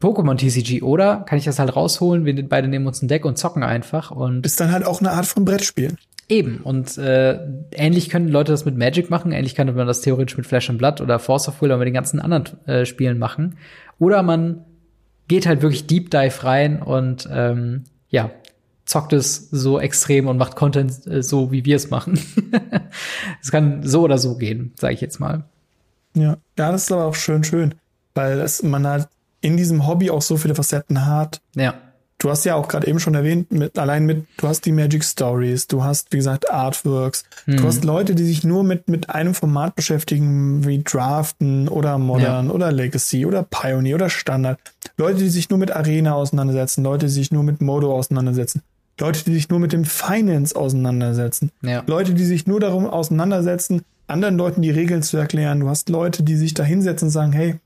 Pokémon 0.00 0.36
TCG, 0.36 0.82
oder? 0.82 1.24
Kann 1.26 1.38
ich 1.38 1.44
das 1.44 1.58
halt 1.58 1.74
rausholen? 1.74 2.24
Wir 2.24 2.48
beide 2.48 2.68
nehmen 2.68 2.86
uns 2.86 3.02
ein 3.02 3.08
Deck 3.08 3.24
und 3.24 3.36
zocken 3.36 3.62
einfach. 3.62 4.10
Und 4.10 4.46
ist 4.46 4.60
dann 4.60 4.72
halt 4.72 4.86
auch 4.86 5.00
eine 5.00 5.10
Art 5.10 5.26
von 5.26 5.44
Brettspiel. 5.44 5.96
Eben. 6.28 6.58
Und 6.58 6.98
äh, 6.98 7.40
ähnlich 7.72 8.10
können 8.10 8.28
Leute 8.28 8.52
das 8.52 8.64
mit 8.64 8.76
Magic 8.76 9.10
machen. 9.10 9.32
Ähnlich 9.32 9.54
könnte 9.54 9.72
man 9.72 9.86
das 9.86 10.02
theoretisch 10.02 10.36
mit 10.36 10.46
Flash 10.46 10.68
and 10.70 10.78
Blood 10.78 11.00
oder 11.00 11.18
Force 11.18 11.48
of 11.48 11.60
Will 11.60 11.70
oder 11.70 11.78
mit 11.78 11.86
den 11.86 11.94
ganzen 11.94 12.20
anderen 12.20 12.66
äh, 12.66 12.84
Spielen 12.84 13.18
machen. 13.18 13.56
Oder 13.98 14.22
man 14.22 14.64
geht 15.26 15.46
halt 15.46 15.62
wirklich 15.62 15.86
Deep 15.86 16.10
Dive 16.10 16.44
rein 16.44 16.82
und 16.82 17.28
ähm, 17.32 17.84
ja, 18.08 18.30
zockt 18.84 19.12
es 19.12 19.50
so 19.50 19.78
extrem 19.78 20.28
und 20.28 20.38
macht 20.38 20.56
Content 20.56 21.06
äh, 21.06 21.22
so, 21.22 21.52
wie 21.52 21.64
wir 21.64 21.76
es 21.76 21.90
machen. 21.90 22.18
Es 23.42 23.52
kann 23.52 23.82
so 23.84 24.02
oder 24.02 24.18
so 24.18 24.36
gehen, 24.36 24.72
sage 24.76 24.94
ich 24.94 25.00
jetzt 25.00 25.20
mal. 25.20 25.44
Ja, 26.14 26.38
ja, 26.58 26.72
das 26.72 26.84
ist 26.84 26.92
aber 26.92 27.04
auch 27.04 27.14
schön, 27.14 27.44
schön, 27.44 27.74
weil 28.14 28.40
es, 28.40 28.62
man 28.62 28.86
halt 28.86 29.08
in 29.40 29.56
diesem 29.56 29.86
Hobby 29.86 30.10
auch 30.10 30.22
so 30.22 30.36
viele 30.36 30.54
Facetten 30.54 31.06
hat. 31.06 31.40
Ja. 31.54 31.74
Du 32.20 32.30
hast 32.30 32.44
ja 32.44 32.56
auch 32.56 32.66
gerade 32.66 32.88
eben 32.88 32.98
schon 32.98 33.14
erwähnt, 33.14 33.52
mit, 33.52 33.78
allein 33.78 34.04
mit, 34.04 34.26
du 34.38 34.48
hast 34.48 34.66
die 34.66 34.72
Magic 34.72 35.04
Stories, 35.04 35.68
du 35.68 35.84
hast, 35.84 36.12
wie 36.12 36.16
gesagt, 36.16 36.50
Artworks, 36.50 37.22
mhm. 37.46 37.58
du 37.58 37.64
hast 37.64 37.84
Leute, 37.84 38.16
die 38.16 38.24
sich 38.24 38.42
nur 38.42 38.64
mit, 38.64 38.88
mit 38.88 39.08
einem 39.10 39.34
Format 39.34 39.76
beschäftigen, 39.76 40.66
wie 40.66 40.82
Draften 40.82 41.68
oder 41.68 41.96
Modern 41.96 42.46
ja. 42.46 42.52
oder 42.52 42.72
Legacy 42.72 43.24
oder 43.24 43.44
Pioneer 43.44 43.94
oder 43.94 44.10
Standard. 44.10 44.58
Leute, 44.96 45.20
die 45.20 45.28
sich 45.28 45.48
nur 45.48 45.60
mit 45.60 45.70
Arena 45.70 46.14
auseinandersetzen, 46.14 46.82
Leute, 46.82 47.06
die 47.06 47.12
sich 47.12 47.30
nur 47.30 47.44
mit 47.44 47.62
Modo 47.62 47.94
auseinandersetzen, 47.94 48.62
Leute, 48.98 49.22
die 49.24 49.34
sich 49.34 49.48
nur 49.48 49.60
mit 49.60 49.72
dem 49.72 49.84
Finance 49.84 50.56
auseinandersetzen, 50.56 51.52
ja. 51.62 51.84
Leute, 51.86 52.14
die 52.14 52.24
sich 52.24 52.48
nur 52.48 52.58
darum 52.58 52.86
auseinandersetzen, 52.86 53.82
anderen 54.08 54.36
Leuten 54.36 54.62
die 54.62 54.70
Regeln 54.70 55.02
zu 55.02 55.18
erklären. 55.18 55.60
Du 55.60 55.68
hast 55.68 55.88
Leute, 55.88 56.22
die 56.24 56.36
sich 56.36 56.54
da 56.54 56.64
hinsetzen 56.64 57.06
und 57.06 57.12
sagen, 57.12 57.32
hey, 57.32 57.60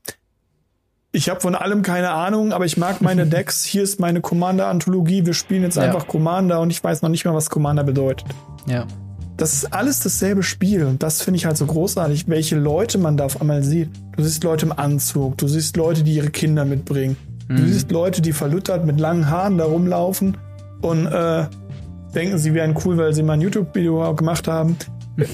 ich 1.15 1.29
habe 1.29 1.39
von 1.39 1.53
allem 1.53 1.83
keine 1.83 2.09
Ahnung, 2.09 2.51
aber 2.51 2.65
ich 2.65 2.75
mag 2.75 3.01
meine 3.01 3.27
Decks. 3.27 3.63
Hier 3.63 3.83
ist 3.83 3.99
meine 3.99 4.19
Commander-Anthologie. 4.19 5.25
Wir 5.25 5.35
spielen 5.35 5.61
jetzt 5.61 5.77
ja. 5.77 5.83
einfach 5.83 6.07
Commander 6.07 6.59
und 6.59 6.71
ich 6.71 6.83
weiß 6.83 7.03
noch 7.03 7.09
nicht 7.09 7.23
mal, 7.23 7.35
was 7.35 7.49
Commander 7.51 7.83
bedeutet. 7.83 8.27
Ja. 8.65 8.85
Das 9.37 9.53
ist 9.53 9.73
alles 9.73 9.99
dasselbe 9.99 10.43
Spiel 10.43 10.85
und 10.85 11.01
das 11.01 11.21
finde 11.21 11.37
ich 11.37 11.45
halt 11.45 11.57
so 11.57 11.65
großartig, 11.65 12.27
welche 12.27 12.55
Leute 12.55 12.97
man 12.97 13.15
da 13.15 13.25
auf 13.25 13.39
einmal 13.41 13.63
sieht. 13.63 13.89
Du 14.17 14.23
siehst 14.23 14.43
Leute 14.43 14.65
im 14.65 14.71
Anzug, 14.71 15.37
du 15.37 15.47
siehst 15.47 15.77
Leute, 15.77 16.03
die 16.03 16.15
ihre 16.15 16.29
Kinder 16.29 16.65
mitbringen. 16.65 17.15
Mhm. 17.47 17.57
Du 17.57 17.67
siehst 17.67 17.91
Leute, 17.91 18.21
die 18.21 18.33
verlüttert 18.33 18.85
mit 18.85 18.99
langen 18.99 19.29
Haaren 19.29 19.57
da 19.57 19.65
rumlaufen 19.65 20.37
und 20.81 21.07
äh, 21.07 21.45
denken, 22.13 22.37
sie 22.37 22.53
wären 22.53 22.75
cool, 22.85 22.97
weil 22.97 23.13
sie 23.13 23.23
mal 23.23 23.33
ein 23.33 23.41
YouTube-Video 23.41 24.15
gemacht 24.15 24.47
haben. 24.47 24.77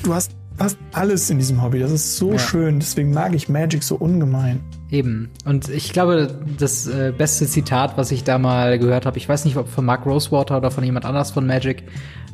Du 0.03 0.13
hast 0.13 0.31
fast 0.59 0.77
alles 0.91 1.29
in 1.29 1.37
diesem 1.37 1.63
Hobby. 1.63 1.79
Das 1.79 1.91
ist 1.91 2.17
so 2.17 2.33
ja. 2.33 2.39
schön. 2.39 2.79
Deswegen 2.79 3.11
mag 3.13 3.33
ich 3.33 3.47
Magic 3.49 3.81
so 3.81 3.95
ungemein. 3.95 4.59
Eben. 4.91 5.29
Und 5.45 5.69
ich 5.69 5.93
glaube, 5.93 6.39
das 6.57 6.85
äh, 6.87 7.13
beste 7.17 7.47
Zitat, 7.47 7.97
was 7.97 8.11
ich 8.11 8.23
da 8.23 8.37
mal 8.37 8.77
gehört 8.77 9.05
habe, 9.05 9.17
ich 9.17 9.27
weiß 9.27 9.45
nicht, 9.45 9.55
ob 9.55 9.69
von 9.69 9.85
Mark 9.85 10.05
Rosewater 10.05 10.57
oder 10.57 10.69
von 10.69 10.83
jemand 10.83 11.05
anders 11.05 11.31
von 11.31 11.47
Magic, 11.47 11.83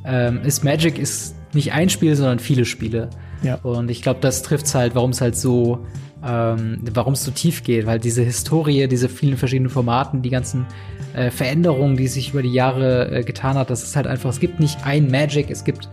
ähm, 0.05 0.41
ist 0.43 0.63
Magic 0.63 0.97
ist 0.97 1.35
nicht 1.53 1.73
ein 1.73 1.89
Spiel, 1.89 2.15
sondern 2.15 2.39
viele 2.39 2.65
Spiele. 2.65 3.09
Ja. 3.43 3.55
Und 3.61 3.91
ich 3.91 4.01
glaube, 4.01 4.19
das 4.21 4.41
trifft 4.41 4.65
es 4.65 4.75
halt, 4.75 4.95
warum 4.95 5.11
es 5.11 5.21
halt 5.21 5.35
so, 5.35 5.85
ähm, 6.25 6.79
warum 6.93 7.13
es 7.13 7.23
so 7.23 7.31
tief 7.31 7.63
geht, 7.63 7.85
weil 7.85 7.99
diese 7.99 8.23
Historie, 8.23 8.87
diese 8.87 9.07
vielen 9.07 9.37
verschiedenen 9.37 9.69
Formaten, 9.69 10.23
die 10.23 10.31
ganzen 10.31 10.65
äh, 11.13 11.29
Veränderungen, 11.29 11.95
die 11.95 12.07
sich 12.07 12.31
über 12.31 12.41
die 12.41 12.53
Jahre 12.53 13.11
äh, 13.11 13.23
getan 13.23 13.55
hat, 13.55 13.69
das 13.69 13.83
ist 13.83 13.95
halt 13.95 14.07
einfach, 14.07 14.31
es 14.31 14.39
gibt 14.39 14.59
nicht 14.59 14.79
ein 14.83 15.11
Magic, 15.11 15.51
es 15.51 15.63
gibt 15.63 15.89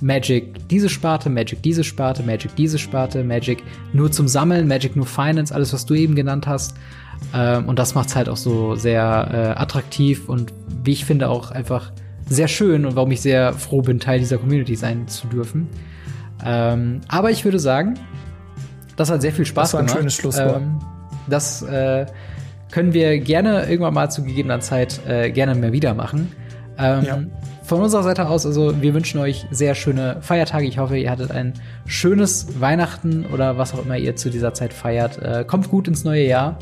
Magic 0.00 0.68
diese 0.68 0.88
Sparte, 0.88 1.30
Magic 1.30 1.62
diese 1.62 1.84
Sparte, 1.84 2.22
Magic 2.22 2.54
diese 2.56 2.78
Sparte, 2.78 3.24
Magic 3.24 3.62
nur 3.92 4.10
zum 4.10 4.28
Sammeln, 4.28 4.66
Magic 4.68 4.96
nur 4.96 5.06
Finance, 5.06 5.54
alles, 5.54 5.72
was 5.72 5.86
du 5.86 5.94
eben 5.94 6.14
genannt 6.14 6.46
hast. 6.46 6.74
Ähm, 7.32 7.68
und 7.68 7.78
das 7.78 7.94
macht 7.94 8.08
es 8.08 8.16
halt 8.16 8.28
auch 8.28 8.36
so 8.36 8.74
sehr 8.74 9.28
äh, 9.32 9.60
attraktiv 9.60 10.28
und 10.28 10.52
wie 10.82 10.92
ich 10.92 11.04
finde 11.04 11.28
auch 11.28 11.50
einfach 11.50 11.92
sehr 12.28 12.48
schön 12.48 12.86
und 12.86 12.96
warum 12.96 13.10
ich 13.10 13.20
sehr 13.20 13.52
froh 13.52 13.82
bin, 13.82 14.00
Teil 14.00 14.18
dieser 14.18 14.38
Community 14.38 14.76
sein 14.76 15.06
zu 15.08 15.26
dürfen. 15.26 15.68
Ähm, 16.44 17.00
aber 17.08 17.30
ich 17.30 17.44
würde 17.44 17.58
sagen, 17.58 17.94
das 18.96 19.10
hat 19.10 19.22
sehr 19.22 19.32
viel 19.32 19.44
Spaß 19.44 19.72
gemacht. 19.72 19.86
Das 19.86 19.94
war 19.94 19.96
ein 19.96 20.02
schönes 20.02 20.14
Schlusswort. 20.14 20.62
Ähm, 20.62 20.78
das 21.28 21.62
äh, 21.62 22.06
können 22.70 22.92
wir 22.92 23.18
gerne 23.20 23.68
irgendwann 23.68 23.94
mal 23.94 24.10
zu 24.10 24.24
gegebener 24.24 24.60
Zeit 24.60 25.00
äh, 25.06 25.30
gerne 25.30 25.54
mehr 25.54 25.72
wieder 25.72 25.94
machen. 25.94 26.32
Ähm, 26.78 27.04
ja. 27.04 27.18
Von 27.64 27.80
unserer 27.80 28.02
Seite 28.02 28.28
aus, 28.28 28.44
also 28.44 28.82
wir 28.82 28.92
wünschen 28.92 29.18
euch 29.20 29.46
sehr 29.50 29.74
schöne 29.74 30.18
Feiertage. 30.20 30.66
Ich 30.66 30.78
hoffe, 30.78 30.98
ihr 30.98 31.10
hattet 31.10 31.30
ein 31.30 31.54
schönes 31.86 32.60
Weihnachten 32.60 33.24
oder 33.32 33.56
was 33.56 33.72
auch 33.72 33.84
immer 33.84 33.96
ihr 33.96 34.16
zu 34.16 34.28
dieser 34.28 34.52
Zeit 34.52 34.74
feiert. 34.74 35.18
Äh, 35.22 35.44
kommt 35.46 35.70
gut 35.70 35.88
ins 35.88 36.04
neue 36.04 36.26
Jahr 36.26 36.58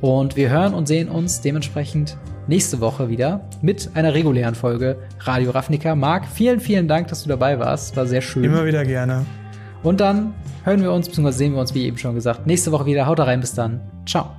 und 0.00 0.36
wir 0.36 0.48
hören 0.48 0.72
und 0.72 0.86
sehen 0.86 1.08
uns 1.08 1.40
dementsprechend 1.40 2.16
nächste 2.46 2.80
Woche 2.80 3.08
wieder 3.08 3.40
mit 3.60 3.90
einer 3.94 4.14
regulären 4.14 4.54
Folge 4.54 4.98
Radio 5.18 5.50
Ravnica. 5.50 5.96
Marc, 5.96 6.26
vielen, 6.28 6.60
vielen 6.60 6.86
Dank, 6.86 7.08
dass 7.08 7.24
du 7.24 7.28
dabei 7.28 7.58
warst. 7.58 7.96
War 7.96 8.06
sehr 8.06 8.22
schön. 8.22 8.44
Immer 8.44 8.64
wieder 8.66 8.84
gerne. 8.84 9.26
Und 9.82 10.00
dann 10.00 10.32
hören 10.62 10.80
wir 10.80 10.92
uns, 10.92 11.08
beziehungsweise 11.08 11.38
sehen 11.38 11.54
wir 11.54 11.60
uns, 11.60 11.74
wie 11.74 11.86
eben 11.86 11.98
schon 11.98 12.14
gesagt, 12.14 12.46
nächste 12.46 12.70
Woche 12.70 12.86
wieder. 12.86 13.06
Haut 13.06 13.18
rein, 13.18 13.40
bis 13.40 13.52
dann. 13.52 13.80
Ciao. 14.06 14.30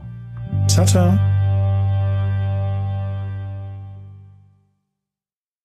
Ciao, 0.67 0.85
ciao. 0.85 1.36